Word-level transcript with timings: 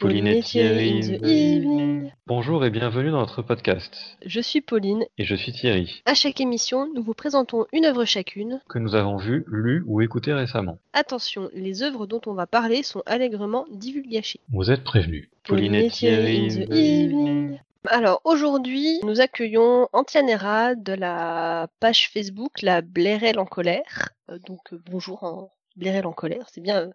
Pauline 0.00 0.26
et 0.28 0.42
Thierry. 0.42 2.10
Bonjour 2.26 2.64
et 2.64 2.70
bienvenue 2.70 3.10
dans 3.10 3.18
notre 3.20 3.42
podcast. 3.42 3.96
Je 4.24 4.40
suis 4.40 4.60
Pauline. 4.60 5.04
Et 5.18 5.24
je 5.24 5.34
suis 5.34 5.52
Thierry, 5.52 6.02
À 6.06 6.14
chaque 6.14 6.40
émission, 6.40 6.88
nous 6.94 7.02
vous 7.02 7.14
présentons 7.14 7.66
une 7.72 7.84
œuvre 7.84 8.04
chacune. 8.04 8.60
que 8.68 8.78
nous 8.78 8.94
avons 8.94 9.16
vu, 9.16 9.44
lu 9.48 9.82
ou 9.86 10.00
écouté 10.00 10.32
récemment. 10.32 10.78
Attention, 10.92 11.50
les 11.52 11.82
œuvres 11.82 12.06
dont 12.06 12.20
on 12.26 12.34
va 12.34 12.46
parler 12.46 12.82
sont 12.82 13.02
allègrement 13.06 13.66
divulgachées. 13.72 14.40
Vous 14.52 14.70
êtes 14.70 14.84
prévenus. 14.84 15.28
Pauline 15.44 15.74
et 15.74 15.90
Thierry. 15.90 16.46
in 16.46 16.48
the 16.66 16.70
evening. 16.74 17.58
Alors 17.88 18.20
aujourd'hui, 18.24 19.00
nous 19.04 19.20
accueillons 19.20 19.88
Antianera 19.92 20.74
de 20.74 20.92
la 20.92 21.68
page 21.80 22.10
Facebook 22.12 22.60
La 22.62 22.82
Blairelle 22.82 23.38
en 23.38 23.46
colère. 23.46 24.10
Euh, 24.30 24.38
donc 24.46 24.72
euh, 24.72 24.82
bonjour 24.90 25.24
en 25.24 25.50
Blairelle 25.76 26.06
en 26.06 26.12
colère, 26.12 26.46
c'est 26.52 26.60
bien. 26.60 26.82
euh. 26.82 26.90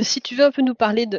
Si 0.00 0.20
tu 0.20 0.34
veux 0.34 0.44
un 0.44 0.50
peu 0.50 0.62
nous 0.62 0.74
parler 0.74 1.06
de 1.06 1.18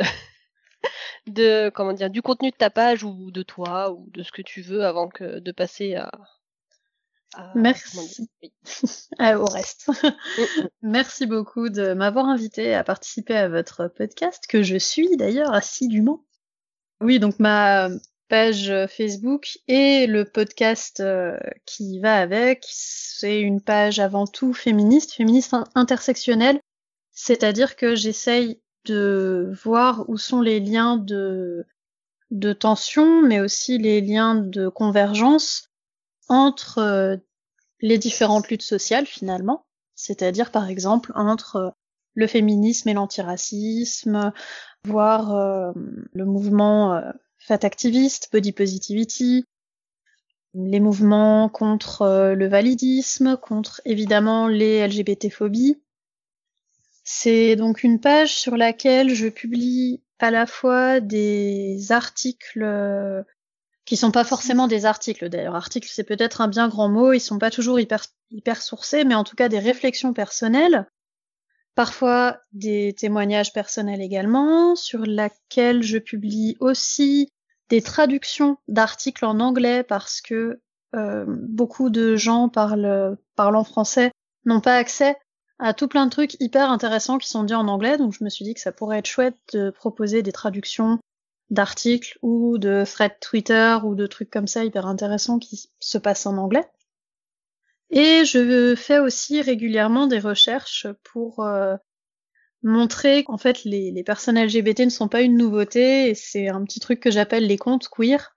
de 1.28 1.70
comment 1.74 1.94
dire 1.94 2.10
du 2.10 2.22
contenu 2.22 2.52
de 2.52 2.56
ta 2.56 2.70
page 2.70 3.04
ou 3.04 3.32
de 3.32 3.44
toi 3.44 3.92
ou 3.92 4.10
de 4.12 4.24
ce 4.24 4.32
que 4.32 4.42
tu 4.42 4.62
veux 4.62 4.86
avant 4.86 5.08
que 5.10 5.40
de 5.40 5.52
passer 5.52 5.96
à, 5.96 6.12
à- 7.36 7.52
Merci. 7.56 8.28
oui. 8.42 8.52
Ah, 9.20 9.38
au 9.40 9.46
reste. 9.46 9.90
Merci 10.82 11.26
beaucoup 11.26 11.70
de 11.70 11.94
m'avoir 11.94 12.26
invité 12.28 12.74
à 12.74 12.84
participer 12.84 13.36
à 13.36 13.48
votre 13.50 13.88
podcast, 13.88 14.46
que 14.48 14.64
je 14.64 14.78
suis 14.78 15.16
d'ailleurs 15.18 15.54
assidûment. 15.54 16.24
Oui, 17.02 17.20
donc 17.20 17.38
ma 17.40 17.90
page 18.30 18.74
Facebook 18.88 19.60
et 19.68 20.08
le 20.08 20.26
podcast 20.26 21.00
euh, 21.02 21.38
qui 21.66 22.00
va 22.00 22.16
avec, 22.18 22.64
c'est 22.68 23.40
une 23.40 23.62
page 23.62 24.00
avant 24.00 24.26
tout 24.26 24.54
féministe, 24.54 25.14
féministe 25.14 25.54
in- 25.54 25.66
intersectionnelle, 25.76 26.60
c'est-à-dire 27.12 27.76
que 27.76 27.94
j'essaye 27.96 28.60
de 28.86 29.54
voir 29.64 30.10
où 30.10 30.18
sont 30.18 30.42
les 30.42 30.60
liens 30.60 30.98
de, 30.98 31.66
de 32.32 32.52
tension, 32.54 33.22
mais 33.22 33.40
aussi 33.40 33.78
les 33.78 34.02
liens 34.02 34.36
de 34.36 34.68
convergence 34.68 35.70
entre 36.30 36.80
euh, 36.80 37.18
les 37.80 37.98
différentes 37.98 38.50
luttes 38.50 38.64
sociales 38.64 39.06
finalement, 39.06 39.66
c'est-à-dire 39.96 40.52
par 40.52 40.70
exemple 40.70 41.12
entre 41.16 41.56
euh, 41.58 41.70
le 42.16 42.28
féminisme 42.28 42.90
et 42.90 42.94
l'antiracisme, 42.94 44.32
voire 44.86 45.36
euh, 45.36 45.72
le 46.14 46.26
mouvement 46.26 47.02
fat 47.40 47.60
activiste, 47.64 48.30
body 48.32 48.52
positivity, 48.52 49.46
les 50.54 50.80
mouvements 50.80 51.50
contre 51.50 52.34
le 52.36 52.48
validisme, 52.48 53.38
contre 53.38 53.82
évidemment 53.86 54.48
les 54.48 54.88
LGBT-phobies. 54.88 55.82
C'est 57.04 57.56
donc 57.56 57.84
une 57.84 58.00
page 58.00 58.34
sur 58.36 58.56
laquelle 58.56 59.14
je 59.14 59.28
publie 59.28 60.02
à 60.20 60.32
la 60.32 60.46
fois 60.46 61.02
des 61.02 61.92
articles 61.92 62.64
euh, 62.64 63.24
qui 63.86 63.98
sont 63.98 64.12
pas 64.12 64.24
forcément 64.24 64.68
des 64.68 64.86
articles 64.86 65.28
d'ailleurs. 65.28 65.56
Articles, 65.56 65.90
c'est 65.92 66.06
peut-être 66.06 66.40
un 66.40 66.48
bien 66.48 66.70
grand 66.70 66.88
mot, 66.88 67.12
ils 67.12 67.20
sont 67.20 67.40
pas 67.40 67.52
toujours 67.52 67.80
hyper, 67.80 68.06
hyper 68.32 68.62
sourcés, 68.62 69.04
mais 69.04 69.16
en 69.16 69.26
tout 69.26 69.36
cas 69.36 69.50
des 69.50 69.60
réflexions 69.60 70.14
personnelles, 70.14 70.88
parfois 71.76 72.40
des 72.54 72.94
témoignages 72.98 73.52
personnels 73.52 74.02
également, 74.02 74.76
sur 74.76 75.06
laquelle 75.06 75.84
je 75.84 75.98
publie 75.98 76.56
aussi 76.62 77.30
des 77.70 77.82
traductions 77.82 78.58
d'articles 78.68 79.26
en 79.26 79.40
anglais 79.40 79.84
parce 79.84 80.22
que 80.22 80.62
euh, 80.96 81.26
beaucoup 81.28 81.90
de 81.90 82.16
gens 82.16 82.50
parlant 82.50 83.64
français 83.64 84.12
n'ont 84.46 84.62
pas 84.62 84.76
accès 84.76 85.18
à 85.60 85.74
tout 85.74 85.88
plein 85.88 86.06
de 86.06 86.12
trucs 86.12 86.40
hyper 86.42 86.70
intéressants 86.72 87.18
qui 87.18 87.30
sont 87.30 87.44
dits 87.44 87.54
en 87.54 87.68
anglais, 87.68 87.98
donc 87.98 88.14
je 88.14 88.24
me 88.24 88.30
suis 88.30 88.46
dit 88.46 88.54
que 88.54 88.60
ça 88.60 88.72
pourrait 88.72 89.00
être 89.00 89.08
chouette 89.08 89.38
de 89.54 89.70
proposer 89.70 90.24
des 90.24 90.32
traductions 90.32 91.00
d'articles 91.50 92.18
ou 92.22 92.58
de 92.58 92.84
threads 92.86 93.20
Twitter 93.22 93.78
ou 93.84 93.96
de 93.96 94.08
trucs 94.08 94.30
comme 94.30 94.48
ça 94.48 94.66
hyper 94.66 94.88
intéressants 94.88 95.40
qui 95.40 95.70
se 95.80 95.98
passent 95.98 96.26
en 96.26 96.38
anglais. 96.38 96.66
Et 97.92 98.26
je 98.26 98.74
fais 98.76 99.00
aussi 99.00 99.42
régulièrement 99.42 100.08
des 100.08 100.20
recherches 100.20 100.88
pour 101.04 101.42
euh, 101.42 101.76
montrer 102.64 103.24
qu'en 103.24 103.38
fait 103.38 103.64
les, 103.66 103.92
les 103.92 104.04
personnes 104.04 104.40
LGBT 104.40 104.80
ne 104.82 104.90
sont 104.90 105.08
pas 105.08 105.22
une 105.22 105.38
nouveauté 105.38 106.10
et 106.10 106.16
c'est 106.16 106.48
un 106.48 106.64
petit 106.64 106.80
truc 106.80 107.00
que 107.00 107.12
j'appelle 107.12 107.46
les 107.46 107.58
contes 107.58 107.90
queer. 107.90 108.36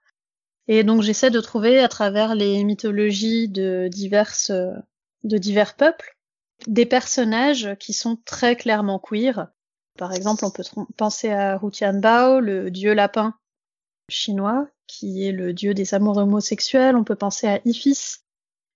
Et 0.67 0.83
donc 0.83 1.01
j'essaie 1.01 1.31
de 1.31 1.39
trouver 1.39 1.79
à 1.79 1.87
travers 1.87 2.35
les 2.35 2.63
mythologies 2.63 3.47
de 3.47 3.87
diverses 3.89 4.51
de 5.23 5.37
divers 5.37 5.75
peuples 5.75 6.16
des 6.65 6.85
personnages 6.85 7.75
qui 7.79 7.93
sont 7.93 8.17
très 8.25 8.55
clairement 8.55 8.99
queer. 8.99 9.47
Par 9.97 10.13
exemple, 10.13 10.45
on 10.45 10.51
peut 10.51 10.63
penser 10.95 11.29
à 11.29 11.59
Hu 11.61 11.71
Tianbao, 11.71 12.39
le 12.39 12.71
dieu 12.71 12.93
lapin 12.93 13.35
chinois, 14.09 14.67
qui 14.87 15.27
est 15.27 15.31
le 15.31 15.53
dieu 15.53 15.73
des 15.73 15.93
amours 15.93 16.17
homosexuels. 16.17 16.95
On 16.95 17.03
peut 17.03 17.15
penser 17.15 17.47
à 17.47 17.59
Iphis, 17.65 18.17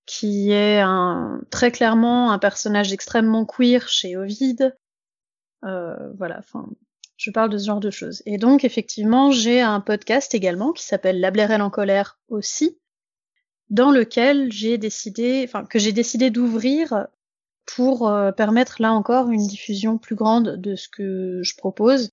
qui 0.05 0.51
est 0.51 0.79
un, 0.79 1.41
très 1.49 1.71
clairement 1.71 2.31
un 2.31 2.39
personnage 2.39 2.91
extrêmement 2.91 3.45
queer 3.45 3.87
chez 3.87 4.17
Ovid. 4.17 4.75
Euh, 5.63 6.11
voilà, 6.17 6.39
enfin, 6.39 6.67
je 7.17 7.31
parle 7.31 7.49
de 7.49 7.57
ce 7.57 7.67
genre 7.67 7.79
de 7.79 7.91
choses. 7.91 8.23
Et 8.25 8.37
donc, 8.37 8.63
effectivement, 8.63 9.31
j'ai 9.31 9.61
un 9.61 9.79
podcast 9.79 10.33
également 10.33 10.71
qui 10.71 10.83
s'appelle 10.83 11.19
La 11.19 11.31
Blairelle 11.31 11.61
en 11.61 11.69
colère 11.69 12.19
aussi, 12.29 12.79
dans 13.69 13.91
lequel 13.91 14.51
j'ai 14.51 14.77
décidé, 14.77 15.43
enfin, 15.47 15.65
que 15.65 15.79
j'ai 15.79 15.93
décidé 15.93 16.29
d'ouvrir 16.31 17.07
pour 17.65 18.07
euh, 18.07 18.31
permettre 18.31 18.81
là 18.81 18.93
encore 18.93 19.29
une 19.29 19.47
diffusion 19.47 19.97
plus 19.97 20.15
grande 20.15 20.57
de 20.57 20.75
ce 20.75 20.89
que 20.89 21.41
je 21.43 21.55
propose 21.55 22.11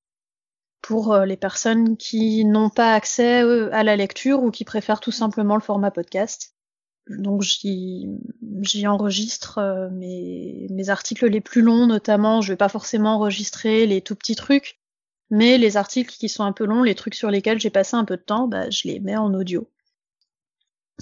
pour 0.82 1.12
euh, 1.12 1.24
les 1.24 1.36
personnes 1.36 1.96
qui 1.96 2.44
n'ont 2.44 2.70
pas 2.70 2.94
accès 2.94 3.42
euh, 3.42 3.68
à 3.72 3.82
la 3.82 3.96
lecture 3.96 4.42
ou 4.42 4.50
qui 4.50 4.64
préfèrent 4.64 5.00
tout 5.00 5.12
simplement 5.12 5.56
le 5.56 5.62
format 5.62 5.90
podcast. 5.90 6.54
Donc 7.08 7.40
j'y 7.40 8.86
enregistre 8.86 9.88
mes, 9.92 10.66
mes 10.68 10.90
articles 10.90 11.26
les 11.26 11.40
plus 11.40 11.62
longs 11.62 11.86
notamment. 11.86 12.42
Je 12.42 12.52
vais 12.52 12.56
pas 12.56 12.68
forcément 12.68 13.14
enregistrer 13.14 13.86
les 13.86 14.02
tout 14.02 14.14
petits 14.14 14.36
trucs, 14.36 14.78
mais 15.30 15.56
les 15.56 15.78
articles 15.78 16.14
qui 16.14 16.28
sont 16.28 16.44
un 16.44 16.52
peu 16.52 16.66
longs, 16.66 16.82
les 16.82 16.94
trucs 16.94 17.14
sur 17.14 17.30
lesquels 17.30 17.60
j'ai 17.60 17.70
passé 17.70 17.96
un 17.96 18.04
peu 18.04 18.18
de 18.18 18.22
temps, 18.22 18.46
bah, 18.46 18.68
je 18.68 18.88
les 18.88 19.00
mets 19.00 19.16
en 19.16 19.32
audio 19.32 19.70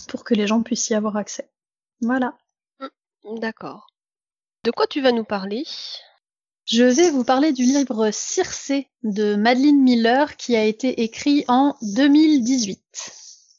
pour 0.08 0.22
que 0.22 0.34
les 0.34 0.46
gens 0.46 0.62
puissent 0.62 0.90
y 0.90 0.94
avoir 0.94 1.16
accès. 1.16 1.50
Voilà. 2.00 2.36
D'accord. 3.24 3.88
De 4.66 4.72
quoi 4.72 4.88
tu 4.88 5.00
vas 5.00 5.12
nous 5.12 5.22
parler? 5.22 5.62
Je 6.64 6.82
vais 6.82 7.10
vous 7.10 7.22
parler 7.22 7.52
du 7.52 7.62
livre 7.62 8.10
Circé 8.10 8.90
de 9.04 9.36
Madeleine 9.36 9.80
Miller 9.80 10.36
qui 10.36 10.56
a 10.56 10.64
été 10.64 11.04
écrit 11.04 11.44
en 11.46 11.76
2018. 11.82 12.82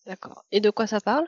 D'accord. 0.06 0.44
Et 0.52 0.60
de 0.60 0.70
quoi 0.70 0.86
ça 0.86 1.00
parle? 1.00 1.26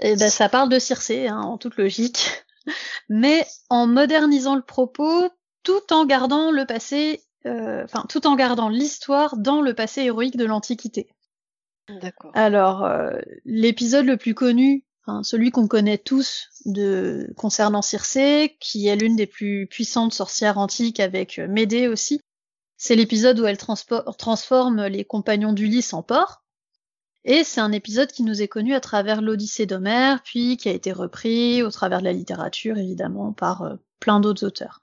Et 0.00 0.16
ben 0.16 0.28
ça 0.28 0.48
parle 0.48 0.70
de 0.70 0.80
Circé, 0.80 1.28
hein, 1.28 1.38
en 1.38 1.56
toute 1.56 1.76
logique, 1.76 2.44
mais 3.08 3.46
en 3.70 3.86
modernisant 3.86 4.56
le 4.56 4.62
propos 4.62 5.30
tout 5.62 5.92
en 5.92 6.04
gardant 6.04 6.50
le 6.50 6.66
passé, 6.66 7.22
euh, 7.46 7.84
enfin 7.84 8.06
tout 8.08 8.26
en 8.26 8.34
gardant 8.34 8.68
l'histoire 8.68 9.36
dans 9.36 9.62
le 9.62 9.72
passé 9.72 10.02
héroïque 10.02 10.36
de 10.36 10.46
l'Antiquité. 10.46 11.08
D'accord. 11.88 12.32
Alors 12.34 12.84
euh, 12.84 13.20
l'épisode 13.44 14.06
le 14.06 14.16
plus 14.16 14.34
connu, 14.34 14.84
celui 15.22 15.50
qu'on 15.50 15.68
connaît 15.68 15.98
tous 15.98 16.48
de 16.64 17.32
concernant 17.36 17.82
Circé, 17.82 18.56
qui 18.60 18.88
est 18.88 18.96
l'une 18.96 19.16
des 19.16 19.26
plus 19.26 19.66
puissantes 19.66 20.12
sorcières 20.12 20.58
antiques 20.58 21.00
avec 21.00 21.38
euh, 21.38 21.46
Médée 21.48 21.88
aussi, 21.88 22.20
c'est 22.76 22.96
l'épisode 22.96 23.38
où 23.40 23.46
elle 23.46 23.56
transforme 23.56 24.86
les 24.86 25.04
compagnons 25.04 25.52
d'Ulysse 25.52 25.94
en 25.94 26.02
porcs. 26.02 26.42
Et 27.24 27.42
c'est 27.42 27.60
un 27.60 27.72
épisode 27.72 28.12
qui 28.12 28.22
nous 28.22 28.42
est 28.42 28.48
connu 28.48 28.74
à 28.74 28.80
travers 28.80 29.22
l'Odyssée 29.22 29.66
d'Homère, 29.66 30.22
puis 30.22 30.56
qui 30.56 30.68
a 30.68 30.72
été 30.72 30.92
repris 30.92 31.62
au 31.62 31.70
travers 31.70 32.00
de 32.00 32.04
la 32.04 32.12
littérature, 32.12 32.78
évidemment, 32.78 33.32
par 33.32 33.62
euh, 33.62 33.76
plein 34.00 34.20
d'autres 34.20 34.46
auteurs. 34.46 34.82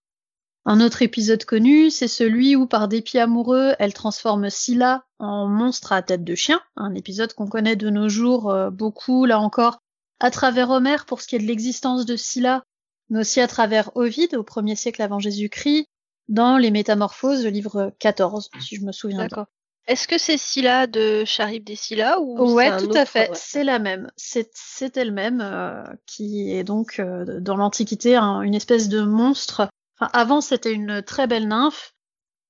Un 0.65 0.79
autre 0.79 1.01
épisode 1.01 1.43
connu, 1.43 1.89
c'est 1.89 2.07
celui 2.07 2.55
où, 2.55 2.65
par 2.67 2.87
dépit 2.87 3.19
amoureux, 3.19 3.73
elle 3.79 3.93
transforme 3.93 4.49
Scylla 4.49 5.05
en 5.19 5.47
monstre 5.47 5.91
à 5.91 6.01
tête 6.01 6.23
de 6.23 6.35
chien, 6.35 6.61
un 6.77 6.95
épisode 6.95 7.33
qu'on 7.33 7.47
connaît 7.47 7.75
de 7.75 7.89
nos 7.89 8.07
jours 8.07 8.49
euh, 8.49 8.69
beaucoup, 8.69 9.25
là 9.25 9.39
encore, 9.39 9.82
à 10.19 10.31
travers 10.31 10.69
Homère 10.69 11.05
pour 11.05 11.21
ce 11.21 11.27
qui 11.27 11.35
est 11.35 11.39
de 11.39 11.45
l'existence 11.47 12.05
de 12.05 12.15
Scylla, 12.15 12.63
mais 13.09 13.19
aussi 13.19 13.41
à 13.41 13.47
travers 13.47 13.91
Ovide 13.95 14.35
au 14.35 14.43
1er 14.43 14.75
siècle 14.75 15.01
avant 15.01 15.19
Jésus-Christ, 15.19 15.85
dans 16.29 16.57
les 16.57 16.71
Métamorphoses, 16.71 17.43
le 17.43 17.49
livre 17.49 17.93
14, 17.99 18.49
si 18.61 18.75
je 18.77 18.81
me 18.85 18.91
souviens 18.91 19.17
bien. 19.19 19.27
D'accord. 19.27 19.45
Est-ce 19.85 20.07
que 20.07 20.17
c'est 20.17 20.37
Scylla 20.37 20.87
de 20.87 21.25
Charib 21.25 21.65
des 21.65 21.75
Scylla 21.75 22.21
ou 22.21 22.53
Ouais, 22.53 22.67
c'est 22.69 22.71
un 22.71 22.77
tout 22.87 22.93
à 22.97 23.05
fait. 23.05 23.29
ouais. 23.29 23.35
C'est 23.35 23.65
la 23.65 23.79
même. 23.79 24.09
C'est 24.15 24.49
c'est 24.53 24.95
elle-même 24.95 25.41
euh, 25.41 25.83
qui 26.05 26.53
est 26.53 26.63
donc 26.63 26.99
euh, 26.99 27.41
dans 27.41 27.57
l'Antiquité 27.57 28.15
un- 28.15 28.41
une 28.41 28.55
espèce 28.55 28.87
de 28.87 29.01
monstre. 29.01 29.67
Enfin, 29.99 30.09
avant, 30.13 30.39
c'était 30.39 30.71
une 30.71 31.01
très 31.01 31.27
belle 31.27 31.49
nymphe. 31.49 31.93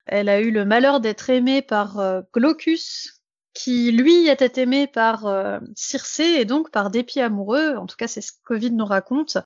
Elle 0.05 0.29
a 0.29 0.41
eu 0.41 0.51
le 0.51 0.63
malheur 0.63 0.99
d'être 0.99 1.31
aimée 1.31 1.63
par 1.63 1.97
euh, 1.99 2.21
Glaucus, 2.35 3.22
qui 3.53 3.91
lui 3.91 4.27
était 4.27 4.61
aimé 4.61 4.87
par 4.87 5.27
euh, 5.27 5.59
Circé 5.75 6.23
et 6.23 6.45
donc 6.45 6.71
par 6.71 6.89
dépit 6.89 7.21
amoureux. 7.21 7.75
En 7.75 7.85
tout 7.85 7.95
cas, 7.95 8.07
c'est 8.07 8.21
ce 8.21 8.31
qu'Ovide 8.43 8.75
nous 8.75 8.85
raconte. 8.85 9.37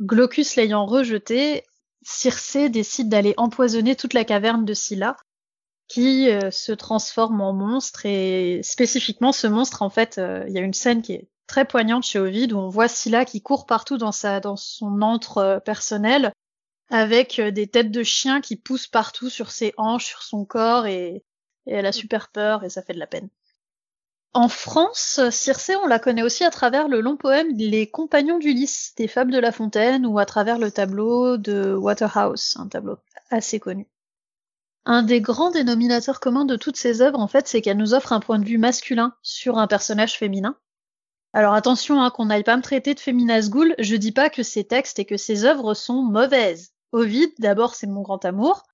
Glaucus 0.00 0.56
l'ayant 0.56 0.86
rejeté, 0.86 1.64
Circé 2.02 2.68
décide 2.68 3.08
d'aller 3.08 3.34
empoisonner 3.36 3.96
toute 3.96 4.14
la 4.14 4.24
caverne 4.24 4.64
de 4.64 4.74
Scylla 4.74 5.16
qui 5.88 6.30
euh, 6.30 6.50
se 6.50 6.72
transforme 6.72 7.40
en 7.40 7.52
monstre 7.52 8.06
et 8.06 8.60
spécifiquement 8.62 9.32
ce 9.32 9.46
monstre 9.46 9.82
en 9.82 9.90
fait 9.90 10.18
euh, 10.18 10.44
il 10.48 10.54
y 10.54 10.58
a 10.58 10.62
une 10.62 10.72
scène 10.72 11.02
qui 11.02 11.12
est 11.12 11.28
très 11.46 11.66
poignante 11.66 12.04
chez 12.04 12.18
Ovid 12.18 12.52
où 12.52 12.58
on 12.58 12.68
voit 12.68 12.88
Scylla 12.88 13.24
qui 13.24 13.42
court 13.42 13.66
partout 13.66 13.98
dans 13.98 14.12
sa 14.12 14.40
dans 14.40 14.56
son 14.56 15.02
antre 15.02 15.38
euh, 15.38 15.60
personnel 15.60 16.32
avec 16.90 17.40
des 17.40 17.66
têtes 17.66 17.90
de 17.90 18.02
chiens 18.02 18.40
qui 18.40 18.56
poussent 18.56 18.86
partout 18.86 19.30
sur 19.30 19.50
ses 19.50 19.72
hanches, 19.78 20.06
sur 20.06 20.22
son 20.22 20.44
corps 20.44 20.86
et, 20.86 21.24
et 21.66 21.74
elle 21.74 21.86
a 21.86 21.92
super 21.92 22.28
peur 22.28 22.64
et 22.64 22.70
ça 22.70 22.82
fait 22.82 22.94
de 22.94 22.98
la 22.98 23.06
peine. 23.06 23.28
En 24.36 24.48
France, 24.48 25.20
Circé, 25.30 25.76
on 25.76 25.86
la 25.86 26.00
connaît 26.00 26.24
aussi 26.24 26.42
à 26.42 26.50
travers 26.50 26.88
le 26.88 27.00
long 27.00 27.16
poème 27.16 27.56
Les 27.56 27.88
Compagnons 27.88 28.38
d'Ulysse 28.38 28.92
des 28.96 29.06
Fables 29.06 29.30
de 29.30 29.38
La 29.38 29.52
Fontaine 29.52 30.06
ou 30.06 30.18
à 30.18 30.26
travers 30.26 30.58
le 30.58 30.72
tableau 30.72 31.36
de 31.36 31.72
Waterhouse, 31.72 32.56
un 32.58 32.66
tableau 32.66 32.98
assez 33.30 33.60
connu. 33.60 33.86
Un 34.86 35.04
des 35.04 35.20
grands 35.20 35.52
dénominateurs 35.52 36.18
communs 36.18 36.44
de 36.44 36.56
toutes 36.56 36.76
ces 36.76 37.00
œuvres, 37.00 37.20
en 37.20 37.28
fait, 37.28 37.46
c'est 37.46 37.62
qu'elles 37.62 37.76
nous 37.76 37.94
offrent 37.94 38.12
un 38.12 38.20
point 38.20 38.40
de 38.40 38.44
vue 38.44 38.58
masculin 38.58 39.14
sur 39.22 39.56
un 39.56 39.68
personnage 39.68 40.18
féminin. 40.18 40.56
Alors 41.32 41.54
attention, 41.54 42.02
hein, 42.02 42.10
qu'on 42.10 42.26
n'aille 42.26 42.44
pas 42.44 42.56
me 42.56 42.62
traiter 42.62 42.94
de 42.94 43.00
féminaze 43.00 43.50
ghoul, 43.50 43.74
je 43.78 43.96
dis 43.96 44.12
pas 44.12 44.30
que 44.30 44.42
ces 44.42 44.64
textes 44.64 44.98
et 44.98 45.04
que 45.04 45.16
ces 45.16 45.44
œuvres 45.44 45.74
sont 45.74 46.02
mauvaises. 46.02 46.72
Ovid, 46.92 47.30
d'abord, 47.38 47.74
c'est 47.74 47.86
mon 47.86 48.02
grand 48.02 48.24
amour. 48.24 48.64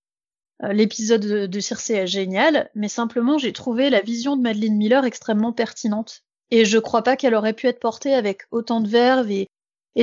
Euh, 0.63 0.73
l'épisode 0.73 1.23
de, 1.23 1.47
de 1.47 1.61
Circé 1.61 1.95
est 1.95 2.07
génial, 2.07 2.71
mais 2.75 2.89
simplement 2.89 3.39
j'ai 3.39 3.53
trouvé 3.53 3.91
la 3.91 4.01
vision 4.01 4.37
de 4.37 4.43
Madeleine 4.43 4.77
Miller 4.77 5.05
extrêmement 5.05 5.53
pertinente. 5.53 6.23
Et 6.51 6.65
je 6.65 6.79
crois 6.79 7.03
pas 7.03 7.17
qu'elle 7.17 7.35
aurait 7.35 7.53
pu 7.53 7.67
être 7.67 7.81
portée 7.81 8.15
avec 8.15 8.43
autant 8.51 8.81
de 8.81 8.89
verve 8.89 9.31
et, 9.31 9.49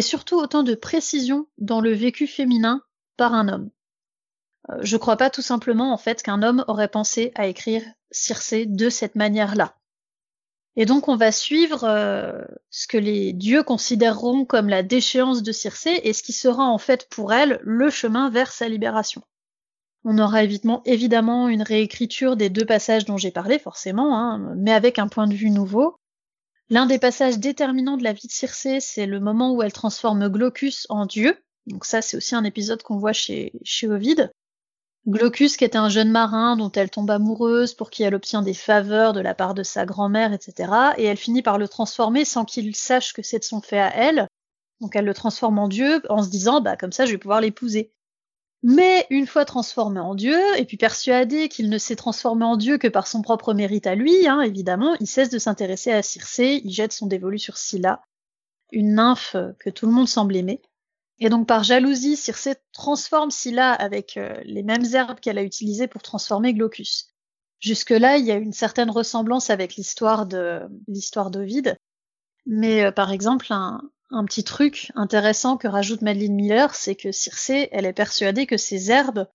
surtout 0.02 0.38
autant 0.38 0.64
de 0.64 0.76
précision 0.76 1.48
dans 1.58 1.82
le 1.82 1.92
vécu 1.92 2.28
féminin 2.28 2.82
par 3.18 3.34
un 3.34 3.48
homme. 3.48 3.70
Euh, 4.70 4.78
je 4.82 4.98
crois 4.98 5.18
pas 5.18 5.30
tout 5.30 5.42
simplement 5.42 5.94
en 5.94 5.98
fait 5.98 6.24
qu'un 6.24 6.42
homme 6.42 6.64
aurait 6.68 6.88
pensé 6.88 7.32
à 7.36 7.48
écrire 7.48 7.84
Circé 8.12 8.66
de 8.66 8.90
cette 8.90 9.16
manière-là. 9.16 9.76
Et 10.78 10.86
donc 10.86 11.08
on 11.10 11.18
va 11.18 11.32
suivre 11.32 11.84
euh, 11.84 12.44
ce 12.70 12.88
que 12.88 12.98
les 12.98 13.34
dieux 13.34 13.64
considéreront 13.64 14.46
comme 14.46 14.70
la 14.70 14.84
déchéance 14.84 15.44
de 15.44 15.52
Circé 15.52 16.00
et 16.04 16.14
ce 16.14 16.24
qui 16.24 16.34
sera 16.34 16.64
en 16.64 16.78
fait 16.78 17.10
pour 17.10 17.34
elle 17.34 17.60
le 17.64 17.90
chemin 17.90 18.30
vers 18.30 18.52
sa 18.52 18.70
libération. 18.70 19.24
On 20.04 20.18
aura 20.20 20.44
évidemment, 20.44 21.48
une 21.50 21.64
réécriture 21.64 22.38
des 22.38 22.50
deux 22.50 22.66
passages 22.66 23.06
dont 23.06 23.18
j'ai 23.18 23.32
parlé, 23.32 23.60
forcément, 23.60 24.18
hein, 24.18 24.54
mais 24.56 24.72
avec 24.72 25.00
un 25.00 25.08
point 25.08 25.28
de 25.28 25.34
vue 25.34 25.50
nouveau. 25.50 25.98
L'un 26.70 26.86
des 26.86 27.00
passages 27.00 27.40
déterminants 27.40 27.98
de 27.98 28.04
la 28.04 28.14
vie 28.14 28.28
de 28.28 28.32
Circé, 28.32 28.80
c'est 28.80 29.06
le 29.06 29.20
moment 29.20 29.54
où 29.54 29.62
elle 29.62 29.74
transforme 29.74 30.28
Glaucus 30.28 30.86
en 30.90 31.06
dieu. 31.06 31.38
Donc 31.66 31.86
ça, 31.86 32.02
c'est 32.02 32.18
aussi 32.18 32.36
un 32.36 32.44
épisode 32.44 32.84
qu'on 32.84 32.98
voit 32.98 33.14
chez, 33.14 33.54
chez 33.64 33.88
Ovid. 33.88 34.32
Glaucus, 35.08 35.56
qui 35.56 35.64
est 35.64 35.78
un 35.78 35.88
jeune 35.88 36.12
marin 36.12 36.58
dont 36.58 36.72
elle 36.72 36.90
tombe 36.90 37.10
amoureuse, 37.10 37.74
pour 37.74 37.90
qui 37.90 38.04
elle 38.04 38.16
obtient 38.16 38.42
des 38.42 38.54
faveurs 38.54 39.14
de 39.14 39.22
la 39.22 39.34
part 39.34 39.54
de 39.54 39.64
sa 39.64 39.86
grand-mère, 39.86 40.34
etc. 40.34 40.72
Et 40.98 41.06
elle 41.06 41.18
finit 41.18 41.42
par 41.42 41.58
le 41.58 41.70
transformer 41.70 42.26
sans 42.26 42.44
qu'il 42.44 42.76
sache 42.76 43.14
que 43.14 43.22
c'est 43.22 43.40
de 43.40 43.46
son 43.46 43.62
fait 43.62 43.80
à 43.80 43.96
elle. 43.96 44.28
Donc 44.82 44.96
elle 44.98 45.06
le 45.06 45.14
transforme 45.14 45.60
en 45.60 45.70
dieu 45.70 46.02
en 46.10 46.22
se 46.22 46.30
disant, 46.30 46.60
bah 46.60 46.76
comme 46.76 46.92
ça 46.92 47.06
je 47.06 47.12
vais 47.12 47.18
pouvoir 47.18 47.40
l'épouser. 47.40 47.94
Mais 48.70 49.08
une 49.10 49.28
fois 49.28 49.46
transformé 49.46 50.02
en 50.02 50.14
dieu, 50.14 50.38
et 50.58 50.66
puis 50.66 50.76
persuadé 50.76 51.48
qu'il 51.48 51.70
ne 51.70 51.78
s'est 51.78 51.96
transformé 51.96 52.44
en 52.44 52.58
dieu 52.58 52.78
que 52.78 52.90
par 52.90 53.08
son 53.08 53.22
propre 53.22 53.54
mérite 53.54 53.88
à 53.88 53.96
lui, 53.96 54.28
hein, 54.28 54.42
évidemment, 54.42 54.94
il 55.00 55.08
cesse 55.08 55.30
de 55.30 55.40
s'intéresser 55.40 55.94
à 55.94 56.04
Circé, 56.04 56.60
il 56.66 56.72
jette 56.74 56.92
son 56.92 57.08
dévolu 57.08 57.40
sur 57.40 57.56
Scylla, 57.56 58.02
une 58.74 58.96
nymphe 58.96 59.38
que 59.62 59.70
tout 59.70 59.86
le 59.86 59.94
monde 59.94 60.10
semble 60.10 60.36
aimer. 60.36 60.62
Et 61.20 61.30
donc 61.30 61.48
par 61.48 61.64
jalousie, 61.64 62.18
Circé 62.18 62.56
transforme 62.74 63.32
Scylla 63.32 63.72
avec 63.72 64.18
euh, 64.18 64.38
les 64.44 64.64
mêmes 64.64 64.84
herbes 64.94 65.22
qu'elle 65.22 65.38
a 65.38 65.44
utilisées 65.44 65.88
pour 65.88 66.02
transformer 66.02 66.54
Glaucus. 66.54 67.14
Jusque-là, 67.62 68.18
il 68.18 68.26
y 68.26 68.32
a 68.32 68.36
une 68.36 68.52
certaine 68.52 68.92
ressemblance 68.92 69.50
avec 69.50 69.78
l'histoire 69.78 70.26
de 70.26 70.64
l'histoire 70.90 71.32
d'Ovide. 71.32 71.78
Mais 72.46 72.84
euh, 72.84 72.92
par 72.92 73.14
exemple, 73.14 73.48
un, 73.52 73.80
un, 74.10 74.26
petit 74.26 74.44
truc 74.44 74.92
intéressant 74.96 75.58
que 75.58 75.68
rajoute 75.68 76.02
Madeleine 76.02 76.34
Miller, 76.36 76.76
c'est 76.76 76.96
que 76.96 77.12
Circé, 77.12 77.70
elle 77.72 77.86
est 77.86 77.94
persuadée 77.94 78.46
que 78.46 78.58
ces 78.58 78.92
herbes, 78.92 79.28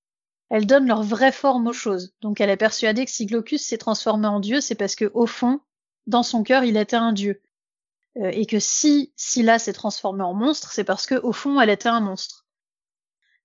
elles 0.50 0.66
donnent 0.66 0.86
leur 0.86 1.02
vraie 1.02 1.32
forme 1.32 1.66
aux 1.66 1.72
choses. 1.72 2.14
Donc 2.20 2.40
elle 2.40 2.50
est 2.50 2.56
persuadée 2.56 3.04
que 3.04 3.10
si 3.10 3.26
Glaucus 3.26 3.62
s'est 3.62 3.78
transformé 3.78 4.26
en 4.26 4.40
dieu, 4.40 4.60
c'est 4.60 4.74
parce 4.74 4.94
que 4.94 5.10
au 5.14 5.26
fond, 5.26 5.60
dans 6.06 6.22
son 6.22 6.42
cœur, 6.42 6.64
il 6.64 6.76
était 6.76 6.96
un 6.96 7.12
dieu. 7.12 7.40
Euh, 8.18 8.30
et 8.32 8.46
que 8.46 8.58
si 8.58 9.12
Scylla 9.16 9.58
s'est 9.58 9.72
transformée 9.72 10.24
en 10.24 10.34
monstre, 10.34 10.72
c'est 10.72 10.84
parce 10.84 11.06
que 11.06 11.14
au 11.14 11.32
fond 11.32 11.60
elle 11.60 11.70
était 11.70 11.88
un 11.88 12.00
monstre. 12.00 12.41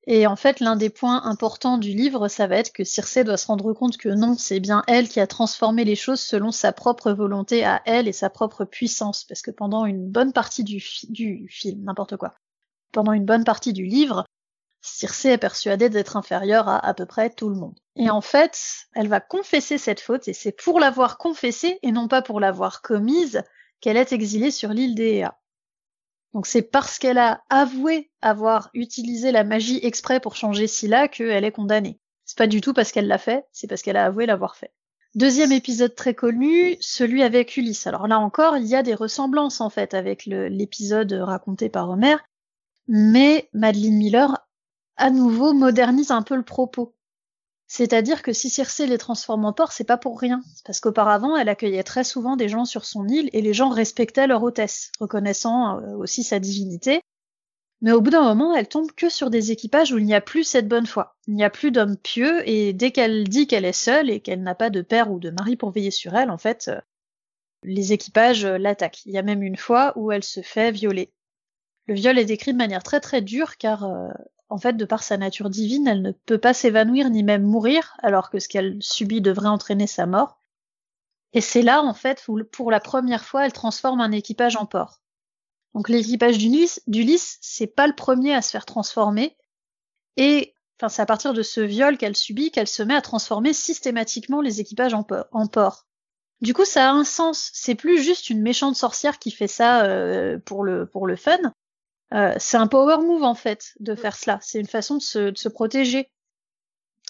Et 0.10 0.26
en 0.26 0.38
fait, 0.38 0.62
l'un 0.62 0.78
des 0.78 0.90
points 0.90 1.22
importants 1.26 1.78
du 1.78 1.90
livre, 1.90 2.30
ça 2.30 2.48
va 2.48 2.56
être 2.56 2.72
que 2.72 2.86
Circé 2.86 3.26
doit 3.26 3.36
se 3.36 3.48
rendre 3.48 3.74
compte 3.74 3.98
que 3.98 4.08
non, 4.08 4.38
c'est 4.38 4.62
bien 4.62 4.82
elle 4.88 5.10
qui 5.10 5.20
a 5.20 5.28
transformé 5.28 5.84
les 5.84 5.98
choses 5.98 6.22
selon 6.22 6.52
sa 6.52 6.72
propre 6.72 7.12
volonté 7.12 7.66
à 7.66 7.82
elle 7.86 8.08
et 8.08 8.14
sa 8.14 8.30
propre 8.30 8.64
puissance, 8.64 9.26
parce 9.26 9.42
que 9.42 9.52
pendant 9.52 9.86
une 9.86 10.10
bonne 10.10 10.32
partie 10.32 10.64
du, 10.64 10.80
film, 10.80 11.84
n'importe 11.84 12.16
quoi, 12.16 12.36
pendant 12.94 13.12
une 13.12 13.26
bonne 13.26 13.44
partie 13.44 13.74
du 13.74 13.86
livre, 13.86 14.24
Circé 14.82 15.32
est 15.32 15.38
persuadée 15.38 15.90
d'être 15.90 16.16
inférieure 16.16 16.70
à 16.70 16.86
à 16.86 16.94
peu 16.94 17.06
près 17.06 17.30
tout 17.30 17.50
le 17.50 17.56
monde. 17.56 17.78
Et 17.98 18.10
en 18.10 18.22
fait, 18.22 18.88
elle 18.96 19.10
va 19.10 19.20
confesser 19.20 19.78
cette 19.78 20.00
faute, 20.00 20.30
et 20.30 20.34
c'est 20.34 20.54
pour 20.54 20.80
l'avoir 20.80 21.18
confessée, 21.18 21.80
et 21.84 21.92
non 21.92 22.08
pas 22.08 22.22
pour 22.22 22.40
l'avoir 22.40 22.82
commise, 22.82 23.44
qu'elle 23.82 23.98
est 23.98 24.14
exilée 24.14 24.52
sur 24.52 24.70
l'île 24.70 24.96
d'Ea. 24.96 25.34
Donc 26.38 26.46
c'est 26.46 26.62
parce 26.62 27.00
qu'elle 27.00 27.18
a 27.18 27.42
avoué 27.50 28.12
avoir 28.22 28.70
utilisé 28.76 29.32
la 29.32 29.44
magie 29.44 29.80
exprès 29.82 30.20
pour 30.20 30.36
changer 30.36 30.68
Scylla 30.68 31.08
qu'elle 31.08 31.44
est 31.44 31.52
condamnée. 31.52 32.00
C'est 32.26 32.38
pas 32.38 32.46
du 32.46 32.62
tout 32.62 32.74
parce 32.74 32.92
qu'elle 32.92 33.08
l'a 33.08 33.18
fait, 33.18 33.48
c'est 33.52 33.66
parce 33.66 33.82
qu'elle 33.82 33.98
a 33.98 34.06
avoué 34.06 34.28
l'avoir 34.28 34.56
fait. 34.56 34.72
Deuxième 35.16 35.52
épisode 35.52 35.96
très 35.96 36.14
connu, 36.14 36.78
celui 36.80 37.24
avec 37.24 37.58
Ulysse. 37.58 37.88
Alors 37.88 38.08
là 38.08 38.20
encore, 38.20 38.56
il 38.56 38.68
y 38.68 38.76
a 38.76 38.84
des 38.84 38.94
ressemblances 38.94 39.62
en 39.62 39.72
fait 39.72 39.96
avec 39.96 40.28
l'épisode 40.28 41.12
raconté 41.12 41.70
par 41.70 41.90
Homer, 41.90 42.18
mais 42.88 43.50
Madeleine 43.54 43.98
Miller 43.98 44.38
à 44.96 45.10
nouveau 45.10 45.54
modernise 45.54 46.12
un 46.12 46.22
peu 46.22 46.36
le 46.36 46.46
propos. 46.46 46.94
C'est-à-dire 47.68 48.22
que 48.22 48.32
si 48.32 48.50
Circé 48.50 48.88
les 48.88 48.98
transforme 48.98 49.44
en 49.44 49.52
porc, 49.52 49.74
c'est 49.74 49.84
pas 49.84 49.98
pour 49.98 50.20
rien. 50.20 50.42
Parce 50.66 50.80
qu'auparavant, 50.80 51.36
elle 51.36 51.50
accueillait 51.50 51.84
très 51.84 52.06
souvent 52.06 52.38
des 52.38 52.48
gens 52.48 52.64
sur 52.64 52.86
son 52.86 53.08
île 53.08 53.30
et 53.34 53.42
les 53.42 53.54
gens 53.54 53.70
respectaient 53.70 54.28
leur 54.28 54.42
hôtesse, 54.42 54.92
reconnaissant 55.00 55.80
euh, 55.80 55.96
aussi 55.98 56.24
sa 56.24 56.40
divinité. 56.40 57.02
Mais 57.82 57.92
au 57.92 58.02
bout 58.02 58.10
d'un 58.10 58.24
moment, 58.24 58.56
elle 58.56 58.70
tombe 58.70 58.92
que 58.94 59.10
sur 59.10 59.30
des 59.30 59.52
équipages 59.52 59.92
où 59.92 59.98
il 59.98 60.06
n'y 60.06 60.16
a 60.16 60.22
plus 60.22 60.46
cette 60.46 60.68
bonne 60.68 60.88
foi. 60.88 61.18
Il 61.28 61.36
n'y 61.36 61.44
a 61.44 61.50
plus 61.50 61.72
d'hommes 61.72 61.98
pieux 61.98 62.48
et 62.50 62.74
dès 62.74 62.92
qu'elle 62.92 63.28
dit 63.28 63.48
qu'elle 63.48 63.66
est 63.66 63.74
seule 63.74 64.10
et 64.10 64.22
qu'elle 64.22 64.42
n'a 64.42 64.56
pas 64.56 64.70
de 64.70 64.82
père 64.82 65.12
ou 65.12 65.20
de 65.20 65.30
mari 65.30 65.58
pour 65.58 65.72
veiller 65.72 65.92
sur 65.92 66.16
elle, 66.16 66.32
en 66.32 66.38
fait, 66.38 66.70
euh, 66.70 66.80
les 67.64 67.92
équipages 67.92 68.46
euh, 68.46 68.58
l'attaquent. 68.58 69.06
Il 69.06 69.12
y 69.12 69.18
a 69.18 69.24
même 69.24 69.44
une 69.44 69.58
fois 69.58 69.92
où 69.98 70.12
elle 70.12 70.24
se 70.24 70.42
fait 70.42 70.72
violer. 70.72 71.12
Le 71.88 71.96
viol 71.96 72.18
est 72.18 72.26
décrit 72.26 72.54
de 72.54 72.58
manière 72.58 72.84
très 72.84 73.02
très 73.02 73.22
dure 73.22 73.58
car 73.58 73.86
en 74.50 74.58
fait, 74.58 74.74
de 74.74 74.86
par 74.86 75.04
sa 75.04 75.18
nature 75.18 75.50
divine, 75.50 75.88
elle 75.88 76.02
ne 76.02 76.12
peut 76.12 76.38
pas 76.38 76.54
s'évanouir 76.54 77.10
ni 77.10 77.24
même 77.24 77.44
mourir, 77.44 77.96
alors 78.00 78.30
que 78.30 78.40
ce 78.40 78.48
qu'elle 78.48 78.78
subit 78.82 79.22
devrait 79.22 79.50
entraîner 79.50 79.88
sa 79.88 80.06
mort. 80.06 80.40
Et 81.34 81.42
c'est 81.42 81.62
là, 81.62 81.84
en 81.84 81.94
fait, 81.94 82.24
où 82.28 82.44
pour 82.44 82.72
la 82.72 82.80
première 82.80 83.26
fois, 83.26 83.46
elle 83.46 83.54
transforme 83.54 84.00
un 84.00 84.12
équipage 84.12 84.56
en 84.56 84.66
porc. 84.66 85.02
Donc 85.74 85.90
l'équipage 85.90 86.38
d'Ulysse, 86.38 87.38
c'est 87.42 87.68
pas 87.68 87.88
le 87.88 87.96
premier 87.96 88.34
à 88.34 88.42
se 88.42 88.50
faire 88.50 88.66
transformer. 88.66 89.38
Et 90.16 90.56
enfin, 90.80 90.90
c'est 90.90 91.02
à 91.02 91.06
partir 91.06 91.34
de 91.34 91.44
ce 91.44 91.62
viol 91.62 91.98
qu'elle 91.98 92.16
subit 92.16 92.52
qu'elle 92.52 92.68
se 92.68 92.82
met 92.82 92.96
à 92.96 93.02
transformer 93.02 93.54
systématiquement 93.54 94.42
les 94.42 94.62
équipages 94.62 94.94
en, 94.96 95.04
porc. 95.04 95.86
Du 96.42 96.54
coup, 96.54 96.66
ça 96.66 96.90
a 96.90 96.94
un 96.94 97.04
sens. 97.04 97.52
C'est 97.54 97.76
plus 97.76 98.02
juste 98.02 98.30
une 98.30 98.42
méchante 98.42 98.76
sorcière 98.76 99.20
qui 99.20 99.30
fait 99.30 99.48
ça 99.48 99.84
euh, 99.84 100.40
pour 100.40 100.64
le 100.64 100.88
pour 100.88 101.06
le 101.06 101.16
fun. 101.16 101.38
Euh, 102.14 102.34
c'est 102.38 102.58
un 102.58 102.68
power 102.68 102.98
move 103.04 103.24
en 103.24 103.36
fait 103.36 103.74
de 103.80 103.96
faire 103.96 104.16
cela. 104.16 104.40
C'est 104.42 104.60
une 104.60 104.68
façon 104.68 104.96
de 104.96 105.02
se, 105.02 105.30
de 105.32 105.38
se, 105.38 105.50
protéger. 105.50 106.10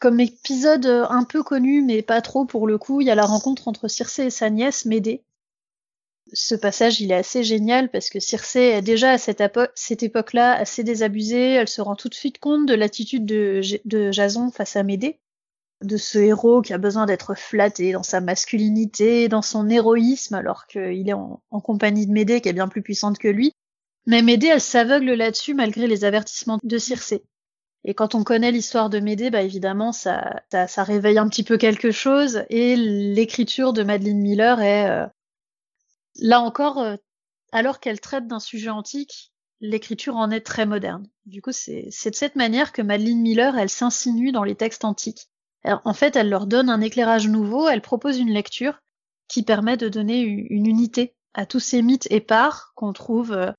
Comme 0.01 0.19
épisode 0.19 0.85
euh, 0.85 1.05
un 1.09 1.23
peu 1.23 1.43
connu, 1.43 1.81
mais 1.81 2.01
pas 2.01 2.21
trop 2.21 2.45
pour 2.45 2.67
le 2.67 2.77
coup, 2.77 3.01
il 3.01 3.07
y 3.07 3.11
a 3.11 3.15
la 3.15 3.25
rencontre 3.25 3.67
entre 3.67 3.87
Circé 3.87 4.25
et 4.25 4.29
sa 4.29 4.49
nièce 4.49 4.85
Médée. 4.85 5.23
Ce 6.33 6.55
passage, 6.55 6.99
il 6.99 7.11
est 7.11 7.15
assez 7.15 7.43
génial 7.43 7.89
parce 7.89 8.09
que 8.09 8.19
Circé 8.19 8.59
est 8.59 8.81
déjà 8.81 9.11
à 9.11 9.17
cette, 9.17 9.41
cette 9.75 10.03
époque-là 10.03 10.53
assez 10.53 10.83
désabusée. 10.83 11.53
Elle 11.53 11.69
se 11.69 11.81
rend 11.81 11.95
tout 11.95 12.09
de 12.09 12.13
suite 12.13 12.39
compte 12.39 12.65
de 12.65 12.73
l'attitude 12.73 13.25
de, 13.25 13.61
de 13.85 14.11
Jason 14.11 14.51
face 14.51 14.75
à 14.75 14.83
Médée, 14.83 15.19
de 15.83 15.95
ce 15.95 16.17
héros 16.19 16.61
qui 16.61 16.73
a 16.73 16.77
besoin 16.77 17.05
d'être 17.05 17.33
flatté 17.35 17.93
dans 17.93 18.03
sa 18.03 18.19
masculinité, 18.19 19.29
dans 19.29 19.41
son 19.41 19.69
héroïsme, 19.69 20.35
alors 20.35 20.67
qu'il 20.67 21.07
est 21.07 21.13
en, 21.13 21.41
en 21.49 21.61
compagnie 21.61 22.07
de 22.07 22.11
Médée 22.11 22.41
qui 22.41 22.49
est 22.49 22.53
bien 22.53 22.67
plus 22.67 22.81
puissante 22.81 23.19
que 23.19 23.29
lui. 23.29 23.53
Mais 24.07 24.21
Médée, 24.21 24.47
elle 24.47 24.61
s'aveugle 24.61 25.13
là-dessus 25.13 25.53
malgré 25.53 25.85
les 25.85 26.05
avertissements 26.05 26.59
de 26.63 26.77
Circé. 26.77 27.23
Et 27.83 27.93
quand 27.93 28.15
on 28.15 28.23
connaît 28.23 28.53
l'histoire 28.53 28.89
de 28.89 28.99
Médée, 28.99 29.29
bah 29.29 29.41
évidemment, 29.41 29.91
ça, 29.91 30.41
réveille 30.77 31.17
un 31.17 31.27
petit 31.27 31.43
peu 31.43 31.57
quelque 31.57 31.91
chose. 31.91 32.43
Et 32.49 32.77
l'écriture 32.77 33.73
de 33.73 33.83
Madeleine 33.83 34.19
Miller 34.19 34.61
est, 34.61 34.89
euh, 34.89 35.05
là 36.21 36.39
encore, 36.39 36.79
euh, 36.79 36.95
alors 37.51 37.81
qu'elle 37.81 37.99
traite 37.99 38.27
d'un 38.27 38.39
sujet 38.39 38.69
antique, 38.69 39.33
l'écriture 39.59 40.15
en 40.15 40.31
est 40.31 40.41
très 40.41 40.65
moderne. 40.65 41.05
Du 41.25 41.41
coup, 41.41 41.51
c'est 41.51 41.85
de 41.85 42.15
cette 42.15 42.37
manière 42.37 42.71
que 42.71 42.81
Madeleine 42.81 43.21
Miller, 43.21 43.57
elle 43.57 43.69
s'insinue 43.69 44.31
dans 44.31 44.43
les 44.43 44.55
textes 44.55 44.85
antiques. 44.85 45.27
en 45.65 45.93
fait, 45.93 46.15
elle 46.15 46.29
leur 46.29 46.47
donne 46.47 46.69
un 46.69 46.79
éclairage 46.79 47.27
nouveau, 47.27 47.67
elle 47.67 47.81
propose 47.81 48.19
une 48.19 48.31
lecture 48.31 48.79
qui 49.27 49.43
permet 49.43 49.75
de 49.75 49.89
donner 49.89 50.21
une 50.21 50.65
unité 50.65 51.13
à 51.33 51.45
tous 51.45 51.59
ces 51.59 51.81
mythes 51.81 52.07
épars 52.09 52.71
qu'on 52.75 52.93
trouve 52.93 53.33
euh, 53.33 53.51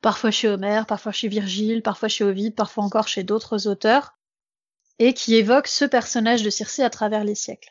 parfois 0.00 0.30
chez 0.30 0.48
Homère, 0.48 0.86
parfois 0.86 1.12
chez 1.12 1.28
Virgile, 1.28 1.82
parfois 1.82 2.08
chez 2.08 2.24
Ovide, 2.24 2.54
parfois 2.54 2.84
encore 2.84 3.08
chez 3.08 3.22
d'autres 3.22 3.66
auteurs, 3.66 4.14
et 4.98 5.14
qui 5.14 5.34
évoquent 5.36 5.68
ce 5.68 5.84
personnage 5.84 6.42
de 6.42 6.50
Circé 6.50 6.82
à 6.82 6.90
travers 6.90 7.24
les 7.24 7.34
siècles. 7.34 7.70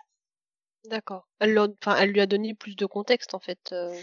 D'accord. 0.86 1.27
Elle, 1.39 1.57
elle, 1.98 2.12
lui 2.12 2.22
a 2.22 2.25
donné 2.25 2.53
plus 2.53 2.75
de 2.75 2.86
contexte 2.86 3.34
en 3.34 3.39
fait. 3.39 3.72
Euh. 3.74 3.93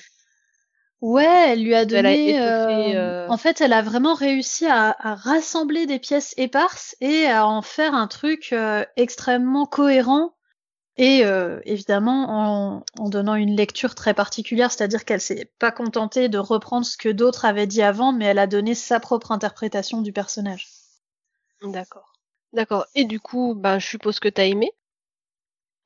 Ouais, 1.00 1.50
elle 1.50 1.62
lui 1.62 1.74
a 1.74 1.84
donné. 1.84 2.40
Euh, 2.40 3.28
en 3.28 3.36
fait, 3.36 3.60
elle 3.60 3.72
a 3.72 3.82
vraiment 3.82 4.14
réussi 4.14 4.66
à, 4.66 4.96
rassembler 5.00 5.86
des 5.86 5.98
pièces 5.98 6.34
éparses 6.36 6.96
et 7.00 7.26
à 7.26 7.46
en 7.46 7.62
faire 7.62 7.94
un 7.94 8.06
truc 8.06 8.54
extrêmement 8.96 9.66
cohérent 9.66 10.34
et 10.96 11.24
euh, 11.24 11.60
évidemment 11.64 12.26
en, 12.28 12.84
en, 12.98 13.08
donnant 13.08 13.34
une 13.34 13.56
lecture 13.56 13.94
très 13.94 14.14
particulière, 14.14 14.70
c'est-à-dire 14.70 15.04
qu'elle 15.04 15.20
s'est 15.20 15.50
pas 15.58 15.72
contentée 15.72 16.28
de 16.28 16.38
reprendre 16.38 16.86
ce 16.86 16.96
que 16.96 17.08
d'autres 17.08 17.44
avaient 17.44 17.66
dit 17.66 17.82
avant, 17.82 18.12
mais 18.12 18.26
elle 18.26 18.38
a 18.38 18.46
donné 18.46 18.74
sa 18.74 19.00
propre 19.00 19.32
interprétation 19.32 20.02
du 20.02 20.12
personnage. 20.12 20.68
D'accord. 21.62 22.12
D'accord. 22.52 22.86
Et 22.94 23.04
du 23.04 23.18
coup, 23.18 23.54
ben, 23.56 23.78
je 23.78 23.86
suppose 23.86 24.20
que 24.20 24.28
t'as 24.28 24.44
aimé? 24.44 24.70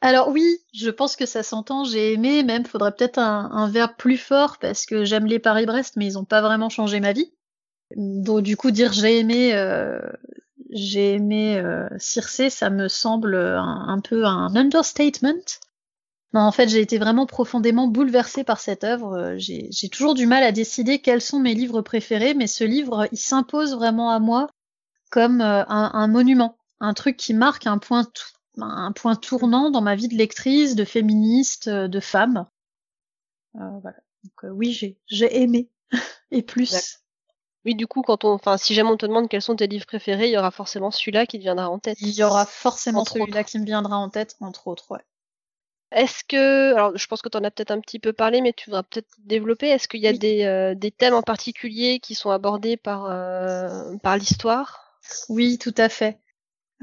Alors 0.01 0.29
oui, 0.29 0.59
je 0.73 0.91
pense 0.91 1.17
que 1.17 1.27
ça 1.27 1.43
s'entend, 1.43 1.85
j'ai 1.85 2.13
aimé, 2.13 2.45
même 2.45 2.67
faudrait 2.67 2.93
peut-être 2.93 3.19
un, 3.19 3.51
un, 3.51 3.69
verbe 3.69 3.97
plus 3.99 4.17
fort 4.17 4.59
parce 4.59 4.87
que 4.87 5.05
j'aime 5.05 5.27
les 5.27 5.41
Paris-Brest, 5.41 5.97
mais 5.97 6.07
ils 6.07 6.19
ont 6.19 6.25
pas 6.25 6.41
vraiment 6.41 6.69
changé 6.69 7.01
ma 7.01 7.13
vie. 7.13 7.33
Donc 7.97 8.43
du 8.43 8.57
coup 8.57 8.71
dire 8.71 8.93
j'ai 8.93 9.19
aimé, 9.19 9.55
euh, 9.55 10.01
j'ai 10.71 11.15
aimé 11.15 11.57
euh, 11.59 11.89
Circé, 11.99 12.51
ça 12.51 12.71
me 12.71 12.89
semble 12.89 13.35
un, 13.35 14.01
peu 14.01 14.25
un 14.27 14.55
understatement. 14.55 15.61
Non, 16.35 16.43
en 16.43 16.53
fait, 16.53 16.69
j'ai 16.69 16.81
été 16.81 16.99
vraiment 16.99 17.25
profondément 17.25 17.89
bouleversée 17.89 18.45
par 18.45 18.61
cette 18.61 18.85
œuvre. 18.85 19.17
Euh, 19.17 19.35
j'ai 19.39 19.89
toujours 19.89 20.15
du 20.15 20.27
mal 20.27 20.43
à 20.43 20.53
décider 20.53 21.01
quels 21.01 21.23
sont 21.23 21.41
mes 21.41 21.55
livres 21.55 21.81
préférés, 21.81 22.35
mais 22.35 22.47
ce 22.47 22.65
livre, 22.65 23.09
il 23.13 23.19
s'impose 23.19 23.75
vraiment 23.75 24.11
à 24.11 24.19
moi 24.19 24.49
comme 25.11 25.41
euh, 25.41 25.65
un, 25.69 26.07
monument, 26.07 26.59
un 26.81 26.93
truc 26.93 27.17
qui 27.17 27.33
marque 27.33 27.67
un 27.67 27.79
point, 27.79 28.07
un 28.59 28.93
point 28.93 29.17
tournant 29.17 29.71
dans 29.71 29.81
ma 29.81 29.97
vie 29.97 30.09
de 30.09 30.17
lectrice, 30.17 30.75
de 30.75 30.85
féministe, 30.85 31.71
de 31.71 32.01
femme. 32.01 32.47
voilà. 33.55 33.97
Donc 34.23 34.53
oui, 34.53 34.99
j'ai 35.07 35.43
aimé 35.43 35.71
et 36.31 36.43
plus. 36.43 36.98
Oui, 37.69 37.75
du 37.75 37.87
coup, 37.87 38.01
quand 38.01 38.25
on, 38.25 38.31
enfin, 38.31 38.57
si 38.57 38.73
jamais 38.73 38.89
on 38.89 38.97
te 38.97 39.05
demande 39.05 39.29
quels 39.29 39.43
sont 39.43 39.55
tes 39.55 39.67
livres 39.67 39.85
préférés, 39.85 40.29
il 40.29 40.33
y 40.33 40.39
aura 40.39 40.51
forcément 40.51 40.91
celui-là 40.91 41.27
qui 41.27 41.37
te 41.37 41.43
viendra 41.43 41.69
en 41.69 41.79
tête. 41.79 41.99
Il 42.01 42.13
y 42.13 42.23
aura 42.23 42.47
forcément 42.47 43.05
celui-là 43.05 43.45
qui 43.45 43.59
me 43.59 43.67
viendra 43.67 43.99
en 43.99 44.09
tête, 44.09 44.37
entre 44.41 44.69
autres, 44.69 44.91
ouais. 44.91 45.05
Est-ce 45.93 46.25
que, 46.27 46.73
alors 46.73 46.97
je 46.97 47.07
pense 47.07 47.21
que 47.21 47.29
tu 47.29 47.37
en 47.37 47.45
as 47.45 47.51
peut-être 47.51 47.71
un 47.71 47.81
petit 47.81 47.99
peu 47.99 48.15
parlé, 48.15 48.41
mais 48.41 48.55
tu 48.55 48.71
voudras 48.71 48.85
peut-être 48.85 49.09
développer. 49.19 49.69
Est-ce 49.69 49.87
qu'il 49.87 50.01
y 50.01 50.07
a 50.07 50.15
des, 50.15 50.45
euh, 50.45 50.75
des, 50.75 50.91
thèmes 50.91 51.13
en 51.13 51.21
particulier 51.21 52.01
qui 52.01 52.15
sont 52.15 52.31
abordés 52.31 52.79
par, 52.79 53.05
euh, 53.11 53.99
par 54.03 54.17
l'histoire? 54.17 54.99
Oui, 55.29 55.59
tout 55.59 55.75
à 55.77 55.91
fait. 55.91 56.19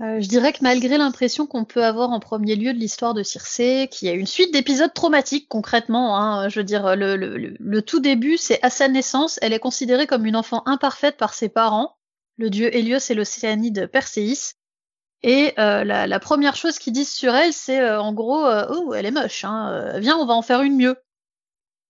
Euh, 0.01 0.19
je 0.19 0.27
dirais 0.27 0.51
que 0.51 0.59
malgré 0.61 0.97
l'impression 0.97 1.47
qu'on 1.47 1.63
peut 1.63 1.85
avoir 1.85 2.09
en 2.09 2.19
premier 2.19 2.57
lieu 2.57 2.73
de 2.73 2.79
l'histoire 2.79 3.13
de 3.13 3.23
Circé, 3.23 3.87
qui 3.89 4.09
a 4.09 4.13
une 4.13 4.27
suite 4.27 4.53
d'épisodes 4.53 4.93
traumatiques 4.93 5.47
concrètement, 5.47 6.17
hein, 6.17 6.49
je 6.49 6.59
veux 6.59 6.65
dire, 6.65 6.97
le, 6.97 7.79
tout 7.81 8.01
début, 8.01 8.37
c'est 8.37 8.61
à 8.61 8.69
sa 8.69 8.89
naissance, 8.89 9.39
elle 9.41 9.53
est 9.53 9.59
considérée 9.59 10.05
comme 10.05 10.25
une 10.25 10.35
enfant 10.35 10.63
imparfaite 10.65 11.15
par 11.15 11.33
ses 11.33 11.47
parents, 11.47 11.97
le 12.37 12.49
dieu 12.49 12.75
Hélios 12.75 13.09
et 13.09 13.13
l'océanide 13.13 13.87
Perséis. 13.87 14.55
Et 15.23 15.53
euh, 15.59 15.83
la, 15.83 16.07
la, 16.07 16.19
première 16.19 16.55
chose 16.55 16.77
qu'ils 16.77 16.93
disent 16.93 17.13
sur 17.13 17.33
elle, 17.33 17.53
c'est 17.53 17.79
euh, 17.79 17.99
en 17.99 18.13
gros, 18.13 18.45
euh, 18.45 18.67
oh, 18.69 18.93
elle 18.93 19.05
est 19.05 19.11
moche, 19.11 19.43
hein, 19.43 19.97
viens, 19.99 20.17
on 20.17 20.25
va 20.25 20.33
en 20.35 20.41
faire 20.41 20.61
une 20.61 20.75
mieux. 20.75 20.97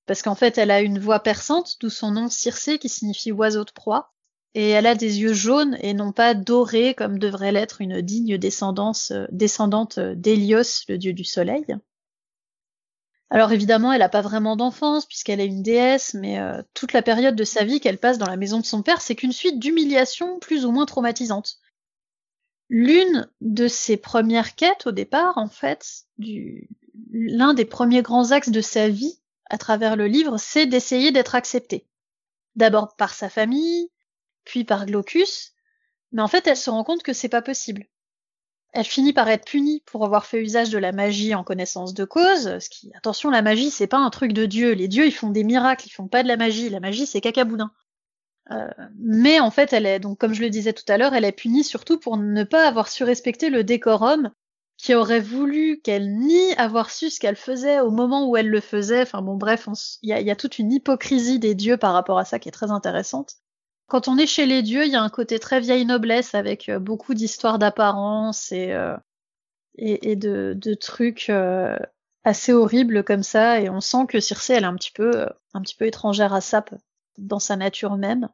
Parce 0.05 0.21
qu'en 0.21 0.35
fait, 0.35 0.57
elle 0.57 0.71
a 0.71 0.81
une 0.81 0.99
voix 0.99 1.19
perçante, 1.19 1.77
d'où 1.81 1.89
son 1.89 2.11
nom 2.11 2.29
Circé, 2.29 2.79
qui 2.79 2.87
signifie 2.87 3.31
oiseau 3.31 3.65
de 3.65 3.71
proie 3.71 4.14
et 4.55 4.69
elle 4.69 4.87
a 4.87 4.95
des 4.95 5.19
yeux 5.19 5.33
jaunes 5.33 5.77
et 5.81 5.93
non 5.93 6.13
pas 6.13 6.33
dorés 6.33 6.95
comme 6.95 7.19
devrait 7.19 7.51
l'être 7.51 7.81
une 7.81 8.01
digne 8.01 8.37
descendance, 8.37 9.11
euh, 9.11 9.25
descendante 9.31 9.99
d'Hélios, 9.99 10.85
le 10.87 10.97
dieu 10.97 11.11
du 11.11 11.25
soleil. 11.25 11.65
Alors 13.29 13.51
évidemment, 13.51 13.91
elle 13.91 13.99
n'a 13.99 14.07
pas 14.09 14.21
vraiment 14.21 14.55
d'enfance 14.55 15.05
puisqu'elle 15.05 15.41
est 15.41 15.47
une 15.47 15.61
déesse, 15.61 16.13
mais 16.13 16.39
euh, 16.39 16.61
toute 16.73 16.93
la 16.93 17.01
période 17.01 17.35
de 17.35 17.43
sa 17.43 17.65
vie 17.65 17.81
qu'elle 17.81 17.97
passe 17.97 18.17
dans 18.17 18.29
la 18.29 18.37
maison 18.37 18.61
de 18.61 18.65
son 18.65 18.81
père, 18.81 19.01
c'est 19.01 19.15
qu'une 19.15 19.33
suite 19.33 19.59
d'humiliations 19.59 20.39
plus 20.39 20.65
ou 20.65 20.71
moins 20.71 20.85
traumatisantes. 20.85 21.57
L'une 22.69 23.29
de 23.41 23.67
ses 23.67 23.97
premières 23.97 24.55
quêtes 24.55 24.87
au 24.87 24.91
départ, 24.91 25.37
en 25.37 25.49
fait, 25.49 26.05
l'un 27.11 27.53
des 27.53 27.65
premiers 27.65 28.01
grands 28.03 28.31
axes 28.31 28.49
de 28.49 28.61
sa 28.61 28.87
vie 28.87 29.19
à 29.49 29.57
travers 29.57 29.97
le 29.97 30.07
livre, 30.07 30.37
c'est 30.37 30.65
d'essayer 30.65 31.11
d'être 31.11 31.35
acceptée. 31.35 31.85
D'abord 32.55 32.95
par 32.95 33.13
sa 33.13 33.29
famille, 33.29 33.89
puis 34.45 34.63
par 34.63 34.85
Glaucus, 34.85 35.53
mais 36.11 36.21
en 36.21 36.27
fait 36.27 36.47
elle 36.47 36.57
se 36.57 36.69
rend 36.69 36.83
compte 36.83 37.03
que 37.03 37.13
c'est 37.13 37.29
pas 37.29 37.41
possible. 37.41 37.85
Elle 38.73 38.85
finit 38.85 39.13
par 39.13 39.29
être 39.29 39.45
punie 39.45 39.81
pour 39.85 40.03
avoir 40.05 40.25
fait 40.25 40.41
usage 40.41 40.69
de 40.69 40.77
la 40.77 40.91
magie 40.91 41.33
en 41.33 41.43
connaissance 41.43 41.93
de 41.93 42.05
cause, 42.05 42.59
ce 42.59 42.69
qui, 42.69 42.91
attention, 42.95 43.29
la 43.29 43.41
magie 43.41 43.71
c'est 43.71 43.87
pas 43.87 43.97
un 43.97 44.09
truc 44.09 44.33
de 44.33 44.45
Dieu, 44.45 44.71
les 44.73 44.87
dieux 44.87 45.05
ils 45.05 45.11
font 45.11 45.29
des 45.29 45.43
miracles, 45.43 45.87
ils 45.87 45.91
font 45.91 46.07
pas 46.07 46.23
de 46.23 46.27
la 46.27 46.37
magie, 46.37 46.69
la 46.69 46.79
magie 46.79 47.05
c'est 47.05 47.21
cacaboudin. 47.21 47.71
Euh, 48.51 48.67
mais 48.97 49.39
en 49.39 49.49
fait, 49.49 49.73
elle 49.73 49.85
est 49.85 49.99
donc, 49.99 50.19
comme 50.19 50.33
je 50.33 50.41
le 50.41 50.49
disais 50.49 50.73
tout 50.73 50.83
à 50.87 50.97
l'heure, 50.97 51.13
elle 51.13 51.25
est 51.25 51.31
punie 51.31 51.63
surtout 51.63 51.99
pour 51.99 52.17
ne 52.17 52.43
pas 52.43 52.67
avoir 52.67 52.89
su 52.89 53.03
respecter 53.03 53.49
le 53.49 53.63
décorum, 53.63 54.31
qui 54.77 54.93
aurait 54.93 55.21
voulu 55.21 55.79
qu'elle 55.81 56.17
nie 56.17 56.53
avoir 56.57 56.91
su 56.91 57.09
ce 57.09 57.19
qu'elle 57.19 57.37
faisait 57.37 57.79
au 57.79 57.91
moment 57.91 58.27
où 58.27 58.37
elle 58.37 58.49
le 58.49 58.61
faisait. 58.61 59.01
Enfin 59.01 59.21
bon, 59.21 59.35
bref, 59.35 59.67
il 60.01 60.15
y, 60.15 60.23
y, 60.23 60.31
a 60.31 60.35
toute 60.35 60.59
une 60.59 60.71
hypocrisie 60.71 61.39
des 61.39 61.55
dieux 61.55 61.77
par 61.77 61.93
rapport 61.93 62.19
à 62.19 62.25
ça 62.25 62.39
qui 62.39 62.49
est 62.49 62.51
très 62.51 62.71
intéressante. 62.71 63.35
Quand 63.87 64.07
on 64.07 64.17
est 64.17 64.27
chez 64.27 64.45
les 64.45 64.63
dieux, 64.63 64.85
il 64.85 64.91
y 64.91 64.95
a 64.95 65.01
un 65.01 65.09
côté 65.09 65.39
très 65.39 65.59
vieille 65.59 65.85
noblesse 65.85 66.33
avec 66.33 66.69
euh, 66.69 66.79
beaucoup 66.79 67.13
d'histoires 67.13 67.59
d'apparence 67.59 68.51
et, 68.51 68.73
euh, 68.73 68.97
de, 69.77 70.73
trucs 70.73 71.29
euh, 71.29 71.77
assez 72.23 72.51
horribles 72.51 73.03
comme 73.03 73.23
ça. 73.23 73.61
Et 73.61 73.69
on 73.69 73.81
sent 73.81 74.07
que 74.09 74.19
Circé, 74.19 74.53
elle 74.53 74.63
est 74.63 74.67
un 74.67 74.75
petit 74.75 74.91
peu, 74.91 75.27
un 75.53 75.61
petit 75.61 75.75
peu 75.75 75.85
étrangère 75.85 76.33
à 76.33 76.41
ça 76.41 76.65
dans 77.17 77.39
sa 77.39 77.55
nature 77.55 77.97
même. 77.97 78.29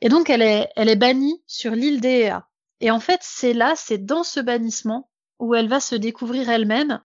Et 0.00 0.08
donc, 0.08 0.30
elle 0.30 0.42
est, 0.42 0.70
elle 0.76 0.88
est 0.88 0.96
bannie 0.96 1.42
sur 1.46 1.72
l'île 1.72 2.00
d'Ea. 2.00 2.42
Et 2.80 2.90
en 2.90 3.00
fait, 3.00 3.20
c'est 3.22 3.52
là, 3.52 3.74
c'est 3.76 3.98
dans 3.98 4.22
ce 4.22 4.40
bannissement 4.40 5.10
où 5.38 5.54
elle 5.54 5.68
va 5.68 5.80
se 5.80 5.94
découvrir 5.94 6.48
elle-même, 6.48 7.02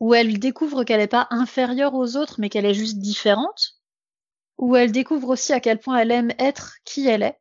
où 0.00 0.14
elle 0.14 0.38
découvre 0.38 0.84
qu'elle 0.84 1.00
n'est 1.00 1.06
pas 1.06 1.28
inférieure 1.30 1.94
aux 1.94 2.16
autres, 2.16 2.36
mais 2.38 2.48
qu'elle 2.48 2.66
est 2.66 2.74
juste 2.74 2.98
différente, 2.98 3.74
où 4.58 4.76
elle 4.76 4.92
découvre 4.92 5.30
aussi 5.30 5.52
à 5.52 5.60
quel 5.60 5.78
point 5.78 5.98
elle 5.98 6.10
aime 6.10 6.32
être 6.38 6.76
qui 6.84 7.08
elle 7.08 7.22
est. 7.22 7.38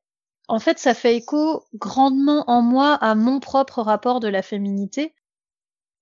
En 0.48 0.60
fait, 0.60 0.80
ça 0.80 0.94
fait 0.94 1.16
écho 1.16 1.64
grandement 1.74 2.44
en 2.50 2.62
moi 2.62 2.96
à 2.96 3.16
mon 3.16 3.40
propre 3.40 3.82
rapport 3.82 4.20
de 4.20 4.28
la 4.28 4.42
féminité. 4.42 5.16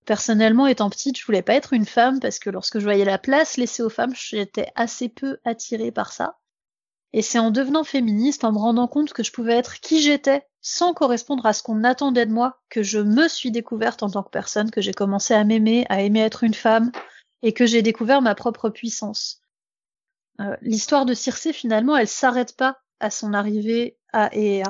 Personnellement, 0.06 0.65
étant 0.65 0.89
petite, 0.89 1.20
je 1.20 1.25
voulais 1.25 1.44
pas 1.44 1.53
être 1.53 1.74
une 1.74 1.86
femme 1.86 2.20
parce 2.20 2.39
que 2.39 2.50
lorsque 2.50 2.80
je 2.80 2.84
voyais 2.84 3.06
la 3.06 3.20
place 3.20 3.58
laissée 3.58 3.84
aux 3.84 3.89
femmes, 3.89 4.15
j'étais 4.15 4.72
assez 4.75 5.10
peu 5.10 5.38
attirée 5.46 5.91
par 5.91 6.12
ça. 6.12 6.39
Et 7.13 7.22
c'est 7.22 7.39
en 7.39 7.51
devenant 7.51 7.84
féministe, 7.84 8.44
en 8.44 8.51
me 8.51 8.58
rendant 8.58 8.88
compte 8.88 9.13
que 9.13 9.24
je 9.24 9.32
pouvais 9.32 9.56
être 9.56 9.80
qui 9.80 10.01
j'étais 10.01 10.48
sans 10.62 10.94
correspondre 10.94 11.46
à 11.46 11.53
ce 11.53 11.63
qu'on 11.63 11.84
attendait 11.84 12.25
de 12.25 12.32
moi, 12.32 12.62
que 12.70 12.84
je 12.84 13.00
me 13.00 13.27
suis 13.27 13.51
découverte 13.51 14.03
en 14.03 14.10
tant 14.10 14.24
que 14.24 14.30
personne, 14.30 14.72
que 14.72 14.82
j'ai 14.82 14.94
commencé 14.94 15.34
à 15.34 15.44
m'aimer, 15.44 15.86
à 15.89 16.01
aimer 16.01 16.22
être 16.22 16.44
une 16.44 16.53
femme, 16.53 16.91
et 17.41 17.53
que 17.53 17.65
j'ai 17.65 17.82
découvert 17.82 18.22
ma 18.22 18.36
propre 18.36 18.70
puissance. 18.70 19.40
Euh, 20.40 20.56
l'histoire 20.62 21.06
de 21.06 21.14
Circé, 21.14 21.54
finalement, 21.54 21.98
elle 21.98 22.08
s'arrête 22.08 22.56
pas 22.56 22.80
à 23.00 23.10
son 23.10 23.34
arrivée 23.34 23.98
à 24.14 24.30
Ea. 24.36 24.64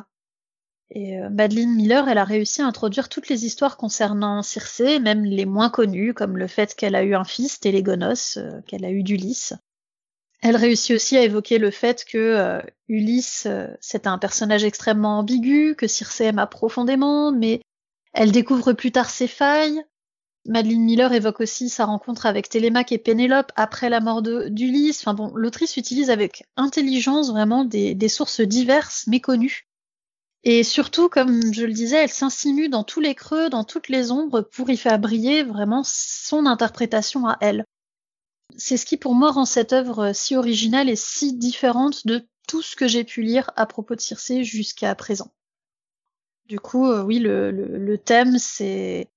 Et 0.93 1.19
euh, 1.19 1.29
Madeleine 1.29 1.73
Miller, 1.73 2.09
elle 2.09 2.17
a 2.17 2.25
réussi 2.25 2.61
à 2.61 2.65
introduire 2.65 3.07
toutes 3.07 3.29
les 3.29 3.45
histoires 3.45 3.77
concernant 3.77 4.41
Circé, 4.41 4.99
même 4.99 5.23
les 5.23 5.45
moins 5.45 5.69
connues, 5.69 6.13
comme 6.13 6.37
le 6.37 6.47
fait 6.47 6.75
qu'elle 6.75 6.95
a 6.95 7.03
eu 7.03 7.15
un 7.15 7.23
fils, 7.23 7.59
Télégonos, 7.59 8.37
euh, 8.37 8.61
qu'elle 8.67 8.83
a 8.83 8.91
eu 8.91 9.03
d'Ulysse. 9.03 9.53
Elle 10.41 10.55
réussit 10.55 10.95
aussi 10.95 11.17
à 11.17 11.21
évoquer 11.21 11.59
le 11.59 11.69
fait 11.69 12.03
que 12.03 12.59
Ulysse, 12.87 13.47
c'est 13.79 14.07
un 14.07 14.17
personnage 14.17 14.63
extrêmement 14.63 15.19
ambigu, 15.19 15.75
que 15.75 15.85
Circé 15.85 16.25
aima 16.25 16.47
profondément, 16.47 17.31
mais 17.31 17.61
elle 18.13 18.31
découvre 18.31 18.73
plus 18.73 18.91
tard 18.91 19.11
ses 19.11 19.27
failles, 19.27 19.83
Madeleine 20.47 20.81
Miller 20.81 21.13
évoque 21.13 21.41
aussi 21.41 21.69
sa 21.69 21.85
rencontre 21.85 22.25
avec 22.25 22.49
Télémaque 22.49 22.91
et 22.91 22.97
Pénélope 22.97 23.51
après 23.55 23.89
la 23.89 23.99
mort 23.99 24.21
d'Ulysse. 24.23 25.01
Enfin 25.01 25.13
bon, 25.13 25.31
l'autrice 25.35 25.77
utilise 25.77 26.09
avec 26.09 26.43
intelligence 26.55 27.29
vraiment 27.29 27.63
des, 27.63 28.09
sources 28.09 28.41
diverses, 28.41 29.05
méconnues. 29.07 29.67
Et 30.43 30.63
surtout, 30.63 31.09
comme 31.09 31.53
je 31.53 31.65
le 31.65 31.73
disais, 31.73 31.97
elle 31.97 32.09
s'insinue 32.09 32.69
dans 32.69 32.83
tous 32.83 32.99
les 32.99 33.13
creux, 33.13 33.49
dans 33.49 33.63
toutes 33.63 33.89
les 33.89 34.11
ombres 34.11 34.41
pour 34.41 34.71
y 34.71 34.77
faire 34.77 34.97
briller 34.97 35.43
vraiment 35.43 35.83
son 35.85 36.47
interprétation 36.47 37.27
à 37.27 37.37
elle. 37.39 37.63
C'est 38.57 38.77
ce 38.77 38.87
qui 38.87 38.97
pour 38.97 39.13
moi 39.13 39.31
rend 39.31 39.45
cette 39.45 39.73
œuvre 39.73 40.11
si 40.13 40.35
originale 40.35 40.89
et 40.89 40.95
si 40.95 41.33
différente 41.33 42.07
de 42.07 42.27
tout 42.47 42.63
ce 42.63 42.75
que 42.75 42.87
j'ai 42.87 43.03
pu 43.03 43.21
lire 43.21 43.51
à 43.55 43.67
propos 43.67 43.95
de 43.95 44.01
Circé 44.01 44.43
jusqu'à 44.43 44.95
présent. 44.95 45.31
Du 46.47 46.59
coup, 46.59 46.87
euh, 46.87 47.03
oui, 47.03 47.19
le 47.19 47.97
thème, 47.97 48.39
c'est 48.39 49.07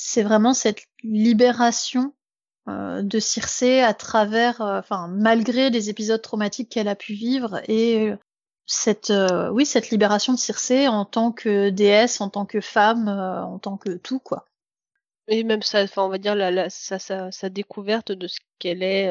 c'est 0.00 0.22
vraiment 0.22 0.54
cette 0.54 0.84
libération 1.02 2.14
euh, 2.68 3.02
de 3.02 3.18
Circé 3.18 3.80
à 3.80 3.94
travers, 3.94 4.60
euh, 4.60 4.78
enfin 4.78 5.08
malgré 5.08 5.70
les 5.70 5.90
épisodes 5.90 6.22
traumatiques 6.22 6.68
qu'elle 6.68 6.86
a 6.86 6.94
pu 6.94 7.14
vivre 7.14 7.60
et 7.68 8.12
cette, 8.64 9.12
oui, 9.50 9.66
cette 9.66 9.90
libération 9.90 10.34
de 10.34 10.38
Circé 10.38 10.86
en 10.86 11.04
tant 11.04 11.32
que 11.32 11.70
déesse, 11.70 12.20
en 12.20 12.28
tant 12.28 12.46
que 12.46 12.60
femme, 12.60 13.08
en 13.08 13.58
tant 13.58 13.76
que 13.76 13.96
tout 13.96 14.20
quoi. 14.20 14.46
Et 15.26 15.42
même 15.42 15.62
ça, 15.62 15.82
enfin 15.82 16.04
on 16.04 16.08
va 16.08 16.18
dire 16.18 16.36
la, 16.36 16.70
sa, 16.70 16.98
sa, 17.00 17.48
découverte 17.48 18.12
de 18.12 18.28
ce 18.28 18.38
qu'elle 18.60 18.84
est. 18.84 19.10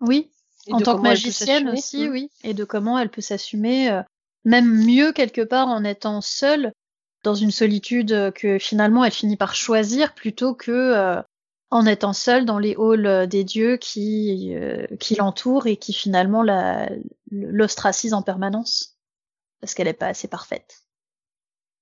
Oui, 0.00 0.30
en 0.70 0.80
tant 0.80 0.96
que 0.96 1.02
magicienne 1.02 1.68
aussi, 1.68 2.08
mmh. 2.08 2.12
oui, 2.12 2.30
et 2.44 2.54
de 2.54 2.64
comment 2.64 2.98
elle 2.98 3.10
peut 3.10 3.20
s'assumer, 3.20 4.00
même 4.44 4.86
mieux 4.86 5.12
quelque 5.12 5.42
part 5.42 5.68
en 5.68 5.84
étant 5.84 6.22
seule 6.22 6.72
dans 7.26 7.34
une 7.34 7.50
solitude 7.50 8.32
que 8.34 8.56
finalement 8.58 9.04
elle 9.04 9.12
finit 9.12 9.36
par 9.36 9.56
choisir 9.56 10.14
plutôt 10.14 10.54
que 10.54 10.70
euh, 10.70 11.20
en 11.70 11.84
étant 11.84 12.12
seule 12.12 12.44
dans 12.44 12.60
les 12.60 12.76
halls 12.78 13.26
des 13.26 13.42
dieux 13.42 13.76
qui, 13.78 14.54
euh, 14.54 14.86
qui 15.00 15.16
l'entourent 15.16 15.66
et 15.66 15.76
qui 15.76 15.92
finalement 15.92 16.44
l'ostracisent 17.32 18.14
en 18.14 18.22
permanence 18.22 18.96
parce 19.60 19.74
qu'elle 19.74 19.88
n'est 19.88 19.92
pas 19.92 20.06
assez 20.06 20.28
parfaite. 20.28 20.84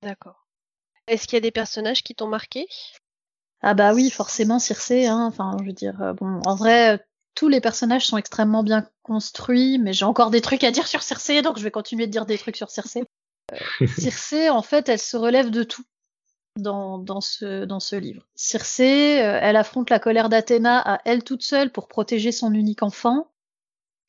D'accord. 0.03 0.47
Est-ce 1.07 1.27
qu'il 1.27 1.37
y 1.37 1.39
a 1.39 1.41
des 1.41 1.51
personnages 1.51 2.03
qui 2.03 2.15
t'ont 2.15 2.27
marqué? 2.27 2.67
Ah 3.61 3.75
bah 3.75 3.93
oui, 3.93 4.11
forcément 4.11 4.59
Circé. 4.59 5.07
Hein. 5.07 5.27
Enfin, 5.27 5.57
je 5.61 5.67
veux 5.67 5.73
dire, 5.73 6.01
euh, 6.01 6.15
bon, 6.15 6.41
en 6.47 6.55
vrai, 6.55 7.05
tous 7.35 7.49
les 7.49 7.61
personnages 7.61 8.07
sont 8.07 8.17
extrêmement 8.17 8.63
bien 8.63 8.89
construits, 9.03 9.79
mais 9.79 9.93
j'ai 9.93 10.07
encore 10.07 10.31
des 10.31 10.41
trucs 10.41 10.65
à 10.65 10.71
dire 10.71 10.87
sur 10.87 11.03
Circé, 11.03 11.43
donc 11.43 11.59
je 11.59 11.65
vais 11.65 11.71
continuer 11.71 12.07
de 12.07 12.13
dire 12.13 12.25
des 12.25 12.39
trucs 12.39 12.57
sur 12.57 12.71
Circé. 12.71 13.05
Euh, 13.53 13.87
Circé, 13.99 14.49
en 14.51 14.63
fait, 14.63 14.89
elle 14.89 14.99
se 14.99 15.17
relève 15.17 15.51
de 15.51 15.63
tout 15.63 15.85
dans, 16.57 16.99
dans, 16.99 17.21
ce, 17.21 17.65
dans 17.65 17.81
ce 17.81 17.97
livre. 17.97 18.27
Circé, 18.35 19.21
euh, 19.23 19.39
elle 19.41 19.57
affronte 19.57 19.91
la 19.91 19.99
colère 19.99 20.29
d'Athéna 20.29 20.81
à 20.81 21.01
elle 21.05 21.25
toute 21.25 21.43
seule 21.43 21.71
pour 21.71 21.89
protéger 21.89 22.33
son 22.33 22.53
unique 22.53 22.83
enfant. 22.83 23.29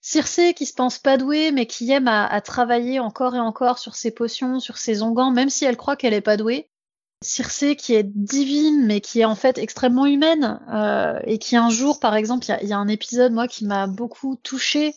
Circé, 0.01 0.53
qui 0.53 0.67
se 0.67 0.73
pense 0.73 0.99
pas 0.99 1.17
douée, 1.17 1.51
mais 1.51 1.65
qui 1.65 1.91
aime 1.91 2.07
à, 2.07 2.27
à, 2.27 2.41
travailler 2.41 2.99
encore 2.99 3.35
et 3.35 3.39
encore 3.39 3.79
sur 3.79 3.95
ses 3.95 4.11
potions, 4.11 4.59
sur 4.59 4.77
ses 4.77 5.01
onguents, 5.01 5.31
même 5.31 5.49
si 5.49 5.65
elle 5.65 5.77
croit 5.77 5.95
qu'elle 5.95 6.13
est 6.13 6.21
pas 6.21 6.37
douée. 6.37 6.69
Circé 7.23 7.75
qui 7.75 7.95
est 7.95 8.03
divine, 8.03 8.85
mais 8.85 9.01
qui 9.01 9.21
est 9.21 9.25
en 9.25 9.35
fait 9.35 9.57
extrêmement 9.57 10.05
humaine, 10.05 10.59
euh, 10.71 11.19
et 11.23 11.39
qui 11.39 11.55
un 11.55 11.71
jour, 11.71 11.99
par 11.99 12.15
exemple, 12.15 12.45
il 12.47 12.67
y, 12.67 12.69
y 12.69 12.73
a, 12.73 12.77
un 12.77 12.87
épisode 12.87 13.31
moi 13.31 13.47
qui 13.47 13.65
m'a 13.65 13.87
beaucoup 13.87 14.35
touchée 14.35 14.93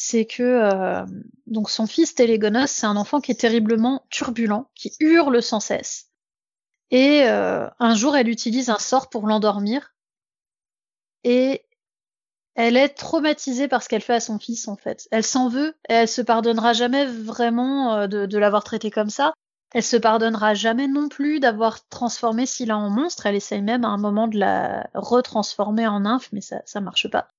c'est 0.00 0.26
que 0.26 0.44
euh, 0.44 1.04
donc 1.48 1.68
son 1.70 1.88
fils 1.88 2.14
Télégonos, 2.14 2.68
c'est 2.68 2.86
un 2.86 2.96
enfant 2.96 3.20
qui 3.20 3.32
est 3.32 3.40
terriblement 3.40 4.06
turbulent, 4.10 4.70
qui 4.76 4.92
hurle 5.00 5.42
sans 5.42 5.58
cesse. 5.58 6.06
Et 6.92 7.24
euh, 7.24 7.68
un 7.80 7.96
jour, 7.96 8.16
elle 8.16 8.28
utilise 8.28 8.70
un 8.70 8.78
sort 8.78 9.10
pour 9.10 9.26
l'endormir. 9.26 9.92
Et 11.24 11.66
elle 12.54 12.76
est 12.76 12.90
traumatisée 12.90 13.66
par 13.66 13.82
ce 13.82 13.88
qu'elle 13.88 14.02
fait 14.02 14.14
à 14.14 14.20
son 14.20 14.38
fils, 14.38 14.68
en 14.68 14.76
fait. 14.76 15.08
Elle 15.10 15.24
s'en 15.24 15.48
veut 15.48 15.74
et 15.88 15.94
elle 15.94 16.08
se 16.08 16.22
pardonnera 16.22 16.74
jamais 16.74 17.04
vraiment 17.04 17.94
euh, 17.94 18.06
de, 18.06 18.38
l'avoir 18.38 18.62
traité 18.62 18.92
comme 18.92 19.10
ça. 19.10 19.32
Elle 19.72 19.82
se 19.82 19.96
pardonnera 19.96 20.54
jamais 20.54 20.86
non 20.86 21.08
plus 21.08 21.40
d'avoir 21.40 21.88
transformé 21.88 22.46
Scylla 22.46 22.78
en 22.78 22.88
monstre. 22.88 23.26
Elle 23.26 23.34
essaye 23.34 23.62
même 23.62 23.84
à 23.84 23.88
un 23.88 23.98
moment 23.98 24.28
de 24.28 24.38
la 24.38 24.88
retransformer 24.94 25.88
en 25.88 26.00
nymphe, 26.00 26.28
mais 26.30 26.40
ça, 26.40 26.62
ça 26.66 26.80
marche 26.80 27.10
pas. 27.10 27.32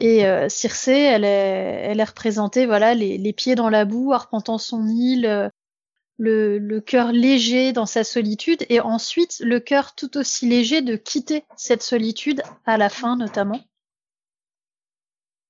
Et 0.00 0.26
euh, 0.26 0.48
elle 0.86 1.24
est, 1.24 1.80
elle 1.84 2.00
est 2.00 2.04
représentée, 2.04 2.66
voilà, 2.66 2.94
les, 2.94 3.16
les, 3.18 3.32
pieds 3.32 3.54
dans 3.54 3.70
la 3.70 3.84
boue, 3.84 4.12
arpentant 4.12 4.58
son 4.58 4.86
île, 4.86 5.26
euh, 5.26 5.48
le, 6.18 6.58
le 6.58 6.80
cœur 6.80 7.12
léger 7.12 7.72
dans 7.72 7.86
sa 7.86 8.04
solitude, 8.04 8.64
et 8.68 8.80
ensuite 8.80 9.40
le 9.40 9.60
cœur 9.60 9.94
tout 9.94 10.16
aussi 10.18 10.48
léger 10.48 10.82
de 10.82 10.96
quitter 10.96 11.44
cette 11.56 11.82
solitude 11.82 12.42
à 12.66 12.76
la 12.76 12.88
fin, 12.88 13.16
notamment. 13.16 13.60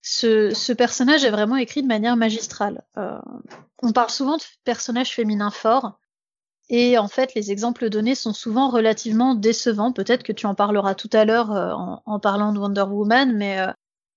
Ce, 0.02 0.54
ce 0.54 0.72
personnage 0.72 1.24
est 1.24 1.30
vraiment 1.30 1.56
écrit 1.56 1.82
de 1.82 1.88
manière 1.88 2.16
magistrale. 2.16 2.84
Euh, 2.96 3.18
on 3.82 3.92
parle 3.92 4.10
souvent 4.10 4.36
de 4.36 4.42
personnages 4.64 5.12
féminins 5.12 5.50
forts, 5.50 5.98
et 6.68 6.98
en 6.98 7.08
fait, 7.08 7.34
les 7.34 7.52
exemples 7.52 7.88
donnés 7.90 8.16
sont 8.16 8.32
souvent 8.32 8.68
relativement 8.68 9.34
décevants. 9.34 9.92
Peut-être 9.92 10.24
que 10.24 10.32
tu 10.32 10.46
en 10.46 10.54
parleras 10.54 10.94
tout 10.94 11.10
à 11.12 11.24
l'heure 11.24 11.52
euh, 11.52 11.72
en, 11.72 12.02
en, 12.04 12.18
parlant 12.18 12.52
de 12.52 12.58
Wonder 12.58 12.82
Woman, 12.82 13.36
mais 13.36 13.60
euh, 13.60 13.72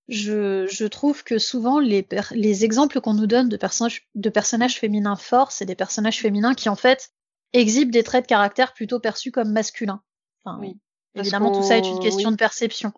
je, 0.10 0.68
je, 0.68 0.86
trouve 0.86 1.24
que 1.24 1.38
souvent 1.38 1.80
les, 1.80 2.08
les 2.32 2.66
exemples 2.66 3.00
qu'on 3.00 3.14
nous 3.14 3.28
donne 3.28 3.48
de 3.48 3.58
personnages, 3.58 4.08
de 4.16 4.30
personnages 4.30 4.80
féminins 4.80 5.16
forts, 5.16 5.52
c'est 5.52 5.66
des 5.66 5.76
personnages 5.76 6.20
féminins 6.20 6.56
qui 6.56 6.68
en 6.68 6.76
fait 6.76 7.12
exhibent 7.54 7.92
des 7.92 8.04
traits 8.04 8.26
de 8.26 8.28
caractère 8.28 8.74
plutôt 8.74 9.00
perçus 9.00 9.32
comme 9.32 9.52
masculins. 9.52 10.02
Enfin, 10.44 10.58
oui, 10.60 10.78
évidemment, 11.16 11.52
tout 11.52 11.64
ça 11.64 11.78
est 11.78 11.88
une 11.88 12.00
question 12.00 12.32
de 12.32 12.38
perception. 12.38 12.92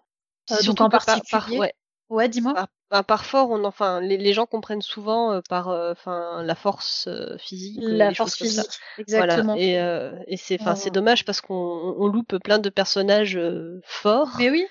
Euh, 0.52 0.64
donc 0.64 0.82
en 0.82 0.90
particulier, 0.90 1.60
ouais, 1.60 1.74
ouais 2.10 2.30
dis-moi. 2.30 2.54
Par, 2.54 2.68
bah, 2.90 3.04
par, 3.04 3.26
fort, 3.26 3.50
on, 3.52 3.64
enfin, 3.64 4.02
les, 4.02 4.18
les, 4.18 4.34
gens 4.34 4.46
comprennent 4.46 4.82
souvent 4.82 5.32
euh, 5.32 5.42
par, 5.48 5.70
euh, 5.70 5.92
enfin, 5.92 6.44
la 6.44 6.56
force 6.56 7.08
euh, 7.08 7.38
physique. 7.38 7.80
La 7.82 8.14
force 8.14 8.36
physique, 8.36 8.80
exactement. 8.98 9.54
Voilà. 9.54 9.62
Et, 9.62 9.80
euh, 9.80 10.12
et 10.28 10.38
c'est, 10.38 10.60
enfin, 10.62 10.76
c'est 10.76 10.92
dommage 10.92 11.24
parce 11.24 11.42
qu'on 11.42 11.54
on 11.98 12.08
loupe 12.08 12.38
plein 12.40 12.60
de 12.60 12.70
personnages 12.70 13.40
forts. 13.84 14.36
Mais 14.40 14.50
oui 14.50 14.66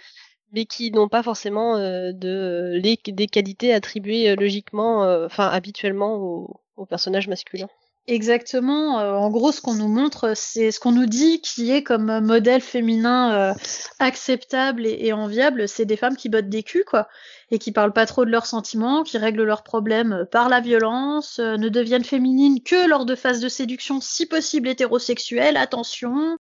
mais 0.53 0.67
qui 0.67 0.91
n'ont 0.91 1.09
pas 1.09 1.23
forcément 1.23 1.77
euh, 1.77 2.13
les, 2.13 2.99
des 3.07 3.27
qualités 3.27 3.73
attribuées 3.73 4.31
euh, 4.31 4.37
logiquement, 4.37 5.05
euh, 5.05 5.27
enfin 5.27 5.47
habituellement 5.49 6.17
aux, 6.17 6.87
personnages 6.89 7.29
masculins. 7.29 7.69
Exactement. 8.07 8.97
en 8.97 9.29
gros, 9.29 9.53
ce 9.53 9.61
qu'on 9.61 9.75
nous 9.75 9.87
montre, 9.87 10.33
c'est 10.35 10.71
ce 10.71 10.81
qu'on 10.81 10.93
nous 10.93 11.05
dit 11.05 11.43
qui 11.43 11.71
est 11.71 11.83
comme 11.83 12.21
modèle 12.21 12.63
féminin 12.63 13.55
acceptable 13.99 14.87
et, 14.87 14.97
et 15.01 15.13
enviable, 15.13 15.69
c'est 15.69 15.85
des 15.85 15.99
femmes 15.99 16.17
qui 16.17 16.31
bottent 16.31 16.49
des 16.49 16.63
culs, 16.63 16.87
quoi, 16.87 17.07
et 17.51 17.59
qui 17.59 17.71
parlent 17.71 17.93
pas 17.93 18.07
trop 18.07 18.25
de 18.25 18.31
leurs 18.31 18.47
sentiments, 18.47 19.03
qui 19.03 19.19
règlent 19.19 19.45
leurs 19.45 19.63
problèmes 19.63 20.27
par 20.33 20.49
la 20.49 20.61
violence, 20.61 21.39
ne 21.39 21.69
deviennent 21.69 22.03
féminines 22.03 22.63
que 22.63 22.89
lors 22.89 23.05
de 23.05 23.15
phases 23.15 23.41
de 23.41 23.51
séduction, 23.51 24.01
si 24.01 24.25
possible 24.25 24.69
hétérosexuelles. 24.69 25.59
Attention. 25.59 26.39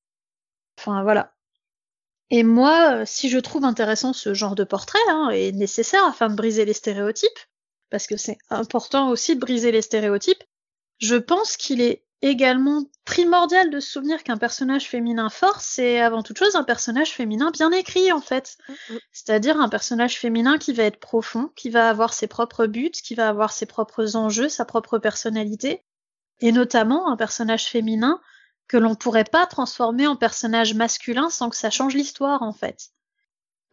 Enfin 0.79 1.03
voilà. 1.03 1.35
Et 2.31 2.45
moi, 2.45 2.95
euh, 2.95 3.05
si 3.07 3.29
je 3.29 3.38
trouve 3.38 3.64
intéressant 3.64 4.12
ce 4.12 4.35
genre 4.35 4.55
de 4.55 4.64
portrait, 4.64 4.99
hein, 5.09 5.31
est 5.31 5.53
nécessaire 5.53 6.05
afin 6.05 6.29
de 6.29 6.37
briser 6.37 6.64
les 6.64 6.73
stéréotypes, 6.73 7.29
parce 7.90 8.07
que 8.07 8.16
c'est 8.16 8.38
important 8.51 9.11
aussi 9.11 9.35
de 9.35 9.40
briser 9.40 9.73
les 9.73 9.83
stéréotypes, 9.83 10.43
je 10.99 11.16
pense 11.16 11.57
qu'il 11.57 11.81
est 11.81 12.05
également 12.23 12.85
primordial 13.05 13.71
de 13.71 13.81
se 13.81 13.90
souvenir 13.90 14.23
qu'un 14.23 14.37
personnage 14.37 14.87
féminin 14.87 15.31
fort, 15.31 15.61
c'est 15.61 16.01
avant 16.01 16.23
toute 16.23 16.38
chose 16.38 16.55
un 16.55 16.64
personnage 16.64 17.12
féminin 17.12 17.51
bien 17.51 17.73
écrit, 17.73 18.12
en 18.12 18.21
fait. 18.21 18.59
Mm-hmm. 18.69 18.99
C'est-à-dire 19.11 19.59
un 19.59 19.69
personnage 19.69 20.19
féminin 20.19 20.59
qui 20.59 20.73
va 20.73 20.85
être 20.85 21.01
profond, 21.01 21.51
qui 21.57 21.71
va 21.71 21.88
avoir 21.88 22.12
ses 22.12 22.27
propres 22.27 22.66
buts, 22.66 22.90
qui 22.90 23.14
va 23.14 23.29
avoir 23.29 23.53
ses 23.53 23.66
propres 23.66 24.16
enjeux, 24.16 24.49
sa 24.49 24.64
propre 24.64 24.99
personnalité, 24.99 25.83
et 26.40 26.53
notamment 26.53 27.11
un 27.11 27.16
personnage 27.16 27.66
féminin 27.66 28.21
que 28.71 28.77
l'on 28.77 28.95
pourrait 28.95 29.25
pas 29.25 29.47
transformer 29.47 30.07
en 30.07 30.15
personnage 30.15 30.75
masculin 30.75 31.29
sans 31.29 31.51
que 31.51 31.57
ça 31.57 31.71
change 31.71 31.97
l'histoire 31.97 32.43
en 32.43 32.53
fait. 32.53 32.91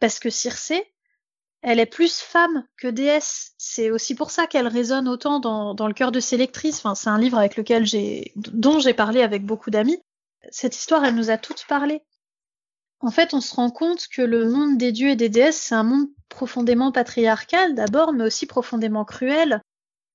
Parce 0.00 0.18
que 0.18 0.28
Circé, 0.28 0.92
elle 1.62 1.78
est 1.78 1.86
plus 1.86 2.18
femme 2.18 2.64
que 2.76 2.88
déesse. 2.88 3.52
C'est 3.58 3.92
aussi 3.92 4.16
pour 4.16 4.32
ça 4.32 4.48
qu'elle 4.48 4.66
résonne 4.66 5.06
autant 5.06 5.38
dans, 5.38 5.86
le 5.86 5.94
cœur 5.94 6.10
de 6.10 6.18
ses 6.18 6.36
lectrices. 6.36 6.78
Enfin, 6.78 6.96
c'est 6.96 7.10
un 7.10 7.18
livre 7.18 7.38
avec 7.38 7.56
lequel 7.56 7.86
j'ai, 7.86 8.32
dont 8.34 8.80
j'ai 8.80 8.92
parlé 8.92 9.22
avec 9.22 9.46
beaucoup 9.46 9.70
d'amis. 9.70 10.02
Cette 10.50 10.74
histoire, 10.74 11.04
elle 11.04 11.14
nous 11.14 11.30
a 11.30 11.38
toutes 11.38 11.64
parlé. 11.66 12.02
En 12.98 13.12
fait, 13.12 13.34
on 13.34 13.40
se 13.40 13.54
rend 13.54 13.70
compte 13.70 14.08
que 14.08 14.22
le 14.22 14.48
monde 14.48 14.78
des 14.78 14.90
dieux 14.90 15.10
et 15.10 15.16
des 15.16 15.28
déesses, 15.28 15.60
c'est 15.60 15.76
un 15.76 15.84
monde 15.84 16.08
profondément 16.28 16.90
patriarcal 16.90 17.76
d'abord, 17.76 18.12
mais 18.12 18.24
aussi 18.24 18.46
profondément 18.46 19.04
cruel. 19.04 19.62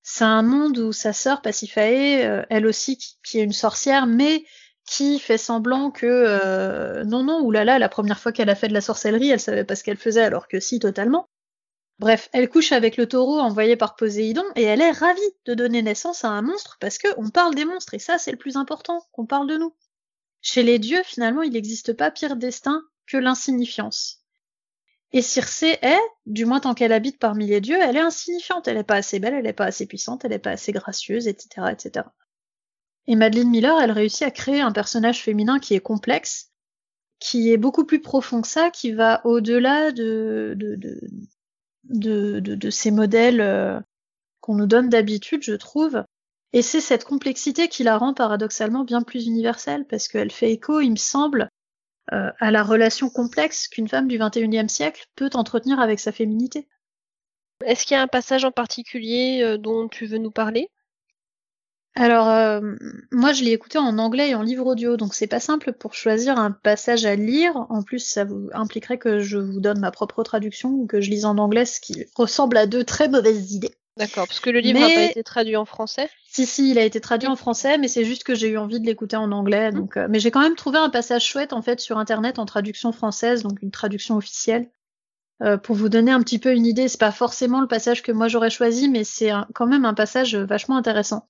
C'est 0.01 0.25
un 0.25 0.41
monde 0.41 0.77
où 0.77 0.91
sa 0.91 1.13
sœur 1.13 1.41
Pasiphae, 1.41 2.25
euh, 2.25 2.43
elle 2.49 2.67
aussi, 2.67 2.97
qui, 2.97 3.39
est 3.39 3.43
une 3.43 3.53
sorcière, 3.53 4.07
mais 4.07 4.43
qui 4.85 5.19
fait 5.19 5.37
semblant 5.37 5.91
que 5.91 6.05
euh, 6.05 7.03
non 7.05 7.23
non 7.23 7.41
oulala 7.41 7.79
la 7.79 7.89
première 7.89 8.19
fois 8.19 8.31
qu'elle 8.31 8.49
a 8.49 8.55
fait 8.55 8.67
de 8.67 8.73
la 8.73 8.81
sorcellerie 8.81 9.29
elle 9.29 9.39
savait 9.39 9.63
pas 9.63 9.75
ce 9.75 9.83
qu'elle 9.83 9.97
faisait 9.97 10.23
alors 10.23 10.47
que 10.47 10.59
si 10.59 10.79
totalement 10.79 11.29
bref 11.99 12.29
elle 12.33 12.49
couche 12.49 12.71
avec 12.71 12.97
le 12.97 13.07
taureau 13.07 13.39
envoyé 13.39 13.75
par 13.77 13.95
Poséidon 13.95 14.43
et 14.55 14.63
elle 14.63 14.81
est 14.81 14.91
ravie 14.91 15.21
de 15.45 15.53
donner 15.53 15.81
naissance 15.81 16.25
à 16.25 16.29
un 16.29 16.41
monstre 16.41 16.77
parce 16.79 16.97
que 16.97 17.07
on 17.17 17.29
parle 17.29 17.55
des 17.55 17.65
monstres 17.65 17.93
et 17.93 17.99
ça 17.99 18.17
c'est 18.17 18.31
le 18.31 18.37
plus 18.37 18.57
important 18.57 19.01
qu'on 19.11 19.25
parle 19.25 19.47
de 19.47 19.57
nous 19.57 19.73
chez 20.41 20.63
les 20.63 20.79
dieux 20.79 21.01
finalement 21.05 21.43
il 21.43 21.53
n'existe 21.53 21.93
pas 21.93 22.11
pire 22.11 22.35
destin 22.35 22.83
que 23.07 23.17
l'insignifiance 23.17 24.23
et 25.13 25.21
Circé 25.21 25.77
est, 25.83 26.01
du 26.25 26.45
moins 26.45 26.59
tant 26.59 26.73
qu'elle 26.73 26.91
habite 26.91 27.19
parmi 27.19 27.45
les 27.45 27.61
dieux, 27.61 27.77
elle 27.79 27.97
est 27.97 28.01
insignifiante, 28.01 28.67
elle 28.67 28.77
est 28.77 28.83
pas 28.83 28.95
assez 28.95 29.19
belle, 29.19 29.35
elle 29.35 29.45
est 29.45 29.53
pas 29.53 29.65
assez 29.65 29.85
puissante, 29.85 30.25
elle 30.25 30.33
est 30.33 30.39
pas 30.39 30.49
assez 30.49 30.71
gracieuse, 30.71 31.27
etc., 31.27 31.67
etc. 31.71 32.07
Et 33.07 33.15
Madeleine 33.15 33.49
Miller, 33.49 33.79
elle 33.81 33.91
réussit 33.91 34.23
à 34.23 34.31
créer 34.31 34.61
un 34.61 34.71
personnage 34.71 35.21
féminin 35.21 35.59
qui 35.59 35.73
est 35.73 35.81
complexe, 35.81 36.51
qui 37.19 37.51
est 37.51 37.57
beaucoup 37.57 37.85
plus 37.85 38.01
profond 38.01 38.41
que 38.41 38.47
ça, 38.47 38.69
qui 38.69 38.91
va 38.91 39.25
au-delà 39.25 39.91
de, 39.91 40.53
de, 40.57 40.77
de, 41.83 42.39
de, 42.39 42.69
ces 42.69 42.91
modèles 42.91 43.41
euh, 43.41 43.79
qu'on 44.41 44.55
nous 44.55 44.67
donne 44.67 44.89
d'habitude, 44.89 45.43
je 45.43 45.53
trouve. 45.53 46.03
Et 46.53 46.61
c'est 46.61 46.81
cette 46.81 47.03
complexité 47.03 47.67
qui 47.67 47.83
la 47.83 47.97
rend 47.97 48.13
paradoxalement 48.13 48.83
bien 48.83 49.01
plus 49.01 49.25
universelle, 49.25 49.85
parce 49.87 50.07
qu'elle 50.07 50.31
fait 50.31 50.51
écho, 50.51 50.79
il 50.79 50.91
me 50.91 50.95
semble, 50.97 51.49
euh, 52.11 52.31
à 52.39 52.51
la 52.51 52.63
relation 52.63 53.09
complexe 53.09 53.67
qu'une 53.67 53.87
femme 53.87 54.07
du 54.07 54.19
XXIe 54.19 54.69
siècle 54.69 55.05
peut 55.15 55.29
entretenir 55.33 55.79
avec 55.79 55.99
sa 55.99 56.11
féminité. 56.11 56.67
Est-ce 57.65 57.85
qu'il 57.85 57.95
y 57.95 57.97
a 57.97 58.03
un 58.03 58.07
passage 58.07 58.43
en 58.43 58.51
particulier 58.51 59.41
euh, 59.41 59.57
dont 59.57 59.87
tu 59.87 60.05
veux 60.05 60.17
nous 60.17 60.31
parler? 60.31 60.69
Alors, 61.95 62.27
euh, 62.27 62.59
moi, 63.11 63.33
je 63.33 63.43
l'ai 63.43 63.51
écouté 63.51 63.77
en 63.77 63.99
anglais 63.99 64.29
et 64.29 64.35
en 64.35 64.41
livre 64.41 64.65
audio, 64.65 64.97
donc 64.97 65.13
c'est 65.13 65.27
pas 65.27 65.39
simple 65.39 65.73
pour 65.73 65.93
choisir 65.93 66.39
un 66.39 66.49
passage 66.49 67.05
à 67.05 67.15
lire. 67.15 67.67
En 67.69 67.83
plus, 67.83 67.99
ça 67.99 68.23
vous 68.23 68.49
impliquerait 68.53 68.97
que 68.97 69.19
je 69.19 69.37
vous 69.37 69.59
donne 69.59 69.79
ma 69.79 69.91
propre 69.91 70.23
traduction 70.23 70.69
ou 70.71 70.87
que 70.87 71.01
je 71.01 71.11
lise 71.11 71.25
en 71.25 71.37
anglais, 71.37 71.65
ce 71.65 71.79
qui 71.79 72.05
ressemble 72.15 72.57
à 72.57 72.65
deux 72.65 72.83
très 72.83 73.09
mauvaises 73.09 73.53
idées. 73.53 73.75
D'accord, 73.95 74.25
parce 74.27 74.39
que 74.39 74.49
le 74.49 74.59
livre 74.59 74.79
n'a 74.79 74.87
pas 74.87 75.03
été 75.03 75.23
traduit 75.23 75.55
en 75.55 75.65
français? 75.65 76.09
Si, 76.27 76.47
si, 76.47 76.71
il 76.71 76.79
a 76.79 76.83
été 76.83 76.99
traduit 76.99 77.29
en 77.29 77.35
français, 77.35 77.77
mais 77.77 77.87
c'est 77.87 78.05
juste 78.05 78.23
que 78.23 78.33
j'ai 78.33 78.47
eu 78.49 78.57
envie 78.57 78.79
de 78.79 78.87
l'écouter 78.87 79.17
en 79.17 79.31
anglais. 79.31 79.69
Mmh. 79.69 79.75
Donc, 79.75 79.97
euh, 79.97 80.07
mais 80.09 80.19
j'ai 80.19 80.31
quand 80.31 80.41
même 80.41 80.55
trouvé 80.55 80.79
un 80.79 80.89
passage 80.89 81.23
chouette 81.23 81.53
en 81.53 81.61
fait 81.61 81.79
sur 81.79 81.99
internet 81.99 82.39
en 82.39 82.47
traduction 82.47 82.91
française, 82.91 83.43
donc 83.43 83.61
une 83.61 83.69
traduction 83.69 84.17
officielle. 84.17 84.67
Euh, 85.43 85.57
pour 85.57 85.75
vous 85.75 85.89
donner 85.89 86.11
un 86.11 86.21
petit 86.21 86.39
peu 86.39 86.55
une 86.55 86.65
idée, 86.65 86.87
c'est 86.87 86.99
pas 86.99 87.11
forcément 87.11 87.61
le 87.61 87.67
passage 87.67 88.01
que 88.01 88.11
moi 88.11 88.29
j'aurais 88.29 88.49
choisi, 88.49 88.89
mais 88.89 89.03
c'est 89.03 89.29
quand 89.53 89.67
même 89.67 89.85
un 89.85 89.93
passage 89.93 90.35
vachement 90.35 90.77
intéressant. 90.77 91.27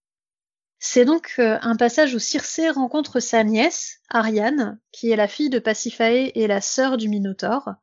C'est 0.86 1.06
donc 1.06 1.36
euh, 1.40 1.58
un 1.62 1.78
passage 1.78 2.14
où 2.14 2.20
Circé 2.20 2.70
rencontre 2.70 3.22
sa 3.22 3.46
nièce, 3.46 4.02
Ariane, 4.10 4.82
qui 4.92 5.12
est 5.12 5.16
la 5.16 5.30
fille 5.30 5.50
de 5.50 5.60
Pasiphae 5.60 6.34
et 6.36 6.46
la 6.46 6.60
sœur 6.60 6.98
du 6.98 7.08
Minotaure. 7.08 7.76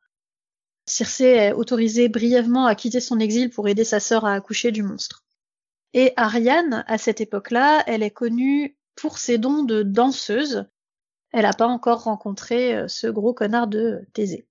Circé 0.85 1.25
est 1.25 1.53
autorisée 1.53 2.11
brièvement 2.11 2.67
à 2.67 2.75
quitter 2.75 3.01
son 3.01 3.19
exil 3.19 3.49
pour 3.49 3.69
aider 3.69 3.85
sa 3.85 4.01
sœur 4.01 4.27
à 4.27 4.35
accoucher 4.35 4.71
du 4.71 4.83
monstre. 4.83 5.25
Et 5.95 6.13
Ariane, 6.19 6.85
à 6.87 6.99
cette 6.99 7.23
époque-là, 7.23 7.85
elle 7.87 8.03
est 8.03 8.11
connue 8.11 8.77
pour 8.97 9.17
ses 9.17 9.39
dons 9.39 9.63
de 9.63 9.83
danseuse. 9.83 10.67
Elle 11.33 11.45
n'a 11.45 11.55
pas 11.55 11.69
encore 11.69 12.03
rencontré 12.03 12.77
euh, 12.77 12.87
ce 12.87 13.07
gros 13.07 13.33
connard 13.33 13.69
de 13.69 14.07
Thésée. 14.13 14.47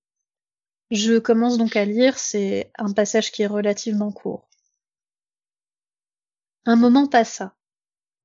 Je 0.89 1.19
commence 1.19 1.59
donc 1.59 1.75
à 1.75 1.85
lire, 1.85 2.17
c'est 2.17 2.71
un 2.79 2.93
passage 2.93 3.31
qui 3.31 3.43
est 3.43 3.47
relativement 3.47 4.11
court. 4.11 4.49
Un 6.65 6.77
moment 6.77 7.05
passa. 7.05 7.53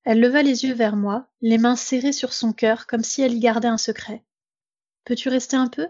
Elle 0.05 0.21
leva 0.21 0.43
les 0.43 0.65
yeux 0.65 0.75
vers 0.75 0.97
moi, 0.97 1.29
les 1.41 1.57
mains 1.57 1.77
serrées 1.77 2.13
sur 2.13 2.35
son 2.35 2.53
cœur 2.53 2.87
comme 2.87 3.03
si 3.03 3.23
elle 3.23 3.33
y 3.33 3.41
gardait 3.41 3.69
un 3.69 3.79
secret. 3.79 4.23
Peux-tu 5.05 5.31
rester 5.31 5.57
un 5.57 5.69
peu? 5.69 5.89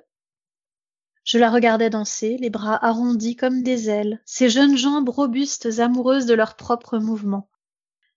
Je 1.24 1.38
la 1.38 1.50
regardais 1.50 1.90
danser, 1.90 2.36
les 2.38 2.50
bras 2.50 2.84
arrondis 2.84 3.34
comme 3.34 3.62
des 3.62 3.88
ailes, 3.88 4.22
ses 4.24 4.50
jeunes 4.50 4.76
jambes 4.76 5.08
robustes 5.08 5.80
amoureuses 5.80 6.26
de 6.26 6.34
leurs 6.34 6.54
propres 6.54 6.98
mouvements. 6.98 7.48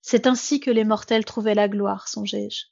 C'est 0.02 0.28
ainsi 0.28 0.60
que 0.60 0.72
les 0.72 0.84
mortels 0.84 1.26
trouvaient 1.26 1.56
la 1.56 1.68
gloire, 1.68 2.08
songeai-je. 2.08 2.66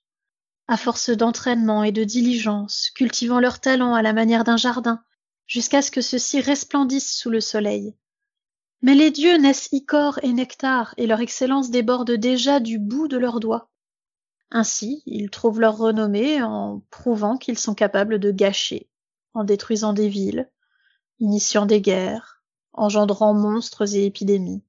À 0.68 0.78
force 0.78 1.10
d'entraînement 1.10 1.84
et 1.84 1.92
de 1.92 2.04
diligence, 2.04 2.92
cultivant 2.96 3.40
leur 3.40 3.60
talent 3.60 3.94
à 3.96 4.02
la 4.02 4.14
manière 4.14 4.44
d'un 4.44 4.58
jardin, 4.58 5.04
jusqu'à 5.48 5.82
ce 5.82 5.92
que 5.92 6.02
ceux-ci 6.02 6.42
resplendissent 6.42 7.16
sous 7.16 7.30
le 7.30 7.42
soleil, 7.42 7.96
mais 8.86 8.94
les 8.94 9.10
dieux 9.10 9.38
naissent 9.38 9.70
icor 9.72 10.20
et 10.22 10.32
nectar, 10.32 10.94
et 10.98 11.08
leur 11.08 11.20
excellence 11.20 11.72
déborde 11.72 12.12
déjà 12.12 12.60
du 12.60 12.78
bout 12.78 13.08
de 13.08 13.18
leurs 13.18 13.40
doigts. 13.40 13.72
Ainsi, 14.52 15.02
ils 15.08 15.32
trouvent 15.32 15.60
leur 15.60 15.76
renommée 15.76 16.44
en 16.44 16.84
prouvant 16.92 17.38
qu'ils 17.38 17.58
sont 17.58 17.74
capables 17.74 18.20
de 18.20 18.30
gâcher, 18.30 18.88
en 19.34 19.44
détruisant 19.44 19.94
des 19.94 20.08
villes, 20.08 20.52
initiant 21.18 21.66
des 21.66 21.82
guerres, 21.82 22.44
engendrant 22.74 23.34
monstres 23.34 23.96
et 23.96 24.06
épidémies. 24.06 24.62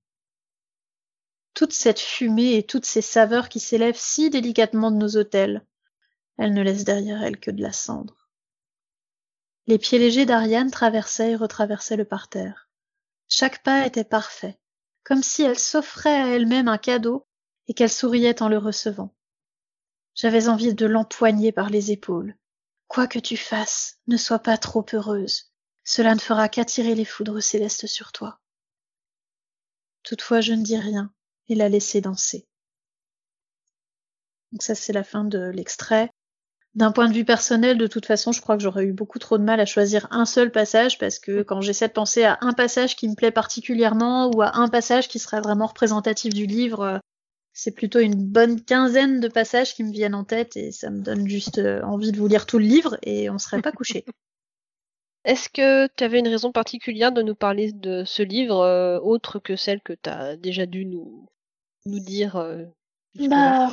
Toute 1.53 1.75
cette 1.75 2.01
fumée 2.01 2.55
et 2.55 2.63
toutes 2.63 2.87
ces 2.87 3.03
saveurs 3.03 3.51
qui 3.51 3.61
s'élèvent 3.61 4.01
si 4.01 4.31
délicatement 4.31 4.91
de 4.91 4.97
nos 4.97 5.19
hôtels, 5.19 5.63
elles 6.39 6.55
ne 6.55 6.63
laissent 6.63 6.85
derrière 6.85 7.23
elles 7.23 7.39
que 7.39 7.51
de 7.51 7.61
la 7.61 7.73
cendre. 7.73 8.31
Les 9.67 9.77
pieds 9.77 9.99
légers 9.99 10.25
d'Ariane 10.25 10.71
traversaient 10.71 11.33
et 11.33 11.37
retraversaient 11.37 11.99
le 11.99 12.07
parterre. 12.07 12.66
Chaque 13.29 13.63
pas 13.63 13.87
était 13.87 14.05
parfait, 14.05 14.59
comme 15.05 15.23
si 15.23 15.43
elle 15.43 15.59
s'offrait 15.59 16.23
à 16.23 16.29
elle-même 16.29 16.69
un 16.69 16.79
cadeau 16.79 17.27
et 17.69 17.75
qu'elle 17.75 17.91
souriait 17.91 18.43
en 18.43 18.49
le 18.49 18.59
recevant. 18.59 19.15
J'avais 20.15 20.49
envie 20.49 20.75
de 20.75 20.87
l'empoigner 20.87 21.53
par 21.53 21.69
les 21.69 21.91
épaules. 21.93 22.37
Quoi 22.89 23.07
que 23.07 23.19
tu 23.19 23.37
fasses, 23.37 23.99
ne 24.07 24.17
sois 24.17 24.39
pas 24.39 24.57
trop 24.57 24.87
heureuse. 24.93 25.53
Cela 25.85 26.15
ne 26.15 26.21
fera 26.21 26.49
qu'attirer 26.49 26.95
les 26.95 27.05
foudres 27.05 27.43
célestes 27.43 27.87
sur 27.87 28.13
toi. 28.13 28.41
Toutefois, 30.03 30.41
je 30.41 30.53
ne 30.53 30.63
dis 30.63 30.79
rien 30.79 31.13
et 31.49 31.55
la 31.55 31.69
laissai 31.69 32.01
danser. 32.01 32.47
Donc 34.53 34.63
ça, 34.63 34.75
c'est 34.75 34.93
la 34.93 35.05
fin 35.05 35.25
de 35.25 35.51
l'extrait. 35.51 36.11
D'un 36.77 36.93
point 36.93 37.09
de 37.09 37.15
vue 37.15 37.25
personnel, 37.25 37.79
de 37.79 37.87
toute 37.87 38.05
façon, 38.05 38.33
je 38.33 38.43
crois 38.43 38.59
que 38.59 38.63
j'aurais 38.63 38.85
eu 38.85 38.93
beaucoup 38.93 39.19
trop 39.19 39.39
de 39.39 39.43
mal 39.43 39.61
à 39.61 39.65
choisir 39.65 40.07
un 40.11 40.27
seul 40.27 40.53
passage 40.53 40.99
parce 40.99 41.19
que 41.19 41.41
quand 41.41 41.63
j'essaie 41.63 41.89
de 41.89 41.95
penser 41.95 42.25
à 42.25 42.37
un 42.43 42.53
passage 42.53 42.97
qui 42.97 43.09
me 43.09 43.15
plaît 43.15 43.31
particulièrement 43.31 44.31
ou 44.31 44.43
à 44.43 44.59
un 44.59 44.69
passage 44.69 45.09
qui 45.09 45.19
serait 45.19 45.41
vraiment 45.41 45.69
représentatif 45.69 46.35
du 46.35 46.45
livre, 46.45 46.81
euh, 46.83 46.99
c'est 47.55 47.75
plutôt 47.75 48.01
une 48.01 48.15
bonne 48.15 48.61
quinzaine 48.63 49.21
de 49.21 49.29
passages 49.29 49.75
qui 49.75 49.85
me 49.85 49.91
viennent 49.91 50.15
en 50.15 50.25
tête 50.25 50.59
et 50.59 50.71
ça 50.71 50.91
me 50.91 51.01
donne 51.01 51.27
juste 51.27 51.57
euh, 51.57 51.81
envie 51.81 52.13
de 52.13 52.19
vous 52.19 52.29
lire 52.29 52.45
tout 52.45 52.59
le 52.59 52.67
livre 52.67 52.99
et 53.03 53.31
on 53.31 53.39
serait 53.39 53.63
pas 53.63 53.73
couché. 53.73 54.05
Est-ce 55.25 55.49
que 55.49 55.89
tu 55.97 56.05
avais 56.05 56.19
une 56.19 56.29
raison 56.29 56.53
particulière 56.53 57.11
de 57.11 57.23
nous 57.23 57.35
parler 57.35 57.73
de 57.73 58.05
ce 58.05 58.23
livre, 58.23 58.61
euh, 58.61 59.01
autre 59.01 59.39
que 59.39 59.57
celle 59.57 59.81
que 59.81 59.95
tu 59.95 60.11
as 60.11 60.37
déjà 60.37 60.67
dû 60.67 60.85
nous, 60.85 61.27
nous 61.87 62.01
dire 62.01 62.37
bah 63.29 63.71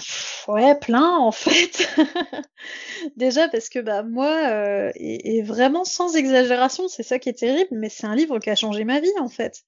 ouais, 0.47 0.75
plein 0.75 1.17
en 1.17 1.31
fait. 1.31 1.89
Déjà 3.17 3.47
parce 3.47 3.69
que 3.69 3.79
bah 3.79 4.03
moi 4.03 4.49
euh, 4.49 4.91
et, 4.95 5.41
vraiment 5.41 5.85
sans 5.85 6.15
exagération, 6.15 6.87
c'est 6.87 7.03
ça 7.03 7.19
qui 7.19 7.29
est 7.29 7.39
terrible, 7.39 7.69
mais 7.71 7.89
c'est 7.89 8.07
un 8.07 8.15
livre 8.15 8.39
qui 8.39 8.49
a 8.49 8.55
changé 8.55 8.83
ma 8.83 8.99
vie 8.99 9.11
en 9.19 9.29
fait. 9.29 9.63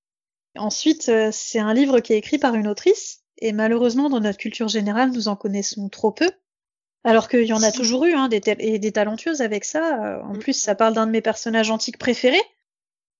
Ensuite, 0.57 1.09
euh, 1.09 1.29
c'est 1.31 1.59
un 1.59 1.73
livre 1.73 1.99
qui 1.99 2.13
est 2.13 2.17
écrit 2.17 2.38
par 2.38 2.55
une 2.55 2.67
autrice 2.67 3.23
et 3.39 3.51
malheureusement 3.51 4.09
dans 4.09 4.19
notre 4.19 4.38
culture 4.38 4.67
générale, 4.67 5.11
nous 5.11 5.27
en 5.27 5.35
connaissons 5.35 5.89
trop 5.89 6.11
peu. 6.11 6.29
Alors 7.03 7.29
qu'il 7.29 7.43
y 7.43 7.53
en 7.53 7.61
a 7.61 7.71
toujours 7.71 8.05
eu 8.05 8.13
hein, 8.13 8.29
des, 8.29 8.41
et 8.59 8.79
des 8.79 8.91
talentueuses 8.91 9.41
avec 9.41 9.63
ça. 9.63 10.03
Euh, 10.03 10.21
en 10.23 10.33
mm. 10.33 10.39
plus, 10.39 10.53
ça 10.53 10.73
parle 10.73 10.95
d'un 10.95 11.05
de 11.05 11.11
mes 11.11 11.21
personnages 11.21 11.69
antiques 11.69 11.99
préférés. 11.99 12.41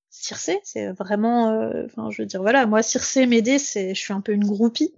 Circé, 0.10 0.60
c'est 0.64 0.92
vraiment, 0.94 1.52
euh, 1.52 1.84
enfin, 1.86 2.10
je 2.10 2.22
veux 2.22 2.26
dire, 2.26 2.42
voilà, 2.42 2.66
moi, 2.66 2.82
Circé, 2.82 3.28
m'aider, 3.28 3.60
c'est, 3.60 3.94
je 3.94 4.00
suis 4.00 4.14
un 4.14 4.22
peu 4.22 4.32
une 4.32 4.46
groupie. 4.46 4.96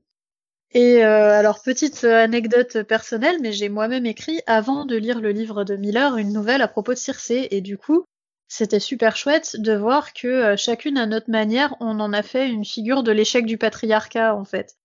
Et 0.74 1.04
euh, 1.04 1.32
alors 1.32 1.62
petite 1.64 2.04
anecdote 2.04 2.84
personnelle, 2.84 3.38
mais 3.42 3.54
j'ai 3.54 3.70
moi-même 3.70 4.06
écrit 4.06 4.42
avant 4.48 4.86
de 4.86 4.96
lire 4.98 5.22
le 5.22 5.32
livre 5.32 5.64
de 5.64 5.76
Miller 5.76 6.18
une 6.18 6.34
nouvelle 6.34 6.62
à 6.62 6.68
propos 6.68 6.94
de 6.94 6.98
Circé, 6.98 7.48
et 7.52 7.62
du 7.62 7.78
coup 7.78 8.04
c'était 8.50 8.80
super 8.80 9.16
chouette 9.16 9.58
de 9.60 9.74
voir 9.74 10.14
que 10.14 10.28
euh, 10.28 10.58
chacune 10.58 10.98
à 10.98 11.06
notre 11.06 11.30
manière 11.30 11.76
on 11.80 12.00
en 12.00 12.14
a 12.14 12.22
fait 12.22 12.50
une 12.50 12.66
figure 12.66 13.04
de 13.04 13.12
l'échec 13.12 13.46
du 13.46 13.58
patriarcat 13.58 14.36
en 14.36 14.46
fait. 14.46 14.76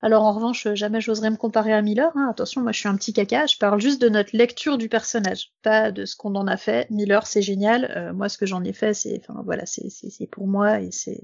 Alors 0.00 0.24
en 0.24 0.32
revanche 0.32 0.68
jamais 0.74 1.00
j'oserais 1.00 1.30
me 1.30 1.36
comparer 1.36 1.72
à 1.72 1.82
Miller, 1.82 2.10
hein. 2.16 2.28
attention 2.30 2.60
moi 2.62 2.72
je 2.72 2.78
suis 2.78 2.88
un 2.88 2.96
petit 2.96 3.12
caca, 3.12 3.46
je 3.46 3.56
parle 3.58 3.80
juste 3.80 4.00
de 4.00 4.08
notre 4.08 4.36
lecture 4.36 4.78
du 4.78 4.88
personnage, 4.88 5.52
pas 5.62 5.90
de 5.90 6.04
ce 6.04 6.16
qu'on 6.16 6.34
en 6.36 6.46
a 6.46 6.56
fait. 6.56 6.88
Miller 6.90 7.26
c'est 7.26 7.42
génial, 7.42 7.92
euh, 7.96 8.12
moi 8.12 8.28
ce 8.28 8.38
que 8.38 8.46
j'en 8.46 8.62
ai 8.64 8.72
fait 8.72 8.94
c'est, 8.94 9.20
enfin 9.20 9.42
voilà 9.44 9.66
c'est 9.66 10.26
pour 10.30 10.46
moi 10.46 10.80
et 10.80 10.90
c'est 10.92 11.20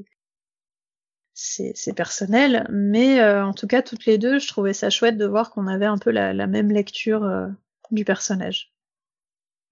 c'est 1.41 1.93
personnel, 1.93 2.67
mais 2.69 3.21
euh, 3.21 3.47
en 3.47 3.53
tout 3.53 3.69
cas 3.69 3.81
toutes 3.81 4.07
les 4.07 4.19
deux, 4.19 4.41
je 4.41 4.49
trouvais 4.49 4.73
ça 4.73 4.91
chouette 4.91 5.17
de 5.17 5.25
voir 5.25 5.53
qu'on 5.53 5.69
avait 5.69 5.87
un 5.87 5.97
peu 5.97 6.11
la, 6.11 6.47
même 6.49 6.73
lecture 6.73 7.23
euh, 7.23 7.47
du 7.93 8.05
personnage. 8.05 8.73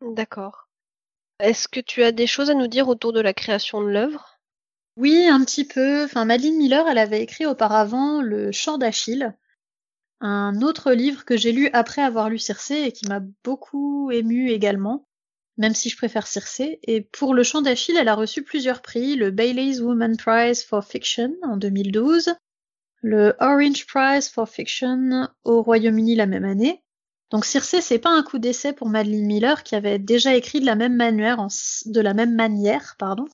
D'accord. 0.01 0.69
Est-ce 1.41 1.67
que 1.67 1.81
tu 1.81 2.05
as 2.05 2.13
des 2.13 2.29
choses 2.29 2.51
à 2.51 2.55
nous 2.55 2.69
dire 2.69 2.89
autour 2.89 3.13
de 3.13 3.21
la 3.21 3.35
création 3.35 3.83
de 3.83 3.89
l'œuvre? 3.89 4.39
Oui, 4.97 5.27
un 5.27 5.45
petit 5.45 5.67
peu. 5.67 6.05
Enfin, 6.05 6.25
Madeleine 6.25 6.57
Miller, 6.57 6.87
elle 6.89 6.99
avait 6.99 7.21
écrit 7.21 7.47
auparavant 7.47 8.23
Le 8.23 8.53
Chant 8.53 8.79
d'Achille, 8.79 9.35
un 10.21 10.63
autre 10.63 10.93
livre 10.93 11.25
que 11.25 11.37
j'ai 11.37 11.51
lu 11.51 11.69
après 11.73 12.01
avoir 12.01 12.31
lu 12.31 12.39
Circé 12.39 12.77
et 12.77 12.93
qui 12.93 13.09
m'a 13.09 13.21
beaucoup 13.43 14.11
ému 14.13 14.51
également 14.51 15.09
même 15.57 15.75
si 15.75 15.89
je 15.89 15.97
préfère 15.97 16.27
Circé. 16.27 16.79
Et 16.83 17.01
pour 17.01 17.35
le 17.35 17.43
chant 17.43 17.63
d'Achille, 17.63 17.97
elle 17.97 18.09
a 18.09 18.15
reçu 18.15 18.43
plusieurs 18.43 18.83
prix, 18.83 19.17
le 19.17 19.31
Bailey's 19.31 19.81
Woman 19.81 20.17
Prize 20.17 20.63
for 20.63 20.85
Fiction 20.85 21.35
en 21.43 21.57
2012, 21.57 22.35
le 23.03 23.35
Orange 23.41 23.87
Prize 23.87 24.29
for 24.29 24.49
Fiction 24.49 25.29
au 25.45 25.63
Royaume-Uni 25.63 26.15
la 26.17 26.27
même 26.27 26.45
année. 26.45 26.83
Donc 27.31 27.45
Circé, 27.45 27.81
c'est 27.81 27.99
pas 27.99 28.11
un 28.11 28.23
coup 28.23 28.39
d'essai 28.39 28.73
pour 28.73 28.89
Madeleine 28.89 29.27
Miller 29.27 29.63
qui 29.63 29.75
avait 29.75 29.99
déjà 29.99 30.35
écrit 30.35 30.61
de 30.61 30.67
la 30.67 30.77
même 30.77 30.95
manière, 30.95 31.41
en, 31.41 31.49
de 31.87 32.01
la 32.01 32.15
même 32.15 32.35
manière, 32.35 32.95
pardon, 32.99 33.27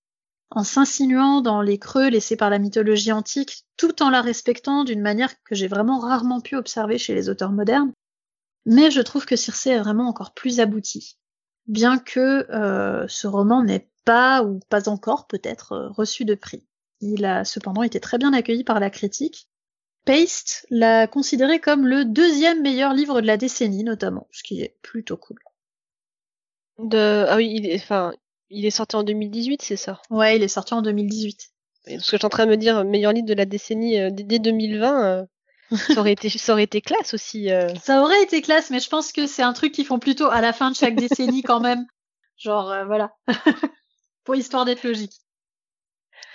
en 0.51 0.65
s'insinuant 0.65 1.41
dans 1.41 1.61
les 1.61 1.79
creux 1.79 2.09
laissés 2.09 2.37
par 2.37 2.51
la 2.51 2.59
mythologie 2.59 3.13
antique, 3.13 3.65
tout 3.77 4.03
en 4.03 4.11
la 4.11 4.23
respectant 4.23 4.85
d'une 4.85 5.03
manière 5.03 5.35
que 5.45 5.55
j'ai 5.55 5.69
vraiment 5.69 5.99
rarement 5.99 6.41
pu 6.41 6.57
observer 6.57 6.99
chez 6.99 7.15
les 7.15 7.29
auteurs 7.29 7.53
modernes. 7.53 7.93
Mais 8.65 8.91
je 8.91 9.01
trouve 9.01 9.27
que 9.27 9.37
Circé 9.37 9.71
est 9.71 9.81
vraiment 9.81 10.09
encore 10.09 10.33
plus 10.33 10.61
abouti 10.61 11.19
bien 11.67 11.99
que 11.99 12.51
euh, 12.51 13.07
ce 13.09 13.27
roman 13.27 13.63
n'ait 13.63 13.89
pas, 14.05 14.43
ou 14.43 14.61
pas 14.69 14.89
encore 14.89 15.27
peut-être, 15.27 15.73
euh, 15.73 15.89
reçu 15.91 16.25
de 16.25 16.35
prix. 16.35 16.67
Il 17.01 17.25
a 17.25 17.45
cependant 17.45 17.83
été 17.83 18.01
très 18.01 18.19
bien 18.19 18.33
accueilli 18.33 18.65
par 18.65 18.81
la 18.81 18.91
critique. 18.91 19.49
Paste 20.05 20.67
l'a 20.71 21.07
considéré 21.07 21.61
comme 21.61 21.87
le 21.87 22.05
deuxième 22.05 22.63
meilleur 22.63 22.93
livre 22.93 23.21
de 23.21 23.27
la 23.27 23.37
décennie, 23.37 23.85
notamment, 23.85 24.27
ce 24.33 24.43
qui 24.43 24.61
est 24.61 24.77
plutôt 24.83 25.17
cool. 25.17 25.39
De... 26.79 27.25
Ah 27.29 27.37
oui, 27.37 27.53
il 27.55 27.67
est... 27.67 27.77
Enfin, 27.77 28.13
il 28.51 28.67
est 28.67 28.71
sorti 28.71 28.97
en 28.97 29.03
2018, 29.03 29.63
c'est 29.63 29.77
ça? 29.77 30.01
Ouais, 30.11 30.37
il 30.37 30.43
est 30.43 30.49
sorti 30.49 30.75
en 30.75 30.83
2018. 30.83 31.53
Parce 31.85 31.97
que 31.97 32.03
je 32.03 32.17
suis 32.17 32.27
en 32.27 32.29
train 32.29 32.45
de 32.45 32.51
me 32.51 32.57
dire, 32.57 32.85
meilleur 32.85 33.13
livre 33.13 33.27
de 33.27 33.35
la 33.35 33.47
décennie 33.47 33.99
euh, 33.99 34.11
dès 34.13 34.39
2020, 34.39 35.05
euh, 35.05 35.27
ça, 35.77 36.01
aurait 36.01 36.13
été, 36.13 36.29
ça 36.29 36.53
aurait 36.53 36.65
été 36.65 36.81
classe 36.81 37.15
aussi. 37.15 37.51
euh. 37.51 37.69
Ça 37.83 38.03
aurait 38.03 38.23
été 38.23 38.43
classe, 38.43 38.71
mais 38.71 38.81
je 38.81 38.89
pense 38.89 39.13
que 39.13 39.27
c'est 39.27 39.43
un 39.43 39.53
truc 39.53 39.73
qu'ils 39.73 39.87
font 39.87 39.99
plutôt 39.99 40.27
à 40.27 40.41
la 40.41 40.53
fin 40.53 40.71
de 40.71 40.77
chaque 40.77 40.97
décennie 40.97 41.43
quand 41.43 41.61
même. 41.61 41.87
Genre, 42.37 42.71
euh, 42.71 42.85
voilà. 42.85 43.13
Pour 44.25 44.35
histoire 44.37 44.65
d'être 44.65 44.83
logique. 44.85 45.13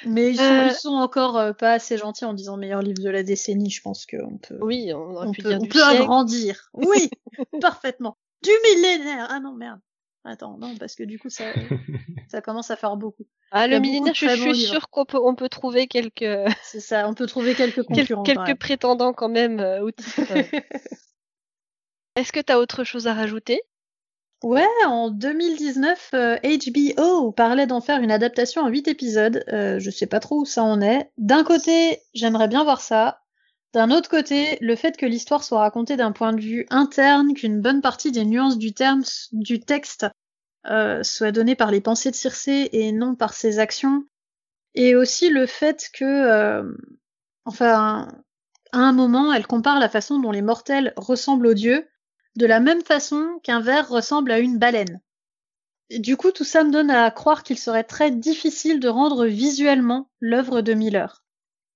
Mais 0.06 0.30
ils 0.32 0.38
sont, 0.38 0.43
Euh. 0.43 0.67
ils 0.67 0.76
sont 0.76 0.93
encore 0.93 1.38
euh, 1.38 1.54
pas 1.54 1.71
assez 1.71 1.97
gentils 1.97 2.26
en 2.26 2.34
disant 2.34 2.56
meilleur 2.58 2.82
livre 2.82 3.02
de 3.02 3.10
la 3.10 3.23
décennie. 3.23 3.69
Je 3.71 3.82
pense 3.82 4.06
qu'on 4.06 4.38
peut, 4.38 4.58
Oui, 4.62 4.91
on 4.93 5.15
aurait 5.15 5.28
on 5.28 5.32
pu 5.32 5.41
peut, 5.41 5.50
dire 5.50 5.58
on 5.60 5.63
du 5.63 5.69
peut 5.69 5.84
agrandir. 5.84 6.69
Oui, 6.73 7.10
parfaitement. 7.62 8.17
Du 8.43 8.52
millénaire. 8.63 9.28
Ah 9.30 9.39
non, 9.39 9.54
merde. 9.54 9.80
Attends, 10.23 10.58
non, 10.58 10.76
parce 10.78 10.95
que 10.95 11.04
du 11.04 11.17
coup, 11.19 11.30
ça, 11.30 11.45
ça 12.30 12.41
commence 12.41 12.69
à 12.69 12.76
faire 12.76 12.95
beaucoup. 12.97 13.26
Ah, 13.52 13.68
le 13.68 13.80
de 13.80 14.14
je, 14.14 14.28
suis 14.28 14.56
sûre 14.56 14.90
qu'on 14.90 15.06
peut, 15.06 15.20
on 15.22 15.36
peut 15.36 15.50
trouver 15.50 15.88
quelques, 15.88 16.26
C'est 16.64 16.80
ça, 16.80 17.08
on 17.08 17.14
peut 17.14 17.28
trouver 17.28 17.56
quelques 17.56 17.84
quel- 17.88 18.08
concurrents. 18.08 18.24
quelques 18.24 18.60
prétendants 18.60 19.14
quand 19.14 19.30
même 19.30 19.60
euh, 19.60 19.82
au 19.82 19.92
titre. 19.92 20.22
Est-ce 22.16 22.32
que 22.32 22.40
tu 22.40 22.52
as 22.52 22.60
autre 22.60 22.84
chose 22.84 23.08
à 23.08 23.14
rajouter? 23.14 23.62
Ouais, 24.44 24.68
en 24.86 25.10
2019, 25.10 26.10
euh, 26.14 26.38
HBO 26.44 27.32
parlait 27.32 27.66
d'en 27.66 27.82
faire 27.82 28.02
une 28.02 28.12
adaptation 28.12 28.62
en 28.62 28.68
8 28.68 28.88
épisodes. 28.88 29.44
Euh, 29.52 29.80
je 29.80 29.90
sais 29.90 30.06
pas 30.06 30.20
trop 30.20 30.42
où 30.42 30.46
ça 30.46 30.64
en 30.64 30.80
est. 30.82 31.10
D'un 31.18 31.44
côté, 31.44 32.02
j'aimerais 32.14 32.48
bien 32.48 32.64
voir 32.64 32.82
ça. 32.82 33.22
D'un 33.74 33.92
autre 33.92 34.10
côté, 34.10 34.58
le 34.62 34.76
fait 34.76 34.96
que 34.96 35.06
l'histoire 35.06 35.44
soit 35.44 35.60
racontée 35.60 35.98
d'un 35.98 36.12
point 36.12 36.34
de 36.34 36.42
vue 36.42 36.66
interne, 36.70 37.34
qu'une 37.34 37.62
bonne 37.62 37.82
partie 37.82 38.12
des 38.12 38.26
nuances 38.26 38.58
du 38.58 38.74
terme, 38.74 39.04
du 39.32 39.60
texte, 39.60 40.06
euh, 40.69 41.03
soit 41.03 41.32
donnée 41.32 41.56
par 41.56 41.71
les 41.71 41.82
pensées 41.82 42.12
de 42.12 42.15
Circé 42.15 42.69
et 42.71 42.91
non 42.91 43.15
par 43.15 43.34
ses 43.34 43.60
actions. 43.60 44.06
Et 44.75 44.95
aussi 44.95 45.30
le 45.30 45.45
fait 45.45 45.89
que, 45.93 46.06
euh, 46.06 46.71
enfin, 47.45 48.08
à 48.71 48.80
un 48.80 48.93
moment, 48.93 49.34
elle 49.34 49.47
compare 49.47 49.80
la 49.80 49.89
façon 49.89 50.19
dont 50.19 50.32
les 50.32 50.41
mortels 50.41 50.93
ressemblent 50.97 51.47
aux 51.47 51.53
dieux 51.53 51.88
de 52.36 52.45
la 52.45 52.60
même 52.60 52.84
façon 52.84 53.39
qu'un 53.43 53.60
ver 53.60 53.89
ressemble 53.89 54.32
à 54.32 54.39
une 54.39 54.60
baleine. 54.60 55.01
Du 55.89 56.17
coup, 56.17 56.32
tout 56.32 56.43
ça 56.43 56.63
me 56.63 56.71
donne 56.71 56.91
à 56.91 57.10
croire 57.12 57.43
qu'il 57.43 57.58
serait 57.58 57.84
très 57.84 58.12
difficile 58.12 58.80
de 58.80 58.89
rendre 58.89 59.25
visuellement 59.25 60.10
l'œuvre 60.19 60.62
de 60.62 60.73
Miller. 60.73 61.23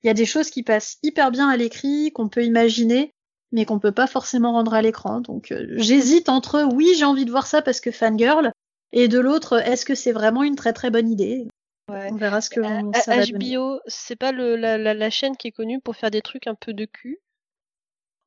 Il 0.04 0.08
y 0.08 0.10
a 0.10 0.14
des 0.14 0.26
choses 0.26 0.50
qui 0.50 0.64
passent 0.64 0.98
hyper 1.02 1.32
bien 1.32 1.48
à 1.48 1.58
l'écrit, 1.58 2.12
qu'on 2.12 2.28
peut 2.28 2.44
imaginer, 2.44 3.14
mais 3.52 3.66
qu'on 3.66 3.80
peut 3.80 3.92
pas 3.92 4.08
forcément 4.08 4.54
rendre 4.54 4.74
à 4.74 4.82
l'écran. 4.82 5.22
Donc 5.22 5.52
euh, 5.52 5.66
j'hésite 5.78 6.30
entre 6.30 6.64
oui, 6.74 6.94
j'ai 6.98 7.06
envie 7.06 7.26
de 7.26 7.32
voir 7.32 7.48
ça 7.48 7.62
parce 7.62 7.82
que 7.82 7.92
fangirl, 7.92 8.52
et 8.94 9.08
de 9.08 9.20
l'autre, 9.20 9.60
est-ce 9.60 9.86
que 9.86 9.96
c'est 9.96 10.12
vraiment 10.12 10.44
une 10.44 10.56
très 10.56 10.74
très 10.74 10.90
bonne 10.90 11.10
idée? 11.10 11.48
Ouais. 11.90 12.10
On 12.12 12.16
verra 12.16 12.42
ce 12.42 12.50
que 12.50 12.60
Euh, 12.62 12.64
on- 12.64 12.94
ça 12.94 13.16
va. 13.16 13.24
HBO, 13.24 13.80
c'est 13.88 14.16
pas 14.16 14.32
le, 14.32 14.56
la, 14.56 14.78
la, 14.78 14.94
la 14.94 15.10
chaîne 15.10 15.36
qui 15.38 15.48
est 15.48 15.52
connue 15.52 15.80
pour 15.82 15.96
faire 15.96 16.12
des 16.12 16.22
trucs 16.22 16.48
un 16.48 16.56
peu 16.56 16.74
de 16.74 16.86
cul? 16.86 17.20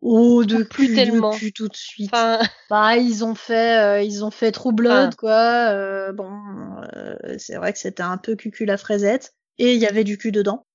Oh, 0.02 0.44
de 0.44 0.62
plus 0.64 0.88
cul, 0.88 0.94
tellement. 0.94 1.32
de 1.32 1.38
cul 1.38 1.52
tout 1.52 1.68
de 1.68 1.76
suite. 1.76 2.10
Enfin, 2.12 2.38
Bah, 2.70 2.96
ils 2.96 3.24
ont 3.24 3.34
fait, 3.34 3.78
euh, 3.78 4.02
ils 4.02 4.24
ont 4.24 4.30
fait 4.30 4.52
True 4.52 4.72
Blood, 4.72 5.08
Enfin. 5.08 5.10
quoi. 5.16 5.70
euh, 5.72 6.12
bon, 6.12 6.30
euh, 6.96 7.16
c'est 7.38 7.56
vrai 7.56 7.72
que 7.72 7.78
c'était 7.78 8.02
un 8.02 8.18
peu 8.18 8.36
cucul 8.36 8.66
la 8.68 8.76
fraisette, 8.76 9.34
et 9.58 9.74
il 9.74 9.80
y 9.80 9.86
avait 9.86 10.04
du 10.04 10.18
cul 10.18 10.32
dedans. 10.32 10.66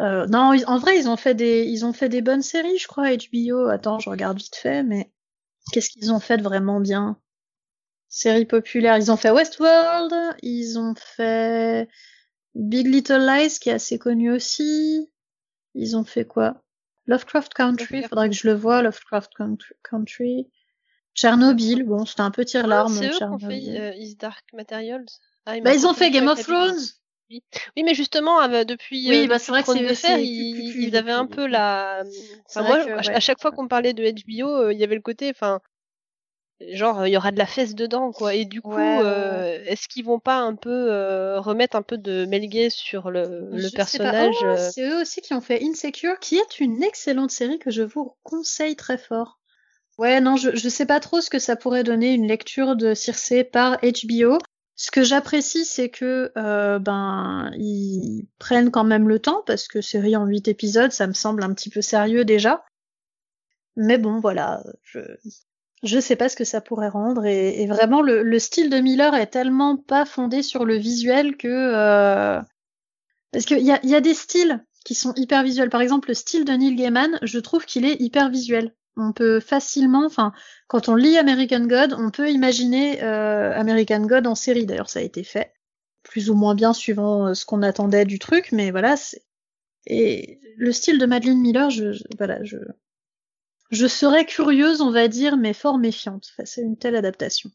Euh, 0.00 0.26
non, 0.26 0.52
en 0.66 0.78
vrai, 0.78 0.98
ils 0.98 1.08
ont 1.08 1.16
fait 1.16 1.34
des, 1.34 1.64
ils 1.64 1.84
ont 1.84 1.92
fait 1.92 2.08
des 2.08 2.22
bonnes 2.22 2.42
séries, 2.42 2.78
je 2.78 2.88
crois, 2.88 3.10
HBO. 3.10 3.68
Attends, 3.68 3.98
je 3.98 4.10
regarde 4.10 4.38
vite 4.38 4.56
fait, 4.56 4.82
mais 4.82 5.10
qu'est-ce 5.72 5.90
qu'ils 5.90 6.12
ont 6.12 6.20
fait 6.20 6.38
de 6.38 6.42
vraiment 6.42 6.80
bien? 6.80 7.18
Séries 8.14 8.44
populaires, 8.44 8.98
ils 8.98 9.10
ont 9.10 9.16
fait 9.16 9.30
Westworld, 9.30 10.12
ils 10.42 10.78
ont 10.78 10.94
fait 10.94 11.88
Big 12.54 12.86
Little 12.86 13.26
Lies, 13.26 13.58
qui 13.58 13.70
est 13.70 13.72
assez 13.72 13.98
connu 13.98 14.30
aussi. 14.30 15.10
Ils 15.74 15.96
ont 15.96 16.04
fait 16.04 16.26
quoi? 16.26 16.62
Lovecraft 17.06 17.54
Country, 17.54 18.02
faudrait 18.02 18.28
que 18.28 18.34
je 18.36 18.46
le 18.46 18.52
vois, 18.52 18.82
Lovecraft 18.82 19.32
Country- 19.34 19.74
Country. 19.82 20.50
Tchernobyl, 21.14 21.84
bon, 21.84 22.04
c'était 22.04 22.20
un 22.20 22.30
peu 22.30 22.44
tire-larme. 22.44 22.92
Ah, 22.92 23.00
c'est 23.00 23.08
eux 23.08 23.16
qui 23.16 23.24
ont 23.24 23.38
fait 23.38 23.80
euh, 23.80 23.94
Is 23.94 24.16
Dark 24.16 24.44
Materials? 24.52 25.06
Ah, 25.46 25.58
Bah, 25.60 25.74
ils 25.74 25.86
ont 25.86 25.94
fait 25.94 26.10
Game 26.10 26.28
of. 26.28 26.38
Thrones. 26.42 26.76
Oui, 27.30 27.42
mais 27.82 27.94
justement, 27.94 28.42
euh, 28.42 28.64
depuis, 28.64 29.08
Oui, 29.08 29.24
euh, 29.24 29.26
bah, 29.26 29.38
c'est 29.38 29.52
vrai 29.52 29.62
que 29.62 29.88
de 29.88 29.94
Fer, 29.94 30.18
ils, 30.18 30.94
avaient 30.96 31.12
un 31.12 31.26
peu 31.26 31.46
la. 31.46 32.02
C'est 32.46 32.60
Enfin, 32.60 32.60
vrai 32.60 32.84
moi, 32.84 32.84
que, 32.84 32.90
à, 32.90 33.02
ch- 33.02 33.08
ouais. 33.08 33.14
à 33.14 33.20
chaque 33.20 33.40
fois 33.40 33.52
qu'on 33.52 33.68
parlait 33.68 33.94
de 33.94 34.04
HBO, 34.04 34.64
euh, 34.64 34.72
il 34.74 34.78
y 34.78 34.84
avait 34.84 34.96
le 34.96 35.00
côté, 35.00 35.30
enfin, 35.30 35.62
genre, 36.60 37.06
il 37.06 37.12
y 37.12 37.16
aura 37.16 37.32
de 37.32 37.38
la 37.38 37.46
fesse 37.46 37.74
dedans, 37.74 38.12
quoi. 38.12 38.34
Et 38.34 38.44
du 38.44 38.60
coup, 38.60 38.74
Ouais, 38.74 38.98
euh, 39.02 39.62
est-ce 39.66 39.88
qu'ils 39.88 40.04
vont 40.04 40.18
pas 40.18 40.38
un 40.38 40.54
peu 40.54 40.70
euh, 40.90 41.40
remettre 41.40 41.76
un 41.76 41.82
peu 41.82 41.98
de 41.98 42.24
Mel 42.26 42.48
Gay 42.48 42.70
sur 42.70 43.10
le, 43.10 43.50
pas. 43.50 43.76
personnage 43.76 44.36
Oh, 44.42 44.46
euh, 44.46 44.70
c'est 44.72 44.88
eux 44.88 45.00
aussi 45.00 45.20
qui 45.20 45.34
ont 45.34 45.40
fait 45.40 45.62
Insecure, 45.62 46.18
qui 46.20 46.36
est 46.36 46.60
une 46.60 46.82
excellente 46.82 47.30
série 47.30 47.58
que 47.58 47.70
je 47.70 47.82
vous 47.82 48.14
conseille 48.22 48.76
très 48.76 48.98
fort. 48.98 49.38
Ouais, 49.98 50.20
non, 50.20 50.36
je, 50.36 50.54
je 50.54 50.68
sais 50.68 50.86
pas 50.86 51.00
trop 51.00 51.20
ce 51.20 51.30
que 51.30 51.38
ça 51.38 51.56
pourrait 51.56 51.84
donner 51.84 52.12
une 52.14 52.26
lecture 52.26 52.76
de 52.76 52.94
Circe 52.94 53.34
par 53.52 53.78
HBO. 53.80 54.38
Ce 54.74 54.90
que 54.90 55.02
j'apprécie, 55.02 55.64
c'est 55.66 55.90
que 55.90 56.32
ben 56.78 57.50
ils 57.56 58.26
prennent 58.38 58.70
quand 58.70 58.84
même 58.84 59.06
le 59.06 59.18
temps 59.18 59.42
parce 59.46 59.68
que 59.68 59.82
série 59.82 60.16
en 60.16 60.24
huit 60.24 60.48
épisodes, 60.48 60.92
ça 60.92 61.06
me 61.06 61.12
semble 61.12 61.42
un 61.42 61.52
petit 61.52 61.68
peu 61.68 61.82
sérieux 61.82 62.24
déjà. 62.24 62.64
Mais 63.76 63.98
bon, 63.98 64.18
voilà, 64.18 64.62
je 64.82 65.00
je 65.82 65.98
sais 66.00 66.16
pas 66.16 66.28
ce 66.28 66.36
que 66.36 66.44
ça 66.44 66.60
pourrait 66.60 66.88
rendre 66.88 67.24
et, 67.26 67.66
vraiment 67.66 68.02
le, 68.02 68.22
le 68.22 68.38
style 68.38 68.70
de 68.70 68.78
Miller 68.78 69.14
est 69.14 69.26
tellement 69.28 69.76
pas 69.76 70.04
fondé 70.04 70.42
sur 70.42 70.64
le 70.64 70.76
visuel 70.76 71.36
que 71.36 71.48
euh, 71.48 72.40
parce 73.32 73.46
qu'il 73.46 73.60
y 73.60 73.72
a, 73.72 74.00
des 74.00 74.14
styles 74.14 74.64
qui 74.84 74.94
sont 74.94 75.14
hyper 75.16 75.42
visuels. 75.42 75.70
Par 75.70 75.80
exemple, 75.80 76.08
le 76.08 76.14
style 76.14 76.44
de 76.44 76.52
Neil 76.52 76.74
Gaiman, 76.76 77.18
je 77.22 77.38
trouve 77.38 77.64
qu'il 77.64 77.84
est 77.84 78.00
hyper 78.00 78.30
visuel. 78.30 78.74
On 78.96 79.12
peut 79.12 79.40
facilement, 79.40 80.04
enfin, 80.04 80.32
quand 80.68 80.88
on 80.90 80.96
lit 80.96 81.16
American 81.16 81.66
God, 81.66 81.94
on 81.98 82.10
peut 82.10 82.30
imaginer 82.30 83.02
euh, 83.02 83.58
American 83.58 84.02
God 84.06 84.26
en 84.26 84.34
série. 84.34 84.66
D'ailleurs, 84.66 84.90
ça 84.90 84.98
a 85.00 85.02
été 85.02 85.24
fait 85.24 85.54
plus 86.02 86.28
ou 86.28 86.34
moins 86.34 86.54
bien 86.54 86.74
suivant 86.74 87.28
euh, 87.28 87.34
ce 87.34 87.46
qu'on 87.46 87.62
attendait 87.62 88.04
du 88.04 88.18
truc, 88.18 88.50
mais 88.52 88.70
voilà. 88.70 88.96
Et 89.86 90.40
le 90.56 90.72
style 90.72 90.98
de 90.98 91.06
Madeline 91.06 91.40
Miller, 91.40 91.70
je, 91.70 91.92
je- 91.92 92.04
voilà, 92.18 92.42
je, 92.44 92.56
je 93.72 93.86
serais 93.86 94.26
curieuse, 94.26 94.82
on 94.82 94.90
va 94.90 95.08
dire, 95.08 95.36
mais 95.36 95.54
fort 95.54 95.78
méfiante 95.78 96.26
face 96.36 96.58
à 96.58 96.60
une 96.60 96.76
telle 96.76 96.94
adaptation. 96.94 97.50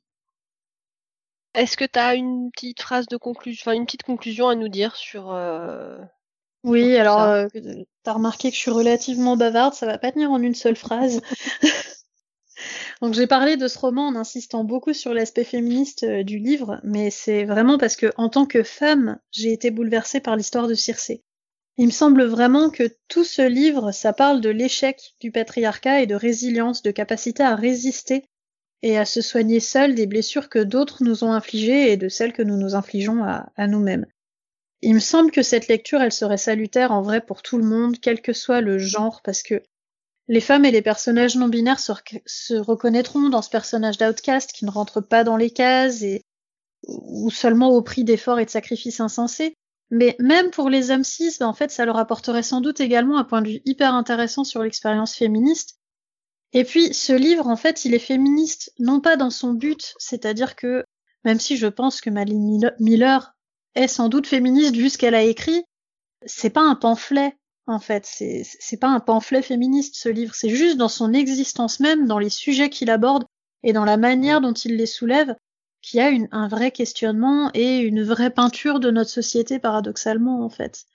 Est-ce 1.53 1.77
que 1.77 1.86
tu 1.86 1.99
as 1.99 2.15
une 2.15 2.51
petite 2.51 2.82
phrase 2.82 3.06
de 3.08 3.17
conclusion, 3.17 3.63
enfin 3.63 3.77
une 3.77 3.86
petite 3.86 4.03
conclusion 4.03 4.47
à 4.49 4.56
nous 4.56 4.67
dire 4.67 4.95
sur 4.95 5.32
euh, 5.32 5.97
Oui, 6.63 6.97
alors 6.97 7.21
euh, 7.21 7.47
t'as 8.03 8.13
remarqué 8.13 8.49
que 8.49 8.56
je 8.56 8.60
suis 8.60 8.71
relativement 8.71 9.38
bavarde, 9.38 9.73
ça 9.73 9.86
va 9.86 9.97
pas 9.97 10.12
tenir 10.12 10.32
en 10.32 10.41
une 10.41 10.56
seule 10.56 10.75
phrase. 10.75 11.21
Donc 13.01 13.13
j'ai 13.13 13.27
parlé 13.27 13.56
de 13.56 13.67
ce 13.67 13.77
roman 13.77 14.08
en 14.08 14.15
insistant 14.15 14.63
beaucoup 14.63 14.93
sur 14.93 15.13
l'aspect 15.13 15.43
féministe 15.43 16.03
euh, 16.03 16.23
du 16.23 16.39
livre, 16.39 16.80
mais 16.84 17.12
c'est 17.12 17.45
vraiment 17.45 17.77
parce 17.77 17.95
que 17.95 18.12
en 18.17 18.30
tant 18.30 18.47
que 18.47 18.63
femme, 18.63 19.19
j'ai 19.32 19.53
été 19.53 19.69
bouleversée 19.69 20.19
par 20.19 20.36
l'histoire 20.36 20.67
de 20.67 20.73
Circé. 20.73 21.23
Il 21.77 21.85
me 21.85 21.91
semble 21.91 22.23
vraiment 22.23 22.71
que 22.71 22.91
tout 23.07 23.23
ce 23.23 23.47
livre, 23.47 23.91
ça 23.91 24.11
parle 24.11 24.41
de 24.41 24.49
l'échec 24.49 25.13
du 25.19 25.31
patriarcat 25.31 26.01
et 26.01 26.07
de 26.07 26.15
résilience, 26.15 26.81
de 26.81 26.89
capacité 26.89 27.43
à 27.43 27.55
résister 27.55 28.25
et 28.81 28.97
à 28.97 29.05
se 29.05 29.21
soigner 29.21 29.59
seule 29.59 29.93
des 29.93 30.07
blessures 30.07 30.49
que 30.49 30.59
d'autres 30.59 31.03
nous 31.03 31.23
ont 31.23 31.31
infligées 31.31 31.91
et 31.91 31.97
de 31.97 32.09
celles 32.09 32.33
que 32.33 32.41
nous 32.41 32.57
nous 32.57 32.73
infligeons 32.73 33.23
à, 33.23 33.67
nous-mêmes. 33.67 34.07
Il 34.81 34.95
me 34.95 34.99
semble 34.99 35.31
que 35.31 35.43
cette 35.43 35.67
lecture, 35.67 36.01
elle 36.01 36.11
serait 36.11 36.37
salutaire 36.37 36.91
en 36.91 37.01
vrai 37.01 37.21
pour 37.21 37.43
tout 37.43 37.57
le 37.57 37.63
monde, 37.63 37.99
quel 37.99 38.21
que 38.21 38.33
soit 38.33 38.61
le 38.61 38.79
genre, 38.79 39.21
parce 39.23 39.43
que 39.43 39.61
les 40.27 40.41
femmes 40.41 40.65
et 40.65 40.71
les 40.71 40.81
personnages 40.81 41.35
non 41.35 41.47
binaires 41.47 41.79
se, 41.79 41.91
se 42.25 42.55
reconnaîtront 42.55 43.29
dans 43.29 43.41
ce 43.41 43.49
personnage 43.49 43.97
d'outcast 43.97 44.51
qui 44.51 44.65
ne 44.65 44.71
rentre 44.71 45.01
pas 45.01 45.23
dans 45.23 45.37
les 45.37 45.51
cases 45.51 46.01
et 46.01 46.23
ou 46.87 47.29
seulement 47.31 47.69
au 47.69 47.81
prix 47.81 48.03
d'efforts 48.03 48.39
et 48.39 48.45
de 48.45 48.49
sacrifices 48.49 48.99
insensés. 48.99 49.55
Mais 49.89 50.15
même 50.19 50.52
pour 50.52 50.69
les 50.69 50.91
hommes 50.91 51.04
cis, 51.04 51.36
ben, 51.39 51.47
en 51.47 51.54
fait, 51.54 51.71
ça 51.71 51.86
leur 51.86 51.97
apporterait 51.97 52.43
sans 52.43 52.62
doute 52.62 52.80
également 52.80 53.17
un 53.17 53.23
point 53.23 53.41
de 53.41 53.50
vue 53.50 53.62
hyper 53.65 53.93
intéressant 53.93 54.43
sur 54.43 54.62
l'expérience 54.63 55.15
féministe. 55.15 55.80
Et 56.54 56.63
puis, 56.63 56.93
ce 56.93 57.13
livre, 57.13 57.47
en 57.47 57.56
fait, 57.56 57.86
il 57.86 57.93
est 57.93 58.00
féministe, 58.00 58.73
non 58.80 59.00
pas 59.00 59.15
dans 59.15 59.30
son 59.30 59.54
but, 59.54 59.93
c'est-à-dire 59.97 60.56
que, 60.56 60.84
même 61.23 61.39
si 61.39 61.58
je 61.58 61.67
pense 61.67 62.02
que 62.02 62.10
Madeline 62.10 62.45
Mil- 62.45 62.76
Miller 62.80 63.34
est 63.76 63.88
sans 63.88 64.10
doute 64.10 64.28
féministe 64.28 64.76
vu 64.76 64.89
ce 64.89 64.97
qu'elle 64.97 65.15
a 65.15 65.23
écrit, 65.23 65.63
c'est 66.26 66.50
pas 66.50 66.62
un 66.62 66.76
pamphlet, 66.76 67.38
en 67.65 67.80
fait. 67.80 68.06
C'est 68.06 68.78
pas 68.78 68.88
un 68.88 69.00
pamphlet 69.00 69.41
féministe, 69.41 69.95
ce 69.95 70.10
livre. 70.10 70.36
C'est 70.36 70.50
juste 70.50 70.78
dans 70.78 70.89
son 70.89 71.13
existence 71.13 71.80
même, 71.80 72.08
dans 72.08 72.19
les 72.19 72.30
sujets 72.30 72.69
qu'il 72.69 72.89
aborde 72.89 73.26
et 73.63 73.73
dans 73.73 73.86
la 73.86 73.97
manière 73.97 74.41
dont 74.41 74.54
il 74.54 74.76
les 74.78 74.86
soulève, 74.86 75.36
qu'il 75.89 76.00
y 76.00 76.04
a 76.04 76.12
un 76.32 76.47
vrai 76.47 76.71
questionnement 76.71 77.52
et 77.54 77.78
une 77.80 78.04
vraie 78.04 78.30
peinture 78.30 78.80
de 78.80 78.91
notre 78.91 79.10
société, 79.10 79.60
paradoxalement, 79.60 80.43
en 80.43 80.50
fait. 80.50 80.86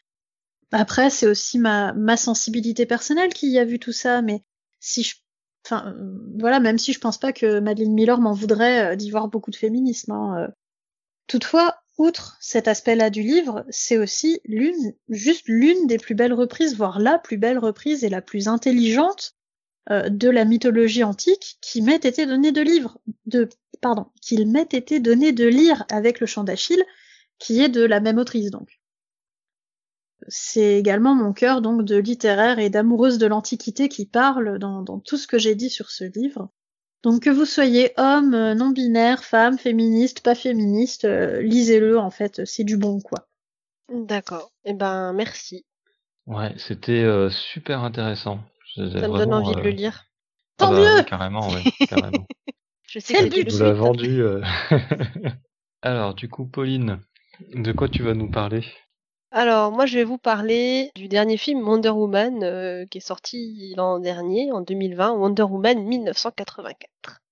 Après, 0.71 1.11
c'est 1.11 1.27
aussi 1.27 1.59
ma, 1.59 1.93
ma 1.93 2.17
sensibilité 2.17 2.87
personnelle 2.87 3.35
qui 3.35 3.51
y 3.51 3.59
a 3.59 3.65
vu 3.65 3.79
tout 3.79 3.93
ça, 3.93 4.23
mais 4.23 4.43
si 4.81 5.03
je 5.03 5.17
Enfin, 5.65 5.95
voilà, 6.41 6.59
même 6.59 6.77
si 6.77 6.93
je 6.93 6.99
pense 6.99 7.19
pas 7.19 7.33
que 7.33 7.61
Madeleine 7.61 7.95
Miller 7.95 8.21
m'en 8.21 8.33
voudrait 8.33 8.97
d'y 8.97 9.13
voir 9.13 9.29
beaucoup 9.29 9.53
de 9.53 9.57
féminisme. 9.57 10.11
Hein. 10.11 10.49
Toutefois, 11.29 11.77
outre 11.99 12.37
cet 12.41 12.69
aspect-là 12.69 13.11
du 13.11 13.23
livre, 13.23 13.65
c'est 13.71 13.99
aussi 13.99 14.41
l'une, 14.45 14.93
juste 15.09 15.45
l'une 15.47 15.87
des 15.87 15.99
plus 15.99 16.15
belles 16.15 16.33
reprises, 16.33 16.77
voire 16.77 16.99
la 16.99 17.19
plus 17.19 17.37
belle 17.37 17.59
reprise 17.59 18.03
et 18.03 18.09
la 18.09 18.23
plus 18.23 18.49
intelligente 18.49 19.35
euh, 19.91 20.09
de 20.09 20.29
la 20.29 20.45
mythologie 20.45 21.05
antique 21.05 21.59
qui 21.61 21.83
m'ait 21.83 21.97
été 21.97 22.27
donnée 22.27 22.53
de 22.53 22.61
livre, 22.61 22.99
de, 23.27 23.49
pardon, 23.83 24.07
qu'il 24.23 24.49
m'ait 24.49 24.63
été 24.63 25.01
donné 25.01 25.33
de 25.33 25.47
lire 25.47 25.85
avec 25.91 26.21
le 26.21 26.27
chant 26.27 26.45
d'Achille, 26.45 26.83
qui 27.39 27.61
est 27.61 27.69
de 27.69 27.85
la 27.85 28.01
même 28.01 28.17
autrice 28.17 28.51
donc. 28.51 28.81
C'est 30.29 30.79
également 30.79 31.15
mon 31.15 31.33
cœur 31.33 31.61
donc 31.61 31.83
de 31.83 31.97
littéraire 31.97 32.61
et 32.61 32.71
d'amoureuse 32.71 33.19
de 33.19 33.27
l'Antiquité 33.27 33.89
qui 33.89 34.07
parle 34.07 34.59
dans, 34.59 34.83
dans 34.83 35.01
tout 35.01 35.17
ce 35.17 35.27
que 35.27 35.37
j'ai 35.37 35.57
dit 35.57 35.69
sur 35.69 35.91
ce 35.91 36.05
livre. 36.05 36.49
Donc 37.03 37.23
que 37.23 37.31
vous 37.31 37.45
soyez 37.45 37.93
homme, 37.97 38.33
euh, 38.33 38.55
non 38.55 38.71
binaire, 38.71 39.25
femme, 39.25 39.59
féministe, 39.59 40.21
pas 40.21 40.37
féministe, 40.37 41.05
euh, 41.05 41.43
lisez-le 41.43 41.99
en 41.99 42.11
fait, 42.11 42.45
c'est 42.45 42.63
du 42.63 42.77
bon 42.77 43.01
quoi. 43.01 43.27
D'accord. 43.93 44.53
Eh 44.65 44.75
ben 44.75 45.13
merci. 45.13 45.67
Ouais, 46.27 46.55
c'était 46.57 47.03
euh, 47.03 47.29
super 47.31 47.83
intéressant. 47.83 48.39
Ça 48.77 48.83
me 48.83 49.19
donne 49.19 49.35
envie 49.35 49.57
de 49.57 49.61
le 49.61 49.71
lire. 49.71 50.05
Tant 50.57 50.69
ah 50.69 50.71
bah, 50.71 50.97
mieux. 50.97 51.03
Carrément, 51.03 51.49
ouais, 51.51 51.65
carrément. 51.89 52.27
Je 52.93 52.99
sais 52.99 53.15
que 53.15 53.35
tu 53.35 53.59
l'as 53.59 53.73
vendu. 53.73 54.23
Alors, 55.83 56.13
du 56.13 56.29
coup, 56.29 56.45
Pauline, 56.45 57.01
de 57.55 57.73
quoi 57.73 57.89
tu 57.89 58.03
vas 58.03 58.13
nous 58.13 58.31
parler? 58.31 58.67
Alors, 59.31 59.73
moi, 59.73 59.87
je 59.87 59.97
vais 59.97 60.05
vous 60.05 60.19
parler 60.19 60.91
du 60.95 61.09
dernier 61.09 61.39
film 61.39 61.67
Wonder 61.67 61.89
Woman 61.89 62.45
euh, 62.45 62.85
qui 62.85 62.99
est 62.99 63.01
sorti 63.01 63.73
l'an 63.79 63.99
dernier, 63.99 64.53
en 64.53 64.61
2020, 64.61 65.13
Wonder 65.13 65.45
Woman 65.45 65.83
1984. 65.83 67.23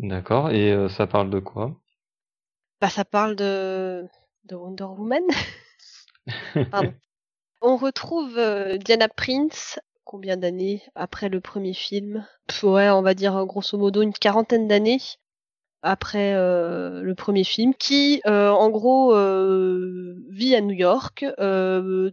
D'accord, 0.00 0.50
et 0.50 0.72
euh, 0.72 0.88
ça 0.88 1.06
parle 1.06 1.30
de 1.30 1.38
quoi? 1.38 1.80
Bah, 2.80 2.90
ça 2.90 3.04
parle 3.04 3.36
de, 3.36 4.04
de 4.46 4.56
Wonder 4.56 4.82
Woman. 4.82 5.22
Pardon. 6.72 6.92
On 7.60 7.76
retrouve 7.76 8.36
euh, 8.36 8.78
Diana 8.78 9.06
Prince 9.06 9.78
combien 10.10 10.36
d'années 10.36 10.82
après 10.96 11.28
le 11.28 11.40
premier 11.40 11.72
film? 11.72 12.26
Ouais, 12.64 12.90
on 12.90 13.00
va 13.00 13.14
dire 13.14 13.46
grosso 13.46 13.78
modo 13.78 14.02
une 14.02 14.12
quarantaine 14.12 14.66
d'années 14.66 14.98
après 15.82 16.34
euh, 16.34 17.00
le 17.00 17.14
premier 17.14 17.44
film, 17.44 17.74
qui 17.74 18.20
euh, 18.26 18.50
en 18.50 18.70
gros 18.70 19.14
euh, 19.14 20.16
vit 20.28 20.56
à 20.56 20.60
New 20.62 20.74
York, 20.74 21.24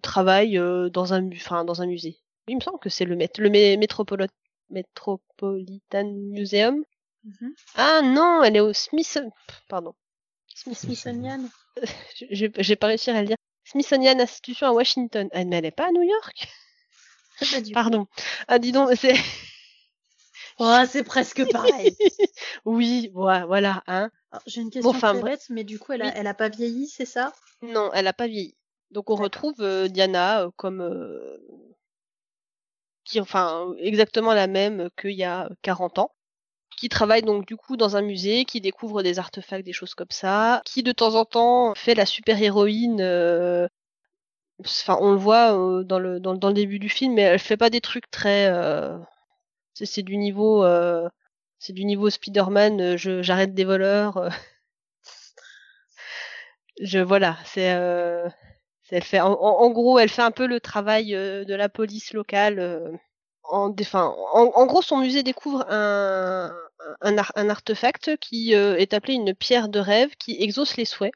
travaille 0.03 0.61
dans 0.93 1.13
un, 1.15 1.27
enfin 1.31 1.65
dans 1.65 1.81
un 1.81 1.87
musée. 1.87 2.19
Il 2.47 2.57
me 2.57 2.61
semble 2.61 2.77
que 2.77 2.89
c'est 2.89 3.05
le, 3.05 3.15
le 3.15 3.77
Metropolitan 4.69 6.05
Museum. 6.05 6.83
Mm-hmm. 7.25 7.49
Ah 7.75 8.01
non, 8.03 8.43
elle 8.43 8.57
est 8.57 8.61
au 8.61 8.73
Smith, 8.73 9.19
pardon. 9.69 9.95
Smithsonian. 10.53 11.49
J'ai 12.29 12.75
pas 12.75 12.87
réussi 12.87 13.09
à 13.09 13.21
le 13.21 13.27
dire. 13.27 13.37
Smithsonian 13.65 14.19
Institution 14.19 14.67
à 14.67 14.71
Washington. 14.71 15.29
Elle, 15.31 15.47
mais 15.47 15.57
elle 15.57 15.65
est 15.65 15.71
pas 15.71 15.87
à 15.87 15.91
New 15.91 16.03
York? 16.03 16.47
Pardon. 17.73 18.07
Ah 18.47 18.59
dis 18.59 18.71
donc, 18.71 18.89
c'est 18.95 19.13
Oh, 20.59 20.81
c'est 20.87 21.03
presque 21.03 21.49
pareil. 21.51 21.95
oui, 22.65 23.11
voilà, 23.13 23.83
hein. 23.87 24.09
J'ai 24.47 24.61
une 24.61 24.71
question 24.71 24.91
très 24.91 25.21
bête, 25.21 25.45
mais 25.49 25.63
du 25.63 25.77
coup, 25.77 25.93
elle 25.93 26.01
a, 26.01 26.15
elle 26.15 26.27
a 26.27 26.33
pas 26.33 26.49
vieilli, 26.49 26.87
c'est 26.87 27.05
ça? 27.05 27.31
Non, 27.61 27.91
elle 27.93 28.07
a 28.07 28.13
pas 28.13 28.27
vieilli. 28.27 28.55
Donc 28.91 29.09
on 29.09 29.15
retrouve 29.15 29.55
euh, 29.59 29.87
Diana 29.87 30.43
euh, 30.43 30.49
comme 30.55 30.81
euh, 30.81 31.37
qui, 33.03 33.19
enfin, 33.19 33.73
exactement 33.79 34.33
la 34.33 34.47
même 34.47 34.89
qu'il 34.99 35.11
y 35.11 35.23
a 35.23 35.49
40 35.61 35.99
ans, 35.99 36.11
qui 36.77 36.89
travaille 36.89 37.21
donc 37.21 37.45
du 37.45 37.55
coup 37.55 37.77
dans 37.77 37.95
un 37.95 38.01
musée, 38.01 38.45
qui 38.45 38.61
découvre 38.61 39.03
des 39.03 39.19
artefacts, 39.19 39.65
des 39.65 39.73
choses 39.73 39.93
comme 39.93 40.07
ça, 40.09 40.61
qui 40.65 40.83
de 40.83 40.91
temps 40.91 41.15
en 41.15 41.25
temps 41.25 41.73
fait 41.75 41.95
la 41.95 42.05
super 42.05 42.41
héroïne. 42.41 43.01
Enfin, 44.59 44.97
on 45.01 45.11
le 45.11 45.17
voit 45.17 45.51
dans 45.83 45.99
le 45.99 46.19
dans, 46.19 46.33
dans, 46.33 46.47
le 46.47 46.53
début 46.53 46.79
du 46.79 46.89
film, 46.89 47.13
mais 47.13 47.21
elle 47.21 47.39
fait 47.39 47.57
pas 47.57 47.69
des 47.69 47.81
trucs 47.81 48.09
très 48.09 48.47
c'est 49.85 50.03
du 50.03 50.17
niveau 50.17 50.63
euh, 50.63 51.07
c'est 51.59 51.73
du 51.73 51.85
niveau 51.85 52.09
Spider-Man, 52.09 52.81
euh, 52.81 52.97
je 52.97 53.21
j'arrête 53.21 53.53
des 53.53 53.65
voleurs. 53.65 54.17
Euh. 54.17 54.29
je 56.81 56.99
voilà, 56.99 57.37
c'est 57.45 57.75
elle 58.89 59.03
fait 59.03 59.19
en, 59.19 59.33
en, 59.33 59.69
gros, 59.71 59.99
elle 59.99 60.09
fait 60.09 60.21
un 60.21 60.31
peu 60.31 60.47
le 60.47 60.61
travail 60.61 61.11
de 61.11 61.53
la 61.53 61.67
police 61.67 62.13
locale. 62.13 62.99
en, 63.43 63.73
enfin, 63.81 64.15
en, 64.33 64.65
gros, 64.65 64.81
son 64.81 64.97
musée 64.97 65.23
découvre 65.23 65.65
un, 65.69 66.53
un, 67.01 67.17
un 67.35 67.49
artefact 67.49 68.15
qui 68.17 68.53
est 68.53 68.93
appelé 68.93 69.15
une 69.15 69.35
pierre 69.35 69.67
de 69.67 69.79
rêve 69.79 70.15
qui 70.17 70.41
exauce 70.41 70.77
les 70.77 70.85
souhaits. 70.85 71.11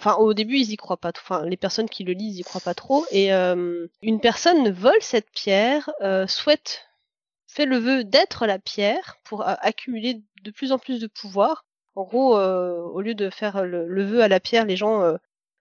Enfin, 0.00 0.16
au 0.16 0.34
début, 0.34 0.56
ils 0.56 0.72
y 0.72 0.76
croient 0.76 0.96
pas. 0.96 1.12
Enfin, 1.16 1.44
les 1.44 1.56
personnes 1.56 1.88
qui 1.88 2.04
le 2.04 2.12
lisent, 2.12 2.38
y 2.38 2.42
croient 2.42 2.60
pas 2.60 2.74
trop. 2.74 3.04
Et 3.10 3.30
une 3.30 4.20
personne 4.20 4.70
vole 4.70 5.00
cette 5.00 5.30
pierre, 5.30 5.90
souhaite 6.26 6.86
fait 7.46 7.66
le 7.66 7.78
vœu 7.78 8.04
d'être 8.04 8.46
la 8.46 8.58
pierre 8.58 9.18
pour 9.24 9.42
accumuler 9.46 10.22
de 10.42 10.50
plus 10.50 10.72
en 10.72 10.78
plus 10.78 11.00
de 11.00 11.06
pouvoir. 11.06 11.64
En 11.94 12.04
gros, 12.04 12.36
euh, 12.38 12.82
au 12.82 13.00
lieu 13.00 13.14
de 13.14 13.30
faire 13.30 13.64
le, 13.64 14.04
vœu 14.04 14.22
à 14.22 14.28
la 14.28 14.40
pierre, 14.40 14.64
les 14.64 14.76
gens 14.76 15.02
euh, 15.02 15.16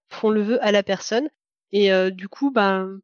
font 0.09 0.29
le 0.29 0.41
vœu 0.41 0.63
à 0.63 0.71
la 0.71 0.83
personne. 0.83 1.29
Et 1.71 1.91
euh, 1.91 2.11
du 2.11 2.27
coup, 2.27 2.51
ben, 2.51 2.99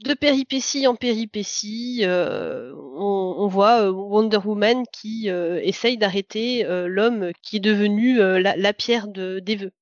de 0.00 0.14
péripétie 0.14 0.86
en 0.86 0.94
péripétie, 0.94 2.04
on, 2.06 3.48
voit 3.48 3.90
Wonder 3.90 4.38
Woman 4.44 4.84
qui 4.92 5.28
essaye 5.28 5.98
d'arrêter 5.98 6.64
l'homme 6.86 7.32
qui 7.42 7.56
est 7.56 7.60
devenu 7.60 8.18
la, 8.18 8.72
pierre 8.72 9.08
de, 9.08 9.40
des 9.40 9.56
vœux. 9.56 9.72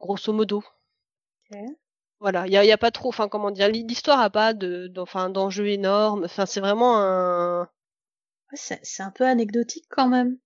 Grosso 0.00 0.32
modo. 0.32 0.62
Voilà, 2.20 2.46
il 2.46 2.52
y 2.52 2.56
a, 2.56 2.64
y 2.64 2.72
a, 2.72 2.78
pas 2.78 2.90
trop, 2.90 3.08
enfin 3.08 3.28
comment 3.28 3.50
dire, 3.50 3.68
l'histoire 3.68 4.20
a 4.20 4.30
pas 4.30 4.52
de, 4.52 4.92
enfin 4.98 5.30
d'enjeux 5.30 5.68
énormes. 5.68 6.24
Enfin, 6.24 6.46
c'est 6.46 6.60
vraiment 6.60 7.00
un. 7.00 7.68
c'est 8.52 9.02
un 9.02 9.10
peu 9.10 9.24
anecdotique 9.24 9.86
quand 9.88 10.08
même. 10.08 10.38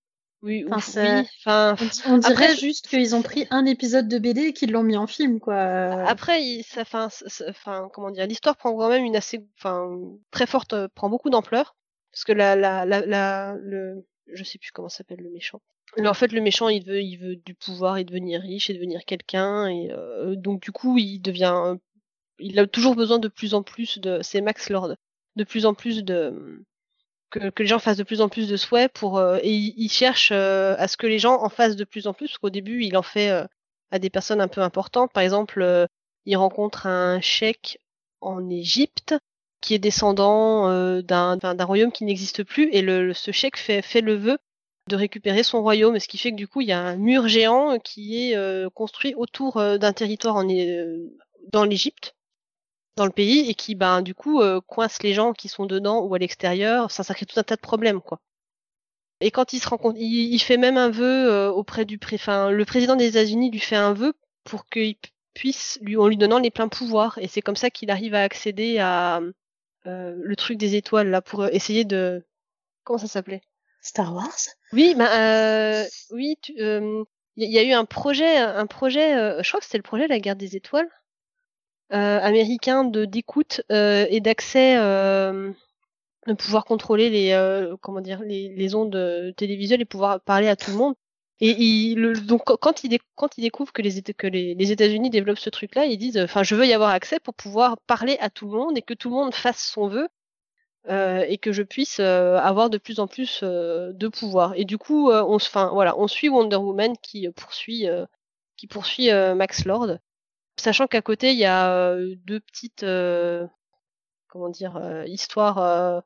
Oui, 0.43 0.65
enfin, 0.71 1.23
enfin 1.45 1.75
on, 2.05 2.17
dirait 2.17 2.55
juste 2.57 2.89
qu'ils 2.89 3.15
ont 3.15 3.21
pris 3.21 3.47
un 3.49 3.65
épisode 3.65 4.09
de 4.09 4.19
BD 4.19 4.47
et 4.47 4.53
qu'ils 4.53 4.73
l'ont 4.73 4.83
mis 4.83 4.97
en 4.97 5.07
film, 5.07 5.39
quoi. 5.39 5.55
Après, 5.55 6.61
ça, 6.67 6.81
enfin, 6.81 7.07
enfin, 7.47 7.89
comment 7.93 8.11
dire, 8.11 8.27
l'histoire 8.27 8.57
prend 8.57 8.75
quand 8.75 8.89
même 8.89 9.05
une 9.05 9.15
assez, 9.15 9.47
enfin, 9.57 9.97
très 10.31 10.45
forte, 10.45 10.75
prend 10.95 11.09
beaucoup 11.09 11.29
d'ampleur 11.29 11.77
parce 12.11 12.25
que 12.25 12.33
la, 12.33 12.57
la, 12.57 12.85
la, 12.85 13.05
la, 13.05 13.55
le, 13.59 14.05
je 14.27 14.43
sais 14.43 14.59
plus 14.59 14.71
comment 14.71 14.89
s'appelle 14.89 15.21
le 15.21 15.31
méchant. 15.31 15.61
En 15.97 16.13
fait, 16.13 16.31
le 16.31 16.41
méchant, 16.41 16.69
il 16.69 16.83
veut, 16.83 17.01
il 17.01 17.17
veut 17.17 17.35
du 17.35 17.53
pouvoir 17.53 17.97
et 17.97 18.03
devenir 18.03 18.41
riche 18.41 18.69
et 18.69 18.73
devenir 18.73 19.05
quelqu'un, 19.05 19.67
et 19.67 19.91
euh, 19.91 20.35
donc 20.35 20.61
du 20.61 20.71
coup, 20.71 20.97
il 20.97 21.19
devient, 21.19 21.75
il 22.39 22.59
a 22.59 22.65
toujours 22.67 22.95
besoin 22.95 23.19
de 23.19 23.27
plus 23.27 23.53
en 23.53 23.61
plus 23.63 23.99
de, 23.99 24.19
c'est 24.23 24.41
Max 24.41 24.69
Lord, 24.69 24.95
de 25.35 25.43
plus 25.43 25.65
en 25.65 25.75
plus 25.75 26.03
de, 26.03 26.65
que, 27.29 27.51
les 27.59 27.67
gens 27.67 27.79
fassent 27.79 27.97
de 27.97 28.03
plus 28.03 28.21
en 28.21 28.29
plus 28.29 28.47
de 28.47 28.57
souhaits 28.57 28.91
pour, 28.91 29.17
euh, 29.19 29.37
et 29.43 29.53
il, 29.53 29.89
cherche 29.89 30.31
euh, 30.31 30.75
à 30.79 30.87
ce 30.87 30.97
que 30.97 31.07
les 31.07 31.19
gens 31.19 31.41
en 31.43 31.49
fassent 31.49 31.75
de 31.75 31.83
plus 31.83 32.07
en 32.07 32.13
plus, 32.13 32.27
parce 32.27 32.39
qu'au 32.39 32.49
début, 32.49 32.83
il 32.83 32.97
en 32.97 33.03
fait 33.03 33.29
à 33.91 33.99
des 33.99 34.09
personnes 34.09 34.41
un 34.41 34.47
peu 34.47 34.61
importantes. 34.61 35.11
Par 35.13 35.23
exemple, 35.23 35.87
il 36.25 36.35
rencontre 36.37 36.87
un 36.87 37.21
cheikh 37.21 37.79
en 38.21 38.49
Égypte 38.49 39.15
qui 39.61 39.75
est 39.75 39.79
descendant 39.79 41.01
d'un, 41.01 41.37
d'un 41.37 41.65
royaume 41.65 41.91
qui 41.91 42.03
n'existe 42.03 42.43
plus, 42.43 42.69
et 42.71 42.81
le, 42.81 43.13
ce 43.13 43.31
cheikh 43.31 43.57
fait, 43.57 43.81
fait 43.83 44.01
le 44.01 44.15
vœu 44.15 44.37
de 44.87 44.95
récupérer 44.95 45.43
son 45.43 45.61
royaume, 45.61 45.99
ce 45.99 46.07
qui 46.07 46.17
fait 46.17 46.31
que 46.31 46.35
du 46.35 46.47
coup 46.47 46.61
il 46.61 46.67
y 46.67 46.73
a 46.73 46.79
un 46.79 46.97
mur 46.97 47.27
géant 47.27 47.79
qui 47.79 48.29
est 48.29 48.35
euh, 48.35 48.69
construit 48.69 49.13
autour 49.15 49.57
euh, 49.57 49.77
d'un 49.77 49.93
territoire 49.93 50.43
euh, 50.43 50.97
dans 51.51 51.63
l'Égypte, 51.63 52.15
dans 52.97 53.05
le 53.05 53.11
pays, 53.11 53.49
et 53.49 53.55
qui 53.55 53.75
ben 53.75 54.01
du 54.01 54.13
coup 54.13 54.41
coince 54.67 55.01
les 55.01 55.13
gens 55.13 55.33
qui 55.33 55.47
sont 55.47 55.65
dedans 55.65 56.01
ou 56.01 56.13
à 56.13 56.19
l'extérieur. 56.19 56.91
Ça, 56.91 57.03
ça 57.03 57.13
crée 57.13 57.25
tout 57.25 57.39
un 57.39 57.43
tas 57.43 57.55
de 57.55 57.61
problèmes 57.61 58.01
quoi. 58.01 58.19
Et 59.21 59.31
quand 59.31 59.53
il 59.53 59.59
se 59.59 59.69
rencontre, 59.69 59.97
il, 59.99 60.33
il 60.33 60.39
fait 60.39 60.57
même 60.57 60.77
un 60.77 60.89
vœu 60.89 61.49
auprès 61.49 61.85
du 61.85 61.97
pré, 61.97 62.17
enfin 62.17 62.51
le 62.51 62.65
président 62.65 62.95
des 62.95 63.07
États-Unis 63.07 63.51
lui 63.51 63.59
fait 63.59 63.75
un 63.75 63.93
vœu 63.93 64.13
pour 64.43 64.65
qu'il 64.67 64.97
puisse 65.33 65.79
lui 65.81 65.97
en 65.97 66.07
lui 66.07 66.17
donnant 66.17 66.39
les 66.39 66.51
pleins 66.51 66.67
pouvoirs. 66.67 67.17
Et 67.19 67.27
c'est 67.27 67.41
comme 67.41 67.55
ça 67.55 67.69
qu'il 67.69 67.89
arrive 67.89 68.15
à 68.15 68.21
accéder 68.21 68.79
à 68.79 69.21
le 69.85 70.35
truc 70.35 70.57
des 70.57 70.75
étoiles 70.75 71.09
là 71.09 71.21
pour 71.21 71.45
essayer 71.47 71.85
de 71.85 72.23
comment 72.83 72.99
ça 72.99 73.07
s'appelait? 73.07 73.41
Star 73.83 74.15
Wars? 74.15 74.47
Oui, 74.71 74.95
bah, 74.97 75.09
euh, 75.13 75.85
oui, 76.11 76.37
il 76.47 76.61
euh, 76.61 77.03
y, 77.35 77.59
a 77.59 77.63
eu 77.63 77.73
un 77.73 77.85
projet, 77.85 78.37
un 78.37 78.65
projet, 78.65 79.15
euh, 79.15 79.43
je 79.43 79.49
crois 79.49 79.59
que 79.59 79.65
c'était 79.65 79.77
le 79.77 79.83
projet 79.83 80.07
La 80.07 80.19
Guerre 80.19 80.37
des 80.37 80.55
Étoiles, 80.55 80.89
euh, 81.91 82.19
américain 82.21 82.85
de 82.85 83.03
d'écoute 83.05 83.61
et 83.69 84.19
d'accès, 84.21 84.75
de 84.75 86.33
pouvoir 86.37 86.63
contrôler 86.63 87.09
les, 87.09 87.75
comment 87.81 87.99
dire, 87.99 88.21
les, 88.21 88.49
les 88.55 88.73
ondes 88.73 89.33
télévisuelles 89.35 89.81
et 89.81 89.85
pouvoir 89.85 90.21
parler 90.21 90.47
à 90.47 90.55
tout 90.55 90.71
le 90.71 90.77
monde. 90.77 90.95
Et 91.41 91.93
le, 91.95 92.13
donc 92.13 92.43
quand 92.45 92.85
il, 92.85 92.97
quand 93.15 93.37
il 93.37 93.41
découvre 93.41 93.73
que 93.73 93.81
les, 93.81 94.01
que 94.01 94.27
les, 94.27 94.55
les 94.55 94.71
États-Unis 94.71 95.09
développent 95.09 95.39
ce 95.39 95.49
truc-là, 95.49 95.85
ils 95.85 95.97
disent, 95.97 96.17
enfin, 96.17 96.41
je 96.41 96.55
veux 96.55 96.65
y 96.65 96.73
avoir 96.73 96.91
accès 96.91 97.19
pour 97.19 97.33
pouvoir 97.33 97.77
parler 97.81 98.17
à 98.21 98.29
tout 98.29 98.49
le 98.49 98.57
monde 98.57 98.77
et 98.77 98.81
que 98.81 98.93
tout 98.93 99.09
le 99.09 99.15
monde 99.15 99.35
fasse 99.35 99.61
son 99.61 99.89
vœu 99.89 100.07
et 100.87 101.37
que 101.37 101.51
je 101.51 101.63
puisse 101.63 101.99
avoir 101.99 102.69
de 102.69 102.77
plus 102.77 102.99
en 102.99 103.07
plus 103.07 103.41
de 103.43 104.07
pouvoir. 104.07 104.53
Et 104.55 104.65
du 104.65 104.77
coup, 104.77 105.11
on, 105.11 105.35
enfin, 105.35 105.69
voilà, 105.73 105.97
on 105.97 106.07
suit 106.07 106.29
Wonder 106.29 106.57
Woman 106.57 106.97
qui 107.01 107.29
poursuit, 107.29 107.87
qui 108.57 108.67
poursuit 108.67 109.09
Max 109.35 109.65
Lord, 109.65 109.97
sachant 110.57 110.87
qu'à 110.87 111.01
côté 111.01 111.31
il 111.31 111.39
y 111.39 111.45
a 111.45 111.95
deux 112.25 112.39
petites, 112.39 112.85
comment 114.27 114.49
dire, 114.49 115.03
histoires, 115.05 116.03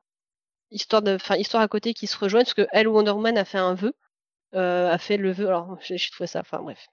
histoire 0.70 1.02
de, 1.02 1.14
enfin, 1.16 1.36
histoire 1.36 1.62
à 1.62 1.68
côté 1.68 1.94
qui 1.94 2.06
se 2.06 2.16
rejoignent 2.18 2.44
parce 2.44 2.54
que 2.54 2.68
elle 2.72 2.88
Wonder 2.88 3.10
Woman 3.10 3.36
a 3.38 3.44
fait 3.44 3.58
un 3.58 3.74
vœu, 3.74 3.94
a 4.52 4.98
fait 4.98 5.16
le 5.16 5.32
vœu. 5.32 5.48
Alors, 5.48 5.76
j'ai 5.80 5.98
trouvé 5.98 6.26
ça, 6.28 6.40
enfin 6.40 6.60
bref 6.62 6.86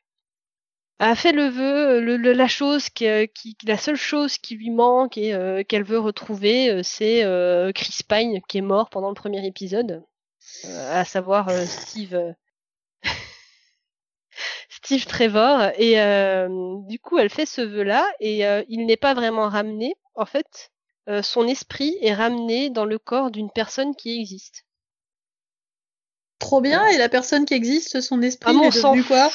a 1.00 1.16
fait 1.16 1.32
le 1.34 1.48
vœu, 1.48 2.00
le, 2.00 2.18
la 2.34 2.48
chose 2.48 2.90
qui, 2.90 3.08
euh, 3.08 3.26
qui, 3.26 3.58
la 3.66 3.78
seule 3.78 3.98
chose 3.98 4.38
qui 4.38 4.56
lui 4.56 4.70
manque 4.70 5.18
et 5.18 5.34
euh, 5.34 5.64
qu'elle 5.64 5.84
veut 5.84 6.00
retrouver, 6.00 6.70
euh, 6.70 6.82
c'est 6.84 7.22
Chris 7.74 8.00
Pine 8.08 8.42
qui 8.48 8.60
est 8.60 8.62
mort 8.62 8.90
pendant 8.90 9.10
le 9.10 9.16
premier 9.16 9.46
épisode, 9.46 10.04
à 10.64 11.04
savoir 11.04 11.50
Steve. 11.68 12.34
Steve 14.70 15.06
Trevor. 15.06 15.72
Et 15.78 15.96
du 16.88 17.00
coup 17.00 17.18
elle 17.18 17.30
fait 17.30 17.46
ce 17.46 17.62
vœu 17.62 17.84
là 17.84 18.08
et 18.20 18.44
il 18.70 18.86
n'est 18.86 18.98
pas 18.98 19.14
vraiment 19.14 19.50
ramené. 19.50 19.96
En 20.16 20.26
fait 20.26 20.72
son 21.22 21.48
esprit 21.48 21.98
est 22.02 22.14
ramené 22.14 22.70
dans 22.70 22.86
le 22.86 23.00
corps 23.00 23.32
d'une 23.32 23.52
personne 23.52 23.96
qui 23.96 24.20
existe. 24.20 24.66
Trop 26.40 26.62
bien 26.62 26.86
et 26.88 26.98
la 26.98 27.10
personne 27.10 27.46
qui 27.46 27.54
existe 27.54 28.02
son 28.02 28.22
esprit 28.22 28.56
ah, 28.62 28.68
est 28.68 28.76
devenu 28.76 29.04
quoi? 29.04 29.30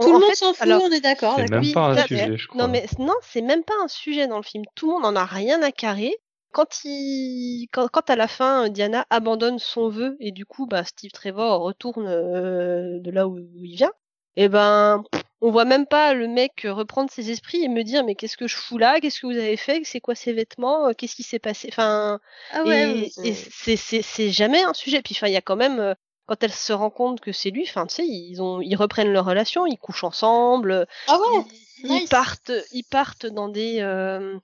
Tout 0.00 0.12
le 0.12 0.18
monde 0.18 0.34
s'en 0.34 0.52
fout, 0.54 0.68
on 0.68 0.90
est 0.90 1.00
d'accord. 1.00 1.36
C'est 1.36 1.50
même 1.50 1.72
pas 1.72 1.90
un 1.90 2.06
sujet, 2.06 2.36
je 2.36 2.48
crois. 2.48 2.62
Non, 2.62 2.68
mais 2.68 2.86
non, 2.98 3.14
c'est 3.22 3.42
même 3.42 3.64
pas 3.64 3.74
un 3.82 3.88
sujet 3.88 4.26
dans 4.26 4.38
le 4.38 4.42
film. 4.42 4.64
Tout 4.74 4.86
le 4.86 4.94
monde 4.94 5.06
en 5.06 5.16
a 5.16 5.24
rien 5.24 5.62
à 5.62 5.72
carrer. 5.72 6.14
Quand, 6.52 6.84
il... 6.84 7.66
quand, 7.72 7.88
quand 7.88 8.10
à 8.10 8.16
la 8.16 8.28
fin, 8.28 8.68
Diana 8.68 9.06
abandonne 9.08 9.58
son 9.58 9.88
vœu 9.88 10.16
et 10.20 10.32
du 10.32 10.44
coup, 10.44 10.66
bah, 10.66 10.84
Steve 10.84 11.10
Trevor 11.10 11.62
retourne 11.62 12.06
euh, 12.06 13.00
de 13.00 13.10
là 13.10 13.26
où, 13.26 13.38
il 13.38 13.74
vient, 13.74 13.92
et 14.36 14.44
eh 14.44 14.48
ben, 14.48 15.02
on 15.42 15.50
voit 15.50 15.66
même 15.66 15.86
pas 15.86 16.14
le 16.14 16.26
mec 16.26 16.66
reprendre 16.66 17.10
ses 17.10 17.30
esprits 17.30 17.62
et 17.62 17.68
me 17.68 17.82
dire 17.82 18.02
mais 18.02 18.14
qu'est-ce 18.14 18.38
que 18.38 18.46
je 18.46 18.56
fous 18.56 18.78
là? 18.78 18.98
Qu'est-ce 19.00 19.20
que 19.20 19.26
vous 19.26 19.36
avez 19.36 19.58
fait? 19.58 19.82
C'est 19.84 20.00
quoi 20.00 20.14
ces 20.14 20.32
vêtements? 20.32 20.92
Qu'est-ce 20.94 21.16
qui 21.16 21.22
s'est 21.22 21.38
passé? 21.38 21.68
Enfin, 21.70 22.18
ah 22.52 22.62
ouais, 22.64 23.10
et, 23.24 23.34
c'est 23.34 24.30
jamais 24.30 24.62
un 24.62 24.72
sujet. 24.72 25.02
Puis 25.02 25.14
enfin, 25.14 25.26
il 25.26 25.34
y 25.34 25.36
a 25.36 25.42
quand 25.42 25.56
même 25.56 25.80
euh, 25.80 25.94
quand 26.26 26.42
elle 26.42 26.52
se 26.52 26.72
rend 26.72 26.90
compte 26.90 27.20
que 27.20 27.32
c'est 27.32 27.50
lui, 27.50 27.64
enfin, 27.68 27.86
tu 27.86 27.96
sais, 27.96 28.06
ils 28.06 28.40
ont, 28.40 28.60
ils 28.60 28.76
reprennent 28.76 29.12
leur 29.12 29.24
relation, 29.24 29.66
ils 29.66 29.78
couchent 29.78 30.04
ensemble. 30.04 30.86
Ah 31.08 31.18
ouais. 31.18 31.44
Ils, 31.84 32.08
partent, 32.08 32.52
ils 32.72 32.84
partent 32.84 33.26
dans 33.26 33.48
des, 33.48 33.80
euh, 33.80 34.38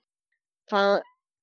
enfin, 0.67 1.01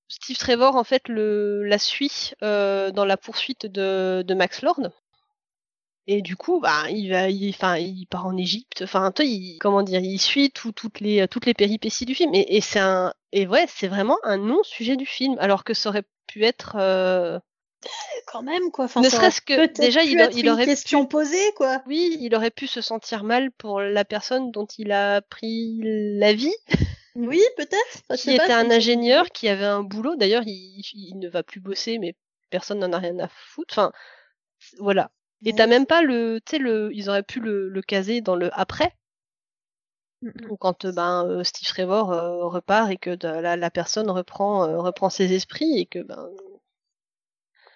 Steve 0.09 0.37
Trevor 0.37 0.77
en 0.77 0.85
fait 0.85 1.09
le 1.09 1.65
la 1.65 1.79
suit 1.79 2.33
euh, 2.43 2.91
dans 2.91 3.05
la 3.05 3.17
poursuite 3.17 3.67
de, 3.67 4.23
de 4.27 4.35
Max 4.35 4.63
Lord. 4.63 4.91
Et 6.09 6.23
du 6.23 6.37
coup, 6.37 6.61
bah, 6.61 6.89
il 6.91 7.11
va, 7.11 7.27
enfin, 7.49 7.79
il, 7.79 8.07
part 8.07 8.27
en 8.27 8.37
Égypte. 8.37 8.83
Enfin, 8.83 9.13
il, 9.19 9.59
comment 9.59 9.83
dire, 9.83 10.01
il 10.01 10.21
suit 10.21 10.51
tout, 10.53 10.71
toutes 10.71 11.01
les, 11.01 11.27
toutes 11.27 11.47
les 11.47 11.55
péripéties 11.55 12.05
du 12.05 12.15
film. 12.15 12.33
Et, 12.33 12.57
et 12.57 12.61
c'est 12.61 12.79
un, 12.79 13.13
et 13.33 13.47
ouais, 13.49 13.67
c'est 13.69 13.89
vraiment 13.89 14.19
un 14.23 14.37
non 14.37 14.63
sujet 14.63 14.97
du 14.97 15.07
film, 15.07 15.37
alors 15.41 15.65
que 15.65 15.75
ça 15.75 15.89
aurait 15.89 16.05
pu 16.29 16.45
être, 16.45 16.77
euh, 16.79 17.41
quand 18.27 18.43
même 18.43 18.71
quoi. 18.71 18.87
ne 18.97 19.09
serait-ce 19.09 19.41
que 19.41 19.67
déjà 19.67 20.03
il, 20.03 20.13
il 20.35 20.49
aurait 20.49 20.65
une 20.65 20.69
question 20.69 21.05
pu... 21.05 21.09
posée 21.11 21.53
quoi. 21.57 21.83
Oui, 21.87 22.17
il 22.21 22.35
aurait 22.35 22.51
pu 22.51 22.67
se 22.67 22.81
sentir 22.81 23.25
mal 23.25 23.51
pour 23.53 23.81
la 23.81 24.05
personne 24.05 24.51
dont 24.51 24.67
il 24.79 24.93
a 24.93 25.21
pris 25.23 25.81
la 25.83 26.33
vie. 26.33 26.55
Oui, 27.17 27.41
peut-être. 27.57 28.21
Qui 28.21 28.33
était 28.33 28.53
un 28.53 28.71
ingénieur 28.71 29.31
qui 29.31 29.49
avait 29.49 29.65
un 29.65 29.83
boulot. 29.83 30.17
D'ailleurs, 30.17 30.43
il, 30.45 30.83
il, 30.93 31.19
ne 31.19 31.29
va 31.29 31.43
plus 31.43 31.61
bosser, 31.61 31.99
mais 31.99 32.15
personne 32.51 32.79
n'en 32.79 32.93
a 32.93 32.99
rien 32.99 33.19
à 33.19 33.29
foutre. 33.29 33.73
Enfin, 33.73 33.93
voilà. 34.79 35.11
Et 35.45 35.53
t'as 35.53 35.67
même 35.67 35.87
pas 35.87 36.03
le, 36.03 36.41
tu 36.45 36.57
sais 36.57 36.59
le, 36.59 36.91
ils 36.93 37.09
auraient 37.09 37.23
pu 37.23 37.41
le, 37.41 37.69
le 37.69 37.83
caser 37.83 38.21
dans 38.21 38.37
le 38.37 38.51
après. 38.59 38.93
Ou 40.49 40.57
quand 40.57 40.87
ben 40.87 41.27
euh, 41.27 41.45
Steve 41.45 41.69
Trevor 41.69 42.13
euh, 42.13 42.47
repart 42.47 42.91
et 42.91 42.97
que 42.97 43.17
la, 43.23 43.57
la 43.57 43.71
personne 43.71 44.11
reprend 44.11 44.65
euh, 44.65 44.79
reprend 44.79 45.11
ses 45.11 45.35
esprits 45.35 45.79
et 45.79 45.87
que 45.87 45.99
ben 45.99 46.31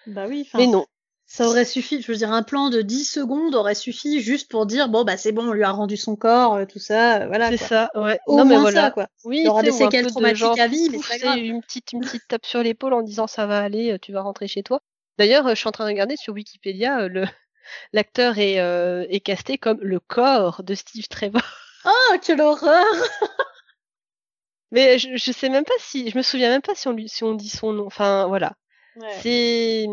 bah 0.07 0.25
oui. 0.27 0.49
Mais 0.55 0.67
non. 0.67 0.85
Ça 1.33 1.47
aurait 1.47 1.63
suffi, 1.63 2.01
je 2.01 2.11
veux 2.11 2.17
dire, 2.17 2.33
un 2.33 2.43
plan 2.43 2.69
de 2.69 2.81
10 2.81 3.05
secondes 3.05 3.55
aurait 3.55 3.73
suffi 3.73 4.19
juste 4.19 4.51
pour 4.51 4.65
dire 4.65 4.89
bon 4.89 5.05
bah 5.05 5.15
c'est 5.15 5.31
bon, 5.31 5.47
on 5.47 5.53
lui 5.53 5.63
a 5.63 5.71
rendu 5.71 5.95
son 5.95 6.17
corps, 6.17 6.55
euh, 6.55 6.65
tout 6.65 6.77
ça, 6.77 7.21
euh, 7.21 7.27
voilà. 7.27 7.47
C'est 7.47 7.55
ça, 7.55 7.89
ouais. 7.95 8.19
Au 8.27 8.35
non 8.35 8.43
moins 8.43 8.55
mais 8.55 8.61
voilà. 8.63 8.81
ça 8.81 8.91
quoi. 8.91 9.07
Oui. 9.23 9.39
Il 9.43 9.47
aura 9.47 9.63
des 9.63 9.71
séquelles 9.71 10.07
traumatiques 10.07 10.59
à 10.59 10.67
vie, 10.67 10.89
mais 10.89 10.97
c'est. 11.01 11.39
Une 11.39 11.61
petite, 11.61 11.93
une 11.93 12.01
petite 12.01 12.27
tape 12.27 12.45
sur 12.45 12.61
l'épaule 12.61 12.93
en 12.93 13.01
disant 13.01 13.27
ça 13.27 13.45
va 13.45 13.59
aller, 13.59 13.93
euh, 13.93 13.97
tu 13.97 14.11
vas 14.11 14.23
rentrer 14.23 14.49
chez 14.49 14.61
toi. 14.61 14.81
D'ailleurs, 15.17 15.47
je 15.47 15.55
suis 15.55 15.69
en 15.69 15.71
train 15.71 15.85
de 15.85 15.91
regarder 15.91 16.17
sur 16.17 16.33
Wikipédia, 16.33 17.07
le 17.07 17.23
l'acteur 17.93 18.37
est, 18.37 18.59
euh, 18.59 19.05
est 19.09 19.21
casté 19.21 19.57
comme 19.57 19.79
le 19.79 20.01
corps 20.01 20.63
de 20.63 20.75
Steve 20.75 21.07
Trevor. 21.07 21.41
Oh, 21.83 22.17
quelle 22.21 22.41
horreur 22.41 22.85
Mais 24.69 24.99
je, 24.99 25.15
je 25.15 25.31
sais 25.31 25.49
même 25.49 25.63
pas 25.63 25.73
si, 25.79 26.11
je 26.11 26.17
me 26.17 26.21
souviens 26.21 26.49
même 26.49 26.61
pas 26.61 26.75
si 26.75 26.87
on 26.87 26.91
lui, 26.91 27.09
si 27.09 27.23
on 27.23 27.33
dit 27.33 27.49
son 27.49 27.73
nom. 27.73 27.87
Enfin 27.87 28.27
voilà. 28.27 28.53
C'est 29.21 29.85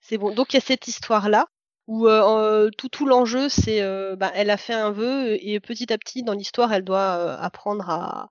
c'est 0.00 0.18
bon. 0.18 0.32
Donc 0.34 0.52
il 0.52 0.56
y 0.56 0.58
a 0.58 0.60
cette 0.60 0.88
histoire 0.88 1.28
là 1.28 1.46
où 1.86 2.06
euh, 2.08 2.70
tout 2.78 2.88
tout 2.88 3.06
l'enjeu 3.06 3.48
c'est 3.48 3.82
euh, 3.82 4.14
bah, 4.16 4.30
elle 4.34 4.50
a 4.50 4.56
fait 4.56 4.72
un 4.74 4.90
vœu 4.92 5.36
et 5.44 5.58
petit 5.60 5.92
à 5.92 5.98
petit 5.98 6.22
dans 6.22 6.34
l'histoire 6.34 6.72
elle 6.72 6.84
doit 6.84 7.16
euh, 7.18 7.36
apprendre 7.38 7.88
à, 7.90 8.30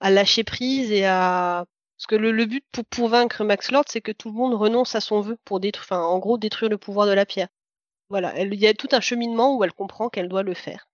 à 0.00 0.10
lâcher 0.10 0.44
prise 0.44 0.92
et 0.92 1.04
à 1.06 1.64
parce 1.98 2.06
que 2.06 2.14
le, 2.16 2.32
le 2.32 2.46
but 2.46 2.64
pour, 2.72 2.84
pour 2.86 3.08
vaincre 3.08 3.44
Max 3.44 3.70
Lord 3.72 3.84
c'est 3.88 4.00
que 4.00 4.12
tout 4.12 4.28
le 4.30 4.34
monde 4.36 4.54
renonce 4.54 4.94
à 4.94 5.00
son 5.00 5.20
vœu 5.20 5.36
pour 5.44 5.60
détruire 5.60 5.84
enfin 5.84 6.02
en 6.04 6.18
gros 6.18 6.38
détruire 6.38 6.70
le 6.70 6.78
pouvoir 6.78 7.06
de 7.06 7.12
la 7.12 7.26
pierre. 7.26 7.48
Voilà, 8.08 8.38
il 8.40 8.54
y 8.54 8.66
a 8.66 8.74
tout 8.74 8.88
un 8.92 9.00
cheminement 9.00 9.56
où 9.56 9.64
elle 9.64 9.72
comprend 9.72 10.08
qu'elle 10.10 10.28
doit 10.28 10.42
le 10.42 10.54
faire. 10.54 10.86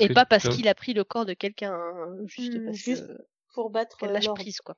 Et 0.00 0.08
pas 0.08 0.24
parce 0.26 0.48
qu'il 0.48 0.68
a 0.68 0.74
pris 0.74 0.94
le 0.94 1.04
corps 1.04 1.26
de 1.26 1.34
quelqu'un, 1.34 1.72
hein, 1.72 2.16
juste, 2.26 2.54
mmh, 2.54 2.72
juste 2.72 3.12
pour 3.52 3.70
battre 3.70 3.98
elle 4.02 4.12
lâche 4.12 4.32
prise 4.32 4.60
quoi. 4.60 4.76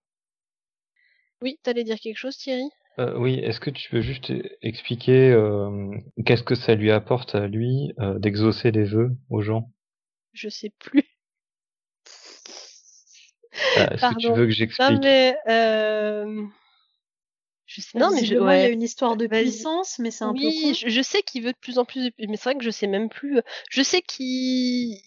Oui, 1.42 1.58
t'allais 1.62 1.84
dire 1.84 1.98
quelque 1.98 2.16
chose, 2.16 2.36
Thierry? 2.36 2.68
Euh, 2.98 3.16
Oui, 3.18 3.34
est-ce 3.34 3.60
que 3.60 3.70
tu 3.70 3.90
peux 3.90 4.00
juste 4.00 4.32
expliquer 4.62 5.30
euh, 5.30 5.90
qu'est-ce 6.24 6.42
que 6.42 6.54
ça 6.54 6.74
lui 6.74 6.90
apporte 6.90 7.34
à 7.34 7.46
lui 7.46 7.92
euh, 8.00 8.18
d'exaucer 8.18 8.70
les 8.70 8.84
vœux 8.84 9.10
aux 9.28 9.42
gens? 9.42 9.70
Je 10.32 10.48
sais 10.48 10.72
plus. 10.78 11.04
Ah, 13.76 13.94
est-ce 13.94 14.14
que 14.14 14.18
tu 14.18 14.32
veux 14.32 14.46
que 14.46 14.50
j'explique? 14.50 14.90
Non 14.90 15.00
mais 15.02 15.36
euh... 15.48 16.44
je 17.64 17.80
sais 17.80 17.98
non 17.98 18.10
mais 18.10 18.24
je... 18.24 18.36
ouais. 18.36 18.60
il 18.60 18.62
y 18.62 18.66
a 18.66 18.68
une 18.68 18.82
histoire 18.82 19.16
de 19.16 19.26
puissance, 19.26 19.98
mais 19.98 20.10
c'est 20.10 20.24
un 20.24 20.32
oui, 20.32 20.40
peu. 20.40 20.46
Oui, 20.46 20.74
je, 20.74 20.88
je, 20.88 21.02
sais 21.02 21.22
qu'il 21.22 21.42
veut 21.42 21.52
de 21.52 21.58
plus 21.58 21.78
en 21.78 21.84
plus, 21.86 22.10
mais 22.18 22.36
c'est 22.36 22.50
vrai 22.50 22.54
que 22.56 22.64
je 22.64 22.70
sais 22.70 22.86
même 22.86 23.08
plus. 23.08 23.40
Je 23.70 23.82
sais 23.82 24.02
qu'il, 24.02 24.98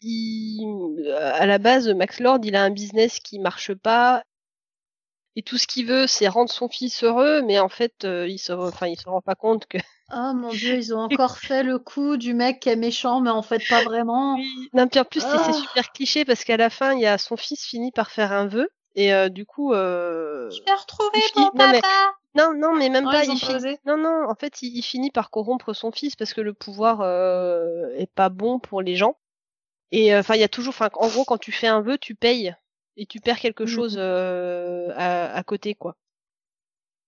à 1.16 1.46
la 1.46 1.58
base, 1.60 1.90
Max 1.90 2.20
Lord, 2.20 2.40
il 2.44 2.56
a 2.56 2.64
un 2.64 2.72
business 2.72 3.20
qui 3.20 3.40
marche 3.40 3.74
pas 3.74 4.24
et 5.36 5.42
tout 5.44 5.58
ce 5.58 5.68
qu'il 5.68 5.86
veut, 5.86 6.08
c'est 6.08 6.28
rendre 6.28 6.50
son 6.52 6.68
fils 6.70 7.04
heureux, 7.04 7.42
mais 7.44 7.60
en 7.60 7.70
fait, 7.70 8.04
euh, 8.04 8.28
il 8.28 8.40
se, 8.40 8.52
enfin, 8.52 8.88
il 8.88 9.00
se 9.00 9.08
rend 9.08 9.22
pas 9.22 9.36
compte 9.36 9.66
que. 9.68 9.78
Oh 10.12 10.34
mon 10.36 10.50
dieu, 10.50 10.76
ils 10.76 10.94
ont 10.94 11.00
encore 11.12 11.38
fait 11.38 11.64
le 11.64 11.80
coup 11.80 12.18
du 12.18 12.34
mec 12.34 12.60
qui 12.60 12.70
est 12.70 12.76
méchant, 12.76 13.22
mais 13.22 13.30
en 13.30 13.42
fait 13.44 13.62
pas 13.70 13.84
vraiment. 13.84 14.36
Oui. 14.36 14.70
Non, 14.74 14.88
puis 14.88 15.00
en 15.00 15.06
plus, 15.06 15.22
c'est 15.22 15.28
Ah. 15.32 15.54
super 15.54 15.92
cliché 15.92 16.26
parce 16.26 16.44
qu'à 16.44 16.58
la 16.58 16.70
fin, 16.70 16.94
il 16.94 17.00
y 17.02 17.06
a 17.06 17.18
son 17.18 17.38
fils 17.38 17.64
finit 17.66 17.92
par 17.92 18.12
faire 18.12 18.32
un 18.34 18.48
vœu, 18.48 18.70
et 18.96 19.14
euh, 19.14 19.30
du 19.30 19.46
coup. 19.46 19.74
Euh... 19.74 20.50
Je 20.50 20.64
vais 20.66 20.74
retrouver 20.74 21.20
finit- 21.22 21.46
non, 21.56 21.68
mais- 21.72 21.82
papa. 21.82 22.14
Non, 22.36 22.54
non, 22.56 22.76
mais 22.76 22.90
même 22.90 23.06
Non, 23.06 23.12
pas. 23.12 23.26
ils 23.26 23.34
Il 23.42 23.56
osé. 23.56 23.80
Non, 23.86 23.98
non. 23.98 24.30
En 24.30 24.36
fait, 24.36 24.62
il, 24.62 24.78
il 24.78 24.84
finit 24.84 25.10
par 25.10 25.32
corrompre 25.32 25.74
son 25.74 25.92
fils 25.92 26.16
parce 26.16 26.34
que 26.34 26.42
le 26.42 26.54
pouvoir 26.54 27.02
euh, 27.02 27.88
est 27.98 28.12
pas 28.14 28.30
bon 28.30 28.60
pour 28.60 28.84
les 28.84 28.96
gens. 28.96 29.18
Et 29.92 30.14
euh, 30.14 30.20
enfin, 30.20 30.36
il 30.36 30.42
y 30.42 30.44
a 30.44 30.48
toujours. 30.48 30.70
Enfin, 30.76 30.90
en 30.94 31.08
gros, 31.08 31.26
quand 31.26 31.40
tu 31.40 31.52
fais 31.52 31.66
un 31.68 31.82
vœu, 31.82 31.98
tu 31.98 32.14
payes 32.14 32.54
et 33.00 33.06
tu 33.08 33.20
perds 33.22 33.40
quelque 33.40 33.66
Mhm. 33.66 33.68
chose 33.68 33.96
euh, 34.00 34.90
à, 34.96 35.34
à 35.36 35.44
côté, 35.44 35.76
quoi. 35.76 35.96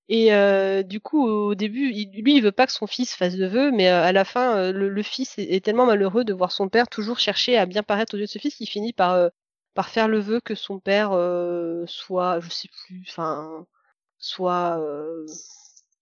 Et 0.09 0.33
euh, 0.33 0.83
du 0.83 0.99
coup, 0.99 1.25
au 1.25 1.55
début, 1.55 1.89
il, 1.93 2.11
lui, 2.21 2.35
il 2.35 2.41
veut 2.43 2.51
pas 2.51 2.65
que 2.67 2.73
son 2.73 2.85
fils 2.87 3.15
fasse 3.15 3.35
de 3.37 3.45
vœux, 3.47 3.71
mais 3.71 3.89
euh, 3.89 4.03
à 4.03 4.11
la 4.11 4.25
fin, 4.25 4.71
le, 4.71 4.89
le 4.89 5.03
fils 5.03 5.37
est, 5.39 5.43
est 5.55 5.63
tellement 5.63 5.85
malheureux 5.85 6.23
de 6.25 6.33
voir 6.33 6.51
son 6.51 6.67
père 6.69 6.87
toujours 6.89 7.19
chercher 7.19 7.57
à 7.57 7.65
bien 7.65 7.81
paraître 7.83 8.15
aux 8.15 8.17
yeux 8.17 8.25
de 8.25 8.29
ce 8.29 8.39
fils 8.39 8.55
qu'il 8.55 8.67
finit 8.69 8.91
par 8.93 9.13
euh, 9.13 9.29
par 9.73 9.87
faire 9.89 10.09
le 10.09 10.19
vœu 10.19 10.41
que 10.41 10.53
son 10.55 10.79
père 10.79 11.11
euh, 11.13 11.85
soit, 11.87 12.41
je 12.41 12.49
sais 12.49 12.67
plus, 12.85 13.05
enfin, 13.07 13.65
soit 14.19 14.79
euh, 14.81 15.25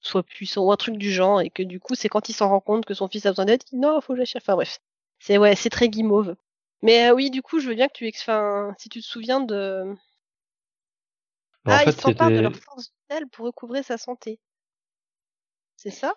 soit 0.02 0.24
puissant 0.24 0.64
ou 0.66 0.72
un 0.72 0.78
truc 0.78 0.98
du 0.98 1.12
genre, 1.12 1.42
et 1.42 1.50
que 1.52 1.64
du 1.64 1.80
coup, 1.80 1.96
c'est 1.96 2.10
quand 2.10 2.30
il 2.30 2.34
s'en 2.34 2.50
rend 2.50 2.62
compte 2.62 2.86
que 2.86 2.94
son 2.96 3.08
fils 3.10 3.26
a 3.28 3.32
besoin 3.32 3.46
d'aide, 3.46 3.64
qu'il 3.64 3.80
dit 3.80 3.82
non, 3.86 4.02
faut 4.02 4.14
que 4.14 4.20
j'achète. 4.20 4.44
Enfin 4.44 4.56
bref, 4.56 4.80
c'est 5.20 5.38
ouais, 5.38 5.56
c'est 5.56 5.70
très 5.70 5.90
guimauve. 5.90 6.36
Mais 6.82 7.10
euh, 7.10 7.14
oui, 7.14 7.30
du 7.30 7.42
coup, 7.42 7.60
je 7.60 7.68
veux 7.70 7.76
bien 7.76 7.88
que 7.88 7.94
tu, 7.94 8.10
enfin, 8.16 8.74
si 8.78 8.90
tu 8.90 9.02
te 9.02 9.06
souviens 9.06 9.42
de, 9.42 9.96
En 11.66 11.72
ah, 11.72 11.80
fait, 11.80 11.92
ils 11.92 12.02
s'emparent 12.02 12.32
de 12.32 12.40
leur 12.40 12.56
force 12.56 12.92
vitale 13.02 13.28
pour 13.30 13.46
recouvrer 13.46 13.84
sa 13.84 13.98
santé. 13.98 14.40
C'est 15.78 15.92
ça? 15.92 16.14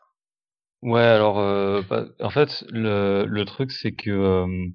Ouais, 0.82 1.00
alors, 1.00 1.38
euh, 1.38 1.82
bah, 1.82 2.06
en 2.20 2.30
fait, 2.30 2.64
le, 2.70 3.24
le 3.26 3.44
truc, 3.44 3.70
c'est 3.70 3.92
que, 3.92 4.10
euh, 4.10 4.68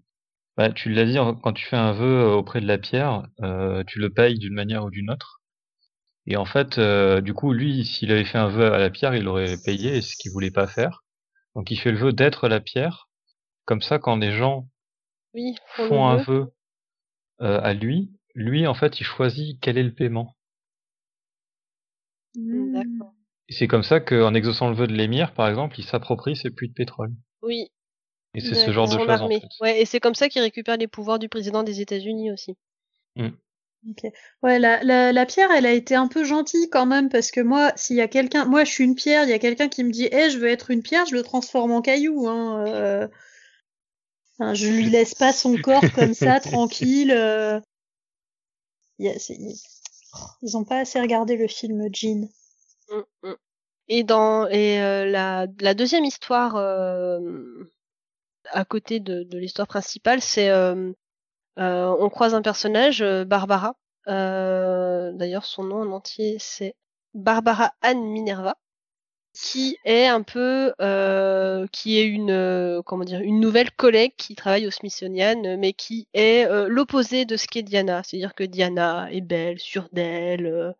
bah, 0.57 0.71
tu 0.71 0.91
l'as 0.91 1.05
dit, 1.05 1.17
quand 1.43 1.53
tu 1.53 1.65
fais 1.65 1.77
un 1.77 1.93
vœu 1.93 2.27
auprès 2.31 2.61
de 2.61 2.67
la 2.67 2.77
pierre, 2.77 3.27
euh, 3.41 3.83
tu 3.85 3.99
le 3.99 4.09
payes 4.09 4.39
d'une 4.39 4.53
manière 4.53 4.85
ou 4.85 4.91
d'une 4.91 5.11
autre. 5.11 5.41
Et 6.27 6.37
en 6.37 6.45
fait, 6.45 6.77
euh, 6.77 7.21
du 7.21 7.33
coup, 7.33 7.53
lui, 7.53 7.85
s'il 7.85 8.11
avait 8.11 8.25
fait 8.25 8.37
un 8.37 8.49
vœu 8.49 8.73
à 8.73 8.77
la 8.79 8.89
pierre, 8.89 9.15
il 9.15 9.27
aurait 9.27 9.57
payé, 9.65 10.01
ce 10.01 10.15
qu'il 10.17 10.31
voulait 10.31 10.51
pas 10.51 10.67
faire. 10.67 11.03
Donc 11.55 11.71
il 11.71 11.77
fait 11.77 11.91
le 11.91 11.97
vœu 11.97 12.13
d'être 12.13 12.47
la 12.49 12.59
pierre. 12.59 13.09
Comme 13.65 13.81
ça, 13.81 13.99
quand 13.99 14.17
des 14.17 14.31
gens 14.31 14.67
Oui, 15.33 15.55
font 15.75 16.07
un 16.07 16.17
vœu 16.17 16.51
euh, 17.41 17.59
à 17.61 17.73
lui, 17.73 18.11
lui, 18.33 18.67
en 18.67 18.73
fait, 18.73 18.99
il 18.99 19.03
choisit 19.03 19.59
quel 19.61 19.77
est 19.77 19.83
le 19.83 19.93
paiement. 19.93 20.35
D'accord. 22.35 23.13
Et 23.49 23.53
c'est 23.53 23.67
comme 23.67 23.83
ça 23.83 23.99
qu'en 23.99 24.33
exaucant 24.33 24.69
le 24.69 24.75
vœu 24.75 24.87
de 24.87 24.93
l'émir, 24.93 25.33
par 25.33 25.47
exemple, 25.47 25.79
il 25.79 25.85
s'approprie 25.85 26.35
ses 26.35 26.49
puits 26.51 26.69
de 26.69 26.73
pétrole. 26.73 27.11
Oui, 27.41 27.71
Et 28.33 28.41
c'est 28.41 28.55
ce 28.55 28.71
genre 28.71 28.87
de 28.87 28.97
choses, 28.97 29.09
en 29.09 29.13
armée. 29.13 29.39
fait. 29.39 29.47
Ouais, 29.61 29.81
et 29.81 29.85
c'est 29.85 29.99
comme 29.99 30.15
ça 30.15 30.29
qu'il 30.29 30.41
récupère 30.41 30.77
les 30.77 30.87
pouvoirs 30.87 31.19
du 31.19 31.29
président 31.29 31.63
des 31.63 31.81
États-Unis 31.81 32.31
aussi. 32.31 32.55
Ouais, 34.43 34.59
la, 34.59 34.83
la, 34.83 35.13
la 35.13 35.25
pierre, 35.25 35.49
elle 35.51 35.65
a 35.65 35.71
été 35.71 35.95
un 35.95 36.07
peu 36.07 36.23
gentille 36.23 36.69
quand 36.69 36.85
même, 36.85 37.09
parce 37.09 37.31
que 37.31 37.39
moi, 37.39 37.71
s'il 37.75 37.95
y 37.95 38.01
a 38.01 38.07
quelqu'un, 38.07 38.45
moi 38.45 38.65
je 38.65 38.71
suis 38.71 38.83
une 38.83 38.95
pierre, 38.95 39.23
il 39.23 39.29
y 39.29 39.33
a 39.33 39.39
quelqu'un 39.39 39.69
qui 39.69 39.83
me 39.83 39.91
dit, 39.91 40.09
eh, 40.11 40.29
je 40.29 40.37
veux 40.39 40.47
être 40.49 40.71
une 40.71 40.81
pierre, 40.81 41.05
je 41.05 41.15
le 41.15 41.23
transforme 41.23 41.71
en 41.71 41.81
caillou, 41.81 42.27
hein. 42.27 42.65
euh. 42.67 43.07
Enfin, 44.39 44.53
je 44.53 44.67
lui 44.67 44.89
laisse 44.89 45.15
pas 45.15 45.33
son 45.33 45.55
corps 45.57 45.91
comme 45.95 46.13
ça, 46.13 46.39
tranquille. 46.39 47.11
euh. 47.11 47.59
Ils 48.99 50.57
ont 50.57 50.63
pas 50.63 50.79
assez 50.79 50.99
regardé 50.99 51.37
le 51.37 51.47
film 51.47 51.87
Jean. 51.93 52.29
Mm, 52.89 53.29
mm. 53.29 53.33
Et 53.89 54.03
dans 54.03 54.47
et 54.47 54.81
euh, 54.81 55.05
la, 55.05 55.47
la 55.61 55.73
deuxième 55.73 56.03
histoire 56.05 56.55
euh, 56.55 57.19
à 58.51 58.65
côté 58.65 58.99
de, 58.99 59.23
de 59.23 59.37
l'histoire 59.37 59.67
principale, 59.67 60.21
c'est 60.21 60.49
euh, 60.49 60.91
euh, 61.59 61.95
on 61.99 62.09
croise 62.09 62.33
un 62.33 62.41
personnage, 62.41 63.03
Barbara. 63.25 63.75
Euh, 64.07 65.11
D'ailleurs, 65.13 65.45
son 65.45 65.63
nom 65.63 65.77
en 65.81 65.91
entier, 65.91 66.37
c'est 66.39 66.75
Barbara 67.13 67.73
Anne 67.81 68.03
Minerva, 68.03 68.55
qui 69.41 69.77
est 69.85 70.07
un 70.07 70.23
peu, 70.23 70.73
euh, 70.81 71.67
qui 71.71 71.99
est 71.99 72.05
une, 72.05 72.31
euh, 72.31 72.81
comment 72.83 73.03
dire, 73.05 73.21
une 73.21 73.39
nouvelle 73.39 73.71
collègue 73.71 74.13
qui 74.17 74.35
travaille 74.35 74.67
au 74.67 74.71
Smithsonian, 74.71 75.57
mais 75.57 75.73
qui 75.73 76.07
est 76.13 76.45
euh, 76.47 76.67
l'opposé 76.69 77.25
de 77.25 77.37
ce 77.37 77.47
qu'est 77.47 77.63
Diana. 77.63 78.01
C'est-à-dire 78.03 78.33
que 78.35 78.43
Diana 78.43 79.11
est 79.11 79.21
belle, 79.21 79.59
sûre 79.59 79.89
d'elle, 79.93 80.47
euh, 80.47 80.71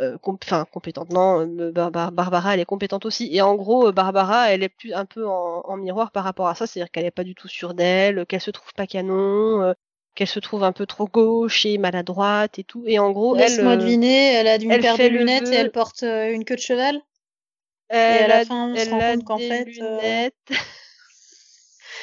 euh, 0.00 0.18
enfin 0.24 0.64
compétente. 0.72 1.10
Non, 1.12 1.46
Bar- 1.72 1.90
Bar- 1.90 2.12
Barbara, 2.12 2.54
elle 2.54 2.60
est 2.60 2.64
compétente 2.64 3.06
aussi. 3.06 3.28
Et 3.34 3.42
en 3.42 3.54
gros, 3.54 3.92
Barbara, 3.92 4.50
elle 4.52 4.62
est 4.62 4.68
plus 4.68 4.92
un 4.94 5.04
peu 5.06 5.26
en, 5.26 5.62
en 5.64 5.76
miroir 5.76 6.10
par 6.12 6.24
rapport 6.24 6.48
à 6.48 6.54
ça, 6.54 6.66
c'est-à-dire 6.66 6.90
qu'elle 6.90 7.06
est 7.06 7.10
pas 7.10 7.24
du 7.24 7.34
tout 7.34 7.48
sûre 7.48 7.74
d'elle, 7.74 8.26
qu'elle 8.26 8.40
se 8.40 8.50
trouve 8.50 8.72
pas 8.74 8.86
canon, 8.86 9.62
euh, 9.62 9.72
qu'elle 10.14 10.28
se 10.28 10.40
trouve 10.40 10.64
un 10.64 10.72
peu 10.72 10.86
trop 10.86 11.06
gauche 11.06 11.66
et 11.66 11.78
maladroite 11.78 12.58
et 12.58 12.64
tout. 12.64 12.84
Et 12.86 12.98
en 12.98 13.12
gros, 13.12 13.36
elle, 13.36 13.42
Laisse-moi 13.52 13.76
deviner, 13.76 14.32
elle 14.34 14.48
a 14.48 14.56
une 14.56 14.70
elle 14.70 14.80
paire 14.80 14.98
de 14.98 15.06
lunettes 15.06 15.52
et 15.52 15.56
elle 15.56 15.70
porte 15.70 16.02
une 16.02 16.44
queue 16.44 16.56
de 16.56 16.60
cheval? 16.60 17.00
Elle 17.88 18.24
à 18.24 18.28
la 18.28 18.36
a, 18.38 18.44
fin, 18.44 18.70
on 18.70 18.76
se 18.76 18.80
elle 18.80 18.90
rend 18.90 19.00
a 19.00 19.14
compte 19.14 19.24
qu'en 19.24 19.36
des 19.36 19.48
fait, 19.48 19.62
euh, 19.62 19.64
lunettes. 19.64 20.50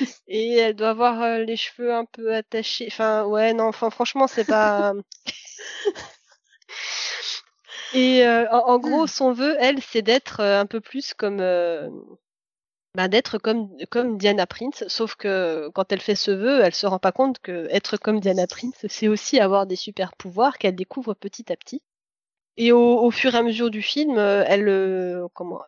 Et 0.27 0.57
elle 0.57 0.75
doit 0.75 0.89
avoir 0.89 1.21
euh, 1.21 1.37
les 1.39 1.57
cheveux 1.57 1.93
un 1.93 2.05
peu 2.05 2.33
attachés. 2.33 2.87
Enfin, 2.87 3.25
ouais, 3.25 3.53
non, 3.53 3.65
enfin, 3.65 3.89
franchement, 3.89 4.27
c'est 4.27 4.45
pas. 4.45 4.93
Et 7.93 8.25
euh, 8.25 8.49
en, 8.51 8.73
en 8.73 8.79
gros, 8.79 9.07
son 9.07 9.33
vœu, 9.33 9.55
elle, 9.59 9.81
c'est 9.81 10.01
d'être 10.01 10.39
euh, 10.39 10.59
un 10.59 10.65
peu 10.65 10.79
plus 10.79 11.13
comme, 11.13 11.41
euh, 11.41 11.89
bah, 12.95 13.09
d'être 13.09 13.37
comme 13.37 13.69
comme 13.89 14.17
Diana 14.17 14.47
Prince. 14.47 14.85
Sauf 14.87 15.15
que 15.15 15.69
quand 15.73 15.91
elle 15.91 16.01
fait 16.01 16.15
ce 16.15 16.31
vœu, 16.31 16.61
elle 16.61 16.73
se 16.73 16.87
rend 16.87 16.99
pas 16.99 17.11
compte 17.11 17.39
que 17.39 17.67
être 17.69 17.97
comme 17.97 18.21
Diana 18.21 18.47
Prince, 18.47 18.85
c'est 18.87 19.09
aussi 19.09 19.39
avoir 19.39 19.65
des 19.65 19.75
super 19.75 20.15
pouvoirs 20.15 20.57
qu'elle 20.57 20.75
découvre 20.75 21.13
petit 21.13 21.51
à 21.51 21.57
petit. 21.57 21.81
Et 22.61 22.71
au, 22.71 23.09
fur 23.09 23.33
et 23.33 23.37
à 23.39 23.41
mesure 23.41 23.71
du 23.71 23.81
film, 23.81 24.19
euh, 24.19 24.43
elle, 24.45 24.67
euh, 24.69 25.27
comment, 25.33 25.61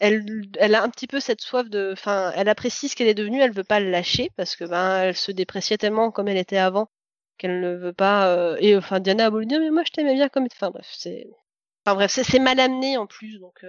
elle, 0.00 0.44
elle 0.58 0.74
a 0.74 0.82
un 0.82 0.90
petit 0.90 1.06
peu 1.06 1.18
cette 1.18 1.40
soif 1.40 1.70
de, 1.70 1.92
enfin, 1.94 2.30
elle 2.36 2.50
apprécie 2.50 2.90
ce 2.90 2.94
qu'elle 2.94 3.08
est 3.08 3.14
devenue, 3.14 3.40
elle 3.40 3.52
veut 3.52 3.64
pas 3.64 3.80
le 3.80 3.90
lâcher 3.90 4.30
parce 4.36 4.54
que 4.54 4.64
ben, 4.64 4.98
elle 5.04 5.16
se 5.16 5.32
dépréciait 5.32 5.78
tellement 5.78 6.10
comme 6.10 6.28
elle 6.28 6.36
était 6.36 6.58
avant 6.58 6.90
qu'elle 7.38 7.60
ne 7.60 7.74
veut 7.74 7.94
pas. 7.94 8.28
euh, 8.36 8.58
et 8.60 8.76
enfin, 8.76 9.00
Diana 9.00 9.26
a 9.26 9.30
beau 9.30 9.38
lui 9.38 9.46
dire 9.46 9.58
mais 9.60 9.70
moi 9.70 9.82
je 9.86 9.92
t'aimais 9.92 10.12
bien 10.14 10.28
comme, 10.28 10.46
enfin 10.52 10.70
bref, 10.70 10.88
c'est, 10.92 11.26
enfin 11.86 11.94
bref, 11.94 12.10
c'est 12.10 12.38
mal 12.38 12.60
amené 12.60 12.98
en 12.98 13.06
plus 13.06 13.38
donc. 13.40 13.64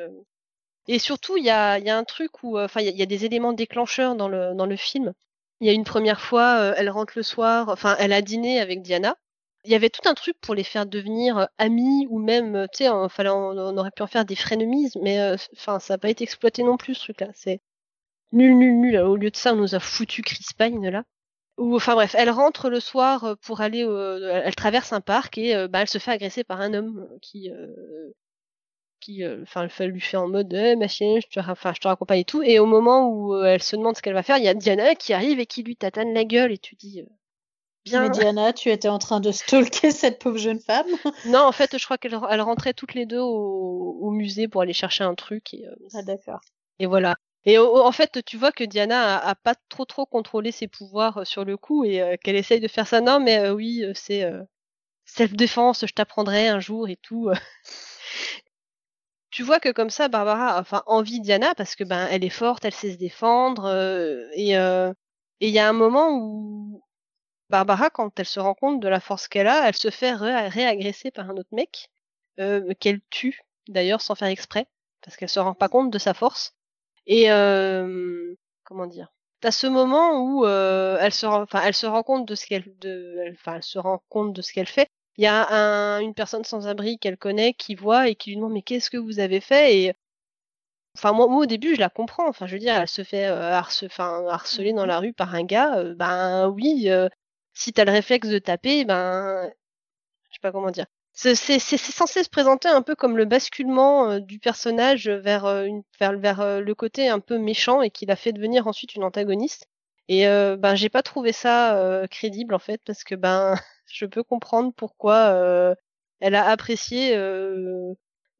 Et 0.90 1.00
surtout, 1.00 1.38
il 1.38 1.46
y 1.46 1.50
a, 1.50 1.80
y 1.80 1.90
a 1.90 1.98
un 1.98 2.04
truc 2.04 2.44
où, 2.44 2.60
enfin, 2.60 2.82
il 2.82 2.90
y, 2.90 2.98
y 2.98 3.04
a 3.04 3.06
des 3.06 3.24
éléments 3.24 3.54
déclencheurs 3.54 4.16
dans 4.16 4.28
le 4.28 4.54
dans 4.56 4.66
le 4.66 4.76
film. 4.76 5.14
Il 5.62 5.68
y 5.68 5.70
a 5.70 5.74
une 5.74 5.86
première 5.86 6.20
fois, 6.22 6.74
elle 6.78 6.90
rentre 6.90 7.14
le 7.16 7.24
soir, 7.24 7.70
enfin, 7.70 7.96
elle 8.00 8.12
a 8.14 8.22
dîné 8.22 8.60
avec 8.60 8.82
Diana. 8.82 9.16
Il 9.68 9.72
y 9.72 9.76
avait 9.76 9.90
tout 9.90 10.08
un 10.08 10.14
truc 10.14 10.40
pour 10.40 10.56
les 10.56 10.64
faire 10.64 10.86
devenir 10.86 11.38
euh, 11.40 11.46
amis 11.58 12.08
ou 12.10 12.20
même, 12.20 12.56
euh, 12.56 12.68
tu 12.72 12.86
sais, 12.86 12.90
on, 12.90 13.10
on, 13.20 13.78
aurait 13.78 13.92
pu 13.92 14.02
en 14.02 14.08
faire 14.08 14.24
des 14.24 14.38
frenemies, 14.38 14.90
mais 15.02 15.20
euh, 15.20 15.36
enfin, 15.58 15.80
ça 15.80 15.96
n'a 15.96 15.98
pas 15.98 16.10
été 16.10 16.24
exploité 16.24 16.64
non 16.64 16.78
plus 16.78 16.96
ce 16.96 17.02
truc-là. 17.02 17.28
C'est 17.34 17.60
nul, 18.32 18.58
nul, 18.58 18.80
nul. 18.80 18.98
Au 19.00 19.18
lieu 19.18 19.32
de 19.32 19.36
ça, 19.36 19.54
on 19.54 19.58
nous 19.58 19.76
a 19.76 19.80
foutu 19.82 20.22
Chris 20.24 20.46
Pine 20.58 20.90
là. 20.90 21.04
Ou 21.58 21.76
enfin 21.76 21.96
bref, 21.96 22.16
elle 22.18 22.30
rentre 22.30 22.70
le 22.70 22.80
soir 22.80 23.38
pour 23.42 23.62
aller, 23.62 23.82
elle, 23.82 24.56
traverse 24.56 24.94
un 24.94 25.02
parc 25.02 25.38
et 25.38 25.68
bah, 25.70 25.82
elle 25.82 25.90
se 25.90 25.98
fait 25.98 26.12
agresser 26.12 26.44
par 26.44 26.62
un 26.62 26.74
homme 26.74 27.08
qui, 27.22 27.52
euh, 27.52 28.14
qui, 29.02 29.24
enfin, 29.44 29.68
lui 29.88 30.02
fait 30.02 30.18
en 30.18 30.30
mode, 30.30 30.54
eh, 30.54 30.76
machin, 30.76 31.20
je 31.22 31.28
te, 31.28 31.40
enfin, 31.40 31.74
je 31.74 31.80
te 31.82 31.88
raccompagne 31.88 32.20
et 32.22 32.26
tout. 32.26 32.44
Et 32.44 32.60
au 32.60 32.66
moment 32.68 33.10
où 33.10 33.36
elle 33.44 33.64
se 33.64 33.76
demande 33.76 33.98
ce 33.98 34.02
qu'elle 34.02 34.14
va 34.14 34.24
faire, 34.24 34.38
il 34.38 34.44
y 34.46 34.48
a 34.50 34.54
Diana 34.54 34.96
qui 34.96 35.14
arrive 35.14 35.40
et 35.40 35.46
qui 35.48 35.64
lui 35.64 35.76
tatane 35.76 36.14
la 36.14 36.26
gueule 36.26 36.52
et 36.52 36.58
tu 36.58 36.76
dis, 36.76 37.04
bien. 37.90 38.02
Mais 38.04 38.10
Diana, 38.10 38.54
tu 38.54 38.70
étais 38.70 38.90
en 38.90 39.00
train 39.00 39.20
de 39.20 39.32
stalker 39.32 39.92
cette 39.92 40.20
pauvre 40.20 40.38
jeune 40.38 40.60
femme. 40.60 40.86
Non, 41.26 41.40
en 41.40 41.52
fait, 41.52 41.78
je 41.78 41.86
crois 41.86 41.98
qu'elle 41.98 42.18
elle 42.30 42.42
rentrait 42.42 42.74
toutes 42.74 42.94
les 42.94 43.06
deux 43.06 43.20
au, 43.20 43.98
au 44.02 44.12
musée 44.12 44.48
pour 44.48 44.62
aller 44.62 44.74
chercher 44.74 45.04
un 45.04 45.16
truc 45.16 45.54
et, 45.54 45.66
euh, 45.68 45.76
Ah 45.94 46.04
d'accord. 46.04 46.40
et 46.80 46.86
voilà. 46.86 47.16
Et 47.46 47.58
en 47.58 47.92
fait, 47.94 48.24
tu 48.26 48.36
vois 48.36 48.52
que 48.52 48.66
Diana 48.66 49.18
a, 49.18 49.30
a 49.30 49.36
pas 49.36 49.56
trop 49.70 49.86
trop 49.86 50.06
contrôlé 50.06 50.52
ses 50.52 50.68
pouvoirs 50.68 51.20
euh, 51.20 51.26
sur 51.26 51.46
le 51.46 51.56
coup 51.56 51.86
et 51.86 52.02
euh, 52.02 52.16
qu'elle 52.22 52.36
essaye 52.36 52.60
de 52.60 52.68
faire 52.68 52.88
ça. 52.88 53.00
Non, 53.00 53.22
mais 53.22 53.40
euh, 53.40 53.54
oui, 53.54 53.86
c'est 53.94 54.24
euh, 54.24 54.42
self-défense, 55.06 55.86
je 55.88 55.94
t'apprendrai 55.94 56.50
un 56.50 56.60
jour 56.60 56.90
et 56.90 56.98
tout. 56.98 57.30
tu 59.32 59.44
vois 59.44 59.60
que 59.60 59.72
comme 59.72 59.90
ça, 59.90 60.10
Barbara 60.10 60.58
a 60.58 60.62
enfin 60.62 60.84
envie 60.88 61.22
Diana 61.22 61.56
parce 61.56 61.76
que 61.76 61.84
ben 61.84 62.08
elle 62.12 62.26
est 62.26 62.30
forte, 62.30 62.66
elle 62.66 62.74
sait 62.74 62.92
se 62.92 62.98
défendre 62.98 63.70
et 64.34 64.56
et 65.40 65.50
il 65.50 65.54
y 65.54 65.60
a 65.60 65.70
un 65.70 65.74
moment 65.74 66.10
où 66.12 66.82
Barbara, 67.50 67.90
quand 67.90 68.20
elle 68.20 68.26
se 68.26 68.40
rend 68.40 68.54
compte 68.54 68.80
de 68.82 68.88
la 68.88 69.00
force 69.00 69.28
qu'elle 69.28 69.48
a, 69.48 69.68
elle 69.68 69.76
se 69.76 69.90
fait 69.90 70.14
ré- 70.14 70.48
réagresser 70.50 71.12
par 71.12 71.30
un 71.30 71.38
autre 71.38 71.50
mec 71.54 71.90
euh, 72.40 72.74
qu'elle 72.80 73.02
tue 73.10 73.42
d'ailleurs 73.68 74.02
sans 74.02 74.16
faire 74.16 74.28
exprès 74.30 74.68
parce 75.02 75.16
qu'elle 75.18 75.30
se 75.30 75.40
rend 75.40 75.54
pas 75.54 75.70
compte 75.70 75.92
de 75.92 75.98
sa 76.00 76.14
force. 76.14 76.54
Et 77.08 77.32
euh, 77.32 78.36
comment 78.64 78.88
dire? 78.88 79.12
T'as 79.42 79.52
ce 79.52 79.68
moment 79.68 80.22
où 80.22 80.46
euh, 80.46 80.98
elle 81.02 81.14
se 81.14 81.26
rend, 81.26 81.42
enfin 81.44 81.62
elle 81.66 81.74
se 81.76 81.86
rend 81.88 82.04
compte 82.04 82.28
de 82.28 82.36
ce 82.36 82.46
qu'elle, 82.48 82.66
enfin 83.34 83.56
elle 83.58 83.64
se 83.64 83.80
rend 83.80 84.02
compte 84.10 84.34
de 84.34 84.42
ce 84.42 84.54
qu'elle 84.54 84.68
fait. 84.68 84.90
Il 85.18 85.24
y 85.24 85.28
a 85.28 85.48
un, 85.50 86.00
une 86.02 86.14
personne 86.16 86.44
sans 86.44 86.68
abri 86.68 87.00
qu'elle 87.00 87.18
connaît 87.18 87.54
qui 87.54 87.76
voit 87.76 88.10
et 88.10 88.16
qui 88.16 88.32
lui 88.32 88.38
demande 88.38 88.54
mais 88.54 88.62
qu'est-ce 88.64 88.90
que 88.90 88.98
vous 88.98 89.20
avez 89.20 89.42
fait? 89.42 89.78
Et 89.80 89.94
enfin 90.98 91.14
moi, 91.14 91.28
moi 91.28 91.44
au 91.44 91.46
début 91.46 91.76
je 91.76 91.80
la 91.80 91.90
comprends. 91.90 92.28
Enfin 92.28 92.48
je 92.48 92.54
veux 92.54 92.60
dire 92.60 92.76
elle 92.76 92.88
se 92.88 93.04
fait 93.04 93.28
euh, 93.28 93.58
enfin, 93.60 94.26
harceler 94.28 94.74
dans 94.74 94.86
la 94.86 95.00
rue 95.00 95.14
par 95.14 95.34
un 95.36 95.44
gars. 95.44 95.78
euh, 95.78 95.96
ben 95.96 96.48
oui, 96.50 96.90
euh, 96.90 97.08
si 97.58 97.74
t'as 97.74 97.86
le 97.86 97.92
réflexe 97.92 98.30
de 98.30 98.40
taper, 98.40 98.86
ben 98.86 99.50
je 100.30 100.36
sais 100.36 100.40
pas 100.42 100.52
comment 100.52 100.72
dire. 100.72 100.86
C'est 101.14 101.36
censé 101.36 102.24
se 102.24 102.30
présenter 102.30 102.70
un 102.70 102.84
peu 102.84 102.96
comme 102.96 103.18
le 103.18 103.26
basculement 103.26 104.12
euh, 104.12 104.20
du 104.20 104.38
personnage 104.40 105.10
vers, 105.10 105.46
euh, 105.46 105.64
une, 105.64 105.82
vers, 106.00 106.18
vers 106.20 106.42
euh, 106.42 106.60
le 106.62 106.76
côté 106.76 107.10
un 107.10 107.20
peu 107.20 107.40
méchant 107.40 107.82
et 107.82 107.90
qui 107.90 108.06
l'a 108.06 108.16
fait 108.16 108.34
devenir 108.34 108.68
ensuite 108.68 108.94
une 108.96 109.04
antagoniste. 109.04 109.68
Et 110.10 110.26
ben 110.26 110.76
j'ai 110.76 110.88
pas 110.88 111.04
trouvé 111.04 111.34
ça 111.34 112.06
crédible 112.10 112.56
en 112.56 112.60
fait 112.60 112.82
parce 112.86 113.04
que 113.04 113.14
ben 113.14 113.56
je 113.92 114.06
peux 114.06 114.24
comprendre 114.24 114.72
pourquoi 114.74 115.76
elle 116.22 116.36
a 116.36 116.48
apprécié 116.48 117.14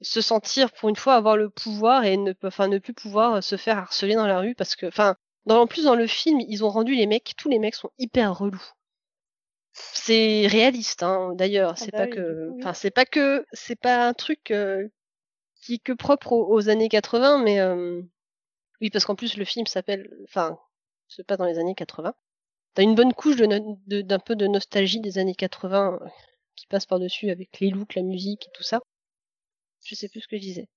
se 0.02 0.22
sentir 0.22 0.72
pour 0.72 0.88
une 0.88 0.96
fois 0.96 1.16
avoir 1.16 1.36
le 1.36 1.50
pouvoir 1.50 2.06
et 2.06 2.16
ne 2.16 2.34
enfin 2.44 2.70
ne 2.70 2.78
plus 2.78 2.94
pouvoir 2.94 3.44
se 3.44 3.58
faire 3.58 3.80
harceler 3.80 4.16
dans 4.16 4.28
la 4.28 4.40
rue 4.40 4.56
parce 4.56 4.78
que 4.78 4.86
enfin 4.86 5.18
dans, 5.46 5.60
en 5.62 5.68
plus 5.68 5.84
dans 5.84 5.96
le 5.96 6.08
film 6.08 6.40
ils 6.40 6.64
ont 6.64 6.70
rendu 6.70 6.96
les 6.96 7.06
mecs 7.08 7.34
tous 7.38 7.50
les 7.50 7.60
mecs 7.60 7.76
sont 7.76 7.92
hyper 7.98 8.38
relous 8.38 8.72
c'est 9.94 10.48
réaliste 10.48 11.04
hein, 11.04 11.34
d'ailleurs. 11.36 11.78
C'est 11.78 11.92
bah 11.92 12.00
pas 12.00 12.06
oui, 12.06 12.12
que 12.16 12.52
enfin 12.60 12.74
c'est 12.74 12.92
pas 12.92 13.06
que 13.06 13.46
c'est 13.54 13.80
pas 13.80 14.08
un 14.08 14.14
truc 14.14 14.52
euh, 14.52 14.88
qui 15.56 15.76
est 15.76 15.80
que 15.80 15.94
propre 15.94 16.34
aux, 16.34 16.54
aux 16.54 16.70
années 16.70 16.90
80 16.90 17.44
mais 17.44 17.60
euh, 17.60 18.02
oui 18.82 18.90
parce 18.92 19.06
qu'en 19.06 19.16
plus 19.16 19.38
le 19.38 19.46
film 19.46 19.68
s'appelle 19.68 20.10
enfin 20.26 20.60
se 21.08 21.22
passe 21.22 21.38
dans 21.40 21.46
les 21.46 21.60
années 21.60 21.76
80 21.76 22.14
t'as 22.76 22.84
une 22.84 22.96
bonne 22.96 23.14
couche 23.14 23.38
de 23.38 23.46
no- 23.48 23.80
de- 23.88 24.02
d'un 24.02 24.20
peu 24.20 24.36
de 24.36 24.48
nostalgie 24.48 25.02
des 25.02 25.18
années 25.20 25.36
80 25.36 26.00
euh, 26.02 26.08
qui 26.56 26.68
passe 26.68 26.86
par 26.86 27.00
dessus 27.00 27.30
avec 27.32 27.60
les 27.60 27.70
looks 27.72 27.96
la 27.96 28.04
musique 28.04 28.48
et 28.48 28.52
tout 28.54 28.64
ça. 28.64 28.82
Je 29.84 29.96
sais 29.96 30.10
plus 30.10 30.22
ce 30.22 30.28
que 30.28 30.38
je 30.38 30.42
disais. 30.42 30.68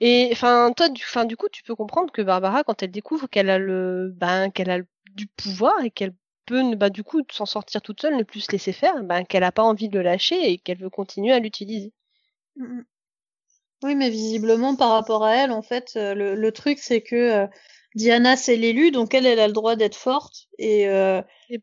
Et 0.00 0.28
enfin 0.32 0.72
toi 0.76 0.88
du 0.88 1.02
enfin 1.04 1.24
du 1.24 1.36
coup 1.36 1.48
tu 1.50 1.62
peux 1.62 1.76
comprendre 1.76 2.12
que 2.12 2.22
Barbara 2.22 2.64
quand 2.64 2.82
elle 2.82 2.90
découvre 2.90 3.28
qu'elle 3.28 3.50
a 3.50 3.58
le 3.58 4.12
ben 4.16 4.50
qu'elle 4.50 4.70
a 4.70 4.78
le- 4.78 4.88
du 5.12 5.26
pouvoir 5.28 5.84
et 5.84 5.90
qu'elle 5.90 6.14
peut, 6.44 6.74
bah, 6.76 6.90
du 6.90 7.04
coup, 7.04 7.22
s'en 7.30 7.46
sortir 7.46 7.82
toute 7.82 8.00
seule, 8.00 8.16
ne 8.16 8.22
plus 8.22 8.40
se 8.40 8.52
laisser 8.52 8.72
faire, 8.72 9.02
bah, 9.02 9.24
qu'elle 9.24 9.44
a 9.44 9.52
pas 9.52 9.62
envie 9.62 9.88
de 9.88 9.98
le 9.98 10.04
lâcher 10.04 10.50
et 10.50 10.58
qu'elle 10.58 10.78
veut 10.78 10.90
continuer 10.90 11.32
à 11.32 11.38
l'utiliser. 11.38 11.92
Mmh 12.56 12.82
oui, 13.82 13.96
mais 13.96 14.08
visiblement, 14.08 14.76
par 14.76 14.92
rapport 14.92 15.24
à 15.24 15.36
elle, 15.36 15.52
en 15.52 15.60
fait, 15.60 15.92
le, 15.94 16.34
le 16.34 16.52
truc, 16.52 16.78
c'est 16.78 17.02
que 17.02 17.46
Diana, 17.94 18.34
c'est 18.34 18.56
l'élu, 18.56 18.90
donc 18.90 19.12
elle, 19.12 19.26
elle 19.26 19.40
a 19.40 19.46
le 19.46 19.52
droit 19.52 19.76
d'être 19.76 19.96
forte. 19.96 20.46
Et, 20.58 20.86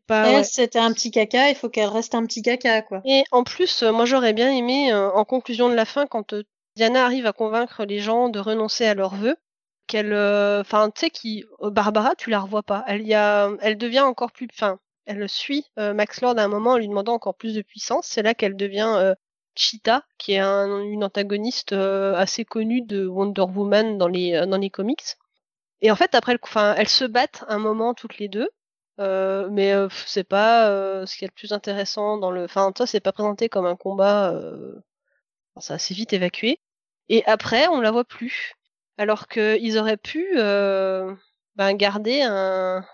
pas, 0.06 0.30
elle, 0.30 0.44
c'était 0.44 0.78
un 0.78 0.92
petit 0.92 1.10
caca, 1.10 1.48
il 1.48 1.56
faut 1.56 1.68
qu'elle 1.68 1.88
reste 1.88 2.14
un 2.14 2.24
petit 2.24 2.42
caca, 2.42 2.82
quoi. 2.82 3.00
Et 3.04 3.24
en 3.32 3.42
plus, 3.42 3.82
moi, 3.82 4.04
j'aurais 4.04 4.34
bien 4.34 4.52
aimé, 4.52 4.94
en 4.94 5.24
conclusion 5.24 5.68
de 5.68 5.74
la 5.74 5.84
fin, 5.84 6.06
quand 6.06 6.32
Diana 6.76 7.04
arrive 7.04 7.26
à 7.26 7.32
convaincre 7.32 7.84
les 7.84 7.98
gens 7.98 8.28
de 8.28 8.38
renoncer 8.38 8.86
à 8.86 8.94
leurs 8.94 9.16
vœux, 9.16 9.36
qu'elle, 9.92 10.14
enfin, 10.60 10.90
tu 10.90 11.00
sais, 11.00 11.10
qui, 11.10 11.44
Barbara, 11.60 12.14
tu 12.16 12.30
la 12.30 12.40
revois 12.40 12.62
pas. 12.62 12.84
Elle 12.86 13.06
y 13.06 13.14
a, 13.14 13.50
elle 13.60 13.78
devient 13.78 14.00
encore 14.00 14.32
plus, 14.32 14.48
enfin, 14.52 14.78
elle 15.06 15.28
suit 15.28 15.66
Max 15.76 16.20
Lord 16.20 16.38
à 16.38 16.44
un 16.44 16.48
moment 16.48 16.72
en 16.72 16.78
lui 16.78 16.88
demandant 16.88 17.14
encore 17.14 17.36
plus 17.36 17.54
de 17.54 17.62
puissance. 17.62 18.06
C'est 18.06 18.22
là 18.22 18.34
qu'elle 18.34 18.56
devient 18.56 19.14
Cheetah, 19.54 20.04
qui 20.18 20.32
est 20.32 20.38
un, 20.38 20.80
une 20.80 21.04
antagoniste 21.04 21.72
assez 21.72 22.44
connue 22.44 22.82
de 22.82 23.06
Wonder 23.06 23.42
Woman 23.42 23.98
dans 23.98 24.08
les 24.08 24.46
dans 24.46 24.58
les 24.58 24.70
comics. 24.70 25.16
Et 25.82 25.90
en 25.90 25.96
fait, 25.96 26.14
après, 26.14 26.38
enfin, 26.42 26.74
elles 26.78 26.88
se 26.88 27.04
battent 27.04 27.44
un 27.48 27.58
moment 27.58 27.94
toutes 27.94 28.18
les 28.18 28.28
deux. 28.28 28.48
Euh, 29.00 29.48
mais 29.50 29.72
euh, 29.72 29.88
c'est 30.06 30.24
pas 30.24 30.68
euh, 30.68 31.06
ce 31.06 31.16
qui 31.16 31.24
est 31.24 31.28
le 31.28 31.32
plus 31.32 31.52
intéressant 31.52 32.18
dans 32.18 32.30
le. 32.30 32.44
Enfin, 32.44 32.72
ça, 32.76 32.86
c'est 32.86 33.00
pas 33.00 33.12
présenté 33.12 33.48
comme 33.48 33.66
un 33.66 33.76
combat. 33.76 34.32
Euh... 34.32 34.74
Enfin, 35.54 35.66
c'est 35.66 35.74
assez 35.74 35.94
vite 35.94 36.12
évacué. 36.12 36.60
Et 37.08 37.24
après, 37.26 37.68
on 37.68 37.80
la 37.80 37.90
voit 37.90 38.04
plus. 38.04 38.54
Alors 38.98 39.28
qu'ils 39.28 39.78
auraient 39.78 39.96
pu 39.96 40.26
ben, 40.36 41.74
garder 41.74 42.22
un. 42.22 42.84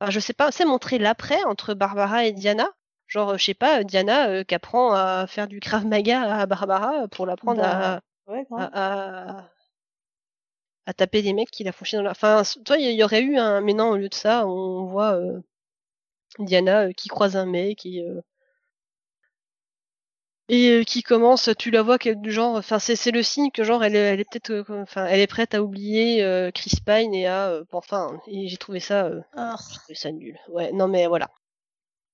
Enfin, 0.00 0.10
je 0.10 0.20
sais 0.20 0.34
pas, 0.34 0.50
c'est 0.52 0.64
montrer 0.64 0.98
l'après 0.98 1.42
entre 1.44 1.74
Barbara 1.74 2.24
et 2.26 2.32
Diana. 2.32 2.68
Genre, 3.08 3.38
je 3.38 3.44
sais 3.44 3.54
pas, 3.54 3.84
Diana 3.84 4.44
qui 4.44 4.54
apprend 4.54 4.92
à 4.92 5.26
faire 5.26 5.46
du 5.46 5.60
Krav 5.60 5.86
Maga 5.86 6.40
à 6.40 6.46
Barbara 6.46 7.08
pour 7.08 7.24
l'apprendre 7.24 7.62
Bah, 7.62 7.94
à, 8.26 8.32
ouais, 8.32 8.44
grave. 8.50 8.70
à, 8.72 9.38
à, 9.40 9.50
à 10.86 10.92
taper 10.92 11.22
des 11.22 11.32
mecs 11.32 11.50
qui 11.50 11.64
la 11.64 11.72
font 11.72 11.84
chier 11.84 11.98
dans 11.98 12.04
la. 12.04 12.10
Enfin, 12.10 12.42
toi, 12.64 12.78
il 12.78 12.90
y, 12.90 13.02
aurait 13.04 13.22
eu 13.22 13.36
un. 13.38 13.60
Mais 13.60 13.74
non, 13.74 13.90
au 13.90 13.96
lieu 13.96 14.08
de 14.08 14.14
ça, 14.14 14.46
on 14.46 14.86
voit 14.86 15.14
euh, 15.14 15.40
Diana 16.38 16.86
euh, 16.88 16.92
qui 16.92 17.08
croise 17.08 17.36
un 17.36 17.46
mec 17.46 17.86
et. 17.86 18.04
Euh, 20.50 20.54
et 20.54 20.70
euh, 20.80 20.84
qui 20.84 21.02
commence, 21.02 21.50
tu 21.58 21.70
la 21.70 21.82
vois 21.82 21.98
qu'elle 21.98 22.20
du 22.20 22.32
genre, 22.32 22.56
enfin 22.56 22.78
c'est 22.78 22.96
c'est 22.96 23.10
le 23.10 23.22
signe 23.22 23.50
que 23.50 23.64
genre 23.64 23.82
elle, 23.84 23.96
est- 23.96 23.98
elle 23.98 24.20
est 24.20 24.24
peut-être, 24.30 24.50
euh, 24.50 24.82
enfin 24.82 25.06
elle 25.06 25.20
est 25.20 25.26
prête 25.26 25.54
à 25.54 25.62
oublier 25.62 26.22
euh, 26.22 26.50
Chris 26.52 26.72
Pine 26.84 27.14
et 27.14 27.26
à, 27.26 27.48
euh, 27.50 27.64
enfin 27.72 28.20
et 28.26 28.48
j'ai 28.48 28.56
trouvé 28.56 28.80
ça, 28.80 29.06
euh, 29.06 29.20
Ah. 29.36 29.56
j'ai 29.70 29.76
trouvé 29.78 29.94
ça 29.94 30.12
nul. 30.12 30.38
Ouais, 30.48 30.72
non 30.72 30.88
mais 30.88 31.06
voilà. 31.06 31.30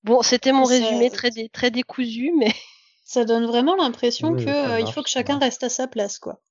Bon, 0.03 0.21
c'était 0.23 0.51
mon 0.53 0.65
Ça- 0.65 0.73
résumé 0.75 1.09
très 1.11 1.31
dé- 1.31 1.49
très 1.49 1.71
décousu, 1.71 2.31
mais 2.37 2.51
Ça 3.05 3.25
donne 3.25 3.45
vraiment 3.45 3.75
l'impression 3.75 4.31
Oui, 4.33 4.45
que 4.45 4.49
euh, 4.49 4.79
il 4.81 4.91
faut 4.91 5.03
que 5.03 5.09
chacun 5.09 5.39
reste 5.39 5.63
à 5.63 5.69
sa 5.69 5.87
place, 5.87 6.19
quoi. 6.19 6.41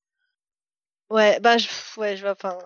ouais, 1.10 1.38
bah 1.40 1.58
je, 1.58 1.68
ouais, 1.98 2.16
je 2.16 2.22
vais, 2.24 2.30
enfin. 2.30 2.58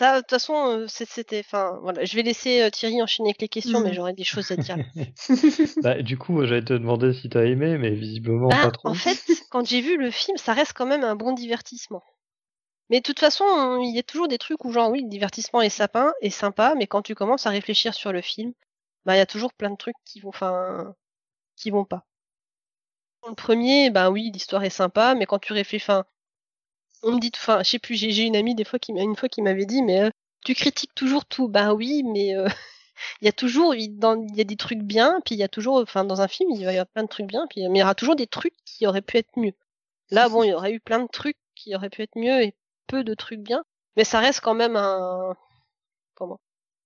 Ça, 0.00 0.16
de 0.16 0.20
toute 0.22 0.30
façon, 0.30 0.54
euh, 0.54 0.86
c'était, 0.88 1.40
enfin, 1.46 1.78
voilà, 1.82 2.04
je 2.04 2.16
vais 2.16 2.22
laisser 2.22 2.60
euh, 2.62 2.70
Thierry 2.70 3.00
enchaîner 3.02 3.28
avec 3.30 3.40
les 3.42 3.48
questions, 3.48 3.80
mais 3.80 3.92
Mhm. 3.92 3.94
j'aurais 3.94 4.14
des 4.14 4.24
choses 4.24 4.50
à 4.50 4.56
dire. 4.56 4.78
Bah, 5.82 6.02
du 6.02 6.18
coup, 6.18 6.44
j'allais 6.46 6.64
te 6.64 6.72
demander 6.74 7.12
si 7.14 7.28
t'as 7.28 7.44
aimé, 7.46 7.78
mais 7.78 7.90
visiblement 7.94 8.54
Bah, 8.54 8.58
pas 8.58 8.70
trop. 8.72 8.90
en 8.90 8.94
fait, 8.94 9.46
quand 9.48 9.66
j'ai 9.66 9.80
vu 9.80 9.96
le 9.96 10.10
film, 10.10 10.36
ça 10.36 10.52
reste 10.52 10.74
quand 10.74 10.84
même 10.86 11.04
un 11.04 11.16
bon 11.16 11.32
divertissement. 11.32 12.02
Mais 12.90 13.00
de 13.00 13.04
toute 13.04 13.20
façon, 13.20 13.44
on- 13.44 13.82
il 13.82 13.94
y 13.94 13.98
a 14.00 14.02
toujours 14.04 14.28
des 14.28 14.38
trucs 14.38 14.64
où 14.64 14.72
genre 14.72 14.90
oui, 14.90 15.02
le 15.02 15.08
divertissement 15.10 15.62
est 15.62 15.70
sapin, 15.70 16.12
est 16.22 16.30
sympa, 16.30 16.74
mais 16.76 16.86
quand 16.88 17.02
tu 17.02 17.14
commences 17.16 17.46
à 17.46 17.50
réfléchir 17.50 17.94
sur 17.94 18.12
le 18.12 18.22
film, 18.22 18.52
bah 19.06 19.16
il 19.16 19.18
y 19.18 19.22
a 19.22 19.26
toujours 19.26 19.54
plein 19.54 19.70
de 19.70 19.76
trucs 19.76 19.96
qui 20.06 20.20
vont, 20.20 20.30
enfin, 20.30 20.94
qui 21.56 21.70
vont 21.70 21.84
pas. 21.86 22.06
Le 23.26 23.34
premier, 23.34 23.88
bah 23.88 24.10
oui, 24.10 24.30
l'histoire 24.30 24.62
est 24.62 24.68
sympa, 24.68 25.14
mais 25.14 25.24
quand 25.24 25.38
tu 25.38 25.54
réfléchis, 25.54 25.82
enfin, 25.90 26.04
on 27.02 27.12
me 27.14 27.20
dit, 27.20 27.30
enfin, 27.34 27.62
je 27.62 27.70
sais 27.70 27.78
plus, 27.78 27.94
j'ai 27.96 28.24
une 28.24 28.36
amie 28.36 28.54
des 28.54 28.64
fois 28.64 28.78
qui 28.78 28.92
m'a 28.92 29.02
une 29.02 29.16
fois 29.16 29.28
qui 29.28 29.42
m'avait 29.42 29.66
dit, 29.66 29.82
mais 29.82 30.00
euh, 30.02 30.10
tu 30.44 30.54
critiques 30.54 30.94
toujours 30.94 31.24
tout. 31.26 31.48
Bah 31.48 31.74
oui, 31.74 32.02
mais 32.04 32.34
euh, 32.36 32.48
il 33.22 33.26
y 33.26 33.28
a 33.28 33.32
toujours, 33.32 33.74
il 33.74 33.98
dans- 33.98 34.22
il 34.28 34.36
y 34.36 34.40
a 34.40 34.44
des 34.44 34.56
trucs 34.56 34.80
bien, 34.82 35.20
puis 35.24 35.34
il 35.36 35.38
y 35.38 35.42
a 35.44 35.48
toujours, 35.48 35.78
enfin, 35.78 36.04
dans 36.04 36.20
un 36.22 36.28
film, 36.28 36.50
il 36.52 36.64
va 36.64 36.72
y 36.72 36.76
avoir 36.76 36.88
plein 36.88 37.04
de 37.04 37.08
trucs 37.08 37.26
bien, 37.26 37.46
puis 37.48 37.62
mais 37.68 37.78
il 37.80 37.82
y 37.82 37.84
aura 37.84 37.94
toujours 37.96 38.16
des 38.16 38.26
trucs 38.28 38.54
qui 38.66 38.86
auraient 38.86 39.02
pu 39.02 39.18
être 39.18 39.30
mieux. 39.38 39.54
Là, 40.10 40.28
bon, 40.30 40.42
il 40.44 40.50
y 40.50 40.54
aurait 40.54 40.72
eu 40.74 40.80
plein 40.80 41.00
de 41.00 41.08
trucs 41.08 41.38
qui 41.56 41.74
auraient 41.76 41.90
pu 41.90 42.02
être 42.02 42.16
mieux 42.18 42.42
et 42.42 42.54
peu 42.88 43.04
de 43.04 43.14
trucs 43.14 43.40
bien, 43.40 43.64
mais 43.96 44.04
ça 44.04 44.20
reste 44.20 44.40
quand 44.42 44.54
même 44.54 44.76
un, 44.76 45.36
comment, 46.14 46.40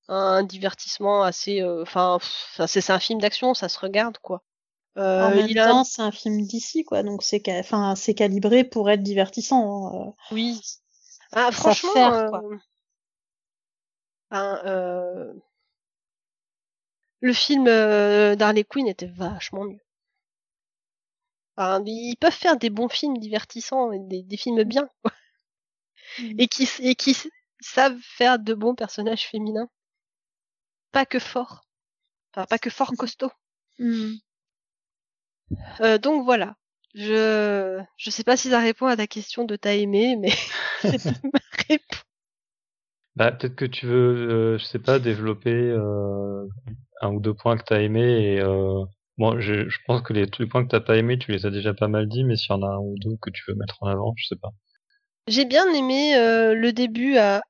un 0.09 0.43
divertissement 0.45 1.23
assez, 1.25 1.63
euh, 1.63 1.83
enfin, 1.83 2.19
c'est 2.67 2.91
un 2.91 3.01
film 3.01 3.21
d'action, 3.21 3.55
ça 3.55 3.69
se 3.71 3.79
regarde 3.81 4.19
quoi. 4.19 4.43
Euh, 4.97 5.25
en 5.25 5.31
même 5.31 5.49
il 5.49 5.59
a 5.59 5.65
un- 5.65 5.73
temps, 5.73 5.85
c'est 5.85 6.03
un 6.03 6.13
film 6.13 6.43
d'ici, 6.43 6.85
quoi, 6.85 7.03
donc 7.03 7.23
c'est 7.23 7.43
enfin, 7.49 7.95
c'est 7.97 8.15
calibré 8.15 8.65
pour 8.65 8.91
être 8.91 9.03
divertissant. 9.03 9.93
hein, 9.93 10.09
euh. 10.09 10.35
Oui. 10.35 10.61
Ah, 11.33 11.51
franchement, 11.51 11.93
faire, 11.93 12.13
euh, 12.15 12.29
quoi. 12.31 12.43
ben, 14.31 14.61
euh, 14.65 15.33
le 17.21 17.33
film 17.33 17.67
euh, 17.67 18.37
d'Harley 18.37 18.63
Quinn 18.63 18.87
était 18.87 19.07
vachement 19.07 19.65
mieux. 19.65 19.81
Enfin, 21.57 21.83
ils 21.87 22.17
peuvent 22.17 22.33
faire 22.33 22.57
des 22.57 22.71
bons 22.71 22.89
films 22.89 23.19
divertissants, 23.19 23.91
des, 24.09 24.23
des 24.23 24.37
films 24.37 24.63
bien, 24.63 24.89
quoi. 25.03 25.11
Mhm. 26.19 26.35
et 26.39 26.49
qui 26.49 26.69
et 26.81 26.95
qui 26.95 27.17
savent 27.61 27.99
faire 28.03 28.39
de 28.39 28.55
bons 28.55 28.75
personnages 28.75 29.27
féminins, 29.29 29.69
pas 30.93 31.05
que 31.07 31.19
forts, 31.19 31.67
enfin 32.35 32.47
pas 32.47 32.59
que 32.59 32.71
fort 32.71 32.93
costauds. 32.99 33.33
Mhm. 33.79 34.19
Euh, 35.81 35.99
donc 35.99 36.25
voilà. 36.25 36.57
Je 36.95 37.83
je 37.97 38.11
sais 38.11 38.23
pas 38.23 38.37
si 38.37 38.51
ça 38.51 38.61
répond 38.61 38.87
à 38.87 38.97
ta 38.97 39.07
question 39.07 39.45
de 39.45 39.57
t'as 39.57 39.75
aimé, 39.75 40.17
mais 40.17 40.31
c'était 40.81 41.11
ma 41.33 41.41
réponse. 41.69 42.05
Bah, 43.17 43.31
peut-être 43.31 43.55
que 43.55 43.65
tu 43.65 43.87
veux, 43.87 44.31
euh, 44.55 44.59
je 44.59 44.65
sais 44.65 44.81
pas, 44.81 44.99
développer 44.99 45.51
euh, 45.53 46.47
un 47.01 47.11
ou 47.11 47.21
deux 47.21 47.35
points 47.35 47.57
que 47.57 47.65
t'as 47.65 47.81
aimé 47.81 48.37
et 48.37 48.43
bon, 49.19 49.41
je, 49.41 49.69
je 49.69 49.79
pense 49.87 50.03
que 50.03 50.13
les, 50.13 50.27
tous 50.27 50.43
les 50.43 50.49
points 50.49 50.65
que 50.65 50.71
t'as 50.71 50.81
pas 50.81 50.97
aimé, 50.97 51.19
tu 51.19 51.31
les 51.31 51.47
as 51.47 51.51
déjà 51.51 51.75
pas 51.75 51.87
mal 51.87 52.09
dit, 52.09 52.25
mais 52.25 52.37
s'il 52.37 52.51
y 52.51 52.53
en 52.53 52.63
a 52.63 52.75
un 52.75 52.79
ou 52.79 52.97
deux 52.99 53.17
que 53.21 53.31
tu 53.31 53.43
veux 53.47 53.55
mettre 53.55 53.77
en 53.83 53.87
avant, 53.87 54.15
je 54.17 54.27
sais 54.27 54.37
pas. 54.37 54.51
J'ai 55.29 55.45
bien 55.45 55.73
aimé 55.73 56.15
le 56.17 56.71
début 56.73 57.17
à, 57.17 57.43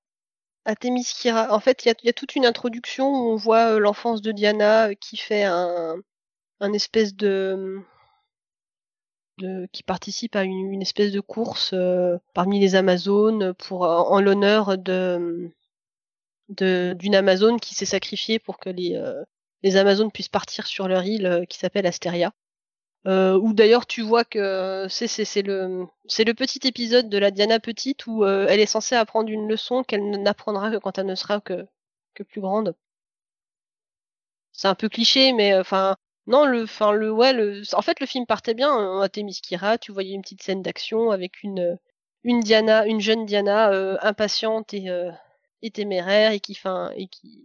à 0.66 0.76
Themyscira. 0.76 1.52
En 1.52 1.60
fait, 1.60 1.84
il 1.84 1.88
y 1.88 1.90
a, 1.90 1.94
y 2.02 2.08
a 2.10 2.12
toute 2.12 2.36
une 2.36 2.46
introduction 2.46 3.08
où 3.08 3.32
on 3.32 3.36
voit 3.36 3.78
l'enfance 3.78 4.20
de 4.20 4.32
Diana 4.32 4.94
qui 4.94 5.16
fait 5.16 5.44
un, 5.44 5.96
un 6.60 6.72
espèce 6.72 7.14
de, 7.14 7.80
de 9.38 9.66
qui 9.72 9.82
participe 9.82 10.36
à 10.36 10.44
une, 10.44 10.80
espèce 10.82 11.12
de 11.12 11.20
course 11.20 11.70
euh, 11.74 12.18
parmi 12.34 12.60
les 12.60 12.74
Amazones 12.76 13.54
pour 13.54 13.82
en, 13.82 14.10
en 14.10 14.20
l'honneur 14.20 14.78
de 14.78 15.50
de- 16.48 16.94
d'une 16.98 17.14
Amazone 17.14 17.60
qui 17.60 17.74
s'est 17.74 17.86
sacrifiée 17.86 18.38
pour 18.38 18.58
que 18.58 18.70
les 18.70 18.96
euh, 18.96 19.22
les 19.62 19.76
Amazones 19.76 20.12
puissent 20.12 20.28
partir 20.28 20.66
sur 20.66 20.88
leur 20.88 21.04
île 21.04 21.26
euh, 21.26 21.44
qui 21.46 21.58
s'appelle 21.58 21.86
Asteria. 21.86 22.32
Euh, 23.06 23.40
d'ailleurs 23.54 23.86
tu 23.86 24.02
vois 24.02 24.24
que 24.24 24.38
euh, 24.38 24.88
c'est 24.88 25.08
c'est 25.08 25.24
c'est 25.26 25.42
le 25.42 25.86
c'est 26.08 26.24
le 26.24 26.34
petit 26.34 26.60
épisode 26.66 27.08
de 27.10 27.18
la 27.18 27.30
Diana 27.30 27.60
petite 27.60 28.06
où 28.06 28.24
euh, 28.24 28.46
elle 28.48 28.60
est 28.60 28.66
censée 28.66 28.94
apprendre 28.96 29.30
une 29.30 29.48
leçon 29.48 29.84
qu'elle 29.84 30.10
n'apprendra 30.22 30.70
que 30.70 30.78
quand 30.78 30.98
elle 30.98 31.06
ne 31.06 31.14
sera 31.14 31.40
que 31.40 31.66
que 32.14 32.22
plus 32.24 32.40
grande. 32.40 32.74
C'est 34.52 34.68
un 34.68 34.74
peu 34.74 34.88
cliché 34.88 35.32
mais 35.34 35.52
euh, 35.52 35.60
enfin 35.60 35.96
non 36.26 36.46
le 36.46 36.62
enfin 36.62 36.92
le 36.92 37.10
ouais 37.12 37.32
le 37.32 37.62
en 37.74 37.82
fait 37.82 38.00
le 38.00 38.06
film 38.06 38.26
partait 38.26 38.54
bien 38.54 38.76
euh, 38.78 39.00
à 39.00 39.08
Themyscira, 39.08 39.78
tu 39.78 39.92
voyais 39.92 40.14
une 40.14 40.22
petite 40.22 40.42
scène 40.42 40.62
d'action 40.62 41.10
avec 41.10 41.42
une 41.42 41.60
euh, 41.60 41.76
une 42.24 42.40
Diana, 42.40 42.86
une 42.86 43.00
jeune 43.00 43.26
Diana 43.26 43.70
euh, 43.72 43.96
impatiente 44.02 44.74
et 44.74 44.88
euh, 44.90 45.10
et 45.62 45.70
téméraire 45.70 46.32
et 46.32 46.40
qui 46.40 46.54
fin 46.54 46.90
et 46.96 47.08
qui 47.08 47.44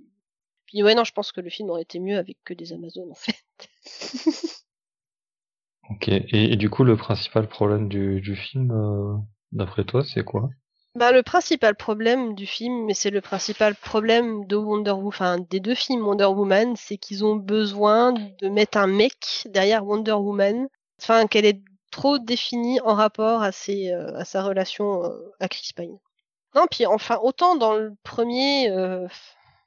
puis 0.65 0.83
ouais 0.83 0.95
non 0.95 1.03
je 1.03 1.13
pense 1.13 1.31
que 1.31 1.41
le 1.41 1.49
film 1.49 1.69
aurait 1.69 1.81
été 1.83 1.99
mieux 1.99 2.17
avec 2.17 2.37
que 2.43 2.53
des 2.53 2.73
Amazones 2.73 3.11
en 3.11 3.15
fait. 3.15 3.43
Ok. 5.91 6.07
Et, 6.07 6.55
du 6.55 6.69
coup, 6.69 6.83
le 6.83 6.95
principal 6.95 7.47
problème 7.47 7.89
du, 7.89 8.21
du 8.21 8.35
film, 8.35 9.25
d'après 9.51 9.83
toi, 9.85 10.03
c'est 10.05 10.23
quoi? 10.23 10.51
Bah, 10.95 11.11
le 11.11 11.23
principal 11.23 11.75
problème 11.75 12.33
du 12.35 12.45
film, 12.45 12.85
mais 12.85 12.93
c'est 12.93 13.11
le 13.11 13.21
principal 13.21 13.75
problème 13.75 14.45
de 14.45 14.55
Wonder 14.55 14.91
Woman, 14.91 15.07
enfin 15.07 15.37
des 15.37 15.59
deux 15.59 15.75
films 15.75 16.05
Wonder 16.05 16.25
Woman, 16.25 16.75
c'est 16.75 16.97
qu'ils 16.97 17.23
ont 17.23 17.35
besoin 17.35 18.13
de 18.13 18.49
mettre 18.49 18.77
un 18.77 18.87
mec 18.87 19.43
derrière 19.45 19.85
Wonder 19.85 20.13
Woman, 20.13 20.67
enfin 21.01 21.27
qu'elle 21.27 21.45
est 21.45 21.61
trop 21.91 22.17
définie 22.19 22.79
en 22.81 22.95
rapport 22.95 23.43
à 23.43 23.51
ses, 23.51 23.91
euh, 23.91 24.15
à 24.17 24.25
sa 24.25 24.43
relation 24.43 25.03
euh, 25.05 25.31
à 25.39 25.47
Chris 25.47 25.69
Pine. 25.75 25.97
Non, 26.55 26.65
puis 26.69 26.85
enfin 26.85 27.19
autant 27.21 27.55
dans 27.55 27.73
le 27.75 27.93
premier, 28.03 28.71
euh, 28.71 29.07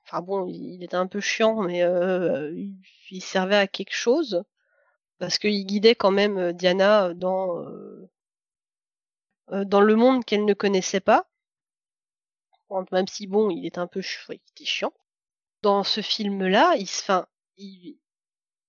enfin 0.05 0.21
bon, 0.23 0.47
il, 0.49 0.83
était 0.83 0.97
un 0.97 1.07
peu 1.07 1.21
chiant, 1.21 1.63
mais 1.63 1.83
euh, 1.83 2.53
il, 3.11 3.23
servait 3.23 3.57
à 3.57 3.67
quelque 3.69 3.95
chose 3.95 4.43
parce 5.19 5.39
qu'il 5.39 5.65
guidait 5.67 5.95
quand 5.95 6.11
même 6.11 6.39
euh, 6.39 6.53
Diana 6.53 7.15
dans 7.15 7.59
euh, 7.61 7.63
euh, 7.63 8.11
dans 9.53 9.81
le 9.81 9.97
monde 9.97 10.25
qu'elle 10.25 10.45
ne 10.45 10.55
connaissait 10.55 11.01
pas. 11.01 11.27
Même 12.91 13.09
si 13.09 13.27
bon, 13.27 13.51
il 13.51 13.67
était 13.67 13.79
un 13.79 13.87
peu 13.87 14.01
chiant. 14.01 14.93
dans 15.63 15.85
ce 15.85 16.01
film-là, 16.01 16.75
il, 16.77 17.97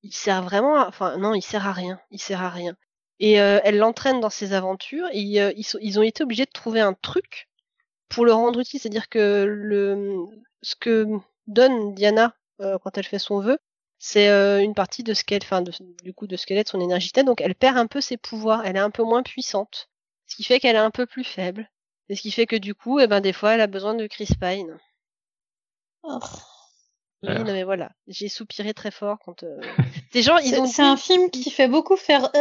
il, 0.04 0.14
sert 0.14 0.44
vraiment, 0.44 0.76
à, 0.76 0.88
enfin 0.88 1.18
non, 1.18 1.34
il 1.34 1.42
sert 1.42 1.68
à 1.68 1.74
rien, 1.74 2.00
il 2.12 2.20
sert 2.20 2.42
à 2.42 2.50
rien. 2.50 2.76
Et 3.20 3.40
euh, 3.40 3.60
elle 3.64 3.78
l'entraîne 3.78 4.20
dans 4.20 4.30
ses 4.30 4.54
aventures. 4.54 5.08
Et 5.14 5.42
euh, 5.42 5.54
ils, 5.56 6.00
ont 6.00 6.04
été 6.04 6.24
obligés 6.24 6.46
de 6.46 6.52
trouver 6.52 6.82
un 6.82 6.94
truc 6.94 7.50
pour 8.10 8.26
le 8.26 8.34
rendre 8.34 8.60
utile, 8.60 8.80
c'est-à-dire 8.80 9.10
que 9.10 10.28
ce 10.62 10.76
que 10.76 11.08
donne 11.48 11.94
Diana 11.96 12.36
euh, 12.62 12.78
quand 12.80 12.98
elle 12.98 13.06
fait 13.06 13.20
son 13.20 13.40
vœu, 13.40 13.58
c'est 13.98 14.28
une 14.62 14.74
partie 14.76 15.04
de 15.04 15.14
ce 15.14 15.24
qu'elle, 15.24 15.42
enfin 15.44 15.64
du 16.04 16.14
coup 16.14 16.28
de 16.28 16.36
ce 16.36 16.46
qu'elle 16.46 16.58
est 16.58 16.66
de 16.66 16.70
son 16.70 16.82
énergie 16.82 17.12
donc 17.26 17.40
elle 17.40 17.56
perd 17.56 17.78
un 17.78 17.88
peu 17.88 18.02
ses 18.02 18.18
pouvoirs, 18.18 18.66
elle 18.66 18.76
est 18.76 18.80
un 18.80 18.90
peu 18.90 19.04
moins 19.04 19.24
puissante, 19.24 19.90
ce 20.34 20.38
qui 20.38 20.44
fait 20.44 20.60
qu'elle 20.60 20.76
est 20.76 20.80
un 20.80 20.90
peu 20.90 21.06
plus 21.06 21.24
faible, 21.24 21.70
et 22.10 22.16
ce 22.16 22.22
qui 22.24 22.32
fait 22.32 22.48
que 22.48 22.56
du 22.56 22.74
coup, 22.74 23.00
eh 23.00 23.06
ben 23.06 23.22
des 23.22 23.34
fois, 23.34 23.54
elle 23.54 23.62
a 23.62 23.68
besoin 23.68 23.94
de 23.94 24.08
Chris 24.08 24.30
Pine. 24.42 24.80
Oh. 26.02 26.18
Oui, 27.22 27.36
non 27.36 27.54
mais 27.54 27.64
voilà, 27.64 27.92
j'ai 28.08 28.30
soupiré 28.30 28.74
très 28.74 28.90
fort 28.90 29.20
quand 29.24 29.46
des 30.12 30.24
gens 30.24 30.40
ils 30.40 30.60
ont. 30.60 30.66
C'est 30.66 30.82
un 30.82 30.98
film 30.98 31.30
qui 31.30 31.52
fait 31.52 31.68
beaucoup 31.68 31.96
faire 31.96 32.32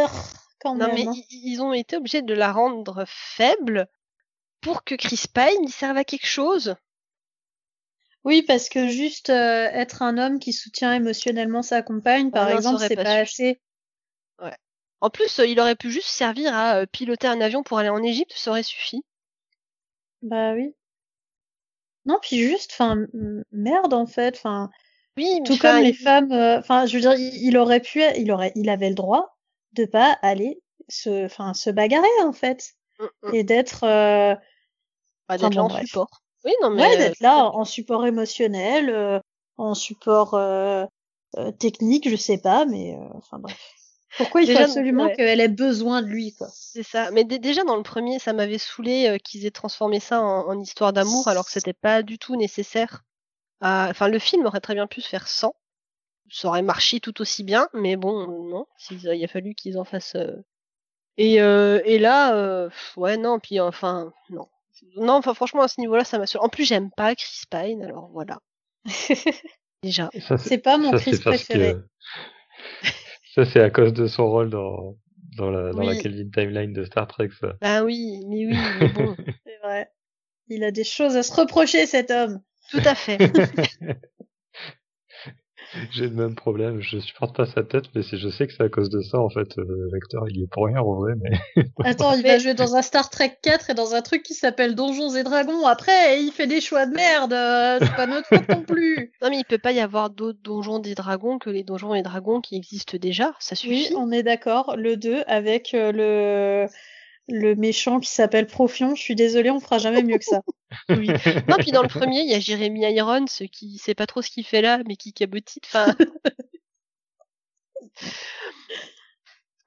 quand 0.59 0.75
non, 0.75 0.87
même. 0.87 0.95
mais 0.95 1.07
hein. 1.07 1.13
ils 1.29 1.61
ont 1.61 1.71
été 1.71 1.97
obligés 1.97 2.23
de 2.23 2.33
la 2.33 2.51
rendre 2.51 3.05
faible 3.07 3.87
pour 4.59 4.83
que 4.83 4.95
Chris 4.95 5.25
Pine 5.31 5.67
serve 5.67 5.97
à 5.97 6.03
quelque 6.03 6.25
chose. 6.25 6.75
Oui, 8.23 8.41
parce 8.41 8.69
que 8.69 8.87
juste 8.87 9.29
euh, 9.29 9.69
être 9.71 10.01
un 10.01 10.17
homme 10.17 10.39
qui 10.39 10.51
soutient 10.51 10.93
émotionnellement 10.93 11.61
sa 11.61 11.83
compagne, 11.83 12.31
par 12.31 12.47
Ah 12.47 12.55
non, 12.55 12.61
ça 12.61 12.69
exemple, 12.69 12.85
c'est 12.87 12.95
pas 12.95 13.19
assez. 13.19 13.61
En 15.03 15.09
plus, 15.09 15.37
euh, 15.39 15.45
il 15.45 15.59
aurait 15.59 15.75
pu 15.75 15.91
juste 15.91 16.07
servir 16.07 16.55
à 16.55 16.77
euh, 16.77 16.85
piloter 16.85 17.27
un 17.27 17.41
avion 17.41 17.61
pour 17.61 17.77
aller 17.77 17.89
en 17.89 18.01
Égypte, 18.01 18.31
ça 18.37 18.51
aurait 18.51 18.63
suffi. 18.63 19.03
Bah 20.21 20.53
oui. 20.53 20.73
Non, 22.05 22.17
puis 22.21 22.37
juste, 22.39 22.71
enfin, 22.73 23.05
merde 23.51 23.93
en 23.93 24.05
fait. 24.05 24.35
Enfin, 24.37 24.69
Oui, 25.17 25.39
mais 25.41 25.43
tout 25.43 25.57
comme 25.57 25.75
les 25.83 25.89
il- 25.89 25.93
femmes. 25.95 26.31
euh, 26.31 26.57
Enfin, 26.59 26.85
je 26.85 26.93
veux 26.95 27.01
dire, 27.01 27.15
il, 27.15 27.35
il 27.47 27.57
aurait 27.57 27.81
pu, 27.81 28.01
il 28.17 28.31
aurait, 28.31 28.53
il 28.55 28.69
avait 28.69 28.87
le 28.87 28.95
droit 28.95 29.35
de 29.73 29.83
pas 29.83 30.17
aller 30.21 30.61
se, 30.87 31.25
enfin, 31.25 31.53
se 31.53 31.69
bagarrer 31.69 32.07
en 32.23 32.31
fait 32.31 32.73
Mm, 32.99 33.05
mm. 33.23 33.35
et 33.35 33.43
d'être, 33.43 33.83
euh, 33.83 34.35
Bah, 35.27 35.35
enfin, 35.35 35.49
d'être 35.49 35.55
là 35.55 35.63
en 35.65 35.67
bref. 35.67 35.85
support. 35.85 36.21
Oui, 36.45 36.53
non 36.61 36.69
mais 36.69 36.81
ouais, 36.81 36.97
d'être 36.97 37.19
là 37.19 37.43
en 37.45 37.65
support 37.65 38.05
émotionnel, 38.05 38.89
euh, 38.89 39.19
en 39.57 39.75
support 39.75 40.37
technique, 41.59 42.07
je 42.09 42.15
sais 42.15 42.37
pas, 42.37 42.65
mais 42.65 42.95
enfin 43.15 43.39
bref. 43.39 43.59
Pourquoi 44.17 44.41
il 44.41 44.45
faut 44.47 44.53
Déjà, 44.53 44.65
absolument 44.65 45.05
ouais. 45.05 45.15
qu'elle 45.15 45.39
ait 45.41 45.47
besoin 45.47 46.01
de 46.01 46.07
lui, 46.07 46.33
quoi? 46.33 46.47
C'est 46.51 46.83
ça. 46.83 47.11
Mais 47.11 47.23
dé- 47.23 47.39
déjà 47.39 47.63
dans 47.63 47.75
le 47.77 47.83
premier, 47.83 48.19
ça 48.19 48.33
m'avait 48.33 48.57
saoulé 48.57 49.07
euh, 49.07 49.17
qu'ils 49.17 49.45
aient 49.45 49.51
transformé 49.51 49.99
ça 49.99 50.21
en, 50.21 50.47
en 50.47 50.59
histoire 50.59 50.93
d'amour 50.93 51.27
alors 51.27 51.45
que 51.45 51.51
c'était 51.51 51.73
pas 51.73 52.03
du 52.03 52.17
tout 52.17 52.35
nécessaire. 52.35 53.03
à- 53.61 53.87
Enfin, 53.89 54.07
le 54.07 54.19
film 54.19 54.45
aurait 54.45 54.61
très 54.61 54.75
bien 54.75 54.87
pu 54.87 55.01
se 55.01 55.09
faire 55.09 55.27
sans. 55.27 55.55
Ça 56.31 56.47
aurait 56.47 56.61
marché 56.61 56.99
tout 56.99 57.21
aussi 57.21 57.43
bien, 57.43 57.67
mais 57.73 57.95
bon, 57.95 58.27
non. 58.49 58.65
Il 58.89 59.23
a 59.23 59.27
fallu 59.27 59.55
qu'ils 59.55 59.77
en 59.77 59.83
fassent. 59.83 60.15
euh, 60.15 60.43
Et, 61.17 61.41
euh, 61.41 61.81
et 61.85 61.99
là, 61.99 62.35
euh, 62.35 62.69
ouais, 62.97 63.17
non, 63.17 63.39
puis 63.39 63.59
enfin, 63.59 64.13
non. 64.29 64.47
Non, 64.97 65.13
enfin, 65.13 65.33
franchement, 65.33 65.61
à 65.61 65.67
ce 65.67 65.79
niveau-là, 65.79 66.03
ça 66.03 66.17
m'a 66.17 66.25
saoulé. 66.27 66.43
En 66.45 66.49
plus, 66.49 66.65
j'aime 66.65 66.91
pas 66.91 67.15
Chris 67.15 67.43
Pine, 67.49 67.83
alors 67.83 68.09
voilà. 68.11 68.39
Déjà. 69.83 70.09
C'est 70.39 70.57
pas 70.57 70.77
mon 70.77 70.91
ça, 70.91 70.97
Chris 70.99 71.19
préféré. 71.19 71.73
que 71.73 71.87
ça 73.33 73.45
c'est 73.45 73.61
à 73.61 73.69
cause 73.69 73.93
de 73.93 74.07
son 74.07 74.29
rôle 74.29 74.49
dans 74.49 74.95
dans 75.37 75.49
la 75.49 75.71
dans 75.71 75.83
la. 75.83 75.95
Kelvin 75.95 76.29
timeline 76.29 76.73
de 76.73 76.83
Star 76.83 77.07
Trek 77.07 77.29
ça. 77.39 77.53
Bah 77.61 77.83
oui, 77.83 78.21
mais 78.27 78.45
oui, 78.45 78.57
mais 78.79 78.89
bon. 78.89 79.15
C'est 79.45 79.57
vrai. 79.63 79.89
Il 80.47 80.63
a 80.63 80.71
des 80.71 80.83
choses 80.83 81.15
à 81.15 81.23
se 81.23 81.33
reprocher, 81.33 81.85
cet 81.85 82.11
homme. 82.11 82.41
Tout 82.69 82.81
à 82.85 82.95
fait. 82.95 83.17
J'ai 85.91 86.07
le 86.07 86.13
même 86.15 86.35
problème, 86.35 86.81
je 86.81 86.99
supporte 86.99 87.35
pas 87.35 87.45
sa 87.45 87.63
tête, 87.63 87.85
mais 87.95 88.01
je 88.03 88.29
sais 88.29 88.45
que 88.47 88.53
c'est 88.53 88.63
à 88.63 88.69
cause 88.69 88.89
de 88.89 89.01
ça 89.01 89.19
en 89.19 89.29
fait. 89.29 89.57
euh, 89.57 89.89
L'acteur 89.91 90.23
il 90.29 90.43
est 90.43 90.47
pour 90.47 90.65
rien 90.65 90.79
en 90.79 90.93
vrai, 90.95 91.13
mais 91.19 91.31
Attends, 91.83 92.13
il 92.13 92.23
va 92.23 92.37
jouer 92.37 92.53
dans 92.53 92.75
un 92.75 92.81
Star 92.81 93.09
Trek 93.09 93.37
4 93.41 93.69
et 93.71 93.73
dans 93.73 93.95
un 93.95 94.01
truc 94.01 94.23
qui 94.23 94.33
s'appelle 94.33 94.75
Donjons 94.75 95.15
et 95.15 95.23
Dragons. 95.23 95.65
Après, 95.65 96.21
il 96.21 96.31
fait 96.31 96.47
des 96.47 96.61
choix 96.61 96.85
de 96.85 96.93
merde. 96.93 97.33
euh, 97.33 97.79
C'est 97.81 97.95
pas 97.95 98.05
notre 98.07 98.27
faute 98.27 98.47
non 98.49 98.61
plus. 98.61 99.11
Non, 99.21 99.29
mais 99.29 99.39
il 99.39 99.45
peut 99.45 99.57
pas 99.57 99.71
y 99.71 99.79
avoir 99.79 100.09
d'autres 100.09 100.39
donjons 100.43 100.79
des 100.79 100.95
dragons 100.95 101.39
que 101.39 101.49
les 101.49 101.63
donjons 101.63 101.95
et 101.95 102.03
dragons 102.03 102.41
qui 102.41 102.55
existent 102.55 102.97
déjà. 102.99 103.33
Ça 103.39 103.55
Oui, 103.67 103.83
suffit. 103.83 103.95
on 103.95 104.11
est 104.11 104.23
d'accord. 104.23 104.75
Le 104.77 104.97
2 104.97 105.23
avec 105.27 105.73
euh, 105.73 105.91
le 105.91 106.67
le 107.27 107.55
méchant 107.55 107.99
qui 107.99 108.09
s'appelle 108.09 108.47
Profion. 108.47 108.95
Je 108.95 109.01
suis 109.01 109.15
désolée, 109.15 109.51
on 109.51 109.59
fera 109.59 109.77
jamais 109.77 110.03
mieux 110.03 110.17
que 110.17 110.25
ça. 110.25 110.41
Oui. 110.89 111.05
Non, 111.47 111.57
puis 111.59 111.71
dans 111.71 111.83
le 111.83 111.87
premier, 111.87 112.21
il 112.21 112.31
y 112.31 112.33
a 112.33 112.39
Jeremy 112.39 112.81
Irons 112.95 113.25
qui 113.51 113.77
sait 113.77 113.93
pas 113.93 114.07
trop 114.07 114.23
ce 114.23 114.31
qu'il 114.31 114.43
fait 114.43 114.63
là, 114.63 114.79
mais 114.87 114.95
qui 114.95 115.13
cabotite. 115.13 115.65
Enfin. 115.67 115.95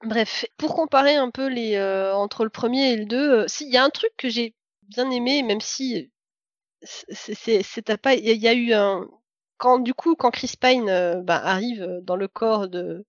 Bref, 0.03 0.45
pour 0.57 0.75
comparer 0.75 1.15
un 1.15 1.31
peu 1.31 1.47
les 1.47 1.75
euh, 1.75 2.13
entre 2.13 2.43
le 2.43 2.49
premier 2.49 2.91
et 2.91 2.97
le 2.97 3.05
deux, 3.05 3.31
euh, 3.31 3.47
si 3.47 3.65
il 3.65 3.73
y 3.73 3.77
a 3.77 3.83
un 3.83 3.89
truc 3.89 4.11
que 4.17 4.29
j'ai 4.29 4.53
bien 4.83 5.09
aimé, 5.09 5.41
même 5.43 5.61
si 5.61 6.11
c'est 6.83 7.97
pas, 7.97 8.13
il 8.13 8.25
y, 8.37 8.47
a- 8.47 8.53
eu 8.53 8.73
un 8.73 9.07
quand 9.57 9.79
du 9.79 9.95
coup 9.95 10.15
quand 10.15 10.29
Chris 10.29 10.53
Pine 10.59 10.89
euh, 10.89 11.21
bah, 11.21 11.41
arrive 11.43 11.99
dans 12.03 12.15
le 12.15 12.27
corps 12.27 12.67
de 12.67 13.05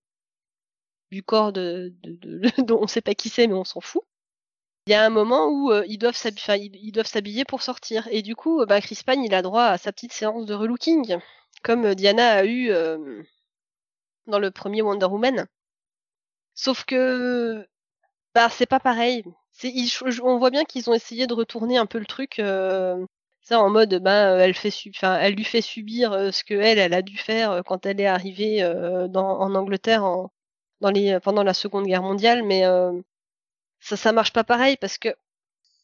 du 1.11 1.21
corps 1.21 1.53
de, 1.53 1.93
de, 2.01 2.13
de- 2.13 2.41
dont 2.63 2.81
on 2.81 2.87
sait 2.87 3.01
pas 3.01 3.13
qui 3.13 3.29
c'est 3.29 3.45
mais 3.47 3.53
on 3.53 3.63
s'en 3.63 3.81
fout. 3.81 4.03
Il 4.89 4.93
y 4.93 4.95
a 4.95 5.05
un 5.05 5.11
moment 5.11 5.45
où 5.49 5.71
euh, 5.71 5.85
ils 5.87 5.99
doivent 5.99 6.15
s'habiller, 6.15 7.45
pour 7.45 7.61
sortir 7.61 8.07
et 8.09 8.23
du 8.23 8.35
coup 8.35 8.61
euh, 8.61 8.65
bah, 8.65 8.81
Chris 8.81 9.01
Pine 9.05 9.23
il 9.23 9.35
a 9.35 9.43
droit 9.43 9.65
à 9.65 9.77
sa 9.77 9.91
petite 9.91 10.13
séance 10.13 10.47
de 10.47 10.55
relooking 10.55 11.19
comme 11.61 11.85
euh, 11.85 11.93
Diana 11.93 12.31
a 12.31 12.45
eu 12.45 12.71
dans 14.25 14.39
le 14.39 14.49
premier 14.49 14.81
Wonder 14.81 15.05
Woman. 15.05 15.45
Sauf 16.55 16.85
que 16.85 17.67
bah 18.33 18.49
c'est 18.49 18.65
pas 18.65 18.79
pareil. 18.79 19.23
On 20.23 20.39
voit 20.39 20.49
bien 20.49 20.65
qu'ils 20.65 20.89
ont 20.89 20.95
essayé 20.95 21.27
de 21.27 21.35
retourner 21.35 21.77
un 21.77 21.85
peu 21.85 21.99
le 21.99 22.07
truc 22.07 22.41
ça 23.43 23.59
en 23.59 23.69
mode 23.69 23.93
bah 24.01 24.39
elle 24.39 25.35
lui 25.35 25.43
fait 25.43 25.61
subir 25.61 26.33
ce 26.33 26.43
que 26.43 26.55
elle 26.55 26.93
a 26.95 27.01
dû 27.03 27.17
faire 27.17 27.61
quand 27.63 27.85
elle 27.85 28.01
est 28.01 28.07
arrivée 28.07 28.65
en 28.65 29.55
Angleterre 29.55 30.03
pendant 30.81 31.43
la 31.43 31.53
Seconde 31.53 31.85
Guerre 31.85 32.01
mondiale 32.01 32.41
mais 32.43 32.65
euh, 32.65 32.91
ça 33.79 33.97
ça 33.97 34.11
marche 34.11 34.33
pas 34.33 34.43
pareil 34.43 34.77
parce 34.77 34.97
que 34.97 35.09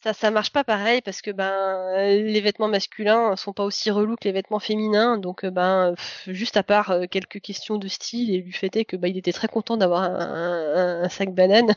ça 0.04 0.14
ça 0.14 0.32
marche 0.32 0.52
pas 0.52 0.64
pareil 0.64 1.02
parce 1.02 1.22
que 1.22 1.32
ben 1.32 1.52
euh, 1.98 2.22
les 2.24 2.42
vêtements 2.42 2.68
masculins 2.68 3.36
sont 3.36 3.54
pas 3.54 3.64
aussi 3.64 3.92
relous 3.92 4.16
que 4.18 4.26
les 4.26 4.32
vêtements 4.34 4.60
féminins. 4.60 5.18
Donc 5.18 5.44
euh, 5.46 5.52
ben 5.52 5.96
juste 6.28 6.58
à 6.58 6.64
part 6.64 6.92
euh, 6.92 7.06
quelques 7.10 7.42
questions 7.42 7.78
de 7.78 7.88
style 7.88 8.34
et 8.36 8.42
du 8.42 8.54
fait 8.54 8.76
est 8.76 8.86
que 8.86 8.98
bah 8.98 9.08
il 9.08 9.18
était 9.18 9.34
très 9.34 9.48
content 9.48 9.78
d'avoir 9.78 10.04
un, 10.04 11.10
sac 11.10 11.34
banane. 11.34 11.76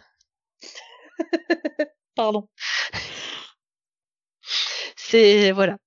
Pardon. 2.15 2.49
c'est 4.97 5.53
voilà. 5.53 5.79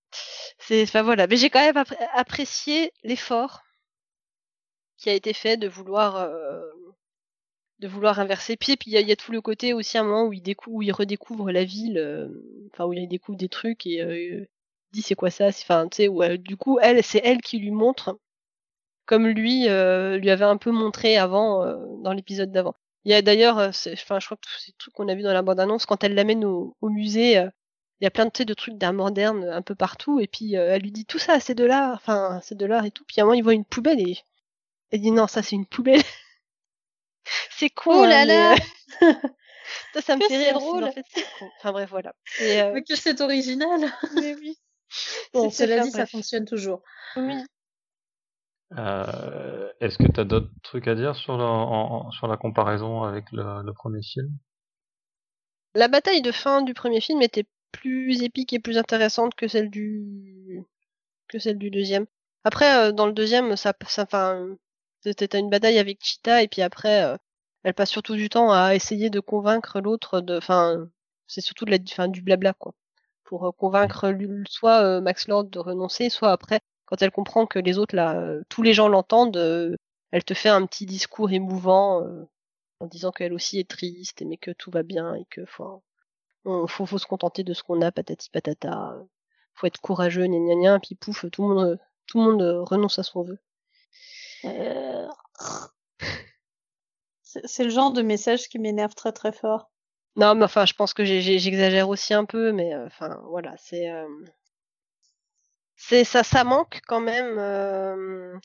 C'est 0.60 0.84
enfin 0.84 1.04
voilà. 1.04 1.28
Mais 1.28 1.38
j'ai 1.38 1.50
quand 1.50 1.60
même 1.62 1.78
appré- 1.78 1.98
apprécié 2.14 2.94
l'effort 3.04 3.64
qui 4.98 5.10
a 5.10 5.14
été 5.14 5.34
fait 5.34 5.58
de 5.58 5.68
vouloir 5.68 6.16
euh, 6.18 6.62
de 7.82 7.88
vouloir 7.88 8.20
inverser 8.20 8.56
pied. 8.58 8.78
Puis 8.78 8.92
il 8.92 9.00
y, 9.00 9.04
y 9.04 9.12
a 9.12 9.16
tout 9.16 9.32
le 9.32 9.42
côté 9.42 9.74
aussi 9.74 9.98
un 9.98 10.04
moment 10.04 10.26
où 10.28 10.34
il 10.34 10.42
découvre 10.42 10.78
où 10.78 10.82
il 10.84 10.92
redécouvre 10.94 11.52
la 11.52 11.64
ville 11.66 11.98
euh, 11.98 12.28
enfin 12.72 12.86
où 12.86 12.94
il 12.94 13.08
découvre 13.08 13.38
des 13.38 13.50
trucs 13.50 13.86
et 13.88 14.02
euh, 14.02 14.46
dit 14.94 15.02
c'est 15.02 15.16
quoi 15.16 15.30
ça? 15.32 15.48
Enfin 15.48 15.88
tu 15.90 15.98
sais 16.04 16.10
euh, 16.10 16.38
du 16.38 16.58
coup 16.58 16.80
elle 16.82 17.04
c'est 17.04 17.22
elle 17.24 17.42
qui 17.42 17.58
lui 17.60 17.72
montre 17.72 18.18
comme 19.06 19.28
lui 19.28 19.68
euh, 19.68 20.18
lui 20.18 20.30
avait 20.30 20.46
un 20.46 20.58
peu 20.58 20.72
montré 20.72 21.18
avant 21.18 21.64
euh, 21.66 21.76
dans 22.04 22.14
l'épisode 22.14 22.52
d'avant. 22.52 22.76
Il 23.04 23.12
y 23.12 23.16
a 23.16 23.22
d'ailleurs 23.22 23.58
euh, 23.60 23.70
enfin 23.94 24.20
je 24.20 24.26
crois 24.26 24.38
que 24.38 24.44
c'est 24.60 24.72
le 24.72 24.78
truc 24.78 24.94
qu'on 24.94 25.08
a 25.10 25.16
vu 25.16 25.24
dans 25.24 25.34
la 25.34 25.42
bande 25.42 25.60
annonce 25.60 25.86
quand 25.86 26.04
elle 26.04 26.14
l'amène 26.16 26.46
au, 26.46 26.78
au 26.82 26.90
musée 26.90 27.38
euh, 27.40 27.50
il 28.00 28.06
y 28.06 28.08
a 28.08 28.12
plein 28.12 28.26
de, 28.26 28.44
de 28.44 28.54
trucs 28.54 28.78
d'art 28.78 28.94
moderne 28.94 29.44
un 29.46 29.62
peu 29.62 29.76
partout. 29.76 30.20
Et 30.20 30.28
puis 30.28 30.54
elle 30.56 30.82
lui 30.82 30.92
dit 30.92 31.06
tout 31.06 31.20
ça 31.20 31.40
c'est 31.40 31.56
de 31.56 31.66
l'art 31.66 31.96
enfin 31.96 32.40
c'est 32.44 32.56
de 32.58 32.66
l'art 32.66 32.86
et 32.86 32.92
tout. 32.92 33.04
Puis 33.08 33.20
à 33.20 33.24
un 33.24 33.26
moment 33.26 33.36
il 33.36 33.44
voit 33.44 33.54
une 33.54 33.66
poubelle 33.66 34.00
et 34.08 34.18
elle 34.92 35.02
dit 35.02 35.12
non 35.12 35.28
ça 35.28 35.42
c'est 35.44 35.56
une 35.56 35.66
poubelle 35.68 36.02
c'est 37.52 37.70
con 37.70 37.92
Oh 37.92 38.04
hein, 38.04 38.08
là 38.08 38.26
mais, 38.26 38.28
là 38.28 38.54
euh, 38.54 38.56
ça 39.94 40.02
ça 40.02 40.16
me 40.16 40.22
fait 40.22 40.38
rire 40.38 40.54
drôle. 40.54 40.82
drôle 40.82 40.84
en 40.86 40.92
fait 40.92 41.06
c'est 41.14 41.24
con 41.40 41.50
enfin 41.58 41.72
bref 41.72 41.90
voilà 41.90 42.14
et, 42.40 42.62
euh, 42.62 42.74
Mais 42.74 42.84
que 42.84 42.96
c'est 42.96 43.22
original. 43.22 43.92
mais 44.16 44.36
oui 44.36 44.58
Bon, 45.34 45.50
cela 45.50 45.80
dit, 45.80 45.92
ça 45.92 46.06
fonctionne 46.06 46.46
toujours. 46.46 46.82
oui 47.16 47.44
Euh, 48.78 49.70
Est-ce 49.80 49.98
que 49.98 50.12
tu 50.12 50.20
as 50.20 50.24
d'autres 50.26 50.52
trucs 50.64 50.88
à 50.88 50.96
dire 50.96 51.16
sur 51.16 51.38
la, 51.38 51.46
en- 51.46 52.08
en- 52.08 52.12
sur 52.12 52.28
la 52.28 52.38
comparaison 52.38 53.04
avec 53.04 53.32
le, 53.32 53.64
le 53.64 53.74
premier 53.74 54.02
film? 54.02 54.30
La 55.76 55.88
bataille 55.90 56.22
de 56.22 56.32
fin 56.32 56.62
du 56.62 56.74
premier 56.74 57.02
film 57.02 57.22
était 57.22 57.46
plus 57.74 58.24
épique 58.24 58.54
et 58.54 58.60
plus 58.60 58.78
intéressante 58.78 59.36
que 59.36 59.48
celle 59.50 59.70
du 59.70 60.64
que 61.30 61.40
celle 61.40 61.58
du 61.58 61.72
deuxième. 61.72 62.06
Après, 62.46 62.90
euh, 62.90 62.92
dans 62.94 63.08
le 63.08 63.14
deuxième, 63.14 63.56
ça, 63.58 63.74
ça, 63.88 64.04
enfin, 64.04 64.58
c'était 65.04 65.40
une 65.40 65.50
bataille 65.50 65.80
avec 65.80 66.00
Cheetah 66.04 66.44
et 66.44 66.48
puis 66.48 66.62
après, 66.62 67.04
euh, 67.04 67.18
elle 67.64 67.74
passe 67.74 67.90
surtout 67.90 68.16
du 68.16 68.30
temps 68.30 68.52
à 68.52 68.76
essayer 68.76 69.10
de 69.10 69.20
convaincre 69.20 69.82
l'autre 69.82 70.22
de, 70.22 70.38
enfin, 70.38 70.88
c'est 71.28 71.42
surtout 71.42 71.66
de 71.66 71.72
la, 71.72 71.78
enfin, 71.90 72.08
du 72.08 72.22
blabla 72.22 72.54
quoi, 72.54 72.74
pour 73.24 73.46
euh, 73.46 73.52
convaincre 73.52 74.14
soit 74.48 74.84
euh, 74.84 75.02
Max 75.02 75.28
Lord 75.28 75.46
de 75.46 75.60
renoncer, 75.60 76.10
soit 76.10 76.32
après, 76.32 76.62
quand 76.86 77.02
elle 77.02 77.12
comprend 77.12 77.46
que 77.48 77.60
les 77.60 77.78
autres 77.78 77.96
là, 77.96 78.16
euh, 78.20 78.42
tous 78.50 78.64
les 78.64 78.74
gens 78.74 78.90
l'entendent, 78.90 79.78
elle 80.12 80.24
te 80.24 80.34
fait 80.34 80.50
un 80.50 80.66
petit 80.66 80.86
discours 80.86 81.32
émouvant 81.32 82.06
en 82.80 82.88
disant 82.88 83.12
qu'elle 83.12 83.34
aussi 83.34 83.60
est 83.60 83.70
triste, 83.70 84.24
mais 84.26 84.38
que 84.38 84.52
tout 84.52 84.72
va 84.72 84.84
bien 84.84 85.16
et 85.16 85.26
que 85.30 85.46
faut, 85.46 85.84
faut, 86.68 86.86
faut 86.86 86.98
se 86.98 87.06
contenter 87.06 87.44
de 87.44 87.54
ce 87.54 87.64
qu'on 87.64 87.82
a, 87.82 87.92
patati 87.92 88.30
patata. 88.30 88.96
Faut 89.54 89.68
être 89.68 89.80
courageux, 89.82 90.26
gna 90.26 90.40
gna 90.40 90.56
gna, 90.56 90.80
puis 90.80 90.96
pouf, 90.96 91.26
tout 91.32 91.48
le 91.48 91.56
monde, 91.56 91.80
tout 92.08 92.20
le 92.20 92.32
monde 92.32 92.42
renonce 92.68 93.00
à 93.00 93.04
son 93.04 93.24
vœu. 93.24 93.38
C'est 97.24 97.64
le 97.64 97.70
genre 97.70 97.94
de 97.94 98.02
message 98.02 98.50
qui 98.50 98.60
m'énerve 98.60 98.94
très 98.94 99.12
très 99.12 99.32
fort. 99.32 99.72
Non, 100.18 100.36
mais 100.36 100.44
enfin, 100.44 100.66
je 100.66 100.74
pense 100.74 100.94
que 100.94 101.06
j'exagère 101.06 101.88
aussi 101.88 102.14
un 102.14 102.26
peu, 102.26 102.52
mais 102.52 102.76
enfin, 102.76 103.22
voilà, 103.30 103.56
c'est 103.58 103.90
c'est 105.82 106.04
ça, 106.04 106.24
ça 106.24 106.44
manque 106.44 106.80
quand 106.88 107.00
même. 107.02 107.38
Euh, 107.40 108.38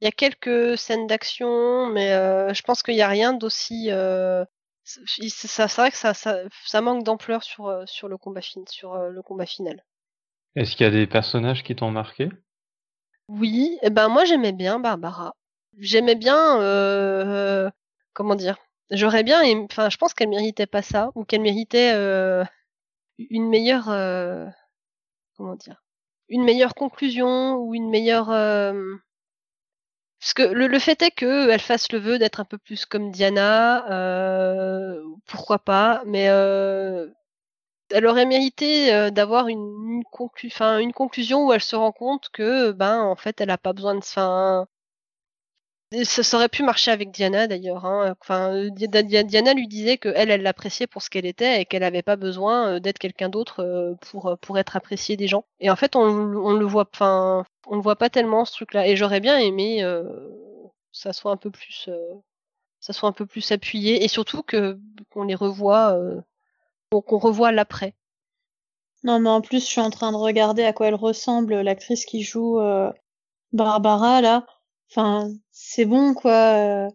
il 0.00 0.04
y 0.04 0.08
a 0.08 0.12
quelques 0.12 0.78
scènes 0.78 1.08
d'action, 1.08 1.88
mais 1.88 2.12
euh, 2.12 2.54
je 2.54 2.62
pense 2.62 2.82
qu'il 2.82 2.94
n'y 2.94 3.02
a 3.02 3.08
rien 3.08 3.32
d'aussi. 3.32 3.88
Euh, 3.90 4.44
ça, 4.84 5.66
c'est 5.68 5.80
vrai 5.80 5.90
que 5.90 5.96
ça, 5.96 6.14
ça, 6.14 6.38
ça 6.64 6.80
manque 6.80 7.02
d'ampleur 7.04 7.42
sur 7.42 7.82
sur 7.86 8.08
le 8.08 8.16
combat 8.18 8.40
fin, 8.40 8.62
sur 8.68 8.96
le 8.96 9.20
combat 9.22 9.46
final. 9.46 9.84
Est-ce 10.54 10.76
qu'il 10.76 10.84
y 10.84 10.88
a 10.88 10.92
des 10.92 11.08
personnages 11.08 11.64
qui 11.64 11.74
t'ont 11.74 11.90
marqué? 11.90 12.30
Oui, 13.32 13.78
eh 13.82 13.90
ben 13.90 14.08
moi 14.08 14.24
j'aimais 14.24 14.52
bien 14.52 14.78
Barbara. 14.78 15.34
J'aimais 15.78 16.14
bien, 16.14 16.58
comment 18.12 18.34
dire, 18.34 18.56
j'aurais 18.90 19.22
bien, 19.22 19.42
enfin 19.64 19.90
je 19.90 19.96
pense 19.96 20.14
qu'elle 20.14 20.28
méritait 20.28 20.66
pas 20.66 20.82
ça 20.82 21.10
ou 21.14 21.24
qu'elle 21.24 21.40
méritait 21.42 21.92
une 23.18 23.48
meilleure, 23.48 23.86
comment 25.36 25.56
dire, 25.56 25.82
une 26.32 26.44
meilleure 26.44 26.74
conclusion 26.74 27.56
ou 27.56 27.74
une 27.74 27.90
meilleure. 27.90 28.30
Euh, 28.30 28.96
parce 30.20 30.34
que 30.34 30.42
le, 30.42 30.78
fait 30.78 31.02
est 31.02 31.10
qu'elle 31.10 31.60
fasse 31.60 31.90
le 31.92 31.98
vœu 31.98 32.18
d'être 32.18 32.40
un 32.40 32.44
peu 32.44 32.56
plus 32.58 32.86
comme 32.86 33.10
Diana, 33.10 33.90
euh, 33.90 35.02
pourquoi 35.26 35.58
pas, 35.58 36.02
mais 36.06 36.28
euh, 36.28 37.08
elle 37.92 38.06
aurait 38.06 38.26
mérité 38.26 39.10
d'avoir 39.10 39.48
une, 39.48 40.02
conclusion 40.10 41.46
où 41.46 41.52
elle 41.52 41.62
se 41.62 41.76
rend 41.76 41.92
compte 41.92 42.28
que, 42.30 42.72
ben, 42.72 43.02
en 43.02 43.16
fait, 43.16 43.40
elle 43.40 43.50
a 43.50 43.58
pas 43.58 43.72
besoin 43.72 43.94
de. 43.94 44.04
Fin, 44.04 44.66
ça, 46.04 46.36
aurait 46.36 46.48
pu 46.48 46.62
marcher 46.62 46.90
avec 46.90 47.10
Diana 47.10 47.46
d'ailleurs. 47.46 47.84
Hein. 47.84 48.14
Enfin, 48.20 48.68
Diana 48.70 49.54
lui 49.54 49.68
disait 49.68 49.98
que 49.98 50.08
elle, 50.14 50.42
l'appréciait 50.42 50.86
pour 50.86 51.02
ce 51.02 51.10
qu'elle 51.10 51.26
était 51.26 51.60
et 51.60 51.64
qu'elle 51.64 51.82
n'avait 51.82 52.02
pas 52.02 52.16
besoin 52.16 52.74
euh, 52.74 52.80
d'être 52.80 52.98
quelqu'un 52.98 53.28
d'autre 53.28 53.60
euh, 53.60 53.94
pour 54.10 54.28
euh, 54.28 54.56
être 54.56 54.76
appréciée 54.76 55.16
des 55.16 55.28
gens. 55.28 55.44
Et 55.60 55.70
en 55.70 55.76
fait, 55.76 55.96
on, 55.96 56.54
le 56.54 56.64
voit, 56.64 56.88
enfin, 56.92 57.44
on 57.66 57.76
le 57.76 57.82
voit 57.82 57.96
pas 57.96 58.10
tellement 58.10 58.44
ce 58.44 58.52
truc-là. 58.52 58.86
Et 58.88 58.96
j'aurais 58.96 59.20
bien 59.20 59.38
aimé 59.38 59.82
euh, 59.82 60.04
ça 60.92 61.12
soit 61.12 61.32
un 61.32 61.36
peu 61.36 61.50
plus, 61.50 61.88
ça 62.80 62.92
soit 62.92 63.08
un 63.08 63.12
peu 63.12 63.26
plus 63.26 63.52
appuyé 63.52 64.04
et 64.04 64.08
surtout 64.08 64.42
qu'on 64.42 65.24
les 65.24 65.34
revoit, 65.34 65.98
qu'on 67.00 67.18
revoit 67.18 67.52
l'après. 67.52 67.94
Non, 69.04 69.18
mais 69.18 69.30
en 69.30 69.40
plus, 69.40 69.60
je 69.60 69.66
suis 69.66 69.80
en 69.80 69.90
train 69.90 70.12
de 70.12 70.16
regarder 70.16 70.64
à 70.64 70.72
quoi 70.72 70.88
elle 70.88 70.94
ressemble 70.94 71.60
l'actrice 71.60 72.04
qui 72.04 72.22
joue 72.22 72.60
Barbara 73.52 74.20
là. 74.20 74.46
Enfin, 74.90 75.30
c'est 75.50 75.84
bon 75.84 76.14
quoi. 76.14 76.32
Euh. 76.32 76.88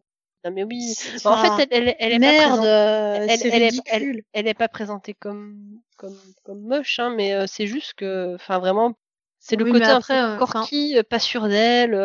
Non 0.45 0.51
mais 0.51 0.63
oui. 0.63 0.93
en 1.25 1.57
fait, 1.57 1.67
elle, 1.71 1.89
elle, 1.89 1.95
elle 1.99 2.13
est 2.13 2.19
merde, 2.19 2.59
pas 2.59 3.15
elle, 3.15 3.29
elle, 3.29 3.63
est, 3.63 4.25
elle, 4.33 4.47
est 4.47 4.53
pas 4.53 4.67
présentée 4.67 5.15
comme 5.15 5.81
comme 5.97 6.17
comme 6.43 6.61
moche, 6.61 6.99
hein, 6.99 7.11
mais 7.15 7.33
euh, 7.33 7.45
c'est 7.47 7.65
juste 7.65 7.95
que, 7.95 8.35
enfin 8.35 8.59
vraiment, 8.59 8.93
c'est 9.39 9.55
le 9.55 9.65
côté 9.65 9.85
après, 9.85 10.15
un 10.15 10.37
peu 10.37 10.45
corky, 10.45 10.97
euh, 10.97 11.03
pas 11.03 11.19
sûr 11.19 11.47
d'elle. 11.47 11.95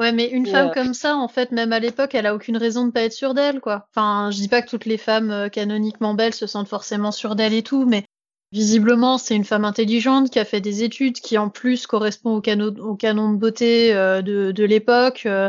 Ouais, 0.00 0.10
mais 0.10 0.28
une 0.28 0.46
femme 0.46 0.72
comme 0.72 0.94
ça, 0.94 1.16
en 1.16 1.28
fait, 1.28 1.52
même 1.52 1.72
à 1.72 1.78
l'époque, 1.78 2.14
elle 2.14 2.26
a 2.26 2.34
aucune 2.34 2.56
raison 2.56 2.86
de 2.86 2.90
pas 2.90 3.02
être 3.02 3.12
sûre 3.12 3.34
d'elle, 3.34 3.60
quoi. 3.60 3.86
Enfin, 3.94 4.30
je 4.32 4.38
dis 4.38 4.48
pas 4.48 4.62
que 4.62 4.70
toutes 4.70 4.86
les 4.86 4.96
femmes 4.96 5.48
canoniquement 5.52 6.14
belles 6.14 6.34
se 6.34 6.48
sentent 6.48 6.68
forcément 6.68 7.12
sûres 7.12 7.36
d'elle 7.36 7.54
et 7.54 7.62
tout, 7.62 7.84
mais 7.84 8.04
Visiblement, 8.52 9.16
c'est 9.16 9.36
une 9.36 9.44
femme 9.44 9.64
intelligente 9.64 10.30
qui 10.30 10.40
a 10.40 10.44
fait 10.44 10.60
des 10.60 10.82
études, 10.82 11.20
qui 11.20 11.38
en 11.38 11.48
plus 11.48 11.86
correspond 11.86 12.34
au, 12.34 12.40
canon, 12.40 12.74
au 12.80 12.96
canon 12.96 13.32
de 13.32 13.36
beauté 13.36 13.94
euh, 13.94 14.22
de, 14.22 14.50
de 14.50 14.64
l'époque. 14.64 15.24
Euh. 15.26 15.48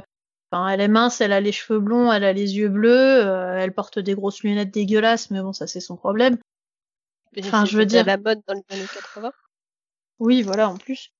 Enfin, 0.52 0.68
elle 0.68 0.82
est 0.82 0.88
mince, 0.88 1.20
elle 1.20 1.32
a 1.32 1.41
les 1.41 1.52
cheveux 1.52 1.80
blonds, 1.80 2.12
elle 2.12 2.24
a 2.24 2.34
les 2.34 2.58
yeux 2.58 2.70
bleus, 2.70 3.26
euh, 3.26 3.58
elle 3.58 3.74
porte 3.74 3.97
des 3.97 4.14
grosses 4.14 4.43
lunettes 4.43 4.72
dégueulasses, 4.72 5.32
mais 5.32 5.41
bon, 5.41 5.54
ça 5.54 5.66
c'est 5.66 5.80
son 5.80 5.95
problème. 5.95 6.38
Enfin, 7.39 7.66
je 7.66 7.78
veux 7.78 7.86
dire. 7.86 8.06
la 8.06 8.18
mode 8.18 8.41
dans 8.45 8.54
les 8.54 8.76
années 8.76 8.88
80. 8.93 9.32
Oui, 10.20 10.43
voilà, 10.43 10.70
en 10.70 10.78
plus. 10.78 11.12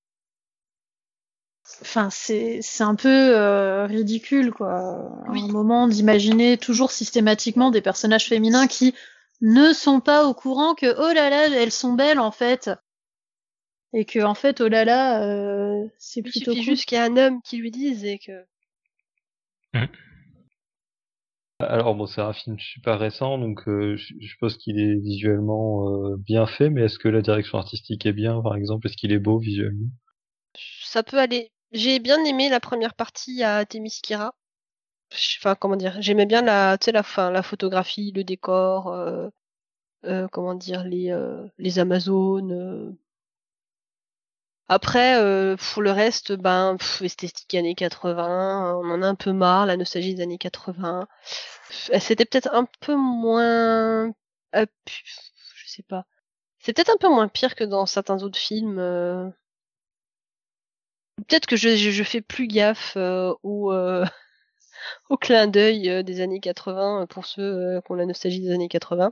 Enfin, 1.82 2.10
c'est 2.10 2.60
c'est 2.62 2.84
un 2.84 2.96
peu 2.96 3.86
ridicule, 3.86 4.52
quoi. 4.52 5.10
Oui. 5.30 5.42
un 5.44 5.52
moment 5.52 5.88
d'imaginer 5.88 6.58
toujours 6.58 6.92
systématiquement 6.92 7.72
des 7.72 7.82
personnages 7.82 8.28
féminins 8.28 8.68
qui 8.68 8.94
ne 9.42 9.74
sont 9.74 10.00
pas 10.00 10.26
au 10.26 10.34
courant 10.34 10.76
que 10.76 10.86
oh 10.86 11.14
là 11.14 11.30
là 11.30 11.48
elles 11.50 11.72
sont 11.72 11.94
belles 11.94 12.20
en 12.20 12.32
fait 12.32 12.70
et 13.94 14.06
que 14.06 14.20
en 14.20 14.36
fait 14.36 14.62
oh 14.62 14.68
là 14.68 14.86
là 14.86 15.24
euh, 15.24 15.88
c'est 15.98 16.22
plutôt 16.22 16.52
il 16.52 16.58
suffit 16.58 16.64
juste 16.64 16.86
qu'il 16.86 16.98
y 16.98 17.02
ait 17.02 17.04
un 17.04 17.18
homme 17.18 17.42
qui 17.42 17.58
lui 17.58 17.72
dise 17.72 18.06
et 18.06 18.20
que 18.20 18.46
mmh. 19.74 19.86
alors 21.60 21.96
bon 21.96 22.06
c'est 22.06 22.22
un 22.22 22.34
film 22.34 22.58
super 22.60 23.00
récent 23.00 23.40
donc 23.40 23.68
euh, 23.68 23.98
je 23.98 24.28
suppose 24.28 24.58
qu'il 24.58 24.80
est 24.80 24.96
visuellement 24.96 25.90
euh, 25.90 26.18
bien 26.18 26.46
fait 26.46 26.70
mais 26.70 26.84
est-ce 26.84 27.00
que 27.00 27.10
la 27.10 27.24
direction 27.24 27.58
artistique 27.58 28.06
est 28.06 28.14
bien 28.14 28.42
par 28.42 28.56
exemple? 28.56 28.88
Est-ce 28.88 28.98
qu'il 28.98 29.12
est 29.12 29.20
beau 29.20 29.40
visuellement? 29.40 29.90
Ça 30.84 31.02
peut 31.02 31.18
aller 31.18 31.52
j'ai 31.72 32.00
bien 32.00 32.24
aimé 32.26 32.50
la 32.50 32.60
première 32.60 32.94
partie 32.94 33.44
à 33.44 33.66
Temiskira 33.66 34.36
enfin 35.40 35.56
comment 35.56 35.76
dire 35.76 35.98
j'aimais 36.02 36.26
bien 36.26 36.42
la 36.42 36.78
la 36.86 37.04
fin 37.04 37.32
la 37.32 37.44
photographie 37.44 38.12
le 38.16 38.24
décor 38.24 38.88
euh, 38.88 39.30
euh, 40.06 40.28
comment 40.32 40.56
dire 40.56 40.84
les 40.84 41.12
euh, 41.12 41.46
les 41.58 41.80
amazones 41.80 42.52
euh. 42.54 42.92
après 44.68 45.16
pour 45.58 45.82
le 45.82 45.92
reste 45.92 46.34
ben 46.34 46.78
esthétique 47.02 47.56
années 47.56 47.76
80 47.76 48.76
on 48.84 48.90
en 48.90 49.02
a 49.02 49.08
un 49.08 49.16
peu 49.16 49.34
marre 49.34 49.66
la 49.66 49.78
nostalgie 49.78 50.16
des 50.16 50.24
années 50.24 50.38
80 50.38 51.08
c'était 52.00 52.26
peut-être 52.26 52.50
un 52.54 52.66
peu 52.82 52.96
moins 52.96 54.14
je 54.54 55.68
sais 55.68 55.84
pas. 55.84 56.06
C'est 56.60 56.74
peut-être 56.74 56.92
un 56.92 56.98
peu 56.98 57.08
moins 57.08 57.28
pire 57.28 57.56
que 57.56 57.64
dans 57.64 57.86
certains 57.86 58.22
autres 58.24 58.38
films 58.38 59.34
peut-être 61.28 61.46
que 61.46 61.56
je, 61.56 61.76
je, 61.76 61.92
je, 61.92 62.04
fais 62.04 62.22
plus 62.22 62.48
gaffe 62.48 62.94
euh, 62.98 63.34
ou 63.44 63.72
au 65.10 65.18
clin 65.18 65.48
d'œil 65.48 65.90
euh, 65.90 66.04
des 66.04 66.22
années 66.22 66.40
80 66.40 67.04
euh, 67.04 67.06
pour 67.06 67.26
ceux 67.26 67.42
euh, 67.42 67.82
qui 67.82 67.92
ont 67.92 67.96
la 67.96 68.06
nostalgie 68.06 68.42
des 68.42 68.52
années 68.52 68.68
80. 68.68 69.12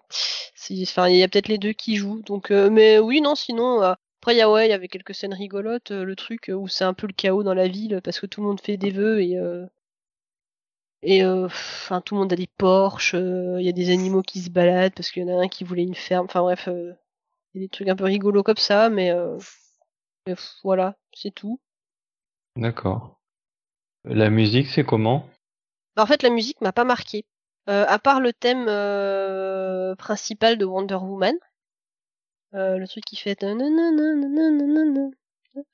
Enfin, 0.84 1.10
il 1.10 1.18
y 1.18 1.24
a 1.24 1.28
peut-être 1.28 1.48
les 1.48 1.58
deux 1.58 1.74
qui 1.74 1.96
jouent. 1.96 2.22
Donc, 2.22 2.52
mais 2.52 3.00
oui, 3.00 3.22
non, 3.22 3.36
sinon. 3.36 3.82
Après, 3.82 4.36
il 4.38 4.46
ouais, 4.46 4.70
y 4.70 4.74
avait 4.74 4.90
quelques 4.90 5.16
scènes 5.16 5.34
rigolotes, 5.34 5.92
le 5.92 6.16
truc 6.16 6.52
où 6.54 6.68
c'est 6.68 6.84
un 6.84 6.94
peu 6.94 7.08
le 7.08 7.14
chaos 7.14 7.44
dans 7.44 7.54
la 7.54 7.68
ville 7.68 8.02
parce 8.04 8.20
que 8.20 8.26
tout 8.26 8.42
le 8.42 8.48
monde 8.48 8.60
fait 8.60 8.78
des 8.78 8.92
vœux 8.92 9.22
et 9.22 9.38
et 11.02 11.26
enfin 11.26 12.02
tout 12.02 12.16
le 12.16 12.20
monde 12.22 12.34
a 12.34 12.36
des 12.36 12.50
Porsche, 12.58 13.14
il 13.14 13.62
y 13.62 13.70
a 13.70 13.72
des 13.72 13.92
animaux 13.92 14.22
qui 14.22 14.42
se 14.42 14.50
baladent 14.50 14.94
parce 14.94 15.12
qu'il 15.12 15.24
y 15.24 15.32
en 15.32 15.40
a 15.40 15.44
un 15.44 15.48
qui 15.48 15.64
voulait 15.64 15.84
une 15.84 15.96
ferme. 15.96 16.26
Enfin 16.26 16.42
bref, 16.42 16.68
il 16.68 17.62
y 17.62 17.64
a 17.64 17.66
des 17.66 17.70
trucs 17.70 17.88
un 17.88 17.96
peu 17.96 18.04
rigolos 18.04 18.44
comme 18.44 18.58
ça, 18.58 18.90
mais, 18.90 19.14
mais 20.28 20.36
voilà, 20.64 20.98
c'est 21.14 21.32
tout. 21.34 21.60
D'accord. 22.60 23.18
La 24.04 24.30
musique, 24.30 24.68
c'est 24.68 24.84
comment? 24.84 25.26
Bah, 25.96 26.04
en 26.04 26.06
fait, 26.06 26.22
la 26.24 26.30
musique 26.30 26.60
m'a 26.60 26.74
pas 26.74 26.84
marqué. 26.84 27.24
Euh, 27.70 27.86
à 27.88 28.00
part 28.00 28.20
le 28.20 28.34
thème 28.34 28.66
euh, 28.68 29.96
principal 29.96 30.58
de 30.58 30.66
Wonder 30.66 30.96
Woman, 30.96 31.36
euh, 32.56 32.78
le 32.78 32.86
truc 32.86 33.06
qui 33.06 33.16
fait. 33.16 33.38
Je 33.42 33.48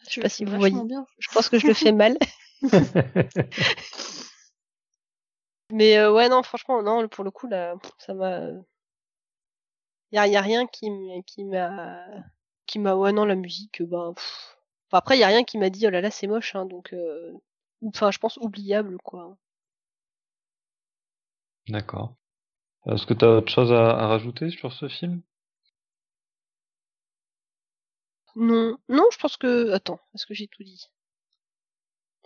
sais 0.08 0.22
pas 0.22 0.30
si 0.30 0.46
vous 0.46 0.58
voyez. 0.58 0.78
Je 1.18 1.28
pense 1.34 1.50
que 1.50 1.58
je 1.58 1.66
le 1.66 1.74
fais 1.74 1.92
mal. 1.92 2.20
Mais 5.72 6.06
ouais, 6.06 6.30
non, 6.30 6.44
franchement, 6.44 6.84
non, 6.84 7.08
pour 7.08 7.24
le 7.24 7.32
coup, 7.32 7.48
là, 7.48 7.74
ça 7.98 8.14
m'a. 8.14 8.50
Y 10.12 10.20
a, 10.20 10.28
y 10.28 10.36
a 10.36 10.42
rien 10.42 10.68
qui 10.68 10.88
qui 11.26 11.46
m'a 11.46 12.06
qui 12.68 12.78
m'a 12.78 12.96
ouais 12.96 13.12
non 13.12 13.26
la 13.26 13.34
musique 13.36 13.82
bah 13.84 14.14
enfin, 14.96 15.00
après 15.00 15.18
il 15.18 15.22
y 15.22 15.24
a 15.24 15.28
rien 15.28 15.44
qui 15.44 15.58
m'a 15.58 15.70
dit 15.70 15.86
oh 15.88 15.90
là 15.90 16.02
là 16.02 16.12
c'est 16.12 16.28
moche 16.28 16.56
hein, 16.56 16.66
donc 16.66 16.96
enfin 17.86 18.12
je 18.12 18.18
pense 18.18 18.38
oubliable 18.38 18.98
quoi 19.04 19.38
D'accord. 21.68 22.16
Est-ce 22.88 23.06
que 23.06 23.14
tu 23.16 23.26
as 23.26 23.38
autre 23.38 23.52
chose 23.52 23.72
à, 23.72 23.90
à, 23.90 24.08
rajouter 24.08 24.52
sur 24.52 24.72
ce 24.72 24.88
film? 24.88 25.22
Non, 28.36 28.78
non, 28.90 29.06
je 29.12 29.18
pense 29.18 29.38
que. 29.38 29.72
Attends, 29.72 30.00
est-ce 30.14 30.26
que 30.26 30.34
j'ai 30.34 30.48
tout 30.48 30.64
dit? 30.64 30.90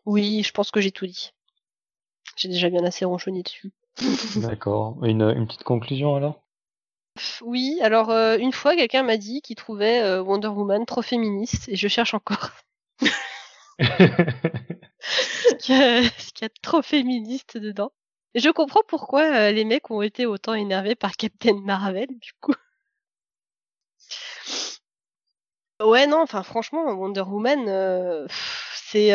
Oui, 0.06 0.44
je 0.44 0.52
pense 0.52 0.72
que 0.72 0.82
j'ai 0.82 0.92
tout 0.92 1.06
dit. 1.06 1.32
J'ai 2.36 2.50
déjà 2.50 2.70
bien 2.70 2.84
assez 2.84 3.06
ronchonné 3.06 3.44
dessus. 3.44 3.72
D'accord. 4.36 5.04
Une, 5.06 5.22
une, 5.22 5.48
petite 5.48 5.64
conclusion 5.64 6.16
alors? 6.16 6.42
Oui, 7.42 7.80
alors 7.82 8.10
euh, 8.10 8.38
une 8.38 8.52
fois 8.52 8.76
quelqu'un 8.76 9.04
m'a 9.04 9.18
dit 9.18 9.42
qu'il 9.42 9.56
trouvait 9.56 10.02
euh, 10.02 10.22
Wonder 10.22 10.48
Woman 10.48 10.86
trop 10.86 11.02
féministe 11.02 11.70
et 11.70 11.76
je 11.76 11.88
cherche 11.88 12.14
encore. 12.14 12.52
ce 13.80 15.56
qu'il 15.60 15.76
y, 15.76 16.10
qu'il 16.34 16.42
y 16.42 16.46
a 16.46 16.50
trop 16.62 16.82
féministe 16.82 17.58
dedans. 17.58 17.92
Et 18.36 18.40
je 18.40 18.50
comprends 18.50 18.84
pourquoi 18.88 19.24
euh, 19.24 19.52
les 19.52 19.66
mecs 19.66 19.90
ont 19.92 20.02
été 20.02 20.26
autant 20.26 20.54
énervés 20.54 20.96
par 20.96 21.16
Captain 21.16 21.60
Marvel, 21.62 22.08
du 22.10 22.32
coup. 22.42 22.54
Ouais, 25.82 26.08
non, 26.08 26.22
enfin 26.22 26.44
franchement, 26.44 26.92
Wonder 26.92 27.22
Woman, 27.22 28.28
c'est 28.76 29.12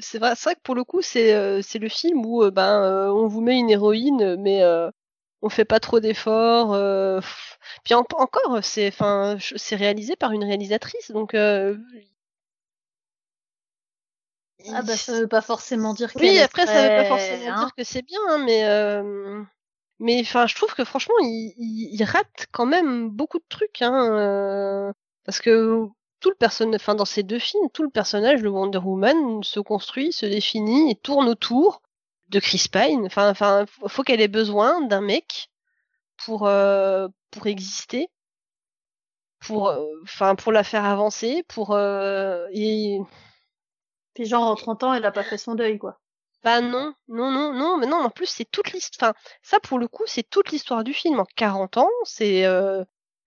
c'est 0.00 0.18
vrai, 0.18 0.34
que 0.34 0.60
pour 0.62 0.74
le 0.74 0.82
coup, 0.82 1.00
c'est 1.00 1.32
le 1.32 1.88
film 1.88 2.26
où 2.26 2.50
ben 2.50 3.10
on 3.12 3.28
vous 3.28 3.40
met 3.40 3.56
une 3.56 3.70
héroïne, 3.70 4.34
mais 4.36 4.62
on 5.42 5.48
fait 5.48 5.64
pas 5.64 5.80
trop 5.80 6.00
d'efforts. 6.00 6.72
euh. 6.74 7.20
Puis 7.84 7.94
en- 7.94 8.04
encore, 8.18 8.60
c'est 8.64 8.88
enfin 8.88 9.36
c'est 9.56 9.76
réalisé 9.76 10.16
par 10.16 10.32
une 10.32 10.44
réalisatrice, 10.44 11.10
donc 11.10 11.34
euh, 11.34 11.76
Ah 14.72 14.82
bah 14.82 14.96
ça 14.96 15.18
veut 15.18 15.28
pas 15.28 15.40
forcément 15.42 15.92
dire 15.94 16.14
qu'elle 16.14 16.30
oui, 16.30 16.38
après, 16.40 16.66
ça 16.66 16.82
veut 16.82 16.90
pas 16.90 17.04
forcément 17.04 17.50
hein. 17.50 17.54
dire 17.54 17.74
que 17.76 17.84
c'est 17.84 18.02
bien, 18.02 18.18
hein, 18.28 18.38
mais 18.44 18.64
euh, 18.66 19.42
mais 20.00 20.20
enfin, 20.22 20.46
je 20.46 20.54
trouve 20.54 20.74
que 20.74 20.84
franchement, 20.84 21.14
il, 21.20 21.54
il, 21.58 21.94
il 21.94 22.04
rate 22.04 22.46
quand 22.52 22.66
même 22.66 23.10
beaucoup 23.10 23.38
de 23.38 23.44
trucs, 23.48 23.82
hein, 23.82 24.12
euh, 24.18 24.92
parce 25.24 25.40
que 25.40 25.86
tout 26.20 26.30
le 26.30 26.36
personnage, 26.36 26.80
enfin, 26.82 26.94
dans 26.94 27.04
ces 27.06 27.22
deux 27.24 27.38
films, 27.38 27.68
tout 27.72 27.82
le 27.82 27.90
personnage 27.90 28.42
de 28.42 28.48
Wonder 28.48 28.78
Woman 28.78 29.42
se 29.44 29.60
construit, 29.60 30.12
se 30.12 30.26
définit 30.26 30.90
et 30.90 30.96
tourne 30.96 31.28
autour 31.28 31.82
de 32.32 32.40
Chris 32.40 32.66
Pine. 32.72 33.06
Enfin, 33.06 33.30
enfin, 33.30 33.66
faut 33.88 34.02
qu'elle 34.02 34.20
ait 34.20 34.28
besoin 34.28 34.82
d'un 34.86 35.00
mec 35.02 35.50
pour 36.18 36.46
euh, 36.48 37.08
pour 37.32 37.46
exister, 37.48 38.10
pour, 39.40 39.68
euh, 39.68 39.84
enfin, 40.04 40.34
pour 40.34 40.52
la 40.52 40.64
faire 40.64 40.84
avancer, 40.84 41.44
pour 41.48 41.72
euh, 41.72 42.46
et 42.52 42.98
Puis 44.14 44.26
genre 44.26 44.44
en 44.44 44.54
30 44.54 44.82
ans, 44.84 44.94
elle 44.94 45.04
a 45.04 45.12
pas 45.12 45.22
fait 45.22 45.38
son 45.38 45.54
deuil 45.54 45.78
quoi. 45.78 45.98
Bah 46.44 46.60
non, 46.60 46.92
non, 47.08 47.30
non, 47.30 47.52
non, 47.54 47.76
mais 47.78 47.86
non, 47.86 47.98
en 47.98 48.10
plus 48.10 48.26
c'est 48.26 48.44
toute 48.50 48.72
l'histoire. 48.72 49.12
Enfin, 49.12 49.18
ça 49.42 49.60
pour 49.60 49.78
le 49.78 49.86
coup, 49.88 50.02
c'est 50.06 50.28
toute 50.28 50.50
l'histoire 50.50 50.82
du 50.84 50.92
film. 50.92 51.20
En 51.20 51.24
40 51.36 51.76
ans, 51.78 51.88
c'est, 52.04 52.44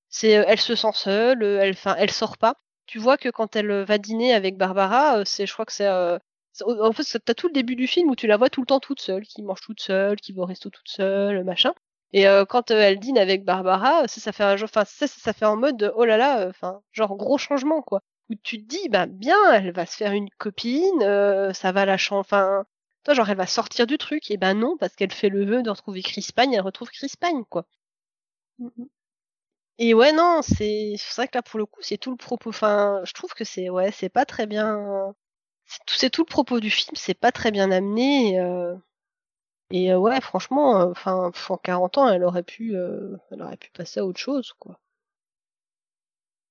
c'est, 0.09 0.29
elle 0.31 0.59
se 0.59 0.75
sent 0.75 0.91
seule, 0.93 1.43
elle, 1.43 1.71
enfin, 1.73 1.95
elle 1.99 2.11
sort 2.11 2.37
pas. 2.37 2.55
Tu 2.87 2.99
vois 2.99 3.17
que 3.17 3.29
quand 3.29 3.55
elle 3.55 3.83
va 3.85 3.97
dîner 3.99 4.33
avec 4.33 4.57
Barbara, 4.57 5.25
c'est, 5.25 5.45
je 5.47 5.53
crois 5.53 5.65
que 5.65 5.73
c'est- 5.73 5.89
en 6.63 6.91
fait, 6.93 7.19
t'as 7.23 7.33
tout 7.33 7.47
le 7.47 7.53
début 7.53 7.75
du 7.75 7.87
film 7.87 8.09
où 8.09 8.15
tu 8.15 8.27
la 8.27 8.37
vois 8.37 8.49
tout 8.49 8.61
le 8.61 8.67
temps 8.67 8.79
toute 8.79 9.01
seule, 9.01 9.23
qui 9.25 9.41
mange 9.43 9.61
toute 9.61 9.81
seule, 9.81 10.17
qui 10.19 10.33
va 10.33 10.43
au 10.43 10.45
resto 10.45 10.69
toute 10.69 10.89
seule, 10.89 11.43
machin. 11.43 11.73
Et 12.13 12.27
euh, 12.27 12.45
quand 12.45 12.71
euh, 12.71 12.79
elle 12.79 12.99
dîne 12.99 13.17
avec 13.17 13.43
Barbara, 13.45 14.07
ça, 14.07 14.21
ça 14.21 14.31
fait 14.31 14.43
un 14.43 14.61
enfin, 14.63 14.85
ça, 14.85 15.07
ça, 15.07 15.19
ça 15.19 15.33
fait 15.33 15.45
en 15.45 15.57
mode, 15.57 15.77
de, 15.77 15.91
oh 15.95 16.05
là 16.05 16.17
là, 16.17 16.41
euh, 16.41 16.49
enfin, 16.49 16.81
genre 16.91 17.15
gros 17.15 17.37
changement 17.37 17.81
quoi. 17.81 18.01
Où 18.29 18.35
tu 18.35 18.61
te 18.63 18.67
dis, 18.67 18.89
bah 18.89 19.05
bien, 19.07 19.37
elle 19.53 19.71
va 19.71 19.85
se 19.85 19.95
faire 19.97 20.11
une 20.13 20.29
copine, 20.37 21.03
euh, 21.03 21.53
ça 21.53 21.71
va 21.71 21.85
la 21.85 21.97
changer, 21.97 22.19
enfin 22.21 22.65
toi, 23.03 23.13
genre, 23.13 23.29
elle 23.29 23.37
va 23.37 23.45
sortir 23.47 23.85
du 23.87 23.97
truc. 23.97 24.31
Et 24.31 24.37
ben 24.37 24.55
non, 24.55 24.77
parce 24.77 24.95
qu'elle 24.95 25.11
fait 25.13 25.29
le 25.29 25.45
vœu 25.45 25.61
de 25.63 25.69
retrouver 25.69 26.01
Chris 26.01 26.27
Pine, 26.35 26.53
elle 26.53 26.61
retrouve 26.61 26.89
Chris 26.89 27.11
Pine, 27.21 27.45
quoi. 27.45 27.65
Et 29.77 29.93
ouais, 29.93 30.11
non, 30.13 30.41
c'est 30.41 30.95
c'est 30.97 31.15
vrai 31.15 31.27
que 31.27 31.37
là, 31.37 31.41
pour 31.41 31.59
le 31.59 31.65
coup, 31.65 31.81
c'est 31.81 31.97
tout 31.97 32.11
le 32.11 32.17
propos. 32.17 32.49
Enfin, 32.49 33.01
je 33.05 33.13
trouve 33.13 33.33
que 33.33 33.43
c'est 33.43 33.69
ouais, 33.69 33.91
c'est 33.91 34.09
pas 34.09 34.25
très 34.25 34.47
bien. 34.47 35.13
C'est 35.87 36.09
tout, 36.09 36.21
le 36.21 36.25
propos 36.25 36.59
du 36.59 36.69
film, 36.69 36.95
c'est 36.95 37.13
pas 37.13 37.31
très 37.31 37.51
bien 37.51 37.71
amené. 37.71 38.35
Et, 38.35 38.39
euh, 38.39 38.75
euh, 39.73 39.97
ouais, 39.97 40.21
franchement, 40.21 40.81
euh, 40.81 40.91
enfin, 40.91 41.31
en 41.49 41.57
40 41.57 41.97
ans, 41.97 42.07
elle 42.09 42.23
aurait 42.23 42.43
pu, 42.43 42.75
elle 42.75 43.41
aurait 43.41 43.57
pu 43.57 43.71
passer 43.71 43.99
à 43.99 44.05
autre 44.05 44.19
chose, 44.19 44.53
quoi. 44.59 44.79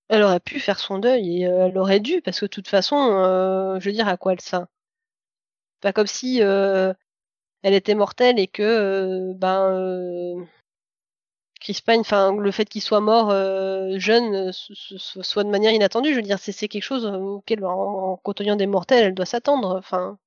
Elle 0.09 0.23
aurait 0.23 0.41
pu 0.41 0.61
faire 0.61 0.79
son 0.79 0.99
deuil 0.99 1.43
et 1.43 1.45
elle 1.45 1.77
aurait 1.79 2.01
dû, 2.01 2.21
parce 2.23 2.41
que 2.41 2.47
de 2.47 2.51
toute 2.51 2.69
façon, 2.69 2.97
je 3.81 3.85
veux 3.85 3.93
dire, 3.93 4.09
à 4.09 4.17
quoi 4.17 4.33
elle 4.33 4.41
sert? 4.41 4.67
Pas 5.81 5.93
comme 5.93 6.07
si 6.07 6.39
elle 6.39 6.97
était 7.63 7.95
mortelle 7.95 8.39
et 8.39 8.47
que 8.47 9.33
ben 9.35 10.47
Chris 11.65 11.81
Pine, 11.85 12.01
enfin 12.03 12.33
le 12.37 12.51
fait 12.53 12.65
qu'il 12.67 12.81
soit 12.83 13.01
mort 13.01 13.31
euh, 13.31 13.99
jeune 13.99 14.35
euh, 14.37 14.53
soit 14.53 15.43
de 15.45 15.49
manière 15.51 15.73
inattendue, 15.73 16.11
je 16.11 16.17
veux 16.17 16.23
dire 16.23 16.39
c'est 16.39 16.69
quelque 16.69 16.83
chose 16.85 17.07
auquel 17.07 17.65
en, 17.65 17.73
en 18.13 18.17
côtoyant 18.19 18.55
des 18.57 18.67
mortels 18.69 19.05
elle 19.05 19.15
doit 19.15 19.27
s'attendre, 19.27 19.77
enfin. 19.77 20.19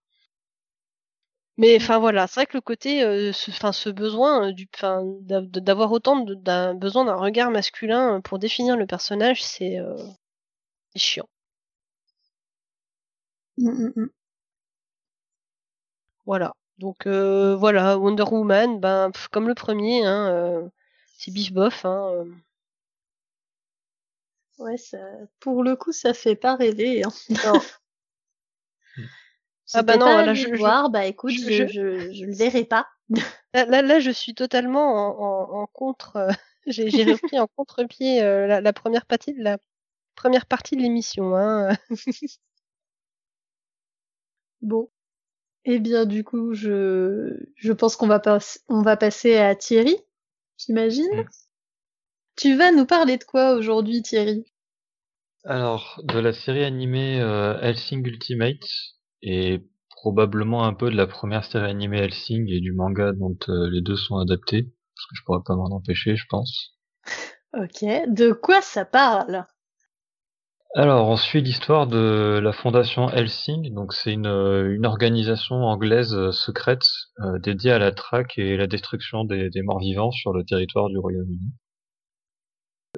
Mais 1.58 1.76
enfin 1.78 2.00
voilà, 2.00 2.26
c'est 2.28 2.40
vrai 2.42 2.46
que 2.48 2.58
le 2.58 2.62
côté, 2.62 3.04
euh, 3.04 3.32
ce, 3.34 3.52
enfin 3.52 3.72
ce 3.72 3.90
besoin 3.90 4.48
euh, 4.50 4.52
du, 4.54 4.68
d'avoir 5.30 5.92
autant 5.92 6.18
de- 6.18 6.34
d'un 6.36 6.74
besoin 6.76 7.06
d'un 7.06 7.16
regard 7.16 7.52
masculin 7.52 8.22
pour 8.22 8.40
définir 8.40 8.76
le 8.78 8.86
personnage, 8.88 9.44
c'est 9.44 9.80
euh, 9.80 9.96
chiant. 10.96 11.30
Mm, 13.60 13.70
mm, 13.70 13.94
mm. 13.96 14.10
Voilà. 16.28 16.54
Donc 16.78 17.08
euh, 17.08 17.56
voilà, 17.56 17.98
Wonder 17.98 18.24
Woman, 18.24 18.80
ben 18.80 19.10
pff, 19.12 19.28
comme 19.30 19.48
le 19.48 19.56
premier, 19.56 20.06
hein, 20.06 20.28
euh, 20.30 20.70
c'est 21.18 21.32
bif 21.32 21.52
bof. 21.52 21.84
Hein, 21.86 22.12
euh. 22.14 22.26
Ouais, 24.60 24.78
ça, 24.78 24.98
pour 25.40 25.64
le 25.64 25.76
coup, 25.76 25.92
ça 25.92 26.14
fait 26.14 26.36
pas 26.36 26.56
rêver. 26.56 27.04
Hein. 27.04 27.10
Non. 27.46 27.60
Ah 29.74 29.84
bah 29.84 29.98
non, 29.98 30.06
là, 30.26 30.34
je- 30.34 30.48
voir, 30.56 30.90
bah 30.90 31.06
écoute, 31.06 31.32
je- 31.38 31.68
je, 31.68 32.12
je 32.14 32.26
le 32.26 32.34
verrai 32.34 32.64
pas. 32.64 32.88
Là, 33.54 33.66
là, 33.66 33.82
là, 33.82 34.00
je 34.00 34.12
suis 34.12 34.34
totalement 34.36 34.94
en, 34.94 35.58
en, 35.60 35.62
en 35.64 35.68
contre. 35.68 36.16
euh, 36.18 36.30
j'ai 36.68 36.90
j'ai 36.90 37.04
repris 37.06 37.40
en 37.40 37.48
contre-pied 37.48 38.22
euh, 38.22 38.46
la, 38.48 38.62
la 38.62 38.74
première 38.74 39.06
partie 39.06 39.34
de 39.34 39.42
la 39.44 39.58
première 40.16 40.46
partie 40.46 40.76
de 40.76 40.82
l'émission. 40.82 41.36
Hein. 41.36 41.76
Bon. 44.62 44.90
Eh 45.66 45.80
bien, 45.80 46.06
du 46.06 46.24
coup, 46.24 46.54
je, 46.54 47.38
je 47.56 47.74
pense 47.74 47.96
qu'on 47.98 48.08
va, 48.08 48.20
pas, 48.20 48.40
on 48.70 48.82
va 48.82 48.98
passer 48.98 49.38
à 49.38 49.56
Thierry, 49.56 49.98
j'imagine. 50.58 51.06
Mm. 51.14 51.26
Tu 52.36 52.56
vas 52.56 52.72
nous 52.72 52.86
parler 52.86 53.18
de 53.18 53.24
quoi 53.24 53.54
aujourd'hui, 53.54 54.02
Thierry? 54.02 54.46
Alors, 55.44 56.02
de 56.04 56.20
la 56.20 56.34
série 56.34 56.64
animée 56.64 57.20
euh, 57.22 57.60
Hellsing 57.62 58.06
Ultimate, 58.06 58.64
et 59.22 59.64
probablement 59.90 60.66
un 60.66 60.74
peu 60.74 60.92
de 60.92 60.96
la 60.96 61.08
première 61.08 61.46
série 61.46 61.70
animée 61.70 62.00
Hellsing 62.00 62.48
et 62.50 62.60
du 62.60 62.74
manga 62.74 63.14
dont 63.14 63.38
euh, 63.50 63.70
les 63.70 63.82
deux 63.82 63.96
sont 63.96 64.18
adaptés, 64.18 64.64
parce 64.64 65.06
que 65.10 65.16
je 65.16 65.24
pourrais 65.24 65.44
pas 65.46 65.56
m'en 65.56 65.76
empêcher, 65.76 66.16
je 66.16 66.26
pense. 66.30 66.78
Ok. 67.54 67.82
De 67.82 68.34
quoi 68.34 68.62
ça 68.62 68.84
parle? 68.84 69.46
Alors, 70.76 71.08
on 71.10 71.16
suit 71.16 71.42
l'histoire 71.42 71.88
de 71.88 72.40
la 72.44 72.52
fondation 72.52 73.10
Helsing. 73.10 73.74
Donc, 73.74 73.94
c'est 73.94 74.14
une, 74.14 74.28
euh, 74.28 74.80
organisation 74.84 75.56
anglaise 75.56 76.14
euh, 76.14 76.32
secrète 76.32 76.84
euh, 77.22 77.40
dédiée 77.40 77.72
à 77.72 77.80
la 77.80 77.92
traque 77.92 78.38
et 78.38 78.58
la 78.58 78.68
destruction 78.68 79.24
des, 79.24 79.50
morts 79.64 79.80
vivants 79.80 80.12
sur 80.12 80.34
le 80.34 80.44
territoire 80.44 80.90
du 80.90 80.98
Royaume-Uni. 80.98 81.52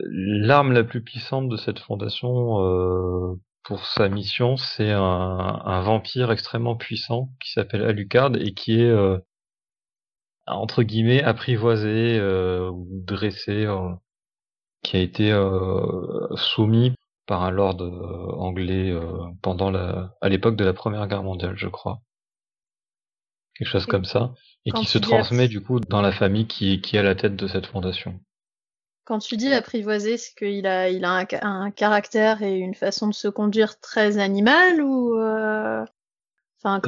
L'arme 0.01 0.73
la 0.73 0.83
plus 0.83 1.03
puissante 1.03 1.49
de 1.49 1.57
cette 1.57 1.79
fondation 1.79 3.37
pour 3.63 3.85
sa 3.85 4.07
mission, 4.07 4.55
c'est 4.55 4.91
un, 4.91 5.01
un 5.01 5.81
vampire 5.81 6.31
extrêmement 6.31 6.75
puissant 6.75 7.29
qui 7.41 7.51
s'appelle 7.51 7.83
Alucard 7.83 8.31
et 8.35 8.53
qui 8.53 8.81
est 8.81 8.93
entre 10.47 10.83
guillemets 10.83 11.21
apprivoisé 11.21 12.21
ou 12.21 12.87
dressé, 13.03 13.67
qui 14.83 14.95
a 14.95 14.99
été 15.01 15.31
soumis 16.35 16.93
par 17.29 17.43
un 17.43 17.51
lord 17.51 17.79
euh, 17.81 18.33
anglais 18.39 18.89
euh, 18.89 19.03
pendant 19.43 19.69
la, 19.69 20.15
à 20.19 20.29
l'époque 20.29 20.55
de 20.55 20.65
la 20.65 20.73
Première 20.73 21.07
Guerre 21.07 21.21
mondiale, 21.21 21.53
je 21.55 21.67
crois. 21.67 22.01
Quelque 23.55 23.67
chose 23.67 23.85
Et 23.85 23.89
comme 23.91 24.05
ça. 24.05 24.33
Et 24.65 24.71
qui 24.71 24.85
se 24.85 24.97
transmet 24.97 25.47
du 25.47 25.61
coup 25.61 25.79
dans 25.79 26.01
la 26.01 26.11
famille 26.11 26.47
qui, 26.47 26.81
qui 26.81 26.95
est 26.95 26.99
à 26.99 27.03
la 27.03 27.13
tête 27.13 27.35
de 27.35 27.47
cette 27.47 27.67
fondation. 27.67 28.19
Quand 29.05 29.19
tu 29.19 29.37
dis 29.37 29.53
apprivoisé, 29.53 30.17
c'est 30.17 30.33
qu'il 30.35 30.65
a, 30.65 30.89
il 30.89 31.05
a 31.05 31.11
un, 31.11 31.25
ca- 31.29 31.45
un 31.45 31.69
caractère 31.69 32.41
et 32.41 32.57
une 32.57 32.73
façon 32.73 33.07
de 33.07 33.13
se 33.13 33.27
conduire 33.27 33.79
très 33.79 34.17
animal 34.17 34.81
ou 34.81 35.19
euh, 35.19 35.85
enfin 36.63 36.81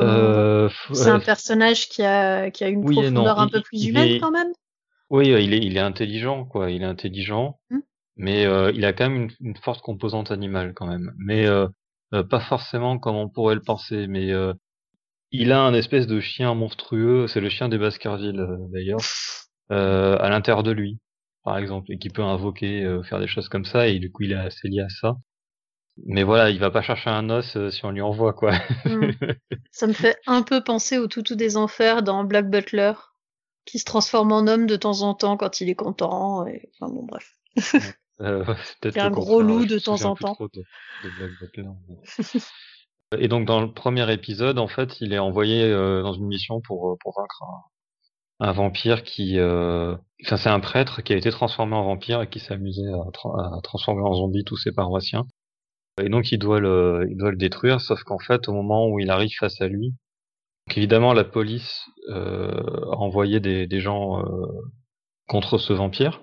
c'est 0.94 1.10
un 1.10 1.20
personnage 1.20 1.88
qui 1.88 2.04
a 2.04 2.50
qui 2.50 2.64
a 2.64 2.68
une 2.68 2.84
oui 2.84 2.96
et 3.00 3.12
non. 3.12 3.24
profondeur 3.24 3.40
un 3.40 3.46
Il- 3.46 3.52
peu 3.52 3.62
plus 3.62 3.86
humaine 3.86 4.08
est- 4.08 4.20
quand 4.20 4.32
même? 4.32 4.52
Oui, 5.12 5.28
il 5.28 5.54
est, 5.54 5.58
il 5.58 5.78
est 5.78 5.82
intelligent, 5.82 6.46
quoi. 6.46 6.72
Il 6.72 6.84
est 6.84 6.86
intelligent, 6.86 7.60
Hmm. 7.70 7.80
Mais 8.22 8.46
euh, 8.46 8.72
il 8.76 8.86
a 8.86 8.94
quand 8.94 9.10
même 9.10 9.24
une, 9.24 9.48
une 9.50 9.58
forte 9.58 9.82
composante 9.82 10.30
animale, 10.32 10.74
quand 10.76 10.86
même. 10.86 11.12
Mais 11.18 11.48
euh, 11.48 11.68
euh, 12.14 12.24
pas 12.24 12.40
forcément 12.40 13.00
comme 13.00 13.16
on 13.16 13.30
pourrait 13.30 13.56
le 13.56 13.64
penser. 13.64 14.06
Mais 14.08 14.32
euh, 14.32 14.54
il 15.32 15.52
a 15.52 15.62
un 15.62 15.74
espèce 15.74 16.06
de 16.06 16.20
chien 16.20 16.54
monstrueux. 16.54 17.26
C'est 17.28 17.42
le 17.42 17.50
chien 17.50 17.68
des 17.68 17.80
Baskerville, 17.80 18.40
euh, 18.40 18.58
d'ailleurs, 18.72 19.00
euh, 19.72 20.18
à 20.20 20.30
l'intérieur 20.30 20.62
de 20.62 20.72
lui, 20.72 21.00
par 21.44 21.58
exemple, 21.58 21.92
et 21.92 21.98
qui 21.98 22.10
peut 22.10 22.22
invoquer, 22.22 22.84
euh, 22.84 23.02
faire 23.02 23.20
des 23.20 23.28
choses 23.28 23.50
comme 23.50 23.66
ça. 23.66 23.88
Et 23.88 23.98
du 23.98 24.12
coup, 24.12 24.22
il 24.22 24.34
est 24.34 24.36
assez 24.36 24.68
lié 24.68 24.82
à 24.82 24.90
ça. 24.90 25.16
Mais 26.06 26.22
voilà, 26.22 26.52
il 26.52 26.60
va 26.60 26.70
pas 26.70 26.84
chercher 26.84 27.10
un 27.10 27.28
os 27.32 27.58
si 27.70 27.86
on 27.86 27.92
lui 27.92 28.02
envoie, 28.02 28.34
quoi. 28.34 28.54
Hmm. 28.86 29.12
Ça 29.72 29.88
me 29.88 29.94
fait 29.94 30.18
un 30.28 30.44
peu 30.44 30.64
penser 30.64 31.00
au 31.00 31.08
toutou 31.08 31.34
des 31.34 31.58
enfers 31.58 32.04
dans 32.04 32.24
Black 32.24 32.52
Butler, 32.52 32.94
qui 33.66 33.80
se 33.80 33.86
transforme 33.86 34.32
en 34.32 34.46
homme 34.48 34.68
de 34.68 34.76
temps 34.76 35.02
en 35.02 35.16
temps 35.16 35.38
quand 35.38 35.60
il 35.60 35.70
est 35.70 35.76
content. 35.76 36.46
Et... 36.46 36.70
Enfin 36.80 36.94
bon, 36.94 37.04
bref. 37.04 37.36
Euh, 38.22 38.44
peut-être 38.82 38.98
un 38.98 39.10
gros 39.10 39.42
loup 39.42 39.66
de 39.66 39.80
temps 39.80 40.04
en 40.06 40.16
temps. 40.16 40.38
de, 40.40 40.64
de 41.58 41.68
Et 43.20 43.28
donc 43.28 43.46
dans 43.46 43.60
le 43.60 43.74
premier 43.74 44.12
épisode, 44.14 44.58
en 44.58 44.68
fait, 44.68 45.02
il 45.02 45.14
est 45.14 45.20
envoyé 45.20 45.64
euh, 45.64 46.02
dans 46.02 46.14
une 46.14 46.28
mission 46.28 46.62
pour, 46.62 46.98
pour 47.00 47.14
vaincre 47.18 47.44
un, 48.40 48.48
un 48.48 48.52
vampire 48.54 49.04
qui... 49.04 49.38
Euh... 49.38 49.96
Enfin, 50.26 50.38
c'est 50.38 50.50
un 50.50 50.60
prêtre 50.60 51.02
qui 51.02 51.14
a 51.14 51.18
été 51.18 51.30
transformé 51.32 51.76
en 51.76 51.84
vampire 51.84 52.22
et 52.22 52.30
qui 52.30 52.42
amusé 52.52 52.88
à, 52.88 53.10
tra- 53.12 53.58
à 53.58 53.62
transformer 53.62 54.04
en 54.04 54.14
zombie 54.14 54.44
tous 54.44 54.58
ses 54.58 54.72
paroissiens. 54.72 55.26
Et 56.02 56.10
donc 56.10 56.32
il 56.32 56.38
doit 56.38 56.60
le, 56.60 57.06
il 57.10 57.18
doit 57.18 57.32
le 57.32 57.38
détruire, 57.38 57.82
sauf 57.82 58.04
qu'en 58.04 58.20
fait, 58.20 58.48
au 58.48 58.54
moment 58.54 58.88
où 58.88 59.00
il 59.00 59.10
arrive 59.10 59.36
face 59.38 59.60
à 59.62 59.68
lui, 59.68 59.94
donc 60.68 60.78
évidemment 60.78 61.14
la 61.14 61.24
police 61.26 61.86
euh, 62.10 62.52
a 62.92 62.96
envoyé 62.98 63.40
des, 63.40 63.68
des 63.68 63.82
gens 63.82 64.22
euh, 64.22 64.46
contre 65.28 65.58
ce 65.58 65.74
vampire. 65.74 66.22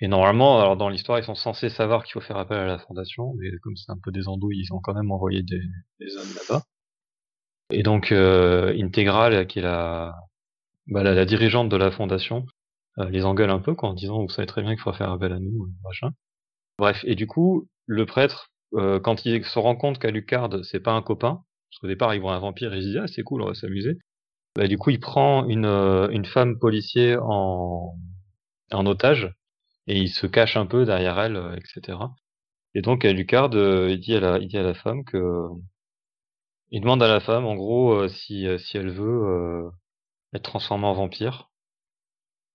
Et 0.00 0.08
normalement, 0.08 0.60
alors 0.60 0.76
dans 0.76 0.88
l'histoire, 0.88 1.18
ils 1.18 1.24
sont 1.24 1.34
censés 1.34 1.70
savoir 1.70 2.04
qu'il 2.04 2.12
faut 2.12 2.20
faire 2.20 2.36
appel 2.36 2.58
à 2.58 2.66
la 2.66 2.78
fondation, 2.78 3.34
mais 3.36 3.50
comme 3.62 3.76
c'est 3.76 3.90
un 3.90 3.98
peu 4.02 4.12
des 4.12 4.28
andouilles, 4.28 4.60
ils 4.60 4.72
ont 4.72 4.80
quand 4.80 4.94
même 4.94 5.10
envoyé 5.10 5.42
des, 5.42 5.60
des 6.00 6.16
hommes 6.16 6.34
là-bas. 6.36 6.62
Et 7.70 7.82
donc 7.82 8.12
euh, 8.12 8.72
Integral, 8.80 9.46
qui 9.46 9.58
est 9.58 9.62
la, 9.62 10.14
bah, 10.86 11.02
la, 11.02 11.24
dirigeante 11.24 11.68
de 11.68 11.76
la 11.76 11.90
fondation, 11.90 12.46
euh, 12.98 13.10
les 13.10 13.24
engueule 13.24 13.50
un 13.50 13.58
peu 13.58 13.74
quoi, 13.74 13.90
en 13.90 13.94
disant 13.94 14.22
vous 14.22 14.28
savez 14.28 14.46
très 14.46 14.62
bien 14.62 14.72
qu'il 14.72 14.82
faut 14.82 14.92
faire 14.92 15.10
appel 15.10 15.32
à 15.32 15.40
nous, 15.40 15.64
euh, 15.64 15.70
machin. 15.84 16.10
Bref, 16.78 17.04
et 17.04 17.16
du 17.16 17.26
coup, 17.26 17.68
le 17.86 18.06
prêtre, 18.06 18.50
euh, 18.74 19.00
quand 19.00 19.26
il 19.26 19.44
se 19.44 19.58
rend 19.58 19.76
compte 19.76 19.98
qu'Alucard 19.98 20.50
c'est 20.64 20.80
pas 20.80 20.92
un 20.92 21.02
copain, 21.02 21.42
parce 21.70 21.80
qu'au 21.80 21.88
départ 21.88 22.14
il 22.14 22.20
voit 22.20 22.34
un 22.34 22.38
vampire 22.38 22.74
il 22.74 22.82
se 22.82 22.88
dit 22.88 22.98
ah 22.98 23.08
c'est 23.08 23.22
cool, 23.22 23.42
on 23.42 23.48
va 23.48 23.54
s'amuser. 23.54 23.98
Bah, 24.56 24.66
du 24.66 24.78
coup, 24.78 24.90
il 24.90 25.00
prend 25.00 25.46
une, 25.46 25.66
euh, 25.66 26.08
une 26.10 26.24
femme 26.24 26.58
policier 26.58 27.16
en, 27.20 27.94
en 28.72 28.86
otage 28.86 29.32
et 29.88 29.98
il 29.98 30.08
se 30.10 30.26
cache 30.28 30.56
un 30.56 30.66
peu 30.66 30.84
derrière 30.84 31.18
elle, 31.18 31.36
euh, 31.36 31.56
etc. 31.56 31.98
Et 32.74 32.82
donc 32.82 33.04
Alucard, 33.04 33.50
euh, 33.54 33.90
il 33.90 34.00
dit 34.00 34.14
à 34.14 34.20
la, 34.20 34.38
il 34.38 34.48
dit 34.48 34.58
à 34.58 34.62
la 34.62 34.74
femme 34.74 35.04
que 35.04 35.48
il 36.70 36.80
demande 36.80 37.02
à 37.02 37.08
la 37.08 37.20
femme, 37.20 37.46
en 37.46 37.56
gros, 37.56 37.92
euh, 37.94 38.08
si, 38.08 38.46
euh, 38.46 38.58
si 38.58 38.76
elle 38.76 38.90
veut 38.90 39.06
euh, 39.06 39.70
être 40.34 40.42
transformée 40.44 40.86
en 40.86 40.94
vampire. 40.94 41.50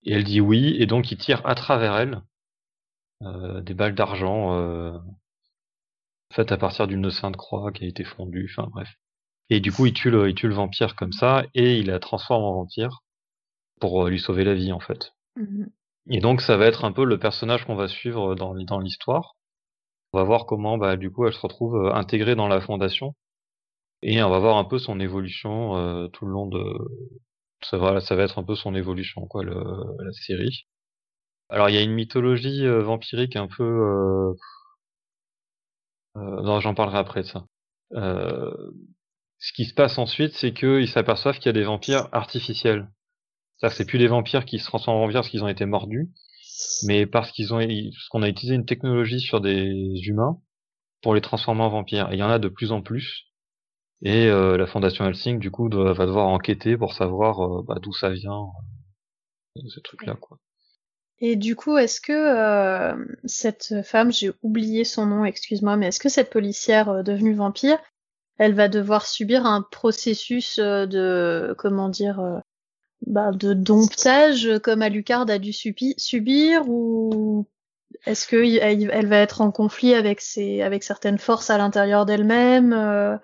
Et 0.03 0.13
elle 0.13 0.23
dit 0.23 0.41
oui, 0.41 0.75
et 0.79 0.85
donc 0.85 1.11
il 1.11 1.17
tire 1.17 1.41
à 1.45 1.55
travers 1.55 1.95
elle 1.97 2.21
euh, 3.23 3.61
des 3.61 3.73
balles 3.73 3.95
d'argent 3.95 4.55
euh, 4.55 4.97
faites 6.31 6.51
à 6.51 6.57
partir 6.57 6.87
d'une 6.87 7.09
sainte 7.09 7.37
croix 7.37 7.71
qui 7.71 7.85
a 7.85 7.87
été 7.87 8.03
fondue, 8.03 8.49
enfin 8.51 8.69
bref. 8.69 8.89
Et 9.49 9.59
du 9.59 9.71
coup, 9.71 9.85
il 9.85 9.93
tue 9.93 10.09
le, 10.09 10.29
il 10.29 10.35
tue 10.35 10.47
le 10.47 10.55
vampire 10.55 10.95
comme 10.95 11.11
ça, 11.13 11.43
et 11.53 11.77
il 11.79 11.87
la 11.87 11.99
transforme 11.99 12.43
en 12.43 12.53
vampire 12.53 13.03
pour 13.79 14.05
euh, 14.05 14.09
lui 14.09 14.19
sauver 14.19 14.43
la 14.43 14.53
vie, 14.53 14.71
en 14.71 14.79
fait. 14.79 15.13
Mhm. 15.35 15.69
Et 16.09 16.19
donc, 16.19 16.41
ça 16.41 16.57
va 16.57 16.65
être 16.65 16.83
un 16.85 16.91
peu 16.91 17.05
le 17.05 17.17
personnage 17.17 17.65
qu'on 17.65 17.75
va 17.75 17.87
suivre 17.87 18.35
dans, 18.35 18.53
dans 18.55 18.79
l'histoire. 18.79 19.35
On 20.11 20.19
va 20.19 20.25
voir 20.25 20.45
comment, 20.45 20.77
bah, 20.77 20.97
du 20.97 21.11
coup, 21.11 21.25
elle 21.25 21.33
se 21.33 21.39
retrouve 21.39 21.75
euh, 21.75 21.93
intégrée 21.93 22.35
dans 22.35 22.47
la 22.47 22.61
fondation. 22.61 23.15
Et 24.01 24.21
on 24.21 24.29
va 24.29 24.39
voir 24.39 24.57
un 24.57 24.65
peu 24.65 24.79
son 24.79 24.99
évolution 24.99 25.77
euh, 25.77 26.07
tout 26.09 26.25
le 26.25 26.33
long 26.33 26.47
de... 26.47 26.63
Ça 27.63 27.77
va, 27.77 28.01
ça 28.01 28.15
va 28.15 28.23
être 28.23 28.37
un 28.37 28.43
peu 28.43 28.55
son 28.55 28.75
évolution, 28.75 29.25
quoi, 29.27 29.43
le, 29.43 29.53
la 29.53 30.11
série. 30.11 30.67
Alors, 31.49 31.69
il 31.69 31.75
y 31.75 31.77
a 31.77 31.81
une 31.81 31.93
mythologie 31.93 32.65
euh, 32.65 32.83
vampirique 32.83 33.37
un 33.37 33.47
peu... 33.47 33.63
Euh... 33.63 34.33
euh, 36.17 36.41
non, 36.41 36.59
j'en 36.59 36.73
parlerai 36.73 36.97
après 36.97 37.21
de 37.21 37.27
ça. 37.27 37.45
Ce 39.39 39.51
qui 39.53 39.65
se 39.65 39.73
passe 39.73 39.97
ensuite, 39.97 40.33
c'est 40.33 40.53
qu'ils 40.53 40.89
s'aperçoivent 40.89 41.37
qu'il 41.37 41.47
y 41.47 41.49
a 41.49 41.53
des 41.53 41.63
vampires 41.63 42.07
artificiels. 42.11 42.89
C'est 43.69 43.85
plus 43.85 43.99
des 43.99 44.07
vampires 44.07 44.45
qui 44.45 44.59
se 44.59 44.65
transforment 44.65 44.97
en 44.97 45.01
vampires 45.01 45.21
parce 45.21 45.29
qu'ils 45.29 45.43
ont 45.43 45.47
été 45.47 45.65
mordus, 45.65 46.09
mais 46.83 47.05
parce 47.05 47.31
qu'ils 47.31 47.53
ont, 47.53 47.59
parce 47.59 48.09
qu'on 48.09 48.23
a 48.23 48.29
utilisé 48.29 48.55
une 48.55 48.65
technologie 48.65 49.19
sur 49.19 49.41
des 49.41 50.01
humains 50.05 50.39
pour 51.01 51.13
les 51.13 51.21
transformer 51.21 51.61
en 51.61 51.69
vampires. 51.69 52.09
Et 52.11 52.15
il 52.15 52.19
y 52.19 52.23
en 52.23 52.29
a 52.29 52.39
de 52.39 52.47
plus 52.47 52.71
en 52.71 52.81
plus. 52.81 53.25
Et 54.01 54.27
euh, 54.27 54.57
la 54.57 54.67
Fondation 54.67 55.05
Helsing, 55.05 55.39
du 55.39 55.49
coup, 55.49 55.69
va 55.69 56.05
devoir 56.05 56.27
enquêter 56.27 56.77
pour 56.77 56.93
savoir 56.93 57.41
euh, 57.41 57.63
bah, 57.65 57.75
d'où 57.81 57.93
ça 57.93 58.09
vient, 58.09 58.47
euh, 59.57 59.61
ce 59.67 59.79
truc-là, 59.79 60.15
quoi. 60.15 60.37
Et 61.19 61.37
du 61.37 61.55
coup, 61.55 61.77
est-ce 61.77 62.01
que 62.01 62.93
cette 63.23 63.81
femme, 63.83 64.11
j'ai 64.11 64.31
oublié 64.41 64.83
son 64.83 65.05
nom, 65.05 65.23
excuse-moi, 65.23 65.77
mais 65.77 65.87
est-ce 65.87 66.01
que 66.01 66.09
cette 66.09 66.29
policière 66.29 67.01
devenue 67.01 67.33
vampire, 67.33 67.77
elle 68.39 68.55
va 68.55 68.67
devoir 68.67 69.05
subir 69.05 69.45
un 69.45 69.61
processus 69.61 70.59
de, 70.59 71.55
comment 71.57 71.87
dire, 71.87 72.41
bah, 73.07 73.31
de 73.31 73.53
domptage 73.53 74.45
euh, 74.47 74.59
comme 74.59 74.81
Alucard 74.81 75.29
a 75.29 75.37
dû 75.39 75.51
subi- 75.51 75.95
subir 75.97 76.67
ou 76.67 77.47
est-ce 78.05 78.27
que 78.27 78.43
y- 78.43 78.57
elle, 78.57 79.07
va 79.07 79.17
être 79.17 79.41
en 79.41 79.51
conflit 79.51 79.93
avec 79.93 80.21
ses, 80.21 80.61
avec 80.61 80.83
certaines 80.83 81.17
forces 81.17 81.49
à 81.49 81.57
l'intérieur 81.57 82.05
d'elle-même 82.05 82.73
euh, 82.73 83.17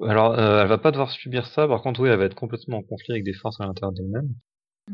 Alors, 0.00 0.38
euh, 0.38 0.62
elle 0.62 0.68
va 0.68 0.78
pas 0.78 0.90
devoir 0.90 1.10
subir 1.10 1.46
ça. 1.46 1.66
Par 1.66 1.82
contre, 1.82 2.00
oui, 2.00 2.08
elle 2.08 2.18
va 2.18 2.24
être 2.24 2.34
complètement 2.34 2.78
en 2.78 2.82
conflit 2.82 3.12
avec 3.12 3.24
des 3.24 3.34
forces 3.34 3.60
à 3.60 3.64
l'intérieur 3.66 3.92
d'elle-même. 3.92 4.28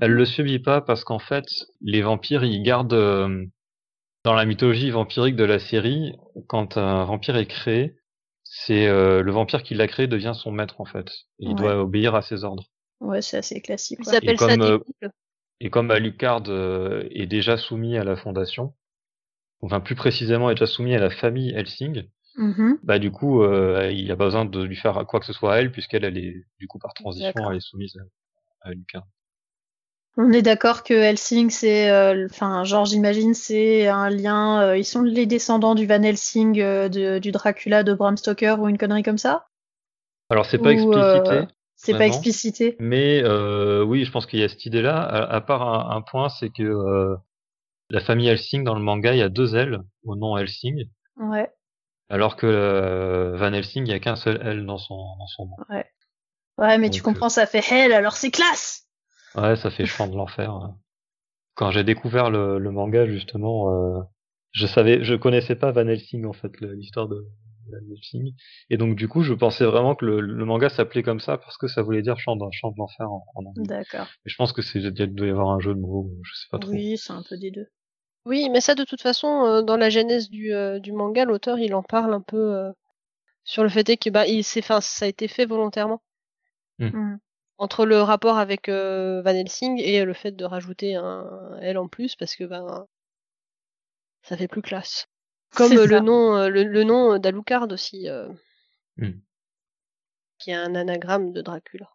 Elle 0.01 0.12
le 0.12 0.25
subit 0.25 0.59
pas 0.59 0.81
parce 0.81 1.05
qu'en 1.05 1.18
fait, 1.18 1.45
les 1.83 2.01
vampires, 2.01 2.45
ils 2.45 2.62
gardent 2.62 2.95
euh, 2.95 3.45
dans 4.25 4.35
la 4.35 4.47
mythologie 4.47 4.91
vampirique 4.91 5.37
de 5.37 5.45
la 5.45 5.59
série, 5.59 6.14
quand 6.47 6.79
un 6.79 7.05
vampire 7.05 7.37
est 7.37 7.47
créé, 7.47 7.97
c'est 8.45 8.87
le 8.87 9.31
vampire 9.31 9.62
qui 9.62 9.75
l'a 9.75 9.89
créé 9.89 10.07
devient 10.07 10.33
son 10.35 10.51
maître 10.53 10.81
en 10.81 10.85
fait. 10.85 11.09
Et 11.41 11.47
Il 11.47 11.49
Ouais. 11.51 11.55
doit 11.57 11.81
obéir 11.83 12.14
à 12.14 12.23
ses 12.23 12.45
ordres. 12.45 12.64
Ouais, 13.03 13.20
c'est 13.22 13.36
assez 13.38 13.61
classique. 13.61 13.98
Ils 14.03 14.14
appellent 14.14 14.38
ça 14.38 14.57
comme, 14.57 14.78
des 14.78 15.07
euh. 15.07 15.09
Et 15.61 15.70
comme 15.70 15.90
Alucard 15.90 16.44
euh, 16.48 17.07
est 17.11 17.26
déjà 17.26 17.57
soumis 17.57 17.96
à 17.98 18.05
la 18.05 18.16
fondation, 18.16 18.74
enfin 19.62 19.80
plus 19.80 19.94
précisément 19.94 20.50
est 20.50 20.55
déjà 20.55 20.66
soumis 20.66 20.94
à 20.94 21.00
la 21.00 21.11
famille 21.11 21.53
Helsing, 21.53 22.05
Mhm. 22.36 22.78
bah 22.82 22.98
du 22.98 23.11
coup, 23.11 23.42
euh, 23.42 23.90
il 23.92 24.05
n'y 24.05 24.11
a 24.11 24.16
pas 24.16 24.24
besoin 24.26 24.44
de 24.46 24.62
lui 24.62 24.76
faire 24.76 25.05
quoi 25.07 25.20
que 25.20 25.26
ce 25.26 25.32
soit 25.34 25.55
à 25.55 25.59
elle, 25.59 25.72
puisqu'elle 25.72 26.05
elle 26.05 26.18
est 26.18 26.44
du 26.59 26.66
coup 26.68 26.78
par 26.78 26.94
transition, 26.94 27.50
elle 27.50 27.59
est 27.59 27.61
soumise 27.61 27.96
à, 28.62 28.68
à 28.68 28.70
Alucard. 28.70 29.07
On 30.16 30.32
est 30.32 30.42
d'accord 30.42 30.84
que 30.84 30.94
Helsing, 30.94 31.50
c'est, 31.50 31.90
euh, 31.90 32.26
enfin, 32.30 32.64
genre, 32.64 32.84
j'imagine, 32.86 33.34
c'est 33.34 33.88
un 33.88 34.09
lien. 34.11 34.62
euh, 34.62 34.76
ils 34.78 34.84
sont 34.84 35.03
les 35.03 35.26
descendants 35.26 35.74
du 35.74 35.86
Van 35.86 36.03
Helsing, 36.03 36.61
euh, 36.61 36.88
de- 36.88 37.18
du 37.18 37.30
Dracula 37.30 37.82
de 37.82 37.92
Bram 37.94 38.16
Stoker 38.16 38.57
ou 38.59 38.68
une 38.68 38.78
connerie 38.78 39.03
comme 39.03 39.18
ça? 39.18 39.46
Alors 40.30 40.46
c'est 40.46 40.59
pas 40.59 40.70
euh, 40.70 40.72
explicité. 40.72 41.46
C'est 41.85 41.93
pas 41.99 42.07
explicité. 42.07 42.76
Mais 42.78 43.22
euh, 43.24 43.83
oui, 43.83 44.05
je 44.05 44.11
pense 44.12 44.26
qu'il 44.26 44.39
y 44.41 44.45
a 44.45 44.49
cette 44.49 44.64
idée-là. 44.66 45.01
À, 45.03 45.35
à 45.35 45.41
part 45.41 45.62
un, 45.62 45.97
un 45.97 46.01
point, 46.03 46.28
c'est 46.28 46.51
que 46.51 46.62
euh, 46.62 47.16
la 47.91 48.01
famille 48.01 48.28
Helsing 48.28 48.62
dans 48.64 48.74
le 48.74 48.80
manga, 48.83 49.12
il 49.14 49.18
y 49.18 49.22
a 49.22 49.28
deux 49.28 49.57
L 49.57 49.80
au 50.05 50.16
nom 50.16 50.37
Helsing, 50.39 50.89
Ouais, 51.16 51.51
alors 52.09 52.37
que 52.37 52.47
euh, 52.47 53.37
Van 53.37 53.53
Helsing, 53.53 53.87
il 53.87 53.91
y 53.91 53.95
a 53.95 53.99
qu'un 53.99 54.16
seul 54.16 54.41
L 54.47 54.64
dans 54.64 54.78
son 54.78 54.95
dans 55.18 55.26
son 55.26 55.47
nom. 55.47 55.57
ouais. 55.70 55.87
Ouais, 56.59 56.78
mais 56.78 56.91
tu 56.91 57.01
Donc, 57.01 57.14
comprends, 57.14 57.28
ça 57.30 57.47
fait 57.47 57.62
hell, 57.70 57.93
alors 57.93 58.12
c'est 58.16 58.30
classe 58.30 58.87
Ouais, 59.35 59.57
ça 59.57 59.70
fait 59.70 59.87
chant 59.87 60.07
de 60.07 60.16
l'enfer. 60.16 60.51
hein. 60.53 60.76
Quand 61.55 61.70
j'ai 61.70 61.83
découvert 61.85 62.31
le, 62.31 62.59
le 62.59 62.70
manga, 62.70 63.06
justement, 63.06 64.06
je 64.52 64.66
savais, 64.66 65.02
je 65.02 65.15
connaissais 65.15 65.56
pas 65.56 65.73
Van 65.73 65.86
Helsing 65.89 66.24
en 66.27 66.32
fait, 66.35 66.52
l'histoire 66.61 67.09
de 67.09 67.27
Van 67.70 67.94
Helsing, 67.94 68.34
et 68.70 68.76
donc 68.76 68.97
du 68.97 69.09
coup, 69.09 69.22
je 69.22 69.34
pensais 69.34 69.64
vraiment 69.64 69.94
que 69.94 70.05
le, 70.05 70.20
le 70.20 70.44
manga 70.44 70.68
s'appelait 70.68 71.02
comme 71.02 71.20
ça 71.20 71.39
parce 71.39 71.56
que 71.56 71.68
ça 71.68 71.82
voulait 71.82 72.02
dire 72.02 72.18
chant 72.18 72.36
de, 72.36 72.44
chant 72.52 72.70
de 72.70 72.76
l'enfer 72.78 73.10
en, 73.10 73.24
en 73.34 73.44
anglais. 73.44 73.64
D'accord. 73.66 74.06
Mais 74.24 74.30
je 74.30 74.36
pense 74.36 74.52
que 74.52 74.62
c'est 74.62 74.80
il 74.80 74.93
doit 74.93 75.26
y 75.26 75.30
avoir 75.30 75.51
un 75.51 75.60
jeu 75.60 75.74
de 75.74 75.80
mots, 75.80 76.10
je 76.22 76.32
sais 76.34 76.48
pas 76.51 76.59
trop. 76.59 76.70
Oui, 76.72 76.98
c'est 76.98 77.12
un 77.12 77.22
peu 77.28 77.36
des 77.36 77.51
deux. 77.51 77.68
Oui, 78.24 78.48
mais 78.51 78.60
ça, 78.60 78.74
de 78.74 78.84
toute 78.84 79.02
façon, 79.02 79.44
euh, 79.44 79.62
dans 79.62 79.76
la 79.76 79.90
genèse 79.90 80.30
du, 80.30 80.55
euh, 80.55 80.78
du 80.78 80.93
manga, 80.93 81.24
l'auteur, 81.24 81.59
il 81.59 81.74
en 81.74 81.82
parle 81.82 82.14
un 82.14 82.20
peu 82.20 82.55
euh, 82.55 82.70
sur 83.43 83.64
le 83.64 83.68
fait 83.68 83.97
que 83.97 84.10
bah, 84.10 84.26
il 84.26 84.44
s'est, 84.44 84.60
enfin, 84.60 84.80
ça 84.80 85.06
a 85.06 85.09
été 85.09 85.26
fait 85.26 85.44
volontairement. 85.44 86.02
Mm. 86.78 87.16
Entre 87.59 87.84
le 87.84 88.01
rapport 88.01 88.39
avec 88.39 88.68
euh, 88.68 89.22
Van 89.22 89.30
Helsing 89.30 89.80
et 89.80 90.05
le 90.05 90.14
fait 90.14 90.32
de 90.32 90.44
rajouter 90.44 90.94
un 90.94 91.56
L 91.60 91.78
en 91.78 91.89
plus, 91.89 92.16
parce 92.16 92.34
que 92.34 92.44
ben, 92.44 92.86
ça 94.22 94.36
fait 94.36 94.48
plus 94.48 94.62
classe. 94.62 95.06
Comme 95.55 95.69
C'est 95.69 95.87
le 95.87 96.01
nom, 96.01 96.37
euh, 96.37 96.49
le, 96.49 96.65
le 96.65 96.85
nom 96.85 97.19
d'Alucard 97.19 97.70
aussi, 97.70 98.09
euh, 98.09 98.29
Mm. 98.97 99.11
qui 100.39 100.51
est 100.51 100.55
un 100.55 100.74
anagramme 100.74 101.33
de 101.33 101.41
Dracula. 101.43 101.89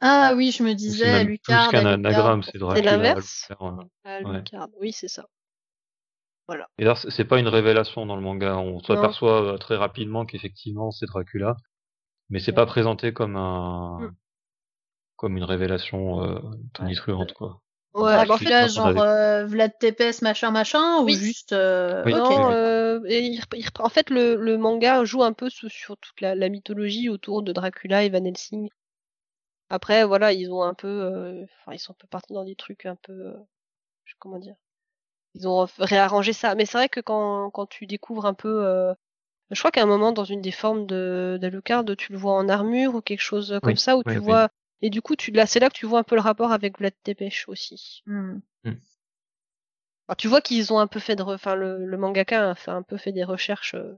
Ah 0.00 0.32
oui, 0.36 0.50
je 0.50 0.62
me 0.62 0.70
C'est 0.70 0.74
disais, 0.74 1.10
Alucard. 1.10 1.68
plus 1.68 1.78
qu'un 1.78 1.86
Alucard. 1.86 1.92
anagramme, 1.92 2.42
c'est 2.42 2.58
Dracula. 2.58 2.96
l'inverse 2.96 3.48
Alucard, 4.04 4.68
ouais. 4.68 4.74
Oui, 4.80 4.92
c'est 4.92 5.08
ça. 5.08 5.26
Et 6.78 6.82
d'ailleurs, 6.84 6.98
c'est- 6.98 7.10
c'est 7.10 7.24
pas 7.24 7.38
une 7.38 7.48
révélation 7.48 8.04
dans 8.04 8.16
le 8.16 8.22
manga. 8.22 8.58
On 8.58 8.78
s'aperçoit 8.80 9.54
euh, 9.54 9.56
très 9.56 9.76
rapidement 9.76 10.26
qu'effectivement 10.26 10.90
c'est 10.90 11.06
Dracula, 11.06 11.56
mais 12.28 12.38
c'est 12.38 12.52
pas 12.52 12.66
présenté 12.66 13.12
comme 13.14 13.36
un 13.36 14.00
Mm. 14.00 14.14
comme 15.16 15.36
une 15.38 15.44
révélation 15.44 16.22
euh, 16.22 16.38
tonitruante 16.74 17.28
Ouais. 17.30 17.34
quoi. 17.34 17.62
Ouais, 17.94 18.02
bah, 18.02 18.22
en 18.22 18.26
fait, 18.26 18.26
Dracula, 18.26 18.64
on 18.64 18.68
genre 18.68 18.86
euh, 18.98 19.46
Vlad 19.46 19.72
Tepes, 19.78 20.20
machin, 20.22 20.50
machin, 20.50 21.02
Oui. 21.02 21.14
ou 21.14 21.16
juste. 21.16 21.52
euh, 21.52 22.02
Oui. 22.06 22.12
Non, 22.12 22.50
euh, 22.50 23.00
et 23.06 23.20
il 23.20 23.40
il 23.54 23.66
en 23.78 23.88
fait, 23.88 24.10
le, 24.10 24.34
le 24.36 24.58
manga 24.58 25.04
joue 25.04 25.22
un 25.22 25.32
peu 25.32 25.48
sur, 25.48 25.70
sur 25.70 25.96
toute 25.98 26.20
la, 26.20 26.34
la 26.34 26.48
mythologie 26.48 27.08
autour 27.08 27.42
de 27.42 27.52
Dracula 27.52 28.02
et 28.04 28.10
Van 28.10 28.24
Helsing. 28.24 28.68
Après, 29.70 30.04
voilà, 30.04 30.32
ils 30.32 30.50
ont 30.52 30.62
un 30.62 30.74
peu, 30.74 30.88
euh, 30.88 31.44
enfin, 31.60 31.72
ils 31.74 31.78
sont 31.78 31.92
un 31.92 31.96
peu 31.98 32.06
partis 32.06 32.32
dans 32.32 32.44
des 32.44 32.54
trucs 32.56 32.86
un 32.86 32.96
peu, 32.96 33.12
euh, 33.12 33.34
comment 34.18 34.38
dire, 34.38 34.56
ils 35.34 35.48
ont 35.48 35.66
réarrangé 35.78 36.32
ça. 36.32 36.54
Mais 36.56 36.66
c'est 36.66 36.78
vrai 36.78 36.88
que 36.90 37.00
quand, 37.00 37.50
quand 37.52 37.66
tu 37.66 37.86
découvres 37.86 38.26
un 38.26 38.34
peu, 38.34 38.66
euh, 38.66 38.94
Je 39.52 39.60
crois 39.60 39.70
qu'à 39.72 39.82
un 39.82 39.86
moment, 39.86 40.12
dans 40.12 40.24
une 40.24 40.42
des 40.42 40.52
formes 40.52 40.86
de 40.86 41.38
d'Alucard, 41.40 41.84
tu 41.98 42.12
le 42.12 42.18
vois 42.18 42.34
en 42.34 42.48
armure 42.50 42.94
ou 42.96 43.02
quelque 43.02 43.20
chose 43.22 43.60
comme 43.62 43.76
ça, 43.78 43.96
où 43.98 44.04
tu 44.04 44.18
vois. 44.20 44.50
Et 44.82 44.90
du 44.90 45.00
coup, 45.02 45.16
tu 45.16 45.30
là, 45.30 45.46
c'est 45.46 45.60
là 45.60 45.70
que 45.70 45.74
tu 45.76 45.86
vois 45.86 45.98
un 46.00 46.02
peu 46.04 46.14
le 46.14 46.20
rapport 46.20 46.52
avec 46.52 46.78
Vlad 46.78 46.92
Tepes 47.04 47.44
aussi. 47.48 48.02
Hmm. 48.06 48.38
Alors, 50.08 50.16
tu 50.18 50.28
vois 50.28 50.40
qu'ils 50.42 50.72
ont 50.72 50.78
un 50.78 50.86
peu 50.86 51.00
fait 51.00 51.16
de, 51.16 51.22
re- 51.22 51.34
enfin, 51.34 51.54
le, 51.54 51.86
le 51.86 51.96
mangaka 51.96 52.50
a 52.50 52.54
fait 52.54 52.70
un 52.70 52.82
peu 52.82 52.96
fait 52.98 53.12
des 53.12 53.24
recherches 53.24 53.74
euh, 53.74 53.94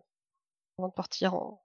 avant 0.79 0.89
de 0.89 0.93
partir 0.95 1.35
en. 1.35 1.65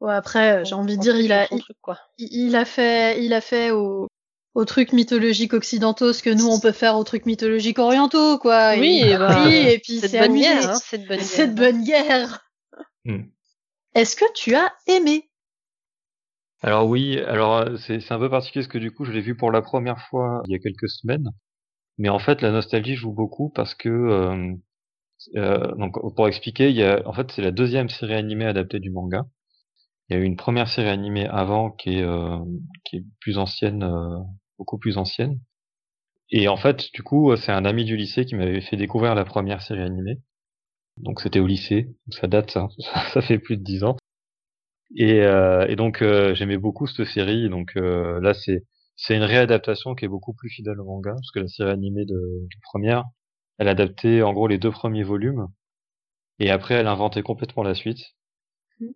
Ouais, 0.00 0.12
après, 0.12 0.58
euh, 0.60 0.64
j'ai 0.64 0.74
en- 0.74 0.80
envie 0.80 0.96
de 0.98 1.02
dire, 1.02 1.16
il 1.16 1.32
a, 1.32 1.46
il, 1.50 1.60
truc, 1.60 1.76
quoi. 1.80 1.98
il 2.18 2.54
a 2.56 2.64
fait, 2.66 3.24
il 3.24 3.32
a 3.32 3.40
fait 3.40 3.70
au, 3.70 4.08
aux 4.54 4.64
trucs 4.66 4.92
mythologiques 4.92 5.54
occidentaux 5.54 6.12
ce 6.12 6.22
que 6.22 6.28
nous 6.28 6.46
on 6.46 6.60
peut 6.60 6.72
faire 6.72 6.96
aux 6.96 7.04
trucs 7.04 7.24
mythologiques 7.24 7.78
orientaux, 7.78 8.36
quoi. 8.38 8.74
Oui, 8.76 9.00
et, 9.02 9.10
et 9.12 9.16
bah, 9.16 9.44
oui, 9.46 9.54
et 9.54 9.78
puis 9.78 10.00
C'est 10.00 10.18
bonne 10.18 10.30
amusé. 10.32 10.40
guerre, 10.44 10.70
hein, 10.72 10.78
c'est 10.84 10.98
de 10.98 11.06
bonne 11.06 11.16
guerre. 11.16 11.26
C'est 11.26 11.46
de 11.48 11.54
bonne 11.54 11.84
guerre. 11.84 12.50
Hmm. 13.06 13.22
Est-ce 13.94 14.16
que 14.16 14.30
tu 14.34 14.54
as 14.54 14.70
aimé 14.86 15.30
Alors 16.64 16.86
oui, 16.88 17.18
alors 17.20 17.56
euh, 17.58 17.76
c'est 17.76 18.10
un 18.10 18.18
peu 18.18 18.30
particulier 18.30 18.64
parce 18.64 18.72
que 18.72 18.78
du 18.78 18.90
coup 18.90 19.04
je 19.04 19.12
l'ai 19.12 19.20
vu 19.20 19.36
pour 19.36 19.52
la 19.52 19.60
première 19.62 20.00
fois 20.00 20.42
il 20.46 20.52
y 20.52 20.54
a 20.54 20.58
quelques 20.58 20.88
semaines, 20.88 21.28
mais 21.98 22.08
en 22.10 22.18
fait 22.20 22.42
la 22.42 22.52
nostalgie 22.52 22.96
joue 22.96 23.12
beaucoup 23.12 23.50
parce 23.50 23.74
que 23.74 23.88
euh, 23.90 24.54
euh, 25.36 25.74
donc 25.76 25.94
pour 26.16 26.28
expliquer, 26.28 26.70
il 26.70 26.76
y 26.76 26.84
a 26.84 27.02
en 27.08 27.12
fait 27.12 27.30
c'est 27.32 27.42
la 27.42 27.50
deuxième 27.52 27.88
série 27.90 28.14
animée 28.14 28.46
adaptée 28.46 28.80
du 28.80 28.90
manga. 28.90 29.26
Il 30.10 30.16
y 30.16 30.20
a 30.20 30.22
eu 30.22 30.26
une 30.26 30.36
première 30.36 30.68
série 30.68 30.88
animée 30.90 31.26
avant 31.28 31.70
qui 31.72 31.98
est 31.98 32.02
euh, 32.04 32.38
qui 32.84 32.98
est 32.98 33.04
plus 33.20 33.38
ancienne, 33.38 33.84
euh, 33.84 34.18
beaucoup 34.58 34.78
plus 34.78 34.98
ancienne. 34.98 35.40
Et 36.30 36.48
en 36.48 36.56
fait 36.58 36.92
du 36.94 37.02
coup 37.02 37.36
c'est 37.36 37.52
un 37.52 37.64
ami 37.66 37.84
du 37.86 37.96
lycée 37.96 38.26
qui 38.26 38.36
m'avait 38.36 38.60
fait 38.62 38.76
découvrir 38.76 39.14
la 39.16 39.24
première 39.26 39.62
série 39.62 39.82
animée. 39.82 40.18
Donc 40.98 41.20
c'était 41.20 41.40
au 41.40 41.46
lycée, 41.48 41.94
ça 42.10 42.28
date 42.28 42.50
ça 42.52 42.68
fait 43.22 43.38
plus 43.38 43.56
de 43.58 43.64
dix 43.64 43.84
ans. 43.84 43.96
Et, 44.96 45.20
euh, 45.22 45.66
et 45.68 45.76
donc 45.76 46.02
euh, 46.02 46.34
j'aimais 46.34 46.56
beaucoup 46.58 46.86
cette 46.86 47.06
série. 47.06 47.48
Donc 47.48 47.76
euh, 47.76 48.20
là 48.20 48.34
c'est 48.34 48.64
c'est 48.96 49.16
une 49.16 49.22
réadaptation 49.24 49.94
qui 49.94 50.04
est 50.04 50.08
beaucoup 50.08 50.34
plus 50.34 50.48
fidèle 50.50 50.80
au 50.80 50.84
manga 50.84 51.12
parce 51.14 51.30
que 51.32 51.40
la 51.40 51.48
série 51.48 51.70
animée 51.70 52.04
de, 52.06 52.14
de 52.14 52.56
première, 52.62 53.04
elle 53.58 53.68
adaptait 53.68 54.22
en 54.22 54.32
gros 54.32 54.46
les 54.48 54.58
deux 54.58 54.70
premiers 54.70 55.02
volumes 55.04 55.48
et 56.38 56.50
après 56.50 56.74
elle 56.76 56.86
inventait 56.88 57.22
complètement 57.22 57.64
la 57.64 57.74
suite. 57.74 58.14
Mhm. 58.80 58.94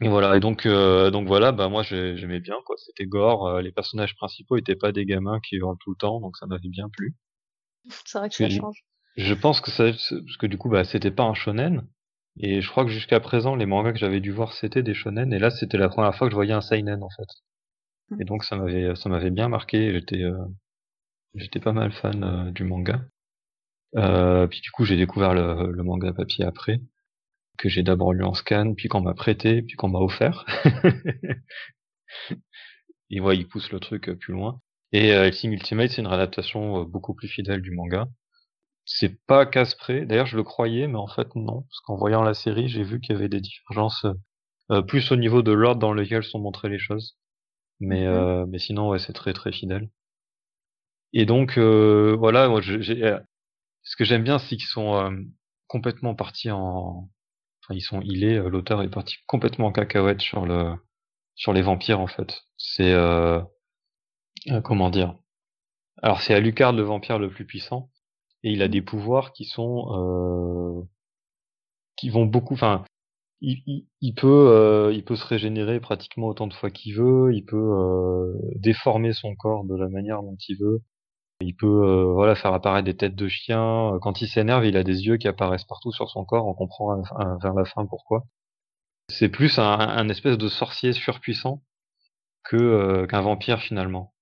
Et 0.00 0.08
voilà. 0.08 0.36
Et 0.36 0.40
donc 0.40 0.66
euh, 0.66 1.10
donc 1.10 1.26
voilà, 1.26 1.50
bah 1.50 1.68
moi 1.68 1.82
j'ai- 1.82 2.16
j'aimais 2.16 2.38
bien 2.40 2.54
quoi. 2.64 2.76
C'était 2.78 3.06
gore. 3.06 3.46
euh, 3.48 3.60
les 3.62 3.72
personnages 3.72 4.14
principaux 4.14 4.56
étaient 4.56 4.76
pas 4.76 4.92
des 4.92 5.04
gamins 5.04 5.40
qui 5.40 5.56
hurlent 5.56 5.76
tout 5.80 5.90
le 5.90 5.96
temps, 5.96 6.20
donc 6.20 6.36
ça 6.36 6.46
m'avait 6.46 6.68
bien 6.68 6.88
plu. 6.88 7.14
C'est 8.06 8.18
vrai 8.18 8.28
que 8.28 8.34
ça 8.36 8.48
change. 8.50 8.84
Je 9.16 9.34
pense 9.34 9.60
que 9.60 9.70
ça, 9.70 9.84
parce 9.86 10.36
que 10.38 10.46
du 10.46 10.58
coup, 10.58 10.68
bah, 10.68 10.84
c'était 10.84 11.10
pas 11.10 11.24
un 11.24 11.34
shonen. 11.34 11.86
Et 12.38 12.60
je 12.60 12.68
crois 12.70 12.84
que 12.84 12.90
jusqu'à 12.90 13.20
présent, 13.20 13.54
les 13.54 13.66
mangas 13.66 13.92
que 13.92 13.98
j'avais 13.98 14.20
dû 14.20 14.32
voir, 14.32 14.52
c'était 14.54 14.82
des 14.82 14.94
shonen. 14.94 15.32
Et 15.32 15.38
là, 15.38 15.50
c'était 15.50 15.78
la 15.78 15.88
première 15.88 16.14
fois 16.16 16.26
que 16.26 16.32
je 16.32 16.36
voyais 16.36 16.52
un 16.52 16.60
seinen, 16.60 17.02
en 17.02 17.10
fait. 17.10 17.28
Mhm. 18.10 18.20
Et 18.20 18.24
donc, 18.24 18.44
ça 18.44 18.56
m'avait, 18.56 18.94
ça 18.96 19.08
m'avait 19.08 19.30
bien 19.30 19.48
marqué. 19.48 19.92
J'étais, 19.92 20.22
euh, 20.22 20.44
j'étais 21.34 21.60
pas 21.60 21.72
mal 21.72 21.92
fan 21.92 22.24
euh, 22.24 22.50
du 22.50 22.64
manga. 22.64 23.04
Euh, 23.96 24.46
puis 24.46 24.60
du 24.60 24.70
coup, 24.70 24.84
j'ai 24.84 24.96
découvert 24.96 25.34
le, 25.34 25.70
le 25.70 25.82
manga 25.82 26.12
papier 26.12 26.44
après, 26.44 26.80
que 27.58 27.68
j'ai 27.68 27.82
d'abord 27.82 28.12
lu 28.12 28.24
en 28.24 28.34
scan, 28.34 28.74
puis 28.74 28.88
qu'on 28.88 29.00
m'a 29.00 29.14
prêté, 29.14 29.62
puis 29.62 29.76
qu'on 29.76 29.88
m'a 29.88 30.00
offert. 30.00 30.44
et 33.10 33.20
ouais, 33.20 33.36
il 33.36 33.48
pousse 33.48 33.70
le 33.72 33.80
truc 33.80 34.08
euh, 34.08 34.16
plus 34.16 34.32
loin. 34.32 34.60
Et 34.92 35.12
euh, 35.12 35.24
Hellsing 35.26 35.52
Ultimate, 35.52 35.90
c'est 35.90 36.02
une 36.02 36.08
réadaptation 36.08 36.84
beaucoup 36.84 37.14
plus 37.14 37.28
fidèle 37.28 37.62
du 37.62 37.70
manga. 37.70 38.08
C'est 38.86 39.18
pas 39.26 39.44
casse. 39.44 39.76
D'ailleurs, 39.88 40.24
je 40.26 40.36
le 40.38 40.42
croyais, 40.42 40.86
mais 40.86 40.96
en 40.96 41.06
fait 41.06 41.34
non, 41.36 41.62
parce 41.62 41.80
qu'en 41.84 41.96
voyant 41.96 42.22
la 42.22 42.32
série, 42.34 42.68
j'ai 42.68 42.82
vu 42.82 42.98
qu'il 43.00 43.14
y 43.14 43.18
avait 43.18 43.28
des 43.28 43.40
divergences 43.42 44.04
euh, 44.06 44.14
euh, 44.72 44.82
plus 44.82 45.12
au 45.12 45.16
niveau 45.16 45.42
de 45.42 45.52
l'ordre 45.52 45.80
dans 45.80 45.92
lequel 45.94 46.24
sont 46.24 46.40
montrées 46.40 46.70
les 46.70 46.78
choses. 46.78 47.18
Mais 47.80 48.06
Mhm. 48.06 48.14
euh, 48.14 48.46
mais 48.48 48.58
sinon, 48.60 48.90
ouais, 48.90 48.98
c'est 49.00 49.12
très 49.14 49.32
très 49.34 49.52
fidèle. 49.52 49.90
Et 51.12 51.26
donc 51.26 51.58
euh, 51.58 52.16
voilà, 52.18 52.48
moi, 52.48 52.60
j'ai, 52.60 53.04
euh, 53.04 53.18
ce 53.82 53.96
que 53.96 54.04
j'aime 54.04 54.24
bien, 54.24 54.38
c'est 54.38 54.56
qu'ils 54.56 54.66
sont 54.66 54.94
euh, 54.96 55.10
complètement 55.68 56.14
partis 56.14 56.50
en, 56.50 57.10
enfin 57.64 57.74
ils 57.74 57.82
sont, 57.82 58.02
est, 58.02 58.38
l'auteur 58.50 58.82
est 58.82 58.90
parti 58.90 59.16
complètement 59.26 59.68
en 59.68 59.72
cacahuète 59.72 60.22
sur 60.22 60.46
le, 60.46 60.74
sur 61.36 61.52
les 61.52 61.62
vampires 61.62 62.00
en 62.00 62.08
fait. 62.08 62.44
C'est 62.58 62.92
euh, 62.92 63.40
euh, 64.50 64.60
comment 64.60 64.90
dire? 64.90 65.16
Alors 66.02 66.22
c'est 66.22 66.34
Alucard 66.34 66.72
le 66.72 66.82
vampire 66.82 67.18
le 67.18 67.30
plus 67.30 67.46
puissant 67.46 67.90
et 68.44 68.52
il 68.52 68.62
a 68.62 68.68
des 68.68 68.82
pouvoirs 68.82 69.32
qui 69.32 69.44
sont 69.44 69.86
euh, 69.90 70.82
qui 71.96 72.10
vont 72.10 72.26
beaucoup 72.26 72.54
enfin 72.54 72.84
il, 73.40 73.86
il, 74.00 74.14
peut 74.14 74.28
euh, 74.28 74.92
il 74.92 75.04
peut 75.04 75.16
se 75.16 75.26
régénérer 75.26 75.80
pratiquement 75.80 76.28
autant 76.28 76.46
de 76.46 76.54
fois 76.54 76.70
qu'il 76.70 76.94
veut, 76.94 77.34
il 77.34 77.44
peut 77.44 77.56
euh, 77.56 78.32
déformer 78.56 79.12
son 79.12 79.34
corps 79.34 79.64
de 79.64 79.74
la 79.76 79.88
manière 79.88 80.22
dont 80.22 80.36
il 80.48 80.56
veut. 80.58 80.82
Il 81.40 81.54
peut 81.56 82.04
voilà 82.14 82.36
faire 82.36 82.54
apparaître 82.54 82.86
des 82.86 82.96
têtes 82.96 83.16
de 83.16 83.28
chiens. 83.28 83.98
Quand 84.02 84.22
il 84.22 84.28
s'énerve, 84.28 84.64
il 84.64 84.76
a 84.76 84.84
des 84.84 85.06
yeux 85.06 85.16
qui 85.18 85.28
apparaissent 85.28 85.64
partout 85.64 85.92
sur 85.92 86.08
son 86.08 86.24
corps. 86.24 86.46
On 86.46 86.54
comprend 86.54 87.02
vers 87.42 87.54
la 87.54 87.64
fin 87.64 87.86
pourquoi. 87.86 88.24
C'est 89.10 89.28
plus 89.28 89.58
un, 89.58 89.64
un 89.78 90.08
espèce 90.08 90.38
de 90.38 90.48
sorcier 90.48 90.92
surpuissant 90.92 91.62
que 92.44 93.06
qu'un 93.06 93.20
vampire 93.20 93.60
finalement. 93.60 94.13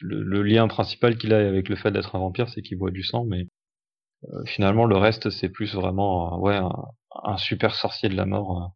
Le, 0.00 0.22
le 0.22 0.42
lien 0.42 0.68
principal 0.68 1.18
qu'il 1.18 1.32
a 1.34 1.38
avec 1.46 1.68
le 1.68 1.76
fait 1.76 1.90
d'être 1.90 2.14
un 2.16 2.18
vampire, 2.20 2.48
c'est 2.48 2.62
qu'il 2.62 2.78
boit 2.78 2.90
du 2.90 3.02
sang, 3.02 3.24
mais 3.26 3.46
euh, 4.32 4.44
finalement 4.46 4.86
le 4.86 4.96
reste 4.98 5.30
c'est 5.30 5.48
plus 5.50 5.74
vraiment 5.74 6.34
euh, 6.34 6.38
ouais 6.38 6.56
un, 6.56 6.72
un 7.24 7.36
super 7.38 7.74
sorcier 7.74 8.08
de 8.10 8.16
la 8.16 8.26
mort, 8.26 8.74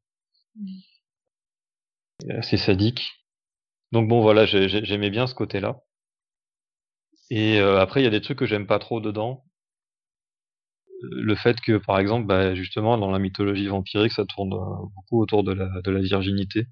euh, 2.29 2.39
assez 2.39 2.59
sadique. 2.59 3.03
Donc 3.93 4.09
bon 4.09 4.23
voilà, 4.23 4.47
j'ai- 4.47 4.69
j'ai- 4.69 4.85
j'aimais 4.85 5.11
bien 5.11 5.27
ce 5.29 5.35
côté-là. 5.35 5.81
Et 7.29 7.61
euh, 7.61 7.81
après 7.83 8.01
il 8.01 8.05
y 8.05 8.07
a 8.07 8.11
des 8.11 8.23
trucs 8.23 8.39
que 8.39 8.47
j'aime 8.47 8.67
pas 8.67 8.79
trop 8.79 8.99
dedans. 8.99 9.45
Le 11.13 11.37
fait 11.37 11.61
que 11.61 11.77
par 11.79 12.01
exemple, 12.01 12.27
bah, 12.27 12.55
justement 12.57 12.99
dans 12.99 13.13
la 13.13 13.21
mythologie 13.21 13.69
vampirique, 13.69 14.11
ça 14.13 14.25
tourne 14.25 14.53
euh, 14.55 14.87
beaucoup 14.97 15.23
autour 15.23 15.45
de 15.45 15.53
la, 15.53 15.69
de 15.83 15.91
la 15.93 16.01
virginité. 16.01 16.67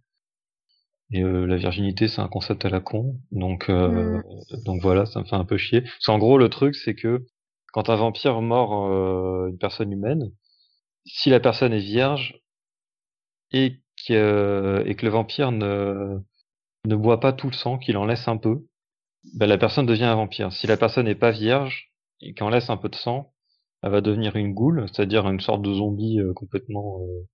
Et 1.12 1.22
euh, 1.22 1.44
la 1.46 1.56
virginité, 1.56 2.08
c'est 2.08 2.20
un 2.20 2.28
concept 2.28 2.64
à 2.64 2.70
la 2.70 2.80
con, 2.80 3.18
donc 3.32 3.68
euh, 3.68 4.22
donc 4.64 4.80
voilà, 4.80 5.04
ça 5.06 5.20
me 5.20 5.24
fait 5.26 5.36
un 5.36 5.44
peu 5.44 5.58
chier. 5.58 5.82
Parce 5.82 6.06
qu'en 6.06 6.18
gros, 6.18 6.38
le 6.38 6.48
truc, 6.48 6.74
c'est 6.74 6.94
que 6.94 7.26
quand 7.72 7.90
un 7.90 7.96
vampire 7.96 8.40
mord 8.40 8.86
euh, 8.86 9.48
une 9.50 9.58
personne 9.58 9.92
humaine, 9.92 10.32
si 11.06 11.30
la 11.30 11.40
personne 11.40 11.72
est 11.72 11.80
vierge 11.80 12.40
et 13.52 13.80
que 14.06 14.82
et 14.86 14.94
que 14.94 15.04
le 15.06 15.12
vampire 15.12 15.52
ne 15.52 16.18
ne 16.86 16.96
boit 16.96 17.20
pas 17.20 17.32
tout 17.32 17.48
le 17.48 17.54
sang, 17.54 17.78
qu'il 17.78 17.96
en 17.96 18.06
laisse 18.06 18.28
un 18.28 18.36
peu, 18.38 18.66
ben 19.34 19.46
la 19.46 19.58
personne 19.58 19.86
devient 19.86 20.04
un 20.04 20.16
vampire. 20.16 20.52
Si 20.52 20.66
la 20.66 20.76
personne 20.76 21.06
n'est 21.06 21.14
pas 21.14 21.30
vierge 21.30 21.92
et 22.20 22.34
qu'en 22.34 22.48
laisse 22.48 22.70
un 22.70 22.76
peu 22.76 22.88
de 22.88 22.96
sang, 22.96 23.32
elle 23.82 23.90
va 23.90 24.00
devenir 24.00 24.36
une 24.36 24.54
goule, 24.54 24.86
c'est-à-dire 24.88 25.28
une 25.28 25.40
sorte 25.40 25.62
de 25.62 25.72
zombie 25.74 26.20
euh, 26.20 26.32
complètement 26.34 27.00
euh, 27.02 27.28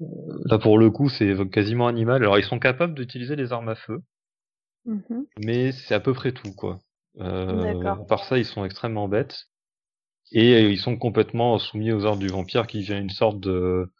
Là, 0.00 0.58
pour 0.58 0.78
le 0.78 0.90
coup, 0.90 1.08
c'est 1.08 1.34
quasiment 1.50 1.88
animal. 1.88 2.22
Alors, 2.22 2.38
ils 2.38 2.44
sont 2.44 2.58
capables 2.58 2.94
d'utiliser 2.94 3.36
les 3.36 3.52
armes 3.52 3.68
à 3.68 3.74
feu, 3.74 4.00
Mhm. 4.84 5.26
mais 5.38 5.72
c'est 5.72 5.94
à 5.94 6.00
peu 6.00 6.12
près 6.12 6.32
tout, 6.32 6.52
quoi. 6.52 6.78
Euh, 7.20 7.94
part 8.08 8.24
ça, 8.24 8.38
ils 8.38 8.44
sont 8.44 8.64
extrêmement 8.64 9.08
bêtes. 9.08 9.46
Et 10.30 10.54
euh, 10.54 10.70
ils 10.70 10.78
sont 10.78 10.96
complètement 10.96 11.58
soumis 11.58 11.90
aux 11.92 12.04
ordres 12.04 12.20
du 12.20 12.28
vampire 12.28 12.66
qui 12.66 12.80
devient 12.80 12.98
une 13.00 13.10
sorte 13.10 13.40
de, 13.40 13.90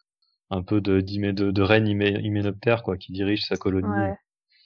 un 0.51 0.63
peu 0.63 0.81
de, 0.81 1.01
de, 1.01 1.51
de 1.51 1.63
reine 1.63 1.87
hymé- 1.87 2.21
hyménoptère, 2.23 2.83
quoi, 2.83 2.97
qui 2.97 3.13
dirige 3.13 3.45
sa 3.45 3.57
colonie. 3.57 3.89
Ouais. 3.89 4.15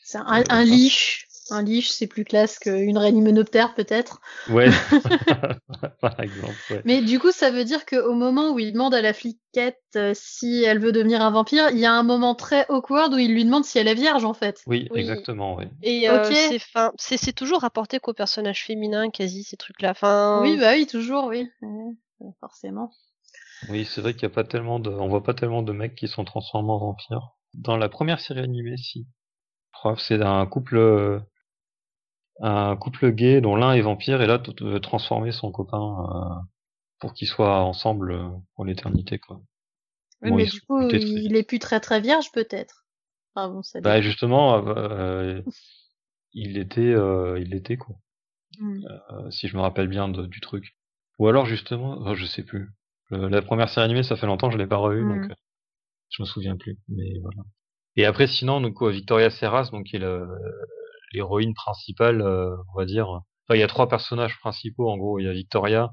C'est 0.03 0.19
un, 0.19 0.41
Euh, 0.41 0.45
un 0.51 0.65
liche. 0.65 1.27
Un 1.51 1.63
liche, 1.63 1.91
c'est 1.91 2.07
plus 2.07 2.25
classe 2.25 2.59
qu'une 2.59 2.97
reine 2.97 3.17
hyménoptère, 3.17 3.75
peut-être. 3.75 4.21
Ouais. 4.51 4.71
Par 6.01 6.21
exemple, 6.21 6.53
ouais. 6.71 6.83
Mais 6.85 7.03
du 7.03 7.19
coup, 7.19 7.33
ça 7.33 7.51
veut 7.51 7.65
dire 7.65 7.85
qu'au 7.85 8.15
moment 8.15 8.53
où 8.53 8.59
il 8.59 8.73
demande 8.73 8.95
à 8.95 9.03
la 9.03 9.13
fliquette 9.13 9.81
euh, 9.97 10.13
si 10.15 10.63
elle 10.63 10.79
veut 10.79 10.93
devenir 10.93 11.21
un 11.21 11.31
vampire, 11.31 11.69
il 11.71 11.79
y 11.79 11.85
a 11.85 11.93
un 11.93 12.03
moment 12.03 12.35
très 12.35 12.65
awkward 12.69 13.13
où 13.13 13.19
il 13.19 13.35
lui 13.35 13.45
demande 13.45 13.65
si 13.65 13.79
elle 13.79 13.89
est 13.89 13.95
vierge, 13.95 14.25
en 14.25 14.35
fait. 14.35 14.63
Oui, 14.67 14.89
Oui. 14.91 15.01
exactement, 15.01 15.57
ouais. 15.57 15.69
Et 15.83 16.09
euh, 16.09 16.29
Ok. 16.29 16.35
c'est, 16.35 16.59
fin, 16.59 16.93
c'est, 16.97 17.17
c'est 17.17 17.33
toujours 17.33 17.61
rapporté 17.61 17.99
qu'aux 17.99 18.15
personnages 18.15 18.65
féminins, 18.65 19.11
quasi, 19.11 19.43
ces 19.45 19.57
trucs-là. 19.57 19.91
Enfin, 19.91 20.41
Oui, 20.43 20.57
bah 20.59 20.73
oui, 20.75 20.87
toujours, 20.87 21.27
oui. 21.27 21.49
Forcément. 22.41 22.93
Oui, 23.69 23.85
c'est 23.85 24.01
vrai 24.01 24.15
qu'il 24.15 24.23
y 24.23 24.27
a 24.27 24.31
pas 24.31 24.45
tellement 24.45 24.79
de, 24.81 24.91
on 24.91 25.09
voit 25.09 25.23
pas 25.23 25.35
tellement 25.35 25.63
de 25.63 25.73
mecs 25.73 25.95
qui 25.95 26.09
sont 26.09 26.25
transformés 26.25 26.71
en 26.71 26.79
vampires. 26.79 27.33
Dans 27.55 27.77
la 27.77 27.89
première 27.89 28.21
série 28.21 28.41
animée, 28.41 28.77
si. 28.77 29.07
Je 29.75 29.79
crois 29.79 29.97
que 29.97 30.03
c'est 30.03 30.23
un 30.23 30.47
couple, 30.47 30.77
euh, 30.77 31.19
un 32.41 32.77
couple 32.77 33.13
gay 33.13 33.41
dont 33.41 33.57
l'un 33.57 33.75
est 33.75 33.81
vampire 33.83 34.21
et 34.23 34.27
l'autre 34.27 34.53
veut 34.65 34.81
transformer 34.81 35.33
son 35.33 35.53
copain 35.53 35.79
euh, 36.15 36.41
pour 37.01 37.15
qu'ils 37.15 37.29
soient 37.29 37.61
ensemble 37.63 38.13
euh, 38.13 38.29
pour 38.55 38.65
l'éternité, 38.65 39.19
quoi. 39.19 39.41
Oui, 40.23 40.31
Bon, 40.31 40.37
mais 40.37 40.45
du 40.47 40.61
coup, 40.63 40.81
très 40.89 41.01
il 41.01 41.37
est 41.37 41.43
plus 41.43 41.59
très 41.59 41.81
très 41.81 42.01
vierge, 42.01 42.31
peut-être. 42.33 42.85
Ah 43.35 43.49
bon, 43.49 43.63
ça 43.63 43.81
Bah 43.81 44.01
justement, 44.01 44.67
euh, 44.69 45.41
il 46.33 46.59
était, 46.59 46.81
euh, 46.81 47.39
il 47.41 47.55
était 47.55 47.77
quoi. 47.77 47.97
Hmm. 48.61 48.81
euh, 49.11 49.31
si 49.31 49.49
je 49.49 49.57
me 49.57 49.63
rappelle 49.63 49.89
bien 49.89 50.09
de- 50.09 50.27
du 50.27 50.41
truc. 50.41 50.77
Ou 51.19 51.29
alors 51.29 51.47
justement, 51.47 51.99
oh, 52.07 52.15
je 52.15 52.27
sais 52.27 52.43
plus. 52.43 52.71
Le- 53.11 53.29
la 53.29 53.43
première 53.43 53.69
série 53.69 53.85
animée, 53.85 54.03
ça 54.03 54.17
fait 54.17 54.27
longtemps, 54.27 54.51
je 54.51 54.59
l'ai 54.59 54.67
pas 54.67 54.77
revue, 54.77 55.05
Mm. 55.05 55.21
donc 55.21 55.31
euh, 55.31 55.35
je 56.11 56.23
me 56.23 56.27
souviens 56.27 56.57
plus. 56.57 56.79
Mais 56.89 57.19
voilà. 57.23 57.43
Et 57.97 58.07
après, 58.07 58.27
sinon, 58.29 58.61
donc 58.61 58.83
euh, 58.83 58.91
Victoria 58.91 59.31
Serras, 59.31 59.71
donc 59.73 59.87
qui 59.87 59.97
est 59.97 60.01
le- 60.01 60.29
l'héroïne 61.13 61.55
principale, 61.55 62.21
euh, 62.23 62.57
on 62.75 62.79
va 62.79 62.85
dire. 62.85 63.09
Enfin, 63.09 63.55
il 63.57 63.59
y 63.61 63.63
a 63.63 63.69
trois 63.69 63.89
personnages 63.89 64.39
principaux 64.41 64.91
en 64.91 64.97
gros. 64.97 65.19
Il 65.19 65.25
y 65.25 65.29
a 65.29 65.33
Victoria, 65.33 65.93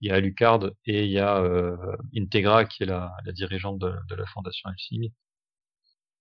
il 0.00 0.08
y 0.08 0.10
a 0.12 0.16
Alucard 0.16 0.64
et 0.86 1.04
il 1.04 1.10
y 1.10 1.18
a 1.18 1.38
euh, 1.38 1.76
Integra 2.16 2.64
qui 2.64 2.82
est 2.82 2.86
la, 2.86 3.12
la 3.24 3.32
dirigeante 3.32 3.78
de, 3.78 3.92
de 4.08 4.14
la 4.14 4.26
fondation 4.26 4.68
Elfsing. 4.70 5.10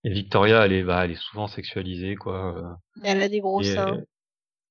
Et 0.03 0.09
Victoria, 0.11 0.65
elle 0.65 0.73
est, 0.73 0.84
bah, 0.84 1.05
elle 1.05 1.11
est 1.11 1.22
souvent 1.22 1.47
sexualisée, 1.47 2.15
quoi. 2.15 2.57
euh, 2.57 2.73
Elle 3.03 3.22
a 3.22 3.30
des 3.30 3.39
gros 3.39 3.61
et, 3.61 3.65
seins. 3.65 4.01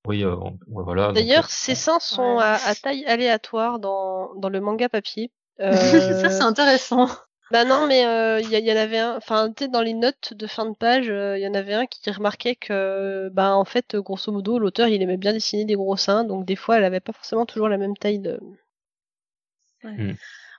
oui, 0.06 0.24
euh, 0.24 0.34
ouais, 0.36 0.84
voilà. 0.84 1.08
donc, 1.08 1.14
D'ailleurs, 1.14 1.44
euh, 1.44 1.48
ses 1.48 1.74
seins 1.76 2.00
sont 2.00 2.36
Ouais. 2.38 2.42
à, 2.42 2.54
à 2.66 2.74
taille 2.74 3.04
aléatoire 3.06 3.78
dans, 3.78 4.34
dans 4.36 4.48
le 4.48 4.60
manga 4.60 4.88
papier. 4.88 5.30
Euh, 5.60 5.74
ça, 5.74 6.30
c'est 6.30 6.42
intéressant. 6.42 7.06
Bah 7.50 7.64
non, 7.64 7.86
mais 7.88 8.06
euh, 8.06 8.40
il 8.40 8.48
y, 8.50 8.56
y 8.62 8.72
en 8.72 8.76
avait 8.76 8.98
un. 8.98 9.16
Enfin, 9.16 9.52
tu 9.52 9.64
sais, 9.64 9.68
dans 9.68 9.82
les 9.82 9.94
notes 9.94 10.34
de 10.34 10.46
fin 10.46 10.66
de 10.66 10.74
page, 10.74 11.10
euh, 11.10 11.36
il 11.36 11.42
y 11.42 11.48
en 11.48 11.54
avait 11.54 11.74
un 11.74 11.86
qui 11.86 12.08
remarquait 12.10 12.54
que, 12.54 13.28
bah 13.32 13.56
en 13.56 13.64
fait, 13.64 13.96
grosso 13.96 14.30
modo, 14.30 14.58
l'auteur 14.58 14.86
il 14.88 15.02
aimait 15.02 15.16
bien 15.16 15.32
dessiner 15.32 15.64
des 15.64 15.74
gros 15.74 15.96
seins, 15.96 16.24
donc 16.24 16.44
des 16.46 16.56
fois, 16.56 16.78
elle 16.78 16.84
avait 16.84 17.00
pas 17.00 17.12
forcément 17.12 17.46
toujours 17.46 17.68
la 17.68 17.78
même 17.78 17.96
taille 17.96 18.20
de. 18.20 18.38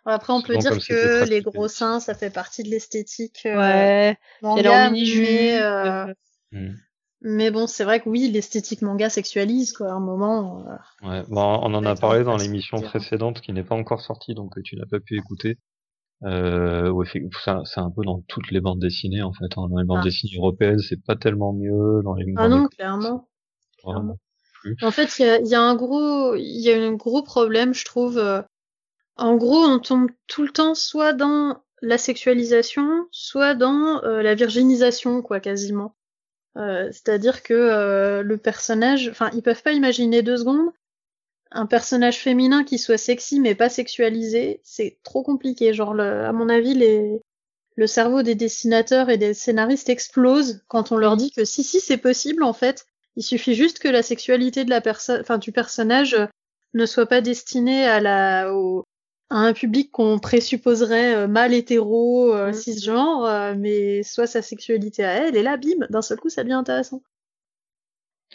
Après, 0.05 0.33
on 0.33 0.41
peut 0.41 0.57
dire 0.57 0.71
que 0.77 1.29
les 1.29 1.41
gros 1.41 1.67
seins, 1.67 1.99
ça 1.99 2.13
fait 2.13 2.31
partie 2.31 2.63
de 2.63 2.69
l'esthétique 2.69 3.43
euh, 3.45 3.55
Ouais. 3.57 4.17
manga, 4.41 4.59
Elle 4.59 4.65
est 4.65 4.69
en 4.69 4.91
mini-jupe. 4.91 5.23
mais, 5.23 5.61
euh, 5.61 6.13
hmm. 6.51 6.73
mais 7.21 7.51
bon, 7.51 7.67
c'est 7.67 7.83
vrai 7.83 8.01
que 8.01 8.09
oui, 8.09 8.29
l'esthétique 8.29 8.81
manga 8.81 9.09
sexualise, 9.09 9.73
quoi, 9.73 9.89
à 9.91 9.93
un 9.93 9.99
moment. 9.99 10.65
euh, 10.67 11.07
Ouais, 11.07 11.23
bon, 11.29 11.41
on 11.41 11.73
en 11.73 11.85
a 11.85 11.95
parlé 11.95 12.23
dans 12.23 12.35
l'émission 12.37 12.81
précédente 12.81 13.41
qui 13.41 13.53
n'est 13.53 13.63
pas 13.63 13.75
encore 13.75 14.01
sortie, 14.01 14.33
donc 14.33 14.61
tu 14.63 14.75
n'as 14.75 14.87
pas 14.87 14.99
pu 14.99 15.17
écouter. 15.17 15.57
Euh, 16.23 16.91
ça- 17.43 17.61
c'est 17.65 17.79
un 17.79 17.89
peu 17.89 18.03
dans 18.03 18.21
toutes 18.27 18.51
les 18.51 18.61
bandes 18.61 18.79
dessinées 18.79 19.23
en 19.23 19.33
fait. 19.33 19.45
hein. 19.57 19.67
Dans 19.69 19.77
les 19.77 19.85
bandes 19.85 19.99
Ah. 20.01 20.05
dessinées 20.05 20.37
européennes, 20.37 20.79
c'est 20.79 21.01
pas 21.03 21.15
tellement 21.15 21.53
mieux. 21.53 22.01
Dans 22.03 22.13
les 22.13 22.25
Ah 22.37 22.47
non, 22.47 22.67
clairement. 22.67 23.27
plus. 24.61 24.75
En 24.83 24.91
fait, 24.91 25.17
il 25.19 25.25
y 25.25 25.29
a, 25.29 25.41
y 25.41 25.55
a 25.55 25.61
un 25.61 25.75
gros, 25.75 26.35
il 26.35 26.61
y 26.61 26.71
a 26.71 26.77
un 26.77 26.93
gros 26.93 27.23
problème, 27.23 27.73
je 27.73 27.85
trouve. 27.85 28.17
euh, 28.17 28.41
En 29.17 29.35
gros, 29.35 29.57
on 29.63 29.79
tombe 29.79 30.09
tout 30.27 30.43
le 30.43 30.49
temps 30.49 30.73
soit 30.75 31.13
dans 31.13 31.61
la 31.81 31.97
sexualisation, 31.97 33.07
soit 33.11 33.55
dans 33.55 34.01
euh, 34.03 34.21
la 34.21 34.35
virginisation, 34.35 35.21
quoi, 35.21 35.39
quasiment. 35.39 35.95
Euh, 36.57 36.87
C'est-à-dire 36.91 37.43
que 37.43 37.53
euh, 37.53 38.23
le 38.23 38.37
personnage, 38.37 39.09
enfin, 39.09 39.29
ils 39.33 39.41
peuvent 39.41 39.63
pas 39.63 39.73
imaginer 39.73 40.21
deux 40.21 40.37
secondes 40.37 40.69
un 41.51 41.65
personnage 41.65 42.19
féminin 42.19 42.63
qui 42.63 42.77
soit 42.77 42.97
sexy 42.97 43.39
mais 43.39 43.55
pas 43.55 43.69
sexualisé, 43.69 44.61
c'est 44.63 44.99
trop 45.03 45.23
compliqué. 45.23 45.73
Genre, 45.73 45.93
le, 45.93 46.25
à 46.25 46.31
mon 46.31 46.49
avis, 46.49 46.73
les, 46.73 47.21
le 47.75 47.87
cerveau 47.87 48.21
des 48.23 48.35
dessinateurs 48.35 49.09
et 49.09 49.17
des 49.17 49.33
scénaristes 49.33 49.89
explose 49.89 50.61
quand 50.67 50.91
on 50.91 50.97
leur 50.97 51.17
dit 51.17 51.31
que 51.31 51.45
si, 51.45 51.63
si, 51.63 51.79
c'est 51.79 51.97
possible, 51.97 52.43
en 52.43 52.53
fait. 52.53 52.85
Il 53.17 53.23
suffit 53.23 53.55
juste 53.55 53.79
que 53.79 53.89
la 53.89 54.03
sexualité 54.03 54.63
de 54.63 54.69
la 54.69 54.79
personne, 54.81 55.19
enfin, 55.21 55.37
du 55.37 55.51
personnage 55.51 56.13
euh, 56.13 56.27
ne 56.73 56.85
soit 56.85 57.05
pas 57.05 57.19
destinée 57.19 57.85
à 57.85 57.99
la, 57.99 58.53
au, 58.53 58.85
à 59.29 59.35
un 59.35 59.53
public 59.53 59.91
qu'on 59.91 60.19
présupposerait 60.19 61.15
euh, 61.15 61.27
mâle 61.27 61.53
hétéro, 61.53 62.33
euh, 62.33 62.47
Mhm. 62.47 62.53
cisgenre, 62.53 63.25
euh, 63.25 63.55
mais 63.57 64.03
soit 64.03 64.27
sa 64.27 64.41
sexualité 64.41 65.03
à 65.03 65.11
elle, 65.27 65.35
et 65.35 65.43
là, 65.43 65.57
bim, 65.57 65.85
d'un 65.89 66.01
seul 66.01 66.19
coup, 66.19 66.29
ça 66.29 66.43
devient 66.43 66.53
intéressant. 66.53 67.01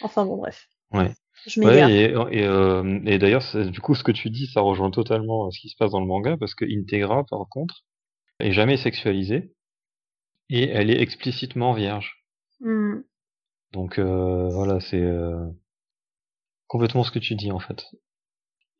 Enfin 0.01 0.25
bon, 0.25 0.37
bref. 0.37 0.67
Ouais. 0.91 1.11
Je. 1.45 1.61
Ouais, 1.61 1.91
et, 1.91 2.03
et, 2.31 2.45
euh, 2.45 2.99
et 3.05 3.17
d'ailleurs, 3.19 3.43
du 3.71 3.79
coup, 3.79 3.95
ce 3.95 4.03
que 4.03 4.11
tu 4.11 4.29
dis, 4.29 4.47
ça 4.47 4.61
rejoint 4.61 4.91
totalement 4.91 5.47
euh, 5.47 5.51
ce 5.51 5.59
qui 5.59 5.69
se 5.69 5.75
passe 5.77 5.91
dans 5.91 6.01
le 6.01 6.07
manga, 6.07 6.37
parce 6.37 6.55
que 6.55 6.65
Integra, 6.65 7.25
par 7.25 7.47
contre, 7.49 7.83
est 8.39 8.51
jamais 8.51 8.77
sexualisée 8.77 9.53
et 10.49 10.69
elle 10.69 10.89
est 10.89 11.01
explicitement 11.01 11.73
vierge. 11.73 12.23
Hmm. 12.59 13.01
Donc 13.73 13.99
euh, 13.99 14.49
voilà, 14.49 14.79
c'est 14.79 15.01
euh, 15.01 15.45
complètement 16.67 17.03
ce 17.03 17.11
que 17.11 17.19
tu 17.19 17.35
dis 17.35 17.51
en 17.51 17.59
fait. 17.59 17.85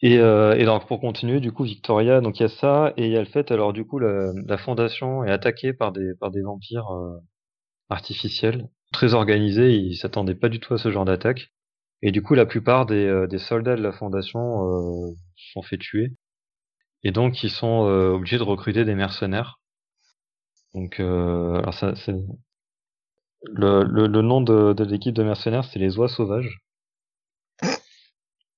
Et, 0.01 0.19
euh, 0.19 0.55
et 0.55 0.65
donc 0.65 0.87
pour 0.87 0.99
continuer, 1.01 1.39
du 1.39 1.51
coup, 1.51 1.63
Victoria, 1.63 2.21
donc 2.21 2.39
il 2.39 2.43
y 2.43 2.45
a 2.45 2.49
ça 2.49 2.93
et 2.97 3.05
il 3.07 3.11
y 3.11 3.17
a 3.17 3.19
le 3.19 3.25
fait, 3.25 3.51
alors 3.51 3.73
du 3.73 3.83
coup, 3.85 3.99
la, 3.99 4.31
la 4.45 4.57
fondation 4.57 5.23
est 5.23 5.31
attaquée 5.31 5.73
par 5.73 5.91
des 5.91 6.13
par 6.19 6.31
des 6.31 6.41
vampires 6.41 6.89
euh, 6.93 7.17
artificiels, 7.89 8.69
très 8.93 9.13
organisés. 9.13 9.75
Ils 9.75 9.95
s'attendaient 9.95 10.35
pas 10.35 10.49
du 10.49 10.59
tout 10.59 10.73
à 10.73 10.77
ce 10.77 10.91
genre 10.91 11.05
d'attaque. 11.05 11.51
Et 12.01 12.11
du 12.11 12.23
coup, 12.23 12.33
la 12.33 12.47
plupart 12.47 12.87
des, 12.87 13.05
euh, 13.05 13.27
des 13.27 13.37
soldats 13.37 13.75
de 13.75 13.83
la 13.83 13.91
fondation 13.91 15.09
euh, 15.11 15.15
sont 15.53 15.61
fait 15.61 15.77
tuer. 15.77 16.13
Et 17.03 17.11
donc, 17.11 17.43
ils 17.43 17.51
sont 17.51 17.87
euh, 17.87 18.11
obligés 18.11 18.37
de 18.37 18.43
recruter 18.43 18.85
des 18.85 18.95
mercenaires. 18.95 19.59
Donc, 20.73 20.99
euh, 21.01 21.57
alors 21.59 21.73
ça, 21.73 21.93
c'est 21.95 22.13
le, 23.51 23.83
le, 23.83 24.07
le 24.07 24.21
nom 24.21 24.39
de, 24.39 24.71
de 24.71 24.83
l'équipe 24.85 25.13
de 25.13 25.21
mercenaires, 25.23 25.65
c'est 25.65 25.79
les 25.79 25.97
oies 25.97 26.07
sauvages. 26.07 26.59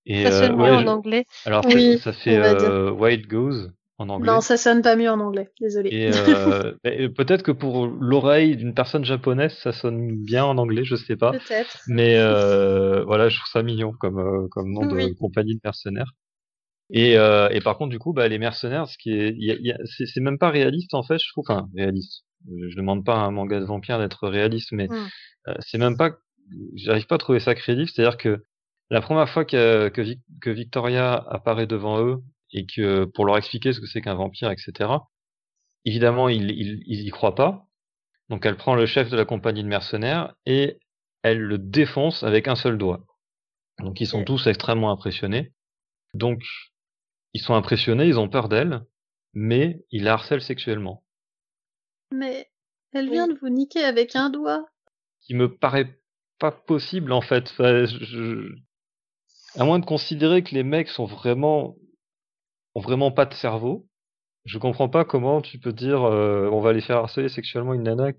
Et 0.06 0.28
Ça 0.30 0.30
euh, 0.30 0.54
ouais, 0.56 0.72
en 0.72 0.88
je- 0.88 0.88
anglais. 0.88 1.26
alors 1.46 1.66
Oui, 1.66 1.98
ça, 1.98 1.98
ça 1.98 2.14
fait 2.14 2.38
euh, 2.38 2.92
White 2.92 3.28
Goose 3.28 3.74
en 4.00 4.10
anglais. 4.10 4.32
Non, 4.32 4.42
ça 4.42 4.58
sonne 4.58 4.82
pas 4.82 4.96
mieux 4.96 5.10
en 5.10 5.20
anglais, 5.20 5.50
désolé. 5.60 5.90
Et 5.92 6.10
euh, 6.12 6.74
peut-être 7.16 7.44
que 7.44 7.52
pour 7.52 7.88
l'oreille 7.88 8.56
d'une 8.58 8.74
personne 8.74 9.06
japonaise, 9.06 9.54
ça 9.62 9.72
sonne 9.72 10.16
bien 10.24 10.46
en 10.46 10.58
anglais, 10.58 10.84
je 10.84 10.96
sais 10.96 11.16
pas. 11.16 11.32
Peut-être. 11.32 11.80
Mais 11.88 12.18
euh, 12.18 13.04
voilà, 13.04 13.30
je 13.30 13.38
trouve 13.38 13.50
ça 13.52 13.64
mignon 13.64 13.92
comme 14.00 14.20
euh, 14.20 14.48
comme 14.52 14.72
nom 14.72 14.86
de 14.88 15.14
compagnie 15.20 15.56
de 15.56 15.62
mercenaires. 15.64 16.12
Et 16.92 17.18
euh, 17.18 17.50
et 17.50 17.62
par 17.62 17.78
contre, 17.78 17.92
du 17.92 18.00
coup, 18.00 18.14
bah 18.14 18.28
les 18.28 18.40
mercenaires, 18.40 18.88
ce 18.88 18.98
qui 18.98 19.12
est, 19.12 19.30
il 19.38 19.46
y 19.46 19.52
a- 19.52 19.56
il 19.56 19.66
y 19.68 19.72
a- 19.72 19.78
c'est 19.86 20.22
même 20.22 20.40
pas 20.40 20.50
réaliste 20.50 20.94
en 20.96 21.04
fait, 21.04 21.20
je 21.20 21.30
trouve. 21.32 21.44
Enfin, 21.48 21.68
réaliste. 21.76 22.24
Je 22.48 22.76
demande 22.76 23.06
pas 23.06 23.16
à 23.16 23.20
un 23.26 23.32
manga 23.32 23.60
de 23.60 23.66
vampire 23.66 24.00
d'être 24.00 24.28
réaliste, 24.28 24.72
mais 24.72 24.88
Mm. 24.88 25.54
c'est 25.60 25.78
même 25.78 25.98
pas. 25.98 26.12
J'arrive 26.76 27.06
pas 27.06 27.16
à 27.16 27.18
trouver 27.20 27.40
ça 27.40 27.54
crédible. 27.54 27.90
C'est-à-dire 27.90 28.18
que 28.18 28.44
la 28.90 29.02
première 29.02 29.30
fois 29.30 29.46
que 29.46 29.90
que, 29.90 30.02
Vic- 30.02 30.22
que 30.42 30.50
Victoria 30.50 31.14
apparaît 31.30 31.68
devant 31.68 32.02
eux 32.04 32.22
et 32.52 32.66
que 32.66 33.06
pour 33.06 33.26
leur 33.26 33.38
expliquer 33.38 33.74
ce 33.74 33.80
que 33.80 33.86
c'est 33.88 34.02
qu'un 34.02 34.16
vampire, 34.16 34.52
etc. 34.52 34.92
Évidemment, 35.86 36.30
ils 36.30 36.50
ils 36.52 36.84
ils 36.86 37.08
y 37.08 37.10
croient 37.10 37.36
pas. 37.36 37.68
Donc 38.30 38.46
elle 38.46 38.58
prend 38.58 38.76
le 38.76 38.86
chef 38.86 39.10
de 39.10 39.18
la 39.18 39.26
compagnie 39.26 39.64
de 39.64 39.68
mercenaires 39.68 40.36
et 40.46 40.78
elle 41.24 41.40
le 41.40 41.58
défonce 41.58 42.24
avec 42.24 42.48
un 42.48 42.56
seul 42.56 42.78
doigt. 42.78 43.06
Donc 43.80 44.00
ils 44.02 44.08
sont 44.08 44.24
tous 44.24 44.48
extrêmement 44.48 44.92
impressionnés. 44.92 45.54
Donc 46.14 46.42
ils 47.34 47.42
sont 47.42 47.54
impressionnés, 47.54 48.06
ils 48.08 48.20
ont 48.20 48.30
peur 48.30 48.50
d'elle, 48.50 48.82
mais 49.34 49.80
ils 49.92 50.04
la 50.04 50.14
harcèlent 50.14 50.42
sexuellement. 50.42 51.04
Mais 52.12 52.50
elle 52.94 53.10
vient 53.10 53.28
de 53.28 53.38
vous 53.40 53.50
niquer 53.50 53.84
avec 53.84 54.16
un 54.16 54.30
doigt. 54.30 54.66
Qui 55.22 55.36
me 55.36 55.56
paraît 55.56 56.00
pas 56.40 56.52
possible 56.52 57.12
en 57.12 57.22
fait. 57.22 57.50
Enfin, 57.52 57.86
je- 57.86 58.04
je- 58.04 58.56
À 59.56 59.66
moins 59.66 59.80
de 59.80 59.86
considérer 59.86 60.44
que 60.44 60.54
les 60.54 60.64
mecs 60.64 60.90
sont 60.90 61.06
vraiment 61.06 61.76
ont 62.76 62.82
vraiment 62.82 63.12
pas 63.12 63.26
de 63.26 63.34
cerveau, 63.34 63.88
je 64.46 64.58
comprends 64.58 64.90
pas 64.90 65.06
comment 65.06 65.42
tu 65.42 65.60
peux 65.60 65.74
dire 65.74 66.04
euh, 66.04 66.50
on 66.52 66.62
va 66.62 66.74
les 66.74 66.82
faire 66.82 66.98
harceler 66.98 67.30
sexuellement 67.30 67.74
une 67.74 67.84
nana 67.84 68.12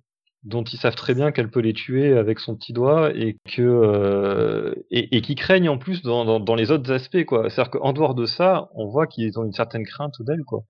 dont 0.44 0.64
ils 0.64 0.78
savent 0.78 0.94
très 0.97 1.14
bien 1.14 1.32
qu'elle 1.32 1.51
peut 1.51 1.60
les 1.60 1.74
tuer 1.74 2.16
avec 2.16 2.40
son 2.40 2.56
petit 2.56 2.72
doigt 2.72 3.12
et 3.14 3.36
que 3.51 3.62
euh, 3.62 4.74
et, 4.90 5.16
et 5.16 5.20
qui 5.22 5.35
craignent 5.35 5.68
en 5.68 5.78
plus 5.78 6.02
dans, 6.02 6.24
dans, 6.24 6.40
dans 6.40 6.55
les 6.55 6.70
autres 6.70 6.90
aspects 6.93 7.24
quoi. 7.27 7.51
C'est-à-dire 7.51 7.70
qu'en 7.72 7.93
dehors 7.93 8.14
de 8.14 8.27
ça, 8.27 8.68
on 8.74 8.86
voit 8.89 9.06
qu'ils 9.06 9.39
ont 9.39 9.44
une 9.44 9.52
certaine 9.52 9.85
crainte 9.86 10.14
d'elle 10.22 10.44
quoi. 10.44 10.64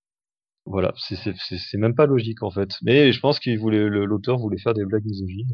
Voilà, 0.66 0.93
c'est 0.97 1.16
c'est 1.16 1.35
c'est 1.36 1.59
c'est 1.59 1.78
même 1.78 1.94
pas 1.94 2.07
logique 2.07 2.43
en 2.43 2.51
fait. 2.51 2.70
Mais 2.82 3.12
je 3.12 3.20
pense 3.20 3.39
qu'il 3.40 3.59
voulait 3.59 3.78
le- 3.89 4.05
l'auteur 4.07 4.39
voulait 4.39 4.59
faire 4.59 4.74
des 4.74 4.85
blagues 4.85 5.05
misogynes 5.07 5.51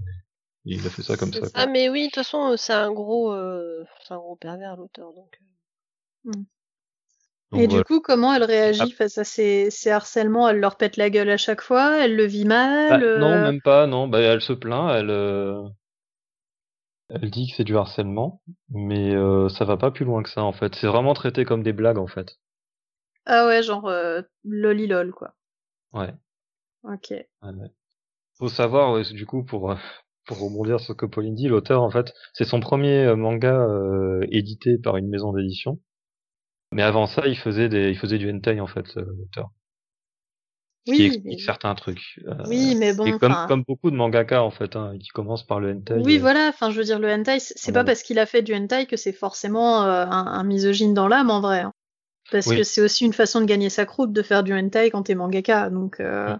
et 0.66 0.74
il 0.76 0.86
a 0.86 0.90
fait 0.90 1.02
ça 1.02 1.16
comme 1.16 1.32
ça. 1.32 1.40
quoi. 1.40 1.50
Ah 1.54 1.66
mais 1.66 1.88
oui, 1.88 2.02
de 2.02 2.06
toute 2.06 2.16
façon, 2.16 2.52
euh, 2.52 2.56
c'est 2.56 2.72
un 2.72 2.92
gros, 2.92 3.32
euh, 3.32 3.84
c'est 4.06 4.14
un 4.14 4.18
gros 4.18 4.36
pervers 4.36 4.76
l'auteur, 4.76 5.12
donc. 5.12 5.38
euh. 6.26 6.32
Donc, 7.52 7.62
Et 7.62 7.66
voilà. 7.66 7.82
du 7.82 7.84
coup, 7.84 8.00
comment 8.00 8.32
elle 8.34 8.44
réagit 8.44 8.92
Ah. 8.92 8.96
face 8.96 9.18
à 9.18 9.24
ces, 9.24 9.70
ces 9.70 9.90
harcèlements? 9.90 10.48
Elle 10.48 10.60
leur 10.60 10.76
pète 10.76 10.96
la 10.96 11.10
gueule 11.10 11.30
à 11.30 11.36
chaque 11.36 11.60
fois? 11.62 11.96
Elle 12.04 12.16
le 12.16 12.24
vit 12.24 12.44
mal 12.44 12.88
Bah, 12.90 13.04
euh, 13.04 13.18
non, 13.20 13.38
même 13.38 13.60
pas, 13.60 13.86
non. 13.86 14.08
Bah, 14.08 14.20
elle 14.20 14.40
se 14.40 14.52
plaint, 14.52 14.90
elle, 14.94 15.10
euh, 15.10 15.62
elle 17.08 17.32
dit 17.32 17.48
que 17.48 17.56
c'est 17.56 17.64
du 17.64 17.76
harcèlement, 17.76 18.40
mais 18.68 19.12
euh, 19.12 19.48
ça 19.48 19.64
va 19.64 19.76
pas 19.76 19.90
plus 19.90 20.04
loin 20.04 20.22
que 20.22 20.30
ça 20.30 20.44
en 20.44 20.52
fait. 20.52 20.76
C'est 20.76 20.86
vraiment 20.86 21.14
traité 21.14 21.44
comme 21.44 21.64
des 21.64 21.72
blagues 21.72 21.98
en 21.98 22.06
fait. 22.06 22.38
Ah 23.24 23.46
ouais, 23.46 23.62
genre 23.62 23.86
euh, 23.86 24.22
lolilol, 24.42 25.12
quoi. 25.12 25.36
Ouais. 25.92 26.14
Ok. 26.82 27.12
ouais, 27.42 27.50
ouais. 27.52 27.68
Faut 28.38 28.48
savoir, 28.48 29.00
du 29.04 29.26
coup, 29.26 29.44
pour 29.44 29.72
euh, 29.72 29.76
pour 30.26 30.40
rebondir 30.40 30.80
sur 30.80 30.88
ce 30.94 30.98
que 30.98 31.06
Pauline 31.06 31.34
dit, 31.36 31.48
l'auteur 31.48 31.82
en 31.82 31.90
fait, 31.90 32.14
c'est 32.34 32.44
son 32.44 32.60
premier 32.60 33.04
euh, 33.06 33.16
manga 33.16 33.54
euh, 33.60 34.26
édité 34.30 34.78
par 34.78 34.96
une 34.98 35.08
maison 35.08 35.32
d'édition. 35.32 35.80
Mais 36.72 36.82
avant 36.82 37.06
ça, 37.06 37.26
il 37.26 37.36
faisait 37.38 37.68
des, 37.68 37.90
il 37.90 37.96
faisait 37.98 38.18
du 38.18 38.30
hentai 38.30 38.60
en 38.60 38.66
fait, 38.66 38.94
l'auteur. 38.96 39.50
Ce 40.88 40.92
qui 40.92 40.98
Oui, 41.00 41.06
explique 41.06 41.24
mais- 41.40 41.44
certains 41.44 41.74
trucs. 41.74 42.20
Euh, 42.28 42.34
oui, 42.46 42.76
mais 42.76 42.94
bon. 42.94 43.06
et 43.06 43.12
comme, 43.18 43.32
enfin, 43.32 43.46
comme 43.48 43.64
beaucoup 43.66 43.90
de 43.90 43.96
mangaka 43.96 44.42
en 44.42 44.50
fait, 44.52 44.76
hein, 44.76 44.94
qui 45.00 45.08
commencent 45.08 45.46
par 45.46 45.58
le 45.58 45.72
hentai. 45.72 45.94
Oui, 45.94 46.18
voilà. 46.18 46.48
Enfin, 46.48 46.70
je 46.70 46.78
veux 46.78 46.84
dire, 46.84 46.98
le 47.00 47.12
hentai, 47.12 47.38
c'est 47.40 47.72
pas 47.72 47.82
parce 47.84 48.02
qu'il 48.02 48.18
a 48.20 48.26
fait 48.26 48.42
du 48.42 48.54
hentai 48.54 48.86
que 48.86 48.96
c'est 48.96 49.12
forcément 49.12 49.82
euh, 49.84 50.04
un, 50.06 50.26
un 50.26 50.44
misogyne 50.44 50.94
dans 50.94 51.08
l'âme, 51.08 51.30
en 51.30 51.40
vrai. 51.40 51.60
hein. 51.60 51.72
Parce 52.30 52.46
Oui. 52.46 52.56
que 52.58 52.62
c'est 52.64 52.80
aussi 52.80 53.04
une 53.04 53.12
façon 53.12 53.40
de 53.40 53.46
gagner 53.46 53.70
sa 53.70 53.84
croûte 53.86 54.12
de 54.12 54.22
faire 54.22 54.42
du 54.42 54.52
hentai 54.52 54.90
quand 54.90 55.04
t'es 55.04 55.14
mangaka. 55.14 55.70
Donc, 55.70 55.98
euh, 56.00 56.36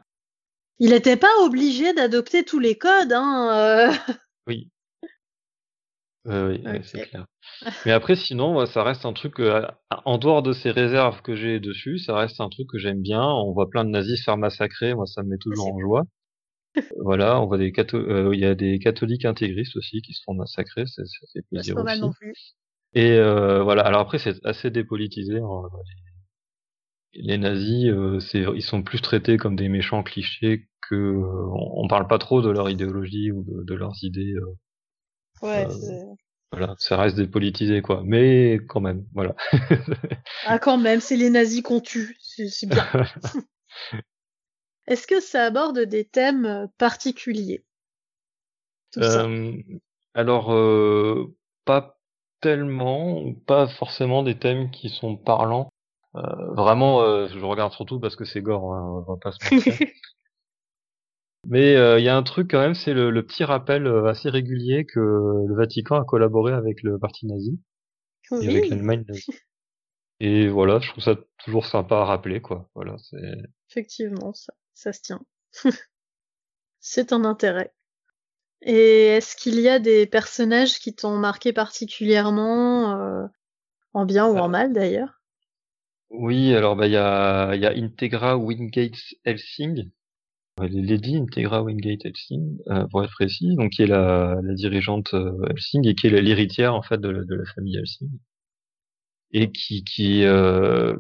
il 0.79 0.93
était 0.93 1.17
pas 1.17 1.31
obligé 1.43 1.93
d'adopter 1.93 2.45
tous 2.45 2.59
les 2.61 2.77
codes. 2.77 3.13
Hein, 3.13 3.49
euh. 3.53 3.93
Oui. 6.27 6.35
Euh, 6.35 6.49
oui, 6.57 6.63
ouais, 6.67 6.79
Ok. 6.79 6.85
c'est 6.85 7.01
clair. 7.01 7.27
Mais 7.87 7.93
après, 7.93 8.17
sinon, 8.17 8.67
ça 8.67 8.83
reste 8.85 9.05
un 9.07 9.13
truc, 9.15 9.41
euh, 9.41 9.67
en 10.05 10.19
dehors 10.19 10.43
de 10.43 10.53
ces 10.53 10.71
réserves 10.73 11.23
que 11.23 11.37
j'ai 11.37 11.61
dessus, 11.61 11.99
ça 11.99 12.17
reste 12.17 12.41
un 12.41 12.49
truc 12.51 12.69
que 12.71 12.79
j'aime 12.79 13.03
bien. 13.03 13.23
On 13.25 13.53
voit 13.53 13.71
plein 13.71 13.85
de 13.85 13.91
nazis 13.91 14.19
se 14.19 14.25
faire 14.25 14.37
massacrer, 14.39 14.95
moi, 14.95 15.07
ça 15.07 15.23
me 15.23 15.31
met 15.31 15.39
toujours 15.39 15.67
c'est 15.67 15.73
en 15.73 15.81
joie. 15.81 16.05
Voilà, 17.03 17.41
on 17.41 17.47
voit 17.47 17.59
des 17.59 17.73
catho- 17.73 17.97
euh, 17.99 18.35
il 18.35 18.41
y 18.41 18.45
a 18.47 18.55
des 18.55 18.79
catholiques 18.79 19.25
intégristes 19.25 19.77
aussi 19.77 20.03
qui 20.03 20.13
se 20.15 20.23
font 20.25 20.35
massacrer, 20.35 20.87
ça, 20.87 21.05
ça 21.07 21.27
fait 21.33 21.41
C'est 21.41 21.49
plaisir 21.51 21.75
pas 21.75 21.83
mal 21.85 21.99
aussi. 21.99 22.07
non 22.07 22.13
plus. 22.13 22.57
Et 22.95 23.13
euh, 23.13 23.63
voilà, 23.63 23.83
alors 23.85 24.01
après, 24.03 24.19
c'est 24.19 24.45
assez 24.47 24.71
dépolitisé. 24.71 25.39
hein. 25.39 25.63
Les, 27.15 27.23
les 27.23 27.39
nazis, 27.39 27.87
euh, 27.91 28.21
c'est, 28.21 28.43
ils 28.55 28.63
sont 28.63 28.83
plus 28.83 29.01
traités 29.01 29.37
comme 29.39 29.57
des 29.57 29.69
méchants 29.69 30.03
clichés 30.05 30.69
que, 30.89 30.95
euh, 30.95 31.47
on, 31.53 31.85
on 31.85 31.89
parle 31.89 32.07
pas 32.07 32.19
trop 32.19 32.43
de 32.43 32.51
leur 32.51 32.71
idéologie 32.71 33.33
ou 33.33 33.43
de, 33.45 33.65
de 33.65 33.75
leurs 33.75 33.97
idées. 34.05 34.35
Ouais. 35.43 35.67
Voilà, 36.53 36.75
ça 36.79 36.97
reste 36.97 37.17
dépolitisé 37.17 37.83
quoi. 37.83 38.03
Mais 38.05 38.61
quand 38.69 38.81
même, 38.81 39.05
voilà. 39.15 39.35
Ah, 40.47 40.59
quand 40.59 40.79
même, 40.79 41.01
c'est 41.01 41.17
les 41.17 41.31
nazis 41.31 41.63
qu'on 41.63 41.81
tue. 41.81 42.17
C'est 42.21 42.69
bien. 42.69 42.87
Est-ce 44.87 45.07
que 45.07 45.21
ça 45.21 45.45
aborde 45.45 45.81
des 45.81 46.05
thèmes 46.05 46.47
euh, 46.47 46.67
particuliers? 46.79 47.65
Tout 48.93 49.03
ça. 49.03 49.25
Euh, 49.25 49.57
alors, 50.15 50.53
euh, 50.53 51.35
pas 51.65 51.99
tellement, 52.41 53.35
pas 53.47 53.67
forcément 53.67 54.23
des 54.23 54.39
thèmes 54.39 54.71
qui 54.71 54.89
sont 54.89 55.17
parlants. 55.17 55.71
Euh, 56.15 56.55
vraiment, 56.55 57.01
je 57.27 57.45
regarde 57.45 57.73
surtout 57.73 57.99
parce 58.01 58.17
que 58.17 58.25
c'est 58.25 58.41
gore, 58.41 58.73
hein, 58.73 59.05
on 59.07 59.13
va 59.13 59.19
pas 59.21 59.33
se 59.33 59.55
mentir. 59.55 59.75
Mais 61.49 61.77
euh, 61.77 61.99
il 61.99 62.05
y 62.05 62.09
a 62.09 62.17
un 62.17 62.23
truc 62.23 62.51
quand 62.51 62.61
même, 62.61 62.75
c'est 62.75 62.93
le, 62.93 63.11
le 63.11 63.25
petit 63.25 63.45
rappel 63.45 63.87
euh, 63.87 64.07
assez 64.07 64.29
régulier 64.31 64.85
que 64.85 65.01
le 65.01 65.55
Vatican 65.55 65.97
a 66.01 66.05
collaboré 66.05 66.53
avec 66.53 66.83
le 66.83 66.99
parti 66.99 67.27
nazi 67.27 67.59
et 68.41 68.49
avec 68.49 68.71
l'Allemagne 68.71 69.05
nazie. 69.09 69.33
Et 70.21 70.49
voilà, 70.49 70.81
je 70.81 70.91
trouve 70.91 71.05
ça 71.05 71.17
toujours 71.45 71.67
sympa 71.67 71.97
à 71.99 72.05
rappeler, 72.05 72.41
quoi. 72.43 72.71
Voilà, 72.75 72.97
c'est. 72.99 73.19
effectivement, 73.71 74.33
ça, 74.35 74.53
ça 74.75 74.93
se 74.93 75.01
tient. 75.03 75.25
c'est 76.81 77.13
un 77.13 77.25
intérêt. 77.25 77.75
Et 78.63 79.07
est-ce 79.09 79.37
qu'il 79.37 79.61
y 79.61 79.69
a 79.69 79.79
des 79.81 80.07
personnages 80.07 80.79
qui 80.81 80.95
t'ont 80.95 81.19
marqué 81.19 81.53
particulièrement, 81.53 82.99
euh, 83.01 83.27
en 83.95 84.07
bien 84.07 84.27
ou 84.29 84.39
en 84.39 84.49
mal 84.49 84.73
d'ailleurs? 84.75 85.21
Oui, 86.11 86.55
alors 86.55 86.75
bah 86.77 86.87
il 86.87 86.93
y 86.93 86.97
a, 86.97 87.55
y 87.57 87.65
a 87.67 87.71
Integra 87.71 88.37
Wingate 88.37 88.97
Helsing, 89.25 89.91
Lady 90.61 91.17
Integra 91.17 91.63
Wingate 91.63 92.05
Helsing, 92.07 92.59
euh, 92.69 92.87
pour 92.89 93.03
être 93.05 93.11
précis, 93.13 93.55
donc 93.57 93.73
qui 93.73 93.83
est 93.83 93.87
la, 93.87 94.37
la 94.43 94.55
dirigeante 94.55 95.15
euh, 95.15 95.33
Helsing 95.51 95.87
et 95.89 95.95
qui 95.95 96.07
est 96.09 96.21
l'héritière 96.23 96.75
en 96.75 96.83
fait 96.83 96.99
de 97.01 97.09
la, 97.09 97.25
de 97.25 97.35
la 97.35 97.45
famille 97.55 97.77
Helsing. 97.79 98.11
Et 99.33 99.53
qui 99.53 99.85
qui 99.85 100.25
euh, 100.25 100.97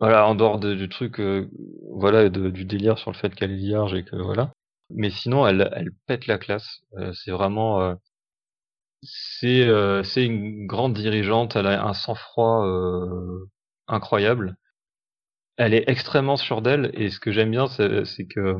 voilà 0.00 0.26
en 0.28 0.34
dehors 0.34 0.58
de- 0.60 0.74
du 0.74 0.88
truc 0.88 1.20
euh, 1.20 1.48
voilà 1.92 2.28
du 2.28 2.64
délire 2.64 2.98
sur 2.98 3.10
le 3.10 3.16
fait 3.16 3.34
qu'elle 3.34 3.52
est 3.52 3.56
vierge 3.56 3.94
et 3.94 4.04
que 4.04 4.16
voilà, 4.16 4.52
mais 4.90 5.10
sinon 5.10 5.46
elle 5.46 5.68
elle 5.74 5.90
pète 6.06 6.26
la 6.26 6.38
classe, 6.38 6.80
Euh, 6.98 7.12
c'est 7.14 7.30
vraiment 7.32 7.96
c'est 9.02 9.68
c'est 10.04 10.24
une 10.26 10.66
grande 10.66 10.94
dirigeante, 10.94 11.56
elle 11.56 11.66
a 11.66 11.84
un 11.86 11.94
sang-froid 11.94 12.64
euh, 12.66 13.46
incroyable. 13.88 14.56
Elle 15.58 15.74
est 15.74 15.84
extrêmement 15.88 16.36
sûre 16.38 16.62
d'elle 16.62 16.90
et 16.94 17.10
ce 17.10 17.20
que 17.20 17.32
j'aime 17.32 17.50
bien 17.50 17.66
c'est 17.68 18.04
c'est 18.06 18.26
que 18.26 18.56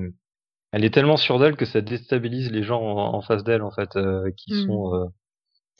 elle 0.72 0.84
est 0.84 0.94
tellement 0.94 1.16
sûre 1.18 1.38
d'elle 1.38 1.56
que 1.56 1.66
ça 1.66 1.80
déstabilise 1.80 2.50
les 2.52 2.62
gens 2.64 2.82
en, 2.82 3.14
en 3.14 3.22
face 3.22 3.44
d'elle 3.44 3.62
en 3.62 3.70
fait 3.72 3.96
euh, 3.96 4.30
qui 4.36 4.52
Mhm. 4.52 4.66
sont 4.66 4.94
euh, 4.94 5.06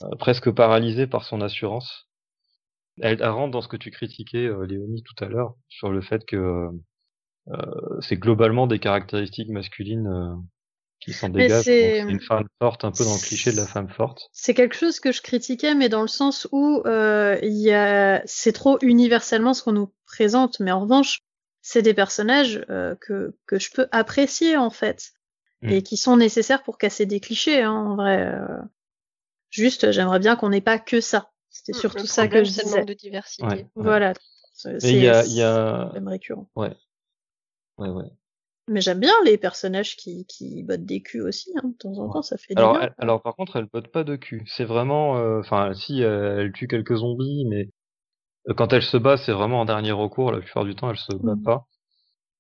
euh, 0.04 0.16
presque 0.18 0.50
paralysés 0.52 1.06
par 1.06 1.24
son 1.24 1.40
assurance. 1.42 2.08
Elle, 3.00 3.20
elle 3.22 3.30
rentre 3.30 3.52
dans 3.52 3.60
ce 3.62 3.68
que 3.68 3.76
tu 3.78 3.90
critiquais 3.90 4.46
euh, 4.46 4.66
Léonie 4.66 5.02
tout 5.04 5.24
à 5.24 5.28
l'heure 5.28 5.54
sur 5.68 5.90
le 5.92 6.00
fait 6.02 6.24
que 6.26 6.36
euh, 6.36 8.00
c'est 8.00 8.16
globalement 8.16 8.66
des 8.66 8.78
caractéristiques 8.78 9.50
masculines 9.50 10.06
euh, 10.08 10.34
qui 11.00 11.12
s'en 11.12 11.32
c'est- 11.32 11.62
C'est 11.62 11.98
une 12.00 12.20
femme 12.20 12.48
forte, 12.60 12.84
un 12.84 12.90
peu 12.90 13.04
dans 13.04 13.14
le 13.14 13.20
cliché 13.20 13.52
de 13.52 13.56
la 13.56 13.66
femme 13.66 13.88
forte. 13.88 14.28
C'est 14.32 14.54
quelque 14.54 14.74
chose 14.76 15.00
que 15.00 15.12
je 15.12 15.22
critiquais, 15.22 15.74
mais 15.74 15.88
dans 15.88 16.02
le 16.02 16.08
sens 16.08 16.48
où 16.52 16.82
euh, 16.86 17.38
il 17.42 17.56
y 17.58 17.72
a, 17.72 18.22
c'est 18.26 18.52
trop 18.52 18.78
universellement 18.82 19.54
ce 19.54 19.62
qu'on 19.62 19.72
nous 19.72 19.92
présente. 20.06 20.58
Mais 20.60 20.72
en 20.72 20.80
revanche, 20.80 21.20
c'est 21.62 21.82
des 21.82 21.94
personnages 21.94 22.64
euh, 22.70 22.94
que 23.00 23.36
que 23.46 23.58
je 23.58 23.70
peux 23.70 23.86
apprécier 23.92 24.56
en 24.56 24.70
fait 24.70 25.12
Mm. 25.60 25.68
et 25.70 25.82
qui 25.82 25.96
sont 25.96 26.16
nécessaires 26.16 26.62
pour 26.62 26.78
casser 26.78 27.04
des 27.04 27.18
clichés. 27.18 27.62
Hein, 27.62 27.72
en 27.72 27.96
vrai, 27.96 28.26
euh. 28.32 28.46
juste, 29.50 29.90
j'aimerais 29.90 30.20
bien 30.20 30.36
qu'on 30.36 30.50
n'ait 30.50 30.60
pas 30.60 30.78
que 30.78 31.00
ça. 31.00 31.30
C'était 31.50 31.72
surtout 31.72 32.02
le 32.02 32.06
ça 32.06 32.28
que 32.28 32.44
je 32.44 32.50
c'est 32.50 32.62
le 32.62 32.64
disais. 32.68 32.78
manque 32.78 32.88
de 32.88 32.94
diversité. 32.94 33.44
Ouais. 33.46 33.66
Voilà. 33.74 34.12
C'est 34.54 34.84
Et 34.84 34.90
il 34.92 35.02
y 35.02 35.08
a, 35.08 35.24
il 35.24 35.32
y 35.34 35.42
a... 35.42 35.88
c'est 35.92 35.98
même 36.00 36.08
récurrent. 36.08 36.48
Ouais. 36.54 36.72
Ouais, 37.78 37.88
ouais. 37.88 38.04
Mais 38.68 38.80
j'aime 38.80 39.00
bien 39.00 39.14
les 39.24 39.36
personnages 39.36 39.96
qui 39.96 40.24
qui 40.26 40.62
bottent 40.62 40.84
des 40.84 41.02
culs 41.02 41.22
aussi. 41.22 41.50
Hein, 41.56 41.70
de 41.70 41.74
temps 41.76 41.98
en 41.98 42.08
temps, 42.08 42.22
ça 42.22 42.36
fait 42.38 42.54
du 42.54 42.66
Alors, 42.66 42.68
bien. 42.68 42.80
elle- 42.80 42.94
alors 42.98 43.22
par 43.22 43.34
contre, 43.36 43.56
elle 43.56 43.66
botte 43.66 43.88
pas 43.88 44.04
de 44.04 44.16
cul. 44.16 44.42
C'est 44.46 44.64
vraiment, 44.64 45.16
euh, 45.18 45.40
enfin, 45.40 45.72
si 45.74 46.00
elle, 46.00 46.38
elle 46.40 46.52
tue 46.52 46.66
quelques 46.68 46.96
zombies, 46.96 47.44
mais 47.46 47.68
euh, 48.50 48.54
quand 48.54 48.72
elle 48.74 48.82
se 48.82 48.96
bat, 48.98 49.16
c'est 49.18 49.32
vraiment 49.32 49.60
en 49.62 49.66
dernier 49.66 49.92
recours. 49.92 50.32
La 50.32 50.40
plupart 50.40 50.64
du 50.64 50.74
temps, 50.76 50.90
elle 50.90 50.98
se 50.98 51.14
bat 51.14 51.36
Mhm. 51.36 51.44
pas. 51.44 51.66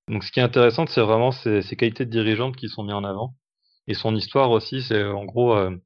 Donc, 0.08 0.24
ce 0.24 0.32
qui 0.32 0.40
est 0.40 0.44
intéressant, 0.44 0.86
c'est 0.86 1.02
vraiment 1.02 1.32
ses, 1.32 1.62
ses 1.62 1.76
qualités 1.76 2.06
de 2.06 2.10
dirigeante 2.10 2.56
qui 2.56 2.68
sont 2.68 2.84
mises 2.84 2.94
en 2.94 3.04
avant, 3.04 3.36
et 3.88 3.94
son 3.94 4.16
histoire 4.16 4.50
aussi. 4.52 4.82
C'est 4.82 5.04
en 5.04 5.24
gros, 5.26 5.54
euh, 5.56 5.76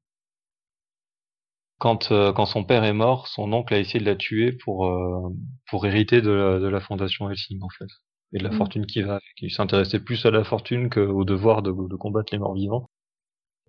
quand 1.79 2.11
euh, 2.11 2.33
quand 2.33 2.45
son 2.47 2.63
père 2.63 2.83
est 2.83 2.93
mort, 2.93 3.27
son 3.27 3.51
oncle 3.53 3.73
a 3.73 3.79
essayé 3.79 3.99
de 3.99 4.05
la 4.09 4.15
tuer 4.15 4.53
pour 4.53 4.87
euh, 4.87 5.29
pour 5.69 5.85
hériter 5.85 6.21
de 6.21 6.31
la, 6.31 6.59
de 6.59 6.67
la 6.67 6.79
fondation 6.81 7.29
Helsing 7.29 7.61
en 7.61 7.69
fait, 7.69 7.85
et 8.33 8.39
de 8.39 8.43
la 8.43 8.49
Mhm. 8.51 8.57
fortune 8.57 8.85
qui 8.85 9.01
va. 9.03 9.13
avec. 9.13 9.23
Il 9.41 9.51
s'intéressait 9.51 9.99
plus 9.99 10.25
à 10.25 10.31
la 10.31 10.43
fortune 10.43 10.89
qu'au 10.89 11.23
devoir 11.23 11.61
de, 11.61 11.71
de 11.71 11.95
combattre 11.95 12.33
les 12.33 12.39
morts 12.39 12.55
vivants. 12.55 12.89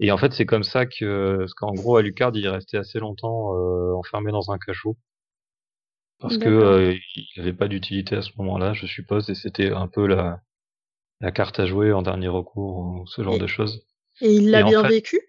Et 0.01 0.11
en 0.13 0.19
fait, 0.19 0.33
c'est 0.33 0.47
comme 0.47 0.65
ça 0.65 0.87
que, 0.87 1.37
parce 1.39 1.55
qu'en 1.55 1.73
gros, 1.75 1.97
Alucard, 1.97 2.33
il 2.35 2.45
est 2.47 2.51
resté 2.51 2.77
assez 2.79 2.99
longtemps 2.99 3.55
euh, 3.57 3.95
enfermé 3.95 4.33
dans 4.33 4.51
un 4.51 4.59
cachot. 4.59 4.97
Parce 6.21 6.39
que 6.39 6.49
euh, 6.49 6.95
il 7.17 7.27
n'avait 7.37 7.53
pas 7.53 7.69
d'utilité 7.69 8.17
à 8.17 8.23
ce 8.23 8.31
moment-là, 8.39 8.73
je 8.73 8.87
suppose, 8.87 9.29
et 9.31 9.35
c'était 9.35 9.71
un 9.71 9.89
peu 9.89 10.07
la, 10.07 10.41
la 11.21 11.33
carte 11.33 11.61
à 11.61 11.67
jouer 11.67 11.93
en 11.93 12.03
dernier 12.03 12.29
recours, 12.29 12.79
ou 12.79 13.07
ce 13.07 13.23
genre 13.23 13.35
Et- 13.35 13.39
de 13.39 13.47
choses. 13.47 13.85
Et 14.21 14.33
il 14.33 14.51
l'a 14.51 14.65
en 14.65 14.69
bien 14.69 14.83
fait- 14.83 14.89
vécu 14.89 15.21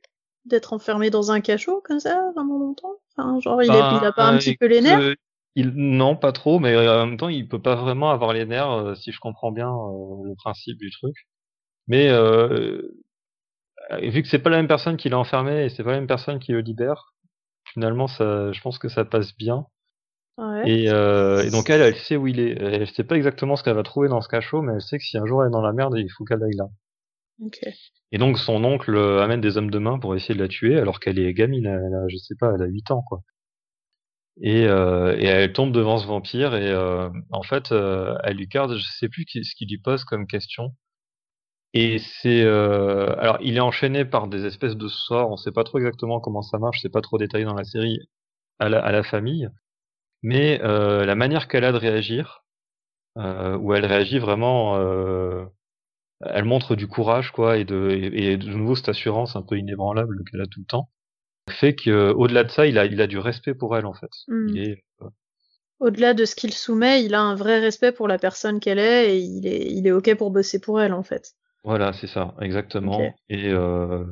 d'être 0.45 0.74
enfermé 0.74 1.10
dans 1.10 1.32
un 1.32 1.41
cachot 1.41 1.82
comme 1.84 1.99
ça 1.99 2.32
vraiment 2.36 2.60
longtemps? 2.60 2.94
Enfin, 3.18 3.40
genre 3.40 3.64
il, 3.64 3.70
Ben, 3.70 3.76
a, 3.76 3.99
il 3.99 4.06
a 4.06 4.12
pas 4.14 4.28
un 4.28 4.36
euh, 4.36 4.38
petit 4.38 4.56
peu 4.56 4.68
les 4.68 4.82
nerfs? 4.82 5.16
Il, 5.56 5.69
non, 5.69 6.15
pas 6.15 6.32
trop, 6.34 6.60
mais 6.60 6.73
euh, 6.73 7.03
en 7.03 7.07
même 7.07 7.18
temps, 7.18 7.30
il 7.30 7.48
peut 7.48 7.61
pas 7.61 7.76
vraiment 7.76 8.11
avoir 8.11 8.34
les 8.34 8.45
nerfs, 8.45 8.72
euh, 8.72 8.95
si 8.95 9.11
je 9.11 9.19
comprends 9.19 9.52
bien 9.52 9.69
euh, 9.69 10.23
le 10.26 10.36
principe 10.36 10.77
du 10.77 10.91
truc. 10.91 11.15
Mais 11.88 12.10
vu 14.02 14.22
que 14.22 14.27
c'est 14.27 14.40
pas 14.40 14.49
la 14.49 14.57
même 14.57 14.68
personne 14.68 14.98
qui 14.98 15.10
l'a 15.10 15.19
enfermé 15.19 15.65
et 15.65 15.69
c'est 15.69 15.84
pas 15.84 15.91
la 15.91 15.98
même 15.98 16.07
personne 16.07 16.40
qui 16.40 16.52
le 16.52 16.61
libère, 16.61 17.14
finalement, 17.73 18.07
ça, 18.07 18.52
je 18.52 18.61
pense 18.61 18.80
que 18.80 18.90
ça 18.90 19.06
passe 19.06 19.36
bien. 19.38 19.68
Ouais. 20.38 20.69
Et, 20.69 20.90
euh, 20.90 21.44
et 21.44 21.49
donc 21.49 21.69
elle, 21.69 21.82
elle 21.82 21.95
sait 21.95 22.18
où 22.18 22.27
il 22.27 22.40
est. 22.41 22.57
Elle 22.60 22.90
sait 22.90 23.06
pas 23.06 23.15
exactement 23.15 23.56
ce 23.56 23.64
qu'elle 23.64 23.76
va 23.76 23.84
trouver 23.84 24.10
dans 24.10 24.19
ce 24.19 24.27
cachot, 24.27 24.61
mais 24.61 24.73
elle 24.73 24.82
sait 24.82 24.98
que 24.98 25.03
si 25.03 25.18
un 25.18 25.26
jour 25.26 25.44
elle 25.44 25.48
est 25.48 25.52
dans 25.52 25.61
la 25.61 25.72
merde, 25.72 25.94
il 25.98 26.10
faut 26.10 26.26
qu'elle 26.26 26.44
aille 26.44 26.57
là. 26.57 26.68
Ok. 27.41 27.60
Et 28.11 28.18
donc 28.18 28.38
son 28.38 28.64
oncle 28.65 28.98
amène 28.98 29.41
des 29.41 29.57
hommes 29.57 29.72
de 29.72 29.80
main 29.80 29.98
pour 29.99 30.15
essayer 30.15 30.36
de 30.36 30.41
la 30.41 30.49
tuer, 30.49 30.77
alors 30.77 30.99
qu'elle 30.99 31.19
est 31.19 31.34
gamine, 31.34 31.65
elle 31.65 31.94
a, 31.94 32.07
je 32.10 32.18
sais 32.18 32.36
pas, 32.38 32.52
elle 32.53 32.64
a 32.64 32.65
8 32.65 32.91
ans 32.91 33.03
quoi. 33.07 33.22
Et, 34.41 34.66
euh, 34.68 35.16
et 35.18 35.26
elle 35.26 35.53
tombe 35.53 35.72
devant 35.72 35.98
ce 35.98 36.07
vampire 36.07 36.56
et 36.56 36.70
euh, 36.70 37.10
en 37.32 37.44
fait, 37.44 37.72
euh, 37.72 38.16
elle 38.24 38.38
lui 38.38 38.48
garde, 38.48 38.76
je 38.78 38.84
sais 38.99 39.10
plus 39.10 39.26
ce 39.28 39.56
qu'il 39.56 39.70
lui 39.70 39.78
pose 39.78 40.03
comme 40.03 40.28
question. 40.28 40.74
Et 41.76 41.99
c'est 41.99 42.41
euh, 42.44 43.14
alors 43.20 43.38
il 43.41 43.57
est 43.57 43.60
enchaîné 43.60 44.06
par 44.06 44.28
des 44.28 44.45
espèces 44.45 44.78
de 44.78 44.88
sorts, 44.88 45.30
on 45.30 45.36
sait 45.36 45.52
pas 45.52 45.66
trop 45.66 45.78
exactement 45.80 46.22
comment 46.22 46.41
ça 46.41 46.57
marche, 46.57 46.80
c'est 46.82 46.91
pas 46.91 47.02
trop 47.02 47.18
détaillé 47.18 47.44
dans 47.44 47.53
la 47.53 47.66
série 47.66 47.99
à 48.60 48.70
la, 48.70 49.03
famille, 49.03 49.49
mais 50.24 50.62
euh, 50.64 51.06
la 51.06 51.16
manière 51.16 51.48
qu'elle 51.49 51.66
a 51.66 51.74
de 51.74 51.78
réagir, 51.78 52.45
euh, 53.18 53.57
où 53.57 53.74
elle 53.74 53.86
réagit 53.86 54.20
vraiment, 54.20 54.78
elle 56.22 56.45
montre 56.45 56.76
du 56.76 56.88
courage 56.88 57.32
quoi 57.32 57.57
et 57.57 57.66
de 57.66 57.90
et 57.91 58.38
de 58.38 58.49
nouveau 58.49 58.76
cette 58.76 58.90
assurance 58.90 59.36
un 59.36 59.44
peu 59.44 59.57
inébranlable 59.57 60.24
qu'elle 60.32 60.41
a 60.41 60.48
tout 60.48 60.62
le 60.62 60.66
temps, 60.66 60.90
fait 61.50 61.76
que 61.76 62.12
au-delà 62.14 62.44
de 62.44 62.50
ça, 62.52 62.66
il 62.66 62.78
a 62.78 62.86
il 62.86 63.00
a 63.02 63.08
du 63.08 63.18
respect 63.20 63.54
pour 63.54 63.78
elle 63.78 63.86
en 63.86 63.94
fait. 63.94 64.12
Il 64.28 64.58
est 64.60 64.84
Au-delà 65.80 66.14
de 66.14 66.26
ce 66.26 66.36
qu'il 66.36 66.54
soumet, 66.54 67.04
il 67.04 67.14
a 67.14 67.22
un 67.22 67.36
vrai 67.36 67.60
respect 67.60 67.92
pour 67.92 68.08
la 68.08 68.18
personne 68.18 68.60
qu'elle 68.60 68.80
est 68.80 69.16
et 69.16 69.20
il 69.20 69.46
est, 69.46 69.68
il 69.72 69.86
est 69.88 69.92
ok 69.92 70.16
pour 70.16 70.32
bosser 70.32 70.60
pour 70.60 70.82
elle 70.82 70.94
en 70.94 71.04
fait. 71.04 71.34
Voilà, 71.64 71.94
c'est 71.94 72.08
ça, 72.08 72.36
exactement. 72.42 73.00
Et, 73.30 73.50
euh, 73.50 74.04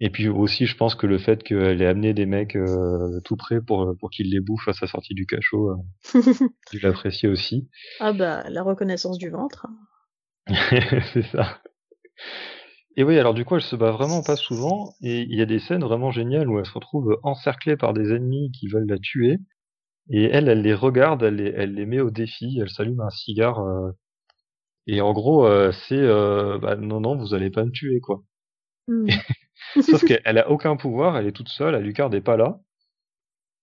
Et 0.00 0.10
puis 0.10 0.28
aussi, 0.28 0.66
je 0.66 0.76
pense 0.76 0.94
que 0.94 1.06
le 1.06 1.18
fait 1.18 1.42
qu'elle 1.42 1.80
ait 1.82 1.86
amené 1.86 2.14
des 2.14 2.26
mecs 2.26 2.56
euh, 2.56 3.20
tout 3.24 3.36
près 3.36 3.60
pour, 3.60 3.94
pour 3.98 4.10
qu'ils 4.10 4.30
les 4.30 4.40
bouffent 4.40 4.68
à 4.68 4.72
sa 4.72 4.86
sortie 4.86 5.14
du 5.14 5.24
cachot, 5.26 5.70
euh, 5.70 5.76
je 6.72 6.78
l'appréciais 6.86 7.28
aussi. 7.28 7.68
ah 8.00 8.12
bah, 8.12 8.44
la 8.48 8.62
reconnaissance 8.62 9.18
du 9.18 9.30
ventre. 9.30 9.66
c'est 11.12 11.22
ça. 11.30 11.60
Et 13.00 13.02
oui, 13.02 13.18
alors 13.18 13.32
du 13.32 13.46
coup, 13.46 13.56
elle 13.56 13.62
se 13.62 13.76
bat 13.76 13.92
vraiment 13.92 14.22
pas 14.22 14.36
souvent, 14.36 14.92
et 15.00 15.22
il 15.22 15.34
y 15.34 15.40
a 15.40 15.46
des 15.46 15.58
scènes 15.58 15.82
vraiment 15.82 16.10
géniales 16.10 16.50
où 16.50 16.58
elle 16.58 16.66
se 16.66 16.72
retrouve 16.74 17.18
encerclée 17.22 17.78
par 17.78 17.94
des 17.94 18.12
ennemis 18.12 18.52
qui 18.52 18.68
veulent 18.68 18.86
la 18.86 18.98
tuer, 18.98 19.38
et 20.10 20.24
elle, 20.24 20.50
elle 20.50 20.60
les 20.60 20.74
regarde, 20.74 21.22
elle 21.22 21.36
les, 21.36 21.50
elle 21.56 21.72
les 21.72 21.86
met 21.86 22.00
au 22.00 22.10
défi, 22.10 22.58
elle 22.60 22.68
s'allume 22.68 23.00
un 23.00 23.08
cigare, 23.08 23.60
euh, 23.60 23.92
et 24.86 25.00
en 25.00 25.14
gros, 25.14 25.46
euh, 25.46 25.72
c'est 25.88 25.96
euh, 25.96 26.58
bah, 26.58 26.76
non, 26.76 27.00
non, 27.00 27.16
vous 27.16 27.32
allez 27.32 27.48
pas 27.48 27.64
me 27.64 27.70
tuer, 27.70 28.00
quoi. 28.00 28.22
Hmm. 28.86 29.06
Sauf 29.80 30.04
qu'elle 30.04 30.36
a 30.36 30.50
aucun 30.50 30.76
pouvoir, 30.76 31.16
elle 31.16 31.26
est 31.26 31.32
toute 31.32 31.48
seule, 31.48 31.76
Alucard 31.76 32.10
n'est 32.10 32.20
pas 32.20 32.36
là. 32.36 32.60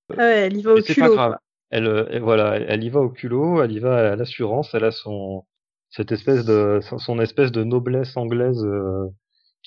Ah 0.10 0.16
ouais, 0.18 0.48
elle 0.48 0.58
y 0.58 0.64
va 0.64 0.74
au 0.74 0.82
c'est 0.82 0.96
pas 0.96 1.10
culot. 1.10 1.14
grave. 1.14 1.38
Elle, 1.70 2.08
elle- 2.10 2.24
voilà, 2.24 2.56
elle, 2.56 2.84
y 2.84 2.90
va 2.90 3.02
au 3.02 3.10
culot, 3.10 3.62
elle 3.62 3.72
y 3.72 3.78
va 3.80 4.14
à 4.14 4.16
l'assurance, 4.16 4.74
elle 4.74 4.86
a 4.86 4.92
son 4.92 5.46
cette 5.92 6.12
espèce 6.12 6.44
de 6.44 6.80
son, 6.82 6.98
son 6.98 7.20
espèce 7.20 7.52
de 7.52 7.64
noblesse 7.64 8.18
anglaise 8.18 8.64
euh, 8.66 9.08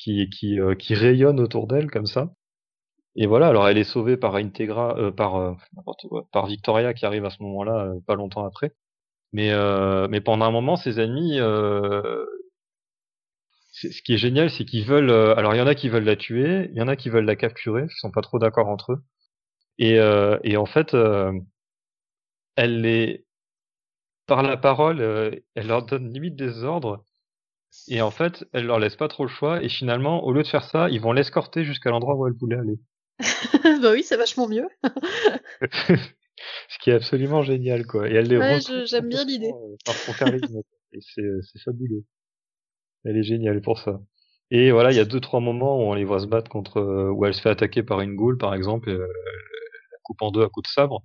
qui 0.02 0.28
qui 0.30 0.60
euh, 0.60 0.74
qui 0.74 0.94
rayonne 0.94 1.40
autour 1.40 1.66
d'elle 1.66 1.90
comme 1.90 2.06
ça. 2.06 2.30
Et 3.16 3.26
voilà, 3.26 3.48
alors 3.48 3.68
elle 3.68 3.78
est 3.78 3.84
sauvée 3.84 4.16
par 4.16 4.36
Integra, 4.36 4.96
euh, 4.98 5.10
par 5.12 5.36
euh, 5.36 5.54
par 6.32 6.46
Victoria 6.46 6.94
qui 6.94 7.06
arrive 7.06 7.24
à 7.24 7.30
ce 7.30 7.42
moment-là, 7.42 7.86
euh, 7.86 8.00
pas 8.06 8.14
longtemps 8.14 8.44
après. 8.46 8.72
Mais 9.32 9.52
euh, 9.52 10.08
mais 10.10 10.20
pendant 10.20 10.46
un 10.46 10.50
moment, 10.52 10.76
ses 10.76 11.00
ennemis, 11.00 11.38
ce 13.72 14.02
qui 14.02 14.14
est 14.14 14.18
génial, 14.18 14.50
c'est 14.50 14.64
qu'ils 14.64 14.84
veulent. 14.84 15.10
alors 15.10 15.54
il 15.54 15.58
y 15.58 15.60
en 15.60 15.66
a 15.66 15.74
qui 15.74 15.88
veulent 15.88 16.04
la 16.04 16.16
tuer, 16.16 16.68
il 16.72 16.76
y 16.78 16.82
en 16.82 16.88
a 16.88 16.96
qui 16.96 17.08
veulent 17.10 17.24
la 17.24 17.36
capturer, 17.36 17.84
ils 17.84 18.00
sont 18.00 18.10
pas 18.10 18.22
trop 18.22 18.38
d'accord 18.38 18.68
entre 18.68 18.92
eux. 18.92 19.02
Et 19.78 19.96
et 20.44 20.56
en 20.56 20.66
fait, 20.66 20.94
elle 22.54 22.80
les 22.82 23.24
par 24.26 24.42
la 24.42 24.56
parole, 24.56 25.00
elle 25.54 25.66
leur 25.66 25.84
donne 25.84 26.12
limite 26.12 26.36
des 26.36 26.64
ordres. 26.64 27.04
Et 27.88 28.00
en 28.02 28.10
fait, 28.10 28.44
elle 28.52 28.66
leur 28.66 28.78
laisse 28.78 28.96
pas 28.96 29.08
trop 29.08 29.24
le 29.24 29.30
choix. 29.30 29.62
Et 29.62 29.68
finalement, 29.68 30.24
au 30.24 30.32
lieu 30.32 30.42
de 30.42 30.48
faire 30.48 30.64
ça, 30.64 30.88
ils 30.90 31.00
vont 31.00 31.12
l'escorter 31.12 31.64
jusqu'à 31.64 31.90
l'endroit 31.90 32.14
où 32.16 32.26
elle 32.26 32.34
voulait 32.34 32.56
aller. 32.56 32.78
bah 33.82 33.92
oui, 33.92 34.02
c'est 34.02 34.16
vachement 34.16 34.48
mieux. 34.48 34.68
Ce 36.68 36.78
qui 36.80 36.90
est 36.90 36.94
absolument 36.94 37.42
génial, 37.42 37.86
quoi. 37.86 38.08
Et 38.08 38.14
elle 38.14 38.28
les 38.28 38.38
Ouais, 38.38 38.58
j'aime 38.86 39.08
bien 39.08 39.24
l'idée. 39.24 39.52
euh, 39.52 39.76
Par 39.84 39.94
son 39.94 40.12
charisme. 40.14 40.60
et 40.92 40.98
c'est, 41.00 41.20
euh, 41.22 41.40
c'est 41.42 41.60
fabuleux. 41.62 42.04
Elle 43.04 43.16
est 43.16 43.22
géniale 43.22 43.60
pour 43.60 43.78
ça. 43.78 44.00
Et 44.50 44.72
voilà, 44.72 44.90
il 44.90 44.96
y 44.96 45.00
a 45.00 45.04
deux, 45.04 45.20
trois 45.20 45.40
moments 45.40 45.78
où 45.78 45.82
on 45.82 45.94
les 45.94 46.04
voit 46.04 46.20
se 46.20 46.26
battre 46.26 46.50
contre, 46.50 46.78
euh, 46.78 47.10
où 47.10 47.24
elle 47.24 47.34
se 47.34 47.40
fait 47.40 47.50
attaquer 47.50 47.82
par 47.82 48.00
une 48.00 48.16
goule, 48.16 48.36
par 48.38 48.54
exemple, 48.54 48.90
et, 48.90 48.94
elle 48.94 48.98
la 48.98 49.98
coupe 50.02 50.22
en 50.22 50.30
deux 50.30 50.42
à 50.42 50.48
coups 50.48 50.68
de 50.68 50.72
sabre. 50.72 51.02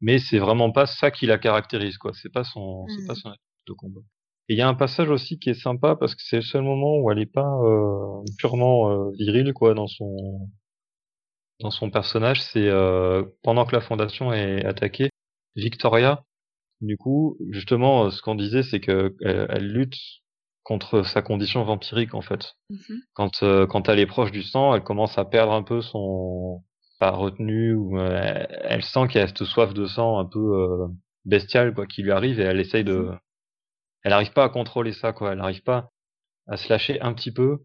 Mais 0.00 0.18
c'est 0.18 0.38
vraiment 0.38 0.72
pas 0.72 0.86
ça 0.86 1.10
qui 1.10 1.26
la 1.26 1.38
caractérise, 1.38 1.96
quoi. 1.98 2.12
C'est 2.14 2.32
pas 2.32 2.44
son, 2.44 2.86
c'est 2.88 3.06
pas 3.06 3.12
Mhm. 3.14 3.18
son 3.18 3.30
de 3.68 3.72
combat. 3.74 4.00
Et 4.48 4.54
il 4.54 4.58
y 4.58 4.62
a 4.62 4.68
un 4.68 4.74
passage 4.74 5.10
aussi 5.10 5.38
qui 5.38 5.50
est 5.50 5.60
sympa 5.62 5.94
parce 5.96 6.14
que 6.14 6.22
c'est 6.24 6.36
le 6.36 6.42
seul 6.42 6.62
moment 6.62 6.96
où 6.98 7.10
elle 7.10 7.18
est 7.18 7.26
pas 7.26 7.60
euh, 7.62 8.22
purement 8.38 8.90
euh, 8.90 9.10
virile, 9.18 9.52
quoi, 9.52 9.74
dans 9.74 9.86
son, 9.86 10.48
dans 11.60 11.70
son 11.70 11.90
personnage. 11.90 12.40
C'est 12.42 12.68
euh, 12.68 13.24
pendant 13.42 13.66
que 13.66 13.74
la 13.74 13.82
fondation 13.82 14.32
est 14.32 14.64
attaquée, 14.64 15.10
Victoria, 15.54 16.24
du 16.80 16.96
coup, 16.96 17.36
justement, 17.50 18.06
euh, 18.06 18.10
ce 18.10 18.22
qu'on 18.22 18.36
disait, 18.36 18.62
c'est 18.62 18.80
que 18.80 19.14
elle, 19.20 19.46
elle 19.50 19.72
lutte 19.72 19.96
contre 20.62 21.02
sa 21.02 21.22
condition 21.22 21.64
vampirique, 21.64 22.14
en 22.14 22.20
fait. 22.20 22.54
Mhm. 22.70 23.00
Quand, 23.14 23.42
euh, 23.42 23.66
quand 23.66 23.88
elle 23.88 23.98
est 23.98 24.06
proche 24.06 24.32
du 24.32 24.42
sang, 24.42 24.74
elle 24.74 24.82
commence 24.82 25.18
à 25.18 25.24
perdre 25.24 25.52
un 25.52 25.62
peu 25.62 25.80
son 25.80 26.62
sa 26.98 27.10
retenue, 27.10 27.74
ou 27.74 27.98
euh, 27.98 28.10
elle, 28.10 28.60
elle 28.64 28.82
sent 28.82 29.06
qu'il 29.08 29.20
y 29.20 29.24
a 29.24 29.28
cette 29.28 29.44
soif 29.44 29.72
de 29.72 29.86
sang 29.86 30.18
un 30.18 30.24
peu 30.24 30.38
euh, 30.38 30.86
bestiale, 31.24 31.72
quoi, 31.74 31.86
qui 31.86 32.02
lui 32.02 32.12
arrive, 32.12 32.40
et 32.40 32.44
elle 32.44 32.60
essaye 32.60 32.84
de... 32.84 33.10
Elle 34.04 34.10
n'arrive 34.10 34.32
pas 34.32 34.44
à 34.44 34.48
contrôler 34.48 34.92
ça, 34.92 35.12
quoi. 35.12 35.32
Elle 35.32 35.38
n'arrive 35.38 35.62
pas 35.62 35.90
à 36.48 36.56
se 36.56 36.68
lâcher 36.70 37.00
un 37.02 37.14
petit 37.14 37.32
peu. 37.32 37.64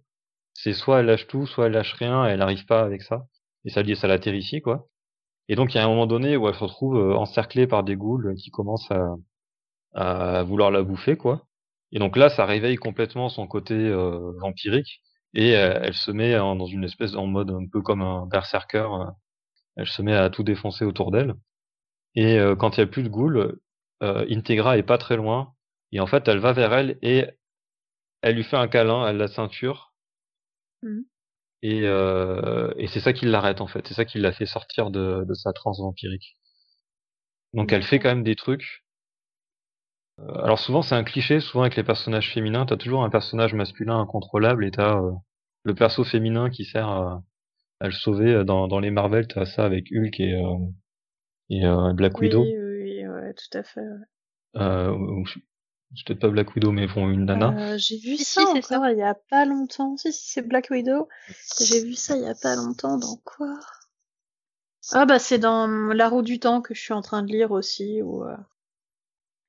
C'est 0.54 0.74
soit 0.74 1.00
elle 1.02 1.08
lâche 1.08 1.28
tout, 1.28 1.48
soit 1.48 1.68
elle 1.68 1.74
lâche 1.74 1.94
rien, 1.94 2.26
elle 2.26 2.40
n'arrive 2.40 2.66
pas 2.66 2.82
avec 2.84 3.02
ça. 3.04 3.26
Et 3.66 3.70
ça, 3.72 3.84
ça 3.96 4.08
la 4.08 4.20
terrifie, 4.20 4.62
quoi. 4.62 4.88
Et 5.50 5.56
donc, 5.56 5.74
il 5.74 5.78
y 5.78 5.82
a 5.82 5.86
un 5.86 5.90
moment 5.90 6.08
donné 6.08 6.38
où 6.38 6.48
elle 6.50 6.56
se 6.56 6.62
retrouve 6.64 6.98
euh, 6.98 7.16
encerclée 7.16 7.68
par 7.68 7.84
des 7.84 7.96
ghouls 7.98 8.36
qui 8.38 8.52
commencent 8.52 8.92
à, 8.92 9.16
à 9.94 10.44
vouloir 10.44 10.72
la 10.72 10.84
bouffer, 10.84 11.18
quoi. 11.18 11.46
Et 11.92 12.00
donc 12.00 12.18
là, 12.18 12.30
ça 12.30 12.46
réveille 12.46 12.76
complètement 12.78 13.30
son 13.30 13.48
côté 13.48 13.74
euh, 13.76 14.34
vampirique, 14.42 15.02
et 15.34 15.56
euh, 15.56 15.80
elle 15.84 15.94
se 15.94 16.12
met 16.12 16.38
en- 16.40 16.56
dans 16.56 16.66
une 16.66 16.84
espèce, 16.84 17.16
en 17.16 17.28
mode 17.28 17.52
un 17.52 17.68
peu 17.72 17.82
comme 17.82 18.02
un 18.02 18.26
berserker, 18.28 18.88
euh, 18.94 19.06
elle 19.78 19.88
se 19.88 20.02
met 20.02 20.16
à 20.16 20.30
tout 20.30 20.44
défoncer 20.44 20.86
autour 20.86 21.12
d'elle. 21.12 21.36
Et 22.16 22.40
quand 22.60 22.78
il 22.78 22.82
y 22.82 22.84
a 22.84 22.88
plus 22.88 23.04
de 23.04 23.10
ghouls, 23.10 23.60
Integra 24.02 24.78
est 24.78 24.84
pas 24.84 24.98
très 24.98 25.16
loin, 25.18 25.53
et 25.94 26.02
en 26.02 26.08
fait, 26.08 26.28
elle 26.28 26.40
va 26.40 26.54
vers 26.54 26.74
elle, 26.74 26.98
et 27.02 27.26
elle 28.22 28.36
lui 28.36 28.44
fait 28.44 28.58
un 28.58 28.68
câlin, 28.68 29.08
elle 29.08 29.18
la 29.18 29.28
ceinture, 29.30 29.94
et, 31.62 31.82
euh, 31.84 32.74
et 32.78 32.88
c'est 32.88 33.00
ça 33.00 33.14
qui 33.14 33.26
l'arrête, 33.26 33.62
en 33.62 33.68
fait. 33.68 33.88
C'est 33.88 33.94
ça 33.94 34.06
qui 34.06 34.20
l'a 34.20 34.34
fait 34.34 34.46
sortir 34.46 34.92
de, 34.92 35.24
de 35.28 35.34
sa 35.34 35.54
transe 35.54 35.80
vampirique. 35.80 36.38
Donc 37.54 37.72
elle 37.72 37.84
fait 37.84 38.00
quand 38.00 38.10
même 38.10 38.24
des 38.24 38.36
trucs. 38.36 38.84
Euh, 40.20 40.44
alors 40.44 40.60
souvent 40.60 40.82
c'est 40.82 40.96
un 40.96 41.04
cliché, 41.04 41.40
souvent 41.40 41.62
avec 41.64 41.76
les 41.76 41.84
personnages 41.84 42.32
féminins, 42.34 42.66
t'as 42.66 42.78
toujours 42.78 43.04
un 43.04 43.10
personnage 43.10 43.54
masculin 43.54 44.00
incontrôlable 44.00 44.66
et 44.66 44.72
t'as 44.72 44.98
euh, 45.00 45.12
le 45.64 45.74
perso 45.74 46.04
féminin 46.04 46.50
qui 46.50 46.66
sert 46.66 46.88
à, 46.88 47.24
à 47.80 47.86
le 47.88 47.94
sauver. 47.94 48.44
Dans, 48.44 48.68
dans 48.68 48.80
les 48.80 48.92
Marvel, 48.92 49.28
t'as 49.28 49.46
ça 49.46 49.66
avec 49.66 49.88
Hulk 49.92 50.20
et, 50.20 50.34
euh, 50.34 50.58
et 51.50 51.66
euh, 51.66 51.94
Black 51.94 52.20
Oui, 52.20 52.28
Widow. 52.28 52.44
oui, 52.44 52.58
oui, 52.58 53.08
ouais, 53.08 53.34
tout 53.34 53.58
à 53.58 53.64
fait. 53.64 53.82
ouais. 53.82 54.06
Euh, 54.56 55.24
c'est 55.96 56.06
peut-être 56.08 56.20
pas 56.20 56.30
Black 56.30 56.56
Widow, 56.56 56.72
mais 56.72 56.88
bon, 56.88 57.10
une 57.10 57.26
nana. 57.26 57.56
Euh, 57.74 57.78
j'ai 57.78 57.98
vu 57.98 58.18
Si, 58.18 58.26
ça 58.26 58.42
si, 58.42 58.48
encore 58.48 58.88
il 58.90 58.98
y 58.98 59.02
a 59.04 59.14
pas 59.14 59.46
longtemps. 59.46 59.98
Si, 59.98 60.12
si, 60.14 60.32
c'est 60.32 60.42
Black 60.48 60.70
Widow. 60.72 61.08
J'ai 61.62 61.84
vu 61.84 61.94
ça 61.94 62.16
il 62.18 62.24
y 62.24 62.28
a 62.28 62.36
pas 62.36 62.56
longtemps. 62.56 62.98
Dans 62.98 63.18
quoi? 63.24 63.60
Ah 64.92 65.06
bah 65.06 65.20
c'est 65.20 65.40
dans 65.40 65.68
La 65.94 66.08
Roue 66.10 66.22
du 66.22 66.40
Temps 66.40 66.62
que 66.62 66.74
je 66.74 66.80
suis 66.82 66.94
en 66.94 67.02
train 67.02 67.22
de 67.24 67.32
lire 67.32 67.52
aussi, 67.52 68.02
où 68.02 68.24
euh, 68.24 68.36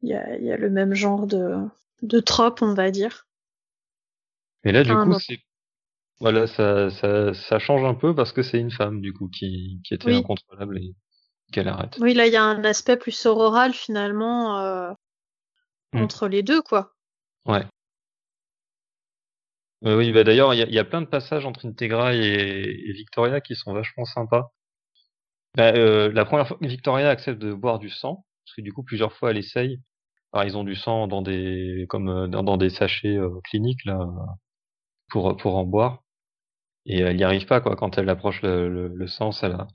il 0.03 0.11
y, 0.11 0.15
a, 0.15 0.37
il 0.37 0.45
y 0.45 0.53
a 0.53 0.57
le 0.57 0.71
même 0.71 0.95
genre 0.95 1.27
de, 1.27 1.57
de 2.03 2.21
trope, 2.21 2.63
on 2.63 2.75
va 2.75 2.93
dire. 2.93 3.27
Et 4.65 4.73
là, 4.73 4.83
du 4.83 4.91
Ah, 4.91 5.05
coup, 5.05 5.15
c'est 5.15 5.39
voilà, 6.21 6.47
ça, 6.47 6.91
ça, 6.91 7.35
ça 7.35 7.59
change 7.59 7.85
un 7.85 7.95
peu 7.95 8.15
parce 8.15 8.33
que 8.33 8.43
c'est 8.43 8.59
une 8.61 8.71
femme, 8.71 9.01
du 9.01 9.13
coup, 9.13 9.29
qui, 9.29 9.81
qui 9.85 9.95
était 9.95 10.09
Oui. 10.09 10.19
incontrôlable 10.19 10.79
et 10.79 10.95
qu'elle 11.53 11.69
arrête. 11.69 11.99
Oui, 12.01 12.15
là 12.15 12.27
il 12.27 12.33
y 12.33 12.37
a 12.37 12.45
un 12.45 12.65
aspect 12.65 12.97
plus 12.97 13.13
sororal 13.13 13.73
finalement 13.75 14.59
euh, 14.61 14.93
Mm. 15.95 16.03
entre 16.03 16.29
les 16.29 16.43
deux, 16.43 16.63
quoi. 16.63 16.93
Ouais. 17.47 17.65
Euh, 19.85 19.97
oui, 19.99 20.13
bah 20.13 20.25
d'ailleurs, 20.25 20.55
il 20.55 20.59
y 20.59 20.63
a, 20.63 20.67
il 20.67 20.75
y 20.75 20.79
a 20.79 20.85
plein 20.85 21.03
de 21.03 21.07
passages 21.07 21.45
entre 21.47 21.67
Integra 21.67 22.15
et, 22.15 22.19
et 22.21 22.93
Victoria 22.93 23.41
qui 23.41 23.55
sont 23.55 23.73
vachement 23.73 24.05
sympas. 24.05 24.53
Bah, 25.57 25.73
euh, 25.75 26.11
la 26.13 26.25
première 26.25 26.49
fois 26.49 26.57
que 26.61 26.67
Victoria 26.67 27.11
accepte 27.11 27.41
de 27.41 27.53
boire 27.55 27.79
du 27.79 27.89
sang, 27.91 28.25
parce 28.45 28.57
que 28.57 28.61
du 28.63 28.73
coup 28.73 28.83
plusieurs 28.83 29.13
fois 29.13 29.31
elle 29.31 29.39
essaye. 29.39 29.81
Alors 30.33 30.45
ils 30.47 30.57
ont 30.57 30.65
du 30.65 30.75
sang 30.75 31.07
dans 31.07 31.23
des 31.23 31.87
comme 31.89 32.09
euh, 32.09 32.27
dans, 32.29 32.43
dans 32.43 32.57
des 32.57 32.71
sachets 32.71 33.17
euh, 33.17 33.41
cliniques 33.45 33.85
là 33.85 34.01
pour 35.09 35.37
pour 35.37 35.57
en 35.57 35.65
boire 35.65 36.03
et 36.87 37.01
elle 37.01 37.17
n'y 37.17 37.25
arrive 37.25 37.47
pas 37.47 37.61
quoi 37.61 37.77
quand 37.77 37.99
elle 37.99 38.09
approche 38.09 38.43
le, 38.43 38.69
le, 38.69 38.89
le 38.89 39.07
sang 39.07 39.33
ça 39.33 39.49
la 39.49 39.67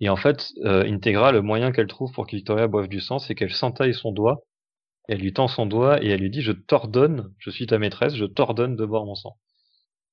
et 0.00 0.08
en 0.08 0.16
fait 0.16 0.52
Integra 0.64 1.32
le 1.32 1.42
moyen 1.42 1.72
qu'elle 1.72 1.86
trouve 1.88 2.12
pour 2.12 2.26
que 2.26 2.36
Victoria 2.36 2.68
boive 2.68 2.88
du 2.88 3.00
sang 3.00 3.18
c'est 3.18 3.34
qu'elle 3.34 3.52
s'entaille 3.52 3.94
son 3.94 4.12
doigt 4.12 4.42
elle 5.08 5.20
lui 5.20 5.32
tend 5.32 5.48
son 5.48 5.66
doigt 5.66 6.02
et 6.02 6.08
elle 6.08 6.20
lui 6.20 6.30
dit 6.30 6.42
je 6.42 6.52
t'ordonne 6.52 7.32
je 7.38 7.50
suis 7.50 7.66
ta 7.66 7.78
maîtresse 7.78 8.14
je 8.14 8.24
t'ordonne 8.24 8.76
de 8.76 8.84
boire 8.84 9.04
mon 9.04 9.14
sang 9.14 9.36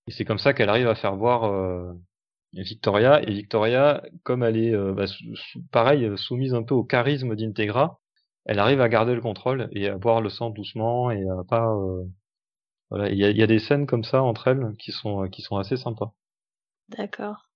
et 0.08 0.12
c'est 0.12 0.26
comme 0.26 0.40
ça 0.40 0.54
qu'elle 0.54 0.70
arrive 0.70 0.88
à 0.88 0.96
faire 0.96 1.16
boire 1.16 1.46
euh, 1.46 1.94
Victoria 2.54 3.22
et 3.24 3.34
Victoria 3.34 4.04
comme 4.24 4.44
elle 4.44 4.58
est 4.58 4.74
euh, 4.74 4.94
bah, 4.94 5.06
pareil 5.72 6.06
euh, 6.06 6.18
soumise 6.18 6.54
un 6.54 6.64
peu 6.64 6.76
au 6.76 6.84
charisme 6.84 7.36
d'Integra 7.36 8.00
elle 8.46 8.60
arrive 8.60 8.82
à 8.82 8.90
garder 8.90 9.16
le 9.16 9.22
contrôle 9.22 9.70
et 9.72 9.88
à 9.88 9.98
boire 9.98 10.22
le 10.22 10.30
sang 10.30 10.50
doucement 10.50 11.10
et 11.10 11.24
à 11.28 11.44
pas 11.48 11.74
euh, 11.74 12.04
voilà 12.90 13.10
il 13.10 13.18
y 13.18 13.44
a, 13.44 13.48
des 13.48 13.60
scènes 13.60 13.88
comme 13.88 14.04
ça 14.04 14.22
entre 14.22 14.48
elles 14.48 14.76
qui 14.78 14.92
sont 14.92 15.28
qui 15.30 15.42
sont 15.42 15.58
assez 15.58 15.78
sympas 15.78 16.14
D'accord. 16.90 17.50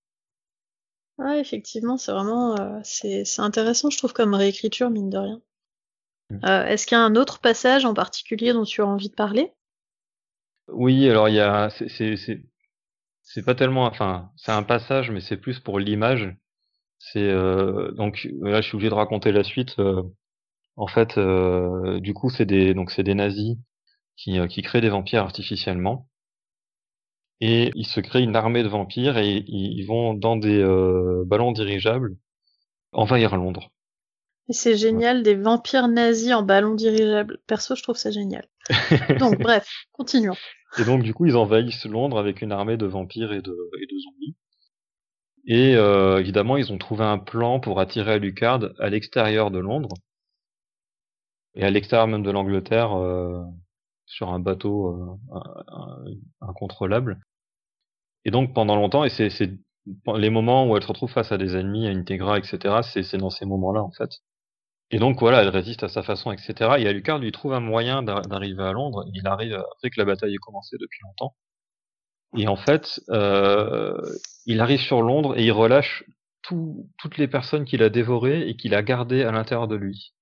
Ouais, 1.18 1.39
effectivement, 1.39 1.97
c'est 1.97 2.11
vraiment 2.11 2.81
c'est 2.84 3.23
intéressant, 3.39 3.89
je 3.89 3.97
trouve, 3.97 4.14
comme 4.14 4.34
réécriture, 4.34 4.89
mine 4.89 5.09
de 5.09 5.18
rien. 5.18 5.41
Mm. 6.29 6.45
Euh, 6.45 6.65
Est-ce 6.65 6.85
qu'il 6.85 6.97
y 6.97 7.01
a 7.01 7.03
un 7.03 7.15
autre 7.15 7.39
passage 7.39 7.85
en 7.85 7.93
particulier 7.93 8.53
dont 8.53 8.63
tu 8.63 8.81
as 8.81 8.87
envie 8.87 9.09
de 9.09 9.15
parler? 9.15 9.53
Oui 10.67 11.09
alors 11.09 11.29
il 11.29 11.35
y 11.35 11.39
a 11.39 11.69
c'est 11.69 13.45
pas 13.45 13.55
tellement 13.55 13.85
enfin 13.85 14.31
c'est 14.35 14.51
un 14.51 14.63
passage 14.63 15.11
mais 15.11 15.21
c'est 15.21 15.37
plus 15.37 15.59
pour 15.59 15.79
l'image 15.79 16.35
c'est 16.99 17.23
euh, 17.23 17.91
donc 17.93 18.27
là 18.41 18.61
je 18.61 18.67
suis 18.67 18.75
obligé 18.75 18.89
de 18.89 18.95
raconter 18.95 19.31
la 19.31 19.43
suite 19.45 19.79
euh, 19.79 20.03
en 20.75 20.87
fait 20.87 21.17
du 22.01 22.13
coup 22.13 22.29
c'est 22.29 22.45
des 22.45 22.73
donc 22.73 22.91
c'est 22.91 23.03
des 23.03 23.15
nazis 23.15 23.55
qui 24.17 24.45
qui 24.49 24.61
créent 24.61 24.81
des 24.81 24.89
vampires 24.89 25.23
artificiellement 25.23 26.09
et 27.39 27.71
ils 27.75 27.87
se 27.87 28.01
créent 28.01 28.23
une 28.23 28.35
armée 28.35 28.63
de 28.63 28.67
vampires 28.67 29.17
et 29.17 29.43
ils 29.47 29.85
vont 29.85 30.13
dans 30.13 30.35
des 30.35 30.61
ballons 31.25 31.53
dirigeables 31.53 32.17
envahir 32.91 33.35
Londres. 33.37 33.71
Et 34.49 34.53
c'est 34.53 34.77
génial, 34.77 35.23
des 35.23 35.35
vampires 35.35 35.89
nazis 35.89 36.33
en 36.33 36.41
ballon 36.41 36.73
dirigeable. 36.73 37.39
Perso, 37.47 37.75
je 37.75 37.83
trouve 37.83 37.97
ça 37.97 38.11
génial. 38.11 38.47
donc, 39.19 39.39
bref, 39.39 39.67
continuons. 39.91 40.37
Et 40.79 40.85
donc, 40.85 41.03
du 41.03 41.13
coup, 41.13 41.25
ils 41.25 41.35
envahissent 41.35 41.85
Londres 41.85 42.17
avec 42.17 42.41
une 42.41 42.51
armée 42.51 42.77
de 42.77 42.85
vampires 42.85 43.33
et 43.33 43.41
de, 43.41 43.71
et 43.81 43.85
de 43.85 43.99
zombies. 43.99 44.35
Et 45.47 45.75
euh, 45.75 46.19
évidemment, 46.19 46.57
ils 46.57 46.71
ont 46.71 46.77
trouvé 46.77 47.05
un 47.05 47.17
plan 47.17 47.59
pour 47.59 47.79
attirer 47.79 48.13
Alucard 48.13 48.69
à 48.79 48.89
l'extérieur 48.89 49.49
de 49.49 49.59
Londres 49.59 49.95
et 51.55 51.63
à 51.63 51.69
l'extérieur 51.69 52.07
même 52.07 52.23
de 52.23 52.31
l'Angleterre 52.31 52.93
euh, 52.93 53.41
sur 54.05 54.29
un 54.29 54.39
bateau 54.39 55.19
euh, 55.33 56.15
incontrôlable. 56.41 57.19
Et 58.25 58.31
donc, 58.31 58.53
pendant 58.53 58.75
longtemps, 58.75 59.05
et 59.05 59.09
c'est 59.09 59.53
les 60.17 60.29
moments 60.29 60.69
où 60.69 60.75
elle 60.75 60.83
se 60.83 60.87
retrouve 60.87 61.11
face 61.11 61.31
à 61.31 61.37
des 61.37 61.55
ennemis, 61.55 61.87
à 61.87 61.91
Integra, 61.91 62.37
etc., 62.37 62.81
c'est 62.83 63.17
dans 63.17 63.29
ces 63.29 63.45
moments-là, 63.45 63.81
en 63.81 63.91
fait. 63.91 64.09
Et 64.89 64.99
donc 64.99 65.19
voilà, 65.19 65.41
elle 65.41 65.49
résiste 65.49 65.84
à 65.84 65.89
sa 65.89 66.01
façon, 66.01 66.31
etc. 66.31 66.53
Et 66.77 66.88
Alucard 66.88 67.19
lui 67.19 67.31
trouve 67.31 67.53
un 67.53 67.59
moyen 67.59 68.03
d'arriver 68.03 68.64
à 68.64 68.72
Londres. 68.72 69.05
Il 69.14 69.27
arrive 69.27 69.53
après 69.53 69.89
que 69.89 69.99
la 69.99 70.05
bataille 70.05 70.34
ait 70.34 70.38
commencé 70.38 70.77
depuis 70.80 70.99
longtemps. 71.03 71.35
Et 72.38 72.47
en 72.47 72.55
fait, 72.55 73.01
euh, 73.09 73.99
il 74.45 74.61
arrive 74.61 74.80
sur 74.80 75.01
Londres 75.01 75.38
et 75.38 75.45
il 75.45 75.51
relâche 75.51 76.03
tout, 76.41 76.89
toutes 76.97 77.18
les 77.18 77.27
personnes 77.27 77.65
qu'il 77.65 77.84
a 77.84 77.89
dévorées 77.89 78.47
et 78.47 78.55
qu'il 78.55 78.76
a 78.76 78.81
gardées 78.81 79.23
à 79.23 79.31
l'intérieur 79.31 79.68
de 79.68 79.76
lui. 79.76 80.14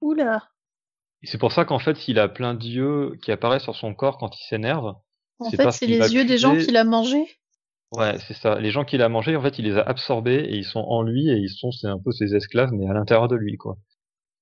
Oula. 0.00 0.48
Et 1.22 1.26
c'est 1.26 1.38
pour 1.38 1.52
ça 1.52 1.64
qu'en 1.64 1.78
fait, 1.78 2.08
il 2.08 2.18
a 2.18 2.28
plein 2.28 2.54
d'yeux 2.54 3.16
qui 3.22 3.30
apparaissent 3.30 3.64
sur 3.64 3.76
son 3.76 3.94
corps 3.94 4.18
quand 4.18 4.36
il 4.36 4.44
s'énerve. 4.48 4.94
En 5.38 5.50
fait, 5.50 5.70
c'est 5.70 5.86
les 5.86 6.14
yeux 6.14 6.24
des 6.24 6.38
gens 6.38 6.56
qu'il 6.56 6.76
a 6.76 6.84
mangés. 6.84 7.38
Ouais, 7.92 8.18
c'est 8.26 8.34
ça. 8.34 8.58
Les 8.60 8.70
gens 8.70 8.84
qu'il 8.84 9.02
a 9.02 9.08
mangés, 9.08 9.36
en 9.36 9.42
fait, 9.42 9.58
il 9.58 9.64
les 9.64 9.76
a 9.76 9.82
absorbés 9.82 10.44
et 10.48 10.56
ils 10.56 10.64
sont 10.64 10.80
en 10.80 11.02
lui 11.02 11.28
et 11.28 11.36
ils 11.36 11.50
sont, 11.50 11.72
c'est 11.72 11.88
un 11.88 11.98
peu 11.98 12.12
ses 12.12 12.34
esclaves, 12.34 12.70
mais 12.72 12.88
à 12.88 12.92
l'intérieur 12.92 13.28
de 13.28 13.36
lui, 13.36 13.56
quoi. 13.56 13.76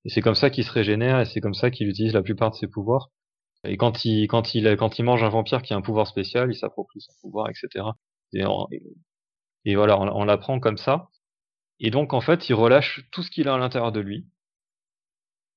Et 0.05 0.09
c'est 0.09 0.21
comme 0.21 0.35
ça 0.35 0.49
qu'il 0.49 0.63
se 0.63 0.71
régénère 0.71 1.19
et 1.19 1.25
c'est 1.25 1.41
comme 1.41 1.53
ça 1.53 1.71
qu'il 1.71 1.87
utilise 1.87 2.13
la 2.13 2.21
plupart 2.23 2.51
de 2.51 2.55
ses 2.55 2.67
pouvoirs. 2.67 3.09
Et 3.65 3.77
quand 3.77 4.05
il, 4.05 4.27
quand 4.27 4.55
il, 4.55 4.75
quand 4.77 4.99
il 4.99 5.03
mange 5.03 5.23
un 5.23 5.29
vampire 5.29 5.61
qui 5.61 5.73
a 5.73 5.77
un 5.77 5.81
pouvoir 5.81 6.07
spécial, 6.07 6.49
il 6.51 6.55
s'approprie 6.55 7.01
son 7.01 7.11
pouvoir, 7.21 7.49
etc. 7.49 7.85
Et, 9.65 9.75
voilà, 9.75 9.99
on, 9.99 10.23
l'apprend 10.23 10.59
comme 10.59 10.77
ça. 10.77 11.09
Et 11.79 11.91
donc, 11.91 12.13
en 12.13 12.21
fait, 12.21 12.49
il 12.49 12.53
relâche 12.53 13.05
tout 13.11 13.23
ce 13.23 13.29
qu'il 13.31 13.47
a 13.49 13.55
à 13.55 13.57
l'intérieur 13.57 13.91
de 13.91 13.99
lui. 13.99 14.27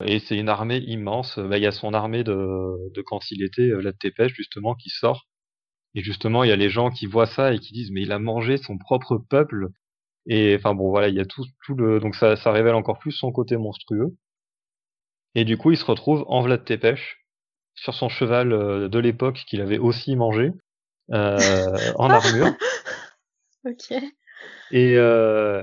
Et 0.05 0.19
c'est 0.19 0.37
une 0.37 0.49
armée 0.49 0.79
immense. 0.79 1.39
Bah, 1.39 1.59
il 1.59 1.63
y 1.63 1.67
a 1.67 1.73
son 1.73 1.95
armée 1.95 2.25
de, 2.25 2.35
de 2.93 3.03
quand 3.03 3.31
il 3.31 3.45
était 3.45 3.71
euh, 3.71 3.81
là 3.81 3.93
de 3.93 4.29
justement, 4.29 4.75
qui 4.75 4.91
sort. 4.91 5.29
Et 5.95 6.03
justement, 6.03 6.45
il 6.45 6.49
y 6.49 6.53
a 6.53 6.57
les 6.57 6.71
gens 6.71 6.91
qui 6.91 7.07
voient 7.07 7.27
ça 7.27 7.53
et 7.55 7.59
qui 7.59 7.73
disent, 7.73 7.91
mais 7.93 8.03
il 8.03 8.13
a 8.13 8.19
mangé 8.19 8.57
son 8.57 8.79
propre 8.79 9.19
peuple. 9.19 9.69
Et 10.27 10.57
enfin 10.57 10.75
bon, 10.75 10.91
voilà, 10.91 11.09
il 11.09 11.15
y 11.17 11.21
a 11.21 11.27
tout, 11.27 11.45
tout 11.65 11.75
le, 11.75 12.01
donc 12.01 12.15
ça, 12.17 12.37
ça 12.37 12.53
révèle 12.53 12.75
encore 12.75 12.99
plus 12.99 13.13
son 13.13 13.33
côté 13.33 13.57
monstrueux. 13.57 14.17
Et 15.35 15.45
du 15.45 15.57
coup, 15.57 15.71
il 15.71 15.77
se 15.77 15.85
retrouve 15.85 16.25
en 16.29 16.43
Vlad 16.43 16.65
Tepes, 16.65 16.99
sur 17.75 17.95
son 17.95 18.09
cheval 18.09 18.53
euh, 18.53 18.89
de 18.89 18.99
l'époque 18.99 19.45
qu'il 19.47 19.61
avait 19.61 19.79
aussi 19.79 20.15
mangé, 20.15 20.53
euh, 21.11 21.93
en 21.97 22.11
armure. 22.11 22.55
ok. 23.65 23.93
Et, 24.73 24.97
euh, 24.97 25.63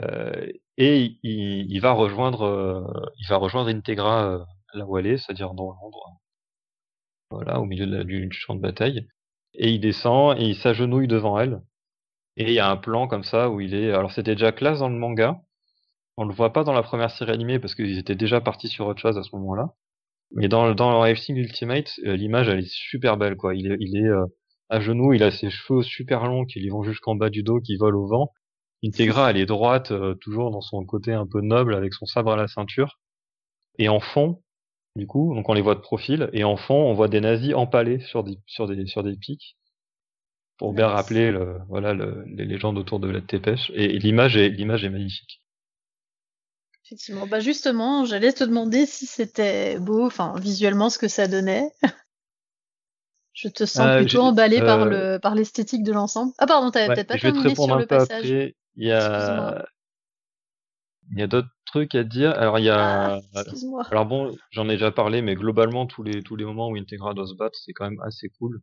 et 0.78 1.18
il, 1.24 1.72
il, 1.72 1.82
va 1.82 1.92
rejoindre, 1.92 2.44
euh, 2.44 3.10
il 3.18 3.28
va 3.28 3.38
rejoindre 3.38 3.70
Integra 3.70 4.46
là 4.74 4.86
où 4.86 4.98
elle 4.98 5.08
est, 5.08 5.18
c'est-à-dire 5.18 5.54
dans 5.54 5.72
Londres, 5.72 6.20
voilà, 7.32 7.60
au 7.60 7.66
milieu 7.66 8.04
du 8.04 8.32
champ 8.32 8.56
de 8.56 8.62
bataille. 8.62 9.08
Et 9.56 9.72
il 9.72 9.80
descend 9.80 10.40
et 10.40 10.44
il 10.44 10.56
s'agenouille 10.56 11.08
devant 11.08 11.40
elle. 11.40 11.62
Et 12.38 12.44
il 12.44 12.54
y 12.54 12.60
a 12.60 12.70
un 12.70 12.78
plan 12.78 13.08
comme 13.08 13.24
ça 13.24 13.50
où 13.50 13.60
il 13.60 13.74
est. 13.74 13.92
Alors 13.92 14.12
c'était 14.12 14.36
déjà 14.36 14.52
classe 14.52 14.80
dans 14.80 14.90
le 14.90 14.96
manga, 14.96 15.42
on 16.20 16.26
le 16.26 16.34
voit 16.34 16.52
pas 16.52 16.66
dans 16.66 16.74
la 16.74 16.84
première 16.84 17.12
série 17.12 17.32
animée 17.32 17.60
parce 17.60 17.76
qu'ils 17.76 17.98
étaient 17.98 18.16
déjà 18.16 18.42
partis 18.42 18.68
sur 18.68 18.86
autre 18.88 19.00
chose 19.00 19.18
à 19.18 19.24
ce 19.24 19.34
moment-là. 19.38 19.70
Mais 20.32 20.50
dans 20.50 20.76
dans 20.76 21.00
Racing 21.00 21.38
Ultimate, 21.38 21.92
euh, 22.06 22.16
l'image 22.18 22.50
elle 22.50 22.60
est 22.60 22.70
super 22.70 23.18
belle 23.18 23.38
quoi. 23.38 23.56
Il 23.56 23.72
est 23.72 23.78
il 23.80 23.98
est 23.98 24.08
euh, 24.10 24.26
à 24.70 24.82
genoux, 24.82 25.14
il 25.14 25.24
a 25.24 25.32
ses 25.32 25.50
cheveux 25.50 25.82
super 25.84 26.26
longs 26.28 26.46
qui 26.46 26.60
lui 26.60 26.70
vont 26.70 26.84
jusqu'en 26.84 27.16
bas 27.16 27.30
du 27.30 27.44
dos, 27.44 27.62
qui 27.62 27.78
volent 27.78 28.00
au 28.00 28.08
vent. 28.08 28.34
Integra 28.84 29.32
elle 29.32 29.38
est 29.38 29.46
droite, 29.46 29.92
euh, 29.92 30.16
toujours 30.16 30.52
dans 30.52 30.62
son 30.62 30.86
côté 30.86 31.14
un 31.14 31.26
peu 31.28 31.42
noble 31.42 31.74
avec 31.76 31.94
son 31.94 32.06
sabre 32.06 32.34
à 32.34 32.38
la 32.38 32.48
ceinture. 32.50 33.00
Et 33.80 33.90
en 33.90 34.00
fond, 34.02 34.44
du 34.98 35.08
coup, 35.08 35.34
donc 35.36 35.50
on 35.50 35.54
les 35.54 35.62
voit 35.62 35.76
de 35.76 35.82
profil, 35.82 36.30
et 36.34 36.44
en 36.44 36.58
fond 36.58 36.76
on 36.76 36.94
voit 36.94 37.08
des 37.10 37.22
nazis 37.22 37.54
empalés 37.56 38.00
sur 38.02 38.24
des 38.26 38.38
sur 38.48 38.68
des 38.68 38.86
sur 38.88 39.04
des 39.04 39.16
pics 39.18 39.56
pour 40.58 40.74
bien 40.74 40.88
rappeler 40.88 41.32
le, 41.32 41.60
voilà 41.70 41.94
le, 41.94 42.24
les 42.28 42.46
légendes 42.46 42.78
autour 42.78 43.00
de 43.00 43.10
la 43.10 43.22
Tépêche. 43.22 43.72
Et, 43.76 43.86
et 43.96 44.00
l'image 44.00 44.38
est 44.38 44.50
l'image 44.50 44.84
est 44.84 44.90
magnifique. 44.90 45.42
Effectivement. 46.90 47.28
Bah 47.28 47.40
justement, 47.40 48.04
j'allais 48.04 48.34
te 48.34 48.44
demander 48.44 48.88
si 48.88 49.06
c'était 49.06 49.78
beau, 49.78 50.08
enfin 50.08 50.34
visuellement 50.40 50.90
ce 50.90 50.98
que 50.98 51.08
ça 51.08 51.28
donnait. 51.28 51.70
je 53.34 53.48
te 53.48 53.66
sens 53.66 53.86
euh, 53.86 53.98
plutôt 54.00 54.22
emballé 54.22 54.60
par 54.60 54.82
euh, 54.82 55.14
le 55.14 55.20
par 55.20 55.36
l'esthétique 55.36 55.84
de 55.84 55.94
l'ensemble. 55.94 56.34
Ah 56.40 56.48
pardon, 56.48 56.72
t'avais 56.72 56.88
peut-être 56.96 57.10
pas 57.10 57.20
terminé 57.20 57.54
sur 57.54 57.76
le 57.76 57.86
passage. 57.86 58.26
Après. 58.26 58.56
Il 58.76 58.88
y 58.88 58.92
a 58.92 59.68
il 61.12 61.20
y 61.20 61.22
a 61.22 61.28
d'autres 61.28 61.52
trucs 61.68 61.94
à 61.94 62.04
dire. 62.04 62.32
Alors 62.32 62.58
il 62.58 62.66
y 62.66 62.70
a 62.70 63.22
ah, 63.36 63.44
alors 63.92 64.08
bon, 64.08 64.36
j'en 64.50 64.68
ai 64.68 64.74
déjà 64.74 64.90
parlé, 64.90 65.22
mais 65.22 65.36
globalement 65.36 65.86
tous 65.86 66.02
les 66.02 66.24
tous 66.24 66.38
les 66.38 66.46
moments 66.46 66.70
où 66.70 66.76
Integra 66.76 67.14
doit 67.14 67.28
se 67.28 67.36
battre, 67.36 67.60
c'est 67.64 67.74
quand 67.74 67.88
même 67.88 68.02
assez 68.02 68.30
cool. 68.40 68.62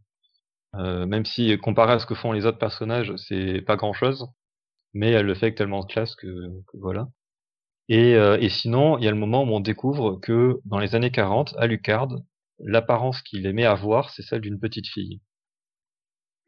Euh, 0.74 1.07
même 1.07 1.27
si 1.27 1.57
comparé 1.59 1.93
à 1.93 1.98
ce 2.01 2.07
que 2.07 2.16
font 2.16 2.32
les 2.32 2.44
autres 2.44 2.59
personnages, 2.59 3.15
c'est 3.19 3.62
pas 3.62 3.77
grand 3.77 3.93
chose, 3.93 4.27
mais 4.94 5.12
elle 5.12 5.27
le 5.27 5.35
fait 5.35 5.47
avec 5.47 5.59
tellement 5.59 5.85
de 5.85 5.86
classe 5.86 6.16
que, 6.16 6.27
que 6.27 6.77
voilà. 6.78 7.07
Et, 7.89 8.15
euh, 8.15 8.37
et 8.41 8.49
sinon, 8.49 8.99
il 8.99 9.05
y 9.05 9.09
a 9.09 9.13
le 9.13 9.17
moment 9.17 9.45
où 9.45 9.49
on 9.49 9.61
découvre 9.61 10.19
que 10.21 10.61
dans 10.65 10.79
les 10.79 10.95
années 10.95 11.13
40, 11.13 11.55
à 11.59 11.67
Lucard, 11.67 12.09
l'apparence 12.59 13.23
qu'il 13.23 13.47
aimait 13.47 13.65
avoir, 13.65 14.11
c'est 14.11 14.23
celle 14.23 14.41
d'une 14.41 14.59
petite 14.59 14.89
fille. 14.89 15.21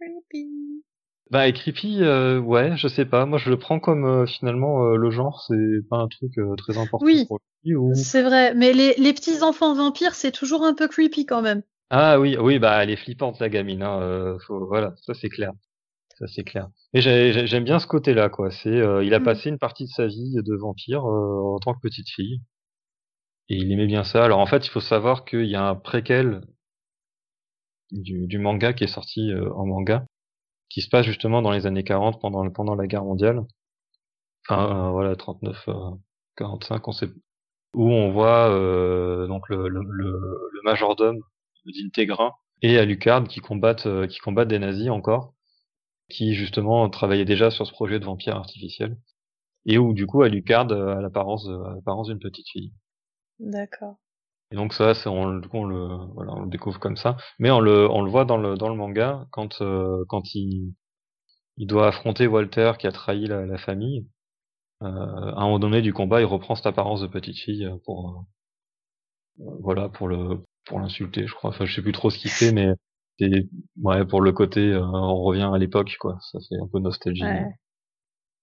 Creepy. 0.01 0.48
Bah, 1.31 1.47
et 1.47 1.52
creepy, 1.52 2.02
euh, 2.02 2.40
ouais, 2.40 2.77
je 2.77 2.89
sais 2.89 3.05
pas. 3.05 3.27
Moi, 3.27 3.39
je 3.39 3.51
le 3.51 3.59
prends 3.59 3.78
comme 3.78 4.05
euh, 4.05 4.27
finalement 4.27 4.85
euh, 4.85 4.97
le 4.97 5.10
genre, 5.10 5.44
c'est 5.47 5.89
pas 5.89 5.98
un 5.98 6.09
truc 6.09 6.32
très 6.56 6.78
important 6.78 7.05
oui, 7.05 7.27
pour 7.27 7.39
lui. 7.65 7.77
Ou... 7.77 7.93
C'est 7.94 8.23
vrai, 8.23 8.55
mais 8.55 8.73
les, 8.73 8.94
les 8.97 9.12
petits 9.12 9.43
enfants 9.43 9.74
vampires, 9.74 10.15
c'est 10.15 10.32
toujours 10.32 10.65
un 10.65 10.74
peu 10.74 10.89
creepy 10.89 11.27
quand 11.27 11.43
même. 11.43 11.62
Ah 11.90 12.19
oui, 12.19 12.36
oui, 12.39 12.59
bah 12.59 12.82
elle 12.82 12.90
est 12.90 12.97
flippante 12.97 13.39
la 13.40 13.48
gamine. 13.48 13.82
Hein, 13.82 14.36
faut, 14.47 14.66
voilà, 14.66 14.94
ça 15.06 15.15
c'est 15.15 15.28
clair 15.28 15.52
ça 16.19 16.27
c'est 16.27 16.45
clair. 16.45 16.69
Et 16.95 17.01
j'aime 17.01 17.65
bien 17.65 17.78
ce 17.78 17.86
côté-là, 17.86 18.28
quoi. 18.28 18.51
C'est, 18.51 18.69
euh, 18.69 19.05
il 19.05 19.15
a 19.15 19.20
mm. 19.20 19.24
passé 19.24 19.49
une 19.51 19.59
partie 19.59 19.85
de 19.85 19.90
sa 19.90 20.07
vie 20.07 20.35
de 20.35 20.55
vampire 20.57 21.05
euh, 21.07 21.55
en 21.55 21.59
tant 21.59 21.74
que 21.74 21.81
petite 21.81 22.09
fille, 22.11 22.40
et 23.49 23.57
il 23.57 23.73
aimait 23.73 23.86
bien 23.86 24.05
ça. 24.05 24.24
Alors 24.24 24.40
en 24.40 24.47
fait, 24.47 24.66
il 24.66 24.70
faut 24.70 24.81
savoir 24.81 25.24
qu'il 25.24 25.47
y 25.47 25.55
a 25.55 25.66
un 25.69 25.74
préquel 25.77 26.43
du, 27.93 28.27
du 28.27 28.39
manga 28.39 28.73
qui 28.73 28.85
est 28.85 28.89
sorti 28.89 29.31
euh, 29.32 29.53
en 29.55 29.66
manga, 29.66 30.05
qui 30.70 30.82
se 30.82 30.89
passe 30.89 31.07
justement 31.07 31.43
dans 31.43 31.53
les 31.53 31.66
années 31.66 31.85
40 31.85 32.20
pendant 32.20 32.49
pendant 32.51 32.74
la 32.74 32.86
guerre 32.86 33.05
mondiale. 33.05 33.43
Enfin 34.49 34.90
voilà, 34.93 35.15
39, 35.16 35.69
45, 36.36 36.89
on 36.89 36.93
sait 36.93 37.09
où 37.74 37.90
on 37.90 38.11
voit 38.12 38.49
donc 39.28 39.49
le, 39.51 39.69
le, 39.69 39.81
le, 39.82 40.11
le 40.53 40.61
majordome 40.65 41.20
d'Integrin 41.66 42.32
et 42.62 42.78
Alucard 42.78 43.24
qui 43.24 43.40
combattent 43.40 44.07
qui 44.07 44.19
combattent 44.20 44.49
des 44.49 44.59
nazis 44.59 44.89
encore 44.89 45.35
qui 46.09 46.35
justement 46.35 46.89
travaillait 46.89 47.24
déjà 47.24 47.51
sur 47.51 47.66
ce 47.66 47.72
projet 47.72 47.98
de 47.98 48.05
vampire 48.05 48.36
artificiel 48.36 48.97
et 49.66 49.78
où 49.78 49.93
du 49.93 50.06
coup 50.06 50.22
Alucard 50.22 50.72
a 50.72 51.01
l'apparence 51.01 51.47
l'apparence 51.48 52.09
d'une 52.09 52.18
petite 52.18 52.48
fille. 52.48 52.72
D'accord. 53.39 53.97
Et 54.51 54.56
donc 54.56 54.72
ça, 54.72 54.93
on, 55.06 55.43
on, 55.52 55.64
le 55.64 55.86
voilà, 56.14 56.32
on 56.32 56.43
le 56.43 56.48
découvre 56.48 56.80
comme 56.80 56.97
ça, 56.97 57.16
mais 57.39 57.51
on 57.51 57.60
le 57.60 57.89
on 57.90 58.02
le 58.02 58.10
voit 58.10 58.24
dans 58.24 58.39
le 58.39 58.56
dans 58.56 58.70
le 58.70 58.74
manga 58.74 59.26
quand 59.30 59.60
euh, 59.60 60.05
quand 60.09 60.35
il 60.35 60.74
il 61.59 61.66
doit 61.66 61.89
affronter 61.89 62.26
Walter 62.26 62.72
qui 62.78 62.86
a 62.86 62.93
trahi 62.93 63.26
la, 63.26 63.44
la 63.44 63.59
famille. 63.59 64.06
Euh, 64.82 64.86
à 64.86 65.40
un 65.40 65.44
moment 65.44 65.59
donné 65.59 65.82
du 65.82 65.93
combat, 65.93 66.20
il 66.20 66.24
reprend 66.24 66.55
cette 66.55 66.66
apparence 66.66 67.01
de 67.02 67.09
petite 67.09 67.36
fille 67.36 67.68
pour 67.85 68.26
euh, 69.40 69.56
voilà 69.60 69.89
pour 69.89 70.09
le 70.09 70.43
pour 70.64 70.80
l'insulter, 70.80 71.26
je 71.26 71.35
crois. 71.35 71.51
Enfin, 71.51 71.66
je 71.66 71.74
sais 71.74 71.82
plus 71.82 71.93
trop 71.93 72.10
ce 72.10 72.18
qu'il 72.18 72.30
fait, 72.30 72.52
mais 72.52 72.68
et 73.20 73.49
ouais, 73.82 74.05
pour 74.05 74.20
le 74.20 74.32
côté, 74.32 74.61
euh, 74.61 74.85
on 74.85 75.23
revient 75.23 75.51
à 75.53 75.59
l'époque, 75.59 75.97
quoi. 75.99 76.19
Ça 76.32 76.39
fait 76.49 76.57
un 76.57 76.69
peu 76.69 76.78
nostalgie. 76.78 77.24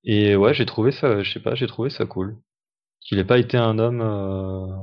Et 0.04 0.36
ouais, 0.36 0.54
j'ai 0.54 0.66
trouvé 0.66 0.92
ça, 0.92 1.24
je 1.24 1.32
sais 1.32 1.40
pas, 1.40 1.56
j'ai 1.56 1.68
trouvé 1.68 1.90
ça 1.90 2.06
cool. 2.06 2.38
Qu'il 3.02 3.20
ait 3.20 3.26
pas 3.26 3.40
été 3.40 3.58
un 3.58 3.80
homme 3.80 4.02
euh, 4.02 4.76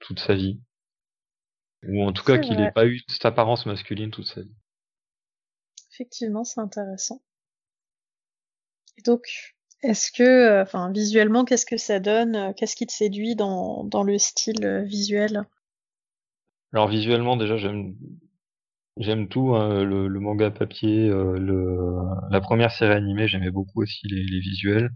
toute 0.00 0.20
sa 0.20 0.34
vie. 0.34 0.60
Ou 1.88 2.02
en 2.04 2.12
tout 2.12 2.24
cas 2.24 2.38
qu'il 2.38 2.60
ait 2.60 2.72
pas 2.72 2.86
eu 2.86 3.00
cette 3.08 3.24
apparence 3.24 3.64
masculine 3.64 4.10
toute 4.10 4.26
sa 4.26 4.42
vie. 4.42 4.54
Effectivement, 5.92 6.44
c'est 6.44 6.60
intéressant. 6.60 7.22
Et 8.98 9.02
donc, 9.02 9.54
est-ce 9.82 10.12
que, 10.12 10.22
euh, 10.22 10.62
enfin, 10.62 10.92
visuellement, 10.92 11.44
qu'est-ce 11.44 11.66
que 11.66 11.78
ça 11.78 12.00
donne 12.00 12.54
Qu'est-ce 12.54 12.76
qui 12.76 12.86
te 12.86 12.92
séduit 12.92 13.34
dans, 13.34 13.84
dans 13.84 14.02
le 14.02 14.18
style 14.18 14.84
visuel? 14.86 15.46
Alors 16.72 16.88
visuellement, 16.88 17.36
déjà, 17.36 17.56
j'aime 17.56 17.96
J'aime 18.98 19.28
tout, 19.28 19.54
hein, 19.56 19.82
le, 19.84 20.06
le, 20.08 20.20
manga 20.20 20.50
papier, 20.50 21.08
euh, 21.08 21.38
le, 21.38 21.76
la 22.30 22.40
première 22.40 22.70
série 22.70 22.92
animée, 22.94 23.28
j'aimais 23.28 23.50
beaucoup 23.50 23.82
aussi 23.82 24.06
les, 24.08 24.22
les, 24.24 24.40
visuels. 24.40 24.90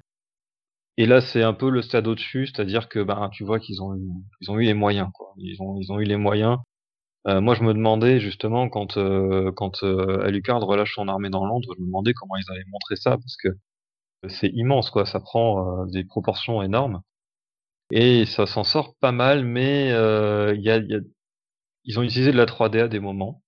Et 0.96 1.06
là, 1.06 1.20
c'est 1.20 1.42
un 1.42 1.54
peu 1.54 1.70
le 1.70 1.82
stade 1.82 2.06
au-dessus, 2.06 2.46
c'est-à-dire 2.46 2.88
que 2.88 3.02
ben, 3.02 3.28
tu 3.32 3.44
vois 3.44 3.58
qu'ils 3.60 3.82
ont, 3.82 3.94
eu, 3.96 4.02
ils 4.40 4.50
ont 4.50 4.58
eu 4.58 4.64
les 4.64 4.74
moyens. 4.74 5.08
Quoi. 5.14 5.32
Ils, 5.38 5.60
ont, 5.62 5.76
ils 5.80 5.90
ont 5.92 5.98
eu 6.00 6.04
les 6.04 6.16
moyens. 6.16 6.58
Euh, 7.28 7.40
moi, 7.40 7.54
je 7.54 7.62
me 7.64 7.74
demandais 7.74 8.20
justement 8.20 8.68
quand, 8.68 8.98
euh, 8.98 9.52
quand 9.56 9.82
euh, 9.84 10.24
Alucard 10.26 10.60
relâche 10.62 10.94
son 10.94 11.08
armée 11.08 11.30
dans 11.30 11.46
Londres, 11.46 11.74
je 11.76 11.82
me 11.82 11.86
demandais 11.86 12.14
comment 12.14 12.36
ils 12.36 12.50
allaient 12.52 12.64
montrer 12.70 12.96
ça, 12.96 13.12
parce 13.12 13.36
que 13.36 13.48
c'est 14.28 14.50
immense, 14.54 14.90
quoi. 14.90 15.06
Ça 15.06 15.20
prend 15.20 15.82
euh, 15.84 15.86
des 15.86 16.04
proportions 16.04 16.62
énormes. 16.62 17.02
Et 17.90 18.26
ça 18.26 18.46
s'en 18.46 18.64
sort 18.64 18.94
pas 19.00 19.12
mal, 19.12 19.44
mais 19.44 19.88
il 19.88 20.62
y 20.62 20.70
a, 20.70 20.78
y 20.78 20.94
a, 20.96 21.00
ils 21.84 21.98
ont 22.00 22.02
utilisé 22.02 22.32
de 22.32 22.36
la 22.38 22.46
3D 22.46 22.80
à 22.82 22.88
des 22.88 23.00
moments. 23.00 23.42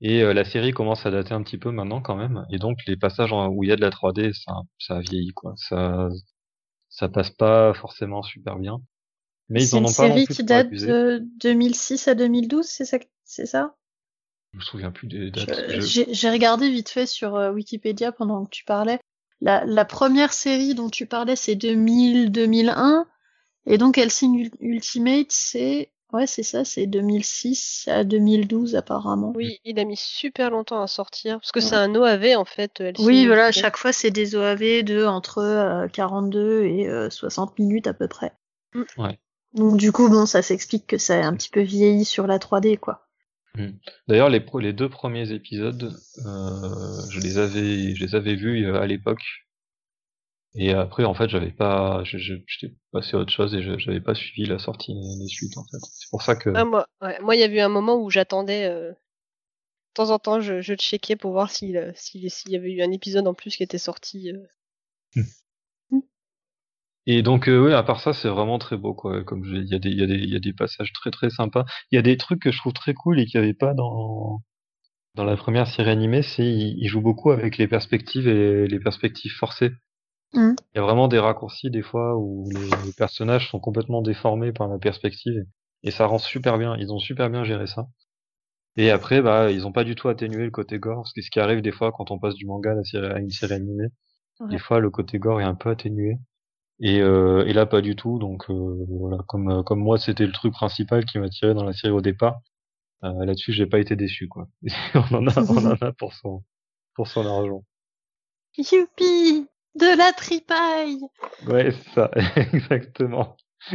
Et 0.00 0.22
euh, 0.22 0.32
la 0.32 0.44
série 0.44 0.72
commence 0.72 1.06
à 1.06 1.10
dater 1.10 1.34
un 1.34 1.42
petit 1.42 1.58
peu 1.58 1.70
maintenant 1.70 2.00
quand 2.00 2.16
même, 2.16 2.46
et 2.50 2.58
donc 2.58 2.78
les 2.86 2.96
passages 2.96 3.32
où 3.32 3.64
il 3.64 3.68
y 3.68 3.72
a 3.72 3.76
de 3.76 3.80
la 3.80 3.90
3D, 3.90 4.32
ça, 4.32 4.52
ça 4.78 4.96
a 4.96 5.00
vieilli 5.00 5.32
quoi. 5.32 5.54
Ça, 5.56 6.08
ça 6.88 7.08
passe 7.08 7.30
pas 7.30 7.74
forcément 7.74 8.22
super 8.22 8.56
bien. 8.56 8.80
Mais 9.48 9.64
ils 9.64 9.74
en 9.74 9.78
ont 9.78 9.82
pas 9.84 9.88
C'est 9.90 10.06
une 10.06 10.12
série 10.14 10.26
qui 10.26 10.44
date 10.44 10.70
de 10.70 11.24
2006 11.40 12.08
à 12.08 12.14
2012, 12.14 12.66
c'est 12.66 12.84
ça, 12.84 12.98
c'est 13.24 13.46
ça? 13.46 13.74
Je 14.52 14.58
me 14.58 14.62
souviens 14.62 14.90
plus 14.90 15.08
des 15.08 15.30
dates. 15.30 15.80
J'ai 15.80 16.30
regardé 16.30 16.70
vite 16.70 16.88
fait 16.88 17.06
sur 17.06 17.34
euh, 17.36 17.52
Wikipédia 17.52 18.12
pendant 18.12 18.44
que 18.44 18.50
tu 18.50 18.64
parlais. 18.64 18.98
La, 19.40 19.64
la 19.64 19.84
première 19.84 20.32
série 20.32 20.74
dont 20.74 20.90
tu 20.90 21.06
parlais, 21.06 21.36
c'est 21.36 21.54
2000-2001, 21.54 23.04
et 23.66 23.78
donc 23.78 23.98
Helsing 23.98 24.48
Ultimate, 24.60 25.30
c'est 25.30 25.92
Ouais, 26.12 26.26
c'est 26.26 26.42
ça, 26.42 26.64
c'est 26.64 26.86
2006 26.86 27.86
à 27.88 28.02
2012 28.02 28.76
apparemment. 28.76 29.32
Oui, 29.36 29.60
il 29.64 29.78
a 29.78 29.84
mis 29.84 29.96
super 29.96 30.50
longtemps 30.50 30.80
à 30.80 30.86
sortir 30.86 31.38
parce 31.38 31.52
que 31.52 31.60
c'est 31.60 31.74
un 31.74 31.94
OAV 31.94 32.36
en 32.36 32.46
fait. 32.46 32.82
oui, 33.00 33.26
voilà, 33.26 33.52
chaque 33.52 33.76
fois 33.76 33.92
c'est 33.92 34.10
des 34.10 34.34
OAV 34.34 34.82
de 34.84 35.04
entre 35.04 35.86
42 35.92 36.38
euh, 36.38 37.06
et 37.06 37.10
60 37.10 37.50
euh, 37.50 37.52
minutes 37.62 37.86
à 37.86 37.92
peu 37.92 38.08
près. 38.08 38.32
Mm. 38.74 38.82
Ouais. 38.96 39.18
Donc 39.52 39.76
du 39.76 39.92
coup, 39.92 40.08
bon, 40.08 40.24
ça 40.24 40.40
s'explique 40.40 40.86
que 40.86 40.98
ça 40.98 41.22
a 41.22 41.26
un 41.26 41.34
petit 41.34 41.50
peu 41.50 41.60
vieilli 41.60 42.06
sur 42.06 42.26
la 42.26 42.38
3D 42.38 42.78
quoi. 42.78 43.06
Mm. 43.54 43.68
D'ailleurs, 44.06 44.30
les, 44.30 44.42
les 44.60 44.72
deux 44.72 44.88
premiers 44.88 45.30
épisodes, 45.32 45.94
euh, 46.24 47.00
je 47.10 47.20
les 47.20 47.36
avais, 47.36 47.94
je 47.94 48.04
les 48.04 48.14
avais 48.14 48.34
vus 48.34 48.74
à 48.74 48.86
l'époque 48.86 49.47
et 50.60 50.72
après, 50.72 51.04
en 51.04 51.14
fait, 51.14 51.28
j'avais 51.28 51.52
pas, 51.52 52.02
j'étais 52.04 52.74
passé 52.90 53.16
à 53.16 53.20
autre 53.20 53.32
chose 53.32 53.54
et 53.54 53.62
j'avais 53.78 54.00
pas 54.00 54.16
suivi 54.16 54.44
la 54.44 54.58
sortie 54.58 54.92
des 54.92 55.28
suites, 55.28 55.56
en 55.56 55.62
fait. 55.62 55.78
C'est 55.80 56.10
pour 56.10 56.22
ça 56.22 56.34
que. 56.34 56.50
Ah, 56.52 56.64
moi, 56.64 56.88
ouais. 57.00 57.16
moi, 57.20 57.36
il 57.36 57.40
y 57.40 57.44
a 57.44 57.46
eu 57.46 57.60
un 57.60 57.68
moment 57.68 57.96
où 57.96 58.10
j'attendais. 58.10 58.64
Euh... 58.64 58.90
De 58.90 60.04
temps 60.04 60.10
en 60.10 60.18
temps, 60.18 60.40
je, 60.40 60.60
je 60.60 60.74
checkais 60.74 61.16
pour 61.16 61.32
voir 61.32 61.50
s'il 61.50 61.76
euh, 61.76 61.92
s'il 61.94 62.22
y 62.22 62.56
avait 62.56 62.72
eu 62.72 62.82
un 62.82 62.90
épisode 62.90 63.26
en 63.28 63.34
plus 63.34 63.56
qui 63.56 63.62
était 63.62 63.78
sorti. 63.78 64.32
Euh... 64.32 65.22
Hmm. 65.90 66.00
Et 67.06 67.22
donc, 67.22 67.48
euh, 67.48 67.66
oui, 67.66 67.72
à 67.72 67.84
part 67.84 68.00
ça, 68.00 68.12
c'est 68.12 68.28
vraiment 68.28 68.58
très 68.58 68.76
beau, 68.76 68.94
quoi. 68.94 69.22
Comme 69.22 69.44
il 69.44 69.68
y 69.68 69.74
a 69.74 69.78
des, 69.78 69.90
il 69.90 69.98
y 69.98 70.02
a 70.02 70.06
des, 70.06 70.14
il 70.16 70.30
y 70.30 70.36
a 70.36 70.40
des 70.40 70.52
passages 70.52 70.92
très 70.92 71.10
très 71.12 71.30
sympas. 71.30 71.64
Il 71.92 71.96
y 71.96 71.98
a 71.98 72.02
des 72.02 72.16
trucs 72.16 72.42
que 72.42 72.50
je 72.50 72.58
trouve 72.58 72.72
très 72.72 72.94
cool 72.94 73.20
et 73.20 73.26
qu'il 73.26 73.40
n'y 73.40 73.46
avait 73.46 73.54
pas 73.54 73.74
dans 73.74 74.42
dans 75.14 75.24
la 75.24 75.36
première 75.36 75.68
série 75.68 75.90
animée, 75.90 76.22
c'est 76.22 76.44
il, 76.44 76.78
il 76.78 76.88
joue 76.88 77.00
beaucoup 77.00 77.30
avec 77.30 77.58
les 77.58 77.68
perspectives 77.68 78.28
et 78.28 78.66
les 78.66 78.80
perspectives 78.80 79.32
forcées. 79.32 79.70
Mmh. 80.34 80.52
Il 80.74 80.76
y 80.76 80.78
a 80.78 80.82
vraiment 80.82 81.08
des 81.08 81.18
raccourcis 81.18 81.70
des 81.70 81.82
fois 81.82 82.16
où 82.16 82.48
les, 82.50 82.92
personnages 82.96 83.50
sont 83.50 83.60
complètement 83.60 84.02
déformés 84.02 84.52
par 84.52 84.68
la 84.68 84.78
perspective 84.78 85.44
et 85.82 85.90
ça 85.90 86.06
rend 86.06 86.18
super 86.18 86.58
bien. 86.58 86.76
Ils 86.76 86.92
ont 86.92 86.98
super 86.98 87.30
bien 87.30 87.44
géré 87.44 87.66
ça. 87.66 87.86
Et 88.76 88.90
après, 88.90 89.22
bah, 89.22 89.50
ils 89.50 89.66
ont 89.66 89.72
pas 89.72 89.84
du 89.84 89.94
tout 89.94 90.08
atténué 90.08 90.44
le 90.44 90.50
côté 90.50 90.78
gore, 90.78 91.06
ce 91.06 91.30
qui 91.30 91.40
arrive 91.40 91.62
des 91.62 91.72
fois 91.72 91.92
quand 91.92 92.10
on 92.10 92.18
passe 92.18 92.34
du 92.34 92.46
manga 92.46 92.72
à, 92.72 93.18
une 93.18 93.30
série 93.30 93.54
animée. 93.54 93.88
Des 94.50 94.58
fois, 94.58 94.78
le 94.78 94.90
côté 94.90 95.18
gore 95.18 95.40
est 95.40 95.44
un 95.44 95.56
peu 95.56 95.70
atténué. 95.70 96.16
Et, 96.80 97.00
euh, 97.00 97.44
et 97.46 97.52
là, 97.52 97.66
pas 97.66 97.80
du 97.80 97.96
tout. 97.96 98.18
Donc 98.18 98.48
euh, 98.50 98.84
voilà, 98.88 99.18
comme 99.26 99.50
euh, 99.50 99.62
comme 99.64 99.80
moi, 99.80 99.98
c'était 99.98 100.26
le 100.26 100.32
truc 100.32 100.52
principal 100.52 101.04
qui 101.04 101.18
m'a 101.18 101.28
tiré 101.28 101.54
dans 101.54 101.64
la 101.64 101.72
série 101.72 101.92
au 101.92 102.00
départ. 102.00 102.40
Euh, 103.04 103.24
Là-dessus, 103.24 103.52
j'ai 103.52 103.66
pas 103.66 103.80
été 103.80 103.96
déçu, 103.96 104.28
quoi. 104.28 104.48
on 104.94 105.14
en 105.14 105.26
a, 105.26 105.40
on 105.50 105.66
en 105.66 105.76
a 105.80 105.92
pour 105.92 106.14
son 106.14 106.44
pour 106.94 107.08
son 107.08 107.26
argent. 107.26 107.64
Youpi 108.58 109.48
de 109.78 109.96
la 109.96 110.12
tripaille. 110.12 111.00
Ouais, 111.46 111.70
c'est 111.70 111.94
ça, 111.94 112.10
exactement. 112.52 113.36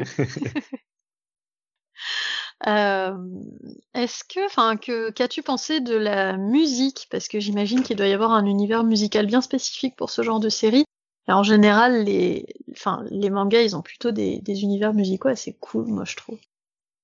euh, 2.67 3.17
Est-ce 3.93 4.23
que, 4.23 4.45
enfin, 4.45 4.77
que 4.77 5.11
qu'as-tu 5.11 5.41
pensé 5.43 5.79
de 5.79 5.95
la 5.95 6.37
musique? 6.37 7.07
Parce 7.09 7.27
que 7.27 7.39
j'imagine 7.39 7.83
qu'il 7.83 7.97
doit 7.97 8.07
y 8.07 8.13
avoir 8.13 8.31
un 8.31 8.45
univers 8.45 8.83
musical 8.83 9.25
bien 9.25 9.41
spécifique 9.41 9.95
pour 9.95 10.09
ce 10.09 10.21
genre 10.21 10.39
de 10.39 10.49
série. 10.49 10.85
Et 11.27 11.31
en 11.31 11.43
général, 11.43 12.03
les, 12.03 12.45
enfin, 12.71 13.03
les 13.09 13.29
mangas, 13.29 13.61
ils 13.61 13.75
ont 13.75 13.81
plutôt 13.81 14.11
des, 14.11 14.39
des 14.41 14.63
univers 14.63 14.93
musicaux 14.93 15.29
assez 15.29 15.53
cool, 15.53 15.87
moi 15.87 16.03
je 16.05 16.15
trouve. 16.17 16.39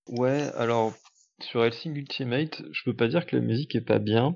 Ouais, 0.08 0.52
alors 0.56 0.94
sur 1.42 1.64
Helsing 1.64 1.96
Ultimate, 1.96 2.62
je 2.72 2.84
peux 2.84 2.96
pas 2.96 3.08
dire 3.08 3.26
que 3.26 3.38
la 3.38 3.42
musique 3.42 3.76
est 3.76 3.82
pas 3.82 4.00
bien, 4.00 4.36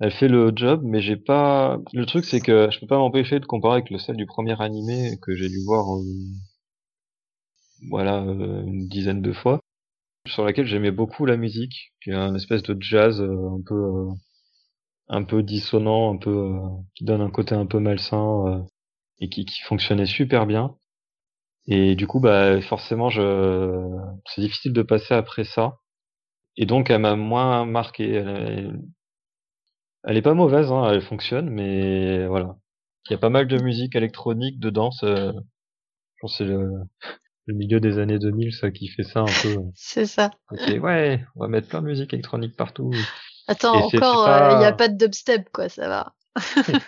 elle 0.00 0.12
fait 0.12 0.28
le 0.28 0.52
job, 0.54 0.82
mais 0.84 1.00
j'ai 1.00 1.16
pas. 1.16 1.78
Le 1.92 2.04
truc, 2.06 2.24
c'est 2.24 2.40
que 2.40 2.70
je 2.70 2.80
peux 2.80 2.86
pas 2.86 2.98
m'empêcher 2.98 3.40
de 3.40 3.46
comparer 3.46 3.76
avec 3.76 3.90
le 3.90 3.98
celle 3.98 4.16
du 4.16 4.26
premier 4.26 4.60
animé 4.60 5.18
que 5.22 5.34
j'ai 5.34 5.48
dû 5.48 5.64
voir, 5.64 5.96
euh, 5.96 6.02
voilà, 7.88 8.22
euh, 8.22 8.62
une 8.66 8.88
dizaine 8.88 9.22
de 9.22 9.32
fois, 9.32 9.60
sur 10.28 10.44
laquelle 10.44 10.66
j'aimais 10.66 10.90
beaucoup 10.92 11.26
la 11.26 11.36
musique, 11.36 11.92
qui 12.02 12.10
est 12.10 12.14
un 12.14 12.34
espèce 12.34 12.62
de 12.62 12.76
jazz 12.80 13.20
euh, 13.22 13.50
un 13.58 13.62
peu, 13.66 14.08
un 15.08 15.24
peu 15.24 15.42
dissonant, 15.42 16.14
un 16.14 16.18
peu, 16.18 16.52
qui 16.94 17.04
donne 17.04 17.22
un 17.22 17.30
côté 17.30 17.54
un 17.54 17.66
peu 17.66 17.80
malsain 17.80 18.66
et 19.20 19.28
qui, 19.30 19.46
fonctionnait 19.64 20.06
super 20.06 20.46
bien. 20.46 20.76
Et 21.68 21.96
du 21.96 22.06
coup, 22.06 22.20
bah, 22.20 22.60
forcément, 22.62 23.10
je, 23.10 23.22
c'est 24.26 24.42
difficile 24.42 24.72
de 24.72 24.82
passer 24.82 25.14
après 25.14 25.44
ça. 25.44 25.78
Et 26.56 26.66
donc, 26.66 26.90
elle 26.90 27.00
m'a 27.02 27.16
moins 27.16 27.66
marqué. 27.66 28.22
Est 30.14 30.22
pas 30.22 30.34
mauvaise, 30.34 30.70
hein, 30.70 30.88
elle 30.92 31.02
fonctionne, 31.02 31.50
mais 31.50 32.26
voilà. 32.26 32.56
Il 33.08 33.12
y 33.12 33.14
a 33.14 33.18
pas 33.18 33.30
mal 33.30 33.48
de 33.48 33.58
musique 33.58 33.96
électronique 33.96 34.60
dedans. 34.60 34.90
je 35.02 35.32
pense 36.20 36.38
que 36.38 36.44
c'est 36.44 36.44
le, 36.44 37.54
milieu 37.54 37.80
des 37.80 37.98
années 37.98 38.18
2000, 38.18 38.52
ça 38.52 38.70
qui 38.70 38.88
fait 38.88 39.02
ça 39.02 39.20
un 39.20 39.42
peu. 39.42 39.56
c'est 39.74 40.06
ça. 40.06 40.30
ouais, 40.50 41.24
on 41.34 41.40
va 41.40 41.48
mettre 41.48 41.68
plein 41.68 41.82
de 41.82 41.86
musique 41.86 42.12
électronique 42.12 42.56
partout. 42.56 42.92
Attends, 43.48 43.86
encore, 43.86 44.28
euh, 44.28 44.52
il 44.52 44.58
n'y 44.58 44.64
a 44.64 44.72
pas 44.72 44.88
de 44.88 44.96
dubstep, 44.96 45.50
quoi, 45.50 45.68
ça 45.68 45.88
va. 45.88 46.14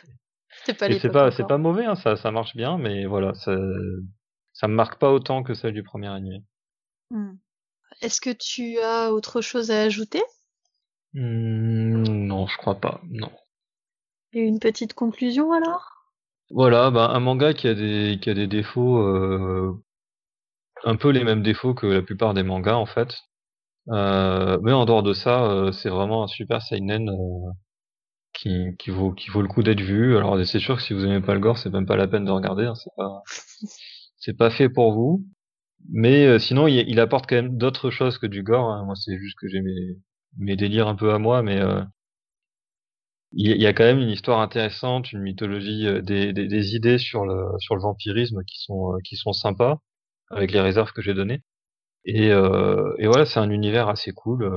c'est 0.67 0.75
pas 0.75 0.93
C'est 0.93 1.11
pas, 1.11 1.31
c'est 1.31 1.47
pas 1.47 1.59
mauvais, 1.59 1.85
hein, 1.85 1.95
ça, 1.95 2.17
ça 2.17 2.31
marche 2.31 2.57
bien, 2.57 2.79
mais 2.79 3.07
voilà, 3.07 3.35
ça, 3.35 3.57
ça 4.53 4.67
me 4.67 4.75
marque 4.75 4.99
pas 4.99 5.13
autant 5.13 5.43
que 5.43 5.55
celle 5.55 5.73
du 5.73 5.85
premier 5.85 6.09
animé. 6.09 6.43
Hmm. 7.11 7.35
Est-ce 8.01 8.21
que 8.21 8.31
tu 8.31 8.79
as 8.81 9.13
autre 9.13 9.41
chose 9.41 9.71
à 9.71 9.83
ajouter? 9.83 10.23
Mmh, 11.15 12.03
non, 12.27 12.47
je 12.47 12.57
crois 12.59 12.81
pas, 12.81 13.01
non. 13.11 13.31
Et 14.33 14.41
une 14.41 14.61
petite 14.61 14.95
conclusion 14.95 15.53
alors? 15.53 15.99
Voilà, 16.51 16.91
bah, 16.91 17.11
un 17.13 17.21
manga 17.21 17.55
qui 17.55 17.69
a 17.69 17.75
des, 17.75 18.19
qui 18.21 18.31
a 18.31 18.35
des 18.35 18.47
défauts, 18.47 18.99
euh, 18.99 19.75
un 20.85 20.97
peu 20.97 21.11
les 21.11 21.25
mêmes 21.25 21.43
défauts 21.43 21.75
que 21.75 21.87
la 21.87 22.03
plupart 22.03 22.35
des 22.35 22.43
mangas 22.43 22.77
en 22.77 22.87
fait. 22.87 23.15
Euh, 23.91 24.59
mais 24.63 24.73
en 24.73 24.85
dehors 24.87 25.03
de 25.03 25.15
ça, 25.15 25.45
euh, 25.51 25.73
c'est 25.73 25.89
vraiment 25.91 26.25
un 26.25 26.29
super 26.29 26.63
seinen 26.63 27.11
qui, 28.33 28.77
qui 28.79 28.91
vaut, 28.91 29.13
qui 29.13 29.31
vaut 29.31 29.43
le 29.43 29.49
coup 29.49 29.63
d'être 29.63 29.81
vu. 29.81 30.17
Alors 30.17 30.39
c'est 30.47 30.61
sûr 30.61 30.77
que 30.77 30.83
si 30.83 30.95
vous 30.95 31.05
aimez 31.05 31.21
pas 31.21 31.35
le 31.35 31.41
gore, 31.41 31.59
c'est 31.59 31.71
même 31.71 31.87
pas 31.87 31.97
la 31.97 32.09
peine 32.09 32.25
de 32.25 32.31
regarder, 32.31 32.65
hein, 32.67 32.75
c'est 32.75 32.95
pas, 32.97 33.23
c'est 34.19 34.37
pas 34.37 34.51
fait 34.51 34.69
pour 34.69 34.93
vous. 34.93 35.25
Mais 35.91 36.39
sinon, 36.39 36.67
il, 36.67 36.89
il, 36.89 37.01
apporte 37.01 37.29
quand 37.29 37.37
même 37.37 37.57
d'autres 37.57 37.91
choses 37.91 38.19
que 38.19 38.27
du 38.27 38.43
gore. 38.43 38.71
Hein. 38.71 38.85
Moi, 38.85 38.95
c'est 38.97 39.19
juste 39.19 39.39
que 39.39 39.49
j'ai 39.49 39.61
mes, 40.39 40.57
délires 40.57 40.89
un 40.89 40.95
peu 40.97 41.13
à 41.13 41.19
moi, 41.19 41.43
mais 41.43 41.61
euh, 41.61 41.83
il 43.33 43.61
y, 43.61 43.67
a 43.67 43.73
quand 43.75 43.85
même 43.85 43.99
une 43.99 44.09
histoire 44.09 44.41
intéressante, 44.41 45.13
une 45.13 45.21
mythologie, 45.21 45.87
euh, 45.87 46.01
des, 46.01 46.75
idées 46.75 46.99
sur 46.99 47.27
le 47.27 47.59
sur 47.59 47.75
le 47.77 47.83
vampirisme 47.83 48.43
qui 48.45 48.59
sont 48.63 48.95
euh, 48.95 48.99
qui 49.05 49.17
sont 49.17 49.33
sympas 49.33 49.81
avec 50.31 50.51
les 50.53 50.61
réserves 50.61 50.93
que 50.93 51.03
j'ai 51.03 51.15
données. 51.15 51.43
Et, 52.05 52.31
euh, 52.31 52.95
et 52.99 53.07
voilà, 53.07 53.27
c'est 53.27 53.41
un 53.41 53.51
univers 53.51 53.89
assez 53.89 54.13
cool. 54.13 54.51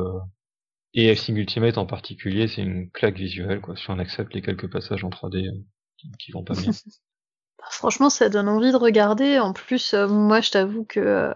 Et 0.94 1.14
Sing 1.16 1.36
Ultimate 1.38 1.78
en 1.78 1.86
particulier, 1.86 2.48
c'est 2.48 2.62
une 2.62 2.90
claque 2.92 3.18
visuelle, 3.18 3.62
quoi, 3.62 3.76
si 3.76 3.90
on 3.90 4.00
accepte 4.00 4.34
les 4.34 4.42
quelques 4.42 4.70
passages 4.72 5.04
en 5.04 5.10
3D 5.10 5.50
qui, 5.98 6.12
qui 6.20 6.32
vont 6.32 6.44
pas 6.44 6.54
bien. 6.54 6.72
Franchement, 7.72 8.10
ça 8.10 8.30
donne 8.30 8.50
envie 8.50 8.72
de 8.72 8.78
regarder. 8.78 9.40
En 9.40 9.54
plus, 9.54 9.94
moi, 9.94 10.42
je 10.42 10.52
t'avoue 10.52 10.86
que 10.86 11.34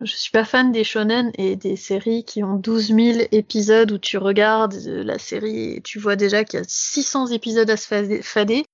je 0.00 0.14
suis 0.14 0.30
pas 0.30 0.44
fan 0.44 0.72
des 0.72 0.84
shonen 0.84 1.32
et 1.38 1.56
des 1.56 1.76
séries 1.76 2.24
qui 2.24 2.42
ont 2.44 2.56
12 2.56 2.88
000 2.88 3.18
épisodes 3.32 3.90
où 3.90 3.98
tu 3.98 4.18
regardes 4.18 4.74
la 4.74 5.18
série 5.18 5.74
et 5.74 5.80
tu 5.80 5.98
vois 5.98 6.16
déjà 6.16 6.44
qu'il 6.44 6.58
y 6.58 6.62
a 6.62 6.66
600 6.66 7.28
épisodes 7.28 7.70
à 7.70 7.76
se 7.76 8.20
fader. 8.22 8.66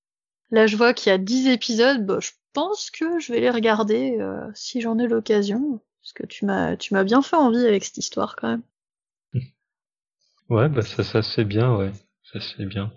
Là, 0.51 0.67
je 0.67 0.77
vois 0.77 0.95
qu'il 0.95 1.11
y 1.11 1.15
a 1.15 1.19
10 1.19 1.49
épisodes. 1.49 2.05
Bah, 2.05 2.19
je 2.21 2.31
pense 2.53 2.91
que 2.91 3.21
je 3.21 3.33
vais 3.33 3.41
les 3.41 3.51
regarder 3.51 4.19
euh, 4.21 4.51
si 4.55 4.81
j'en 4.81 4.99
ai 4.99 5.07
l'occasion. 5.07 5.81
Parce 6.03 6.13
que 6.13 6.27
tu 6.27 6.45
m'as, 6.45 6.77
tu 6.77 6.95
m'as 6.95 7.05
bien 7.05 7.23
fait 7.23 7.37
envie 7.37 7.65
avec 7.65 7.85
cette 7.85 7.99
histoire 7.99 8.37
quand 8.37 8.49
même. 8.49 8.63
Ouais, 10.49 10.69
bah 10.69 10.83
ça, 10.83 11.03
ça 11.03 11.23
fait 11.23 11.47
bien, 11.47 11.75
ouais. 11.77 11.93
Ça 12.25 12.39
fait 12.41 12.67
bien. 12.67 12.93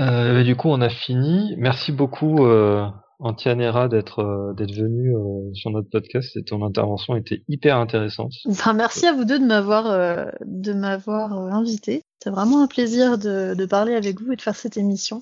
Euh, 0.00 0.34
bah, 0.34 0.42
du 0.42 0.56
coup, 0.56 0.68
on 0.68 0.80
a 0.80 0.88
fini. 0.88 1.54
Merci 1.56 1.92
beaucoup, 1.92 2.44
euh, 2.46 2.88
Antianera, 3.18 3.88
d'être 3.88 4.18
euh, 4.20 4.52
d'être 4.54 4.74
venu 4.74 5.16
euh, 5.16 5.52
sur 5.54 5.70
notre 5.70 5.88
podcast. 5.90 6.36
Et 6.36 6.44
ton 6.44 6.64
intervention 6.64 7.16
était 7.16 7.42
hyper 7.48 7.76
intéressante. 7.78 8.32
Enfin, 8.48 8.72
merci 8.74 9.06
à 9.06 9.12
vous 9.12 9.24
deux 9.24 9.38
de 9.38 9.44
m'avoir 9.46 9.86
euh, 9.86 10.26
de 10.44 10.72
m'avoir 10.72 11.32
invité. 11.32 12.02
C'est 12.22 12.30
vraiment 12.30 12.62
un 12.62 12.66
plaisir 12.66 13.18
de, 13.18 13.54
de 13.54 13.66
parler 13.66 13.94
avec 13.94 14.20
vous 14.20 14.32
et 14.32 14.36
de 14.36 14.42
faire 14.42 14.56
cette 14.56 14.76
émission. 14.76 15.20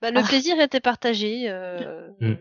Bah, 0.00 0.10
le 0.10 0.20
Ah. 0.20 0.26
plaisir 0.26 0.60
était 0.60 0.80
partagé. 0.80 1.50
euh, 1.50 2.08
Mm. 2.20 2.34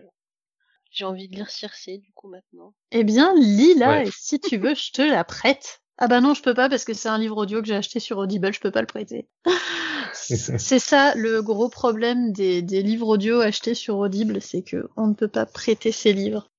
J'ai 0.92 1.06
envie 1.06 1.28
de 1.28 1.36
lire 1.36 1.50
Circé, 1.50 1.98
du 2.00 2.12
coup, 2.14 2.28
maintenant. 2.30 2.74
Eh 2.92 3.04
bien, 3.04 3.34
lis-la 3.36 3.90
Ouais. 3.90 4.08
et 4.08 4.12
si 4.12 4.40
tu 4.40 4.58
veux, 4.58 4.74
je 4.74 4.92
te 4.92 5.02
la 5.02 5.24
prête. 5.24 5.82
Ah 5.98 6.08
bah 6.08 6.22
non, 6.22 6.34
je 6.34 6.42
peux 6.44 6.54
pas 6.54 6.70
parce 6.70 6.86
que 6.86 6.94
c'est 6.94 7.10
un 7.10 7.18
livre 7.18 7.38
audio 7.38 7.62
que 7.62 7.68
j'ai 7.68 7.76
acheté 7.76 8.00
sur 8.00 8.18
Audible, 8.20 8.54
je 8.54 8.60
peux 8.60 8.72
pas 8.72 8.82
le 8.82 8.88
prêter. 8.88 9.28
c'est 10.14 10.80
ça 10.80 11.16
le 11.16 11.42
gros 11.42 11.70
problème 11.70 12.32
des, 12.32 12.62
des 12.62 12.84
livres 12.84 13.08
audio 13.08 13.40
achetés 13.42 13.74
sur 13.74 13.98
Audible, 13.98 14.42
c'est 14.42 14.62
que 14.62 14.90
on 14.96 15.08
ne 15.08 15.14
peut 15.14 15.28
pas 15.28 15.46
prêter 15.46 15.92
ses 15.92 16.14
livres. 16.14 16.50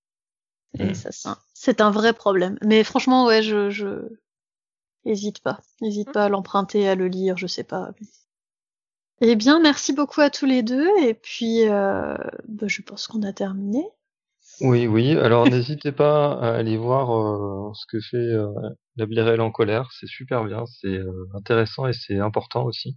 Et 0.79 0.91
Mm. 0.91 0.95
ça, 0.95 1.13
c'est 1.13 1.29
un, 1.29 1.39
c'est 1.55 1.81
un 1.81 1.91
vrai 1.91 2.13
problème. 2.13 2.59
Mais 2.63 2.85
franchement, 2.85 3.27
ouais, 3.27 3.43
je, 3.43 3.71
je, 3.71 4.09
hésite 5.05 5.41
pas, 5.41 5.61
hésite 5.83 6.13
pas 6.13 6.27
à 6.27 6.29
l'emprunter, 6.29 6.89
à 6.89 6.95
le 6.95 7.09
lire, 7.09 7.37
je 7.37 7.47
sais 7.47 7.65
pas. 7.65 7.91
Eh 9.21 9.37
bien, 9.37 9.61
merci 9.61 9.93
beaucoup 9.93 10.21
à 10.21 10.31
tous 10.31 10.47
les 10.47 10.63
deux 10.63 10.89
et 11.03 11.15
puis, 11.15 11.69
euh, 11.69 12.17
bah, 12.49 12.67
je 12.69 12.83
pense 12.83 13.07
qu'on 13.07 13.23
a 13.23 13.33
terminé. 13.33 13.85
Oui, 14.61 14.87
oui. 14.87 15.17
Alors, 15.17 15.49
n'hésitez 15.49 15.93
pas 15.93 16.33
à 16.41 16.57
aller 16.57 16.77
voir 16.77 17.15
euh, 17.17 17.73
ce 17.75 17.87
que 17.87 18.01
fait 18.01 18.17
euh, 18.17 18.49
la 18.97 19.07
Blérelle 19.07 19.41
en 19.41 19.51
colère. 19.51 19.89
C'est 19.93 20.09
super 20.09 20.45
bien, 20.45 20.65
c'est 20.67 20.89
euh, 20.89 21.29
intéressant 21.35 21.87
et 21.87 21.93
c'est 21.93 22.19
important 22.19 22.65
aussi. 22.65 22.97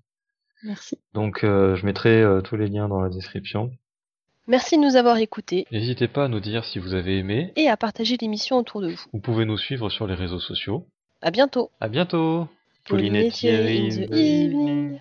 Merci. 0.64 0.98
Donc, 1.14 1.44
euh, 1.44 1.76
je 1.76 1.86
mettrai 1.86 2.22
euh, 2.22 2.42
tous 2.42 2.56
les 2.56 2.68
liens 2.68 2.88
dans 2.88 3.02
la 3.02 3.10
description. 3.10 3.72
Merci 4.48 4.78
de 4.78 4.82
nous 4.84 4.96
avoir 4.96 5.18
écoutés 5.18 5.68
N'hésitez 5.72 6.08
pas 6.08 6.26
à 6.26 6.28
nous 6.28 6.40
dire 6.40 6.66
si 6.66 6.80
vous 6.80 6.94
avez 6.94 7.18
aimé. 7.20 7.54
et 7.56 7.68
à 7.70 7.78
partager 7.78 8.18
l'émission 8.20 8.58
autour 8.58 8.82
de 8.82 8.90
vous. 8.90 9.04
Vous 9.14 9.20
pouvez 9.20 9.46
nous 9.46 9.58
suivre 9.58 9.90
sur 9.90 10.08
les 10.08 10.16
réseaux 10.16 10.40
sociaux. 10.40 10.88
À 11.22 11.30
bientôt. 11.32 11.70
À 11.80 11.88
bientôt. 11.90 12.48
Pauline 12.88 13.16
et 13.16 13.30
Thierry 13.32 13.86
in 13.88 14.08
the 14.08 14.12
evening. 14.12 15.00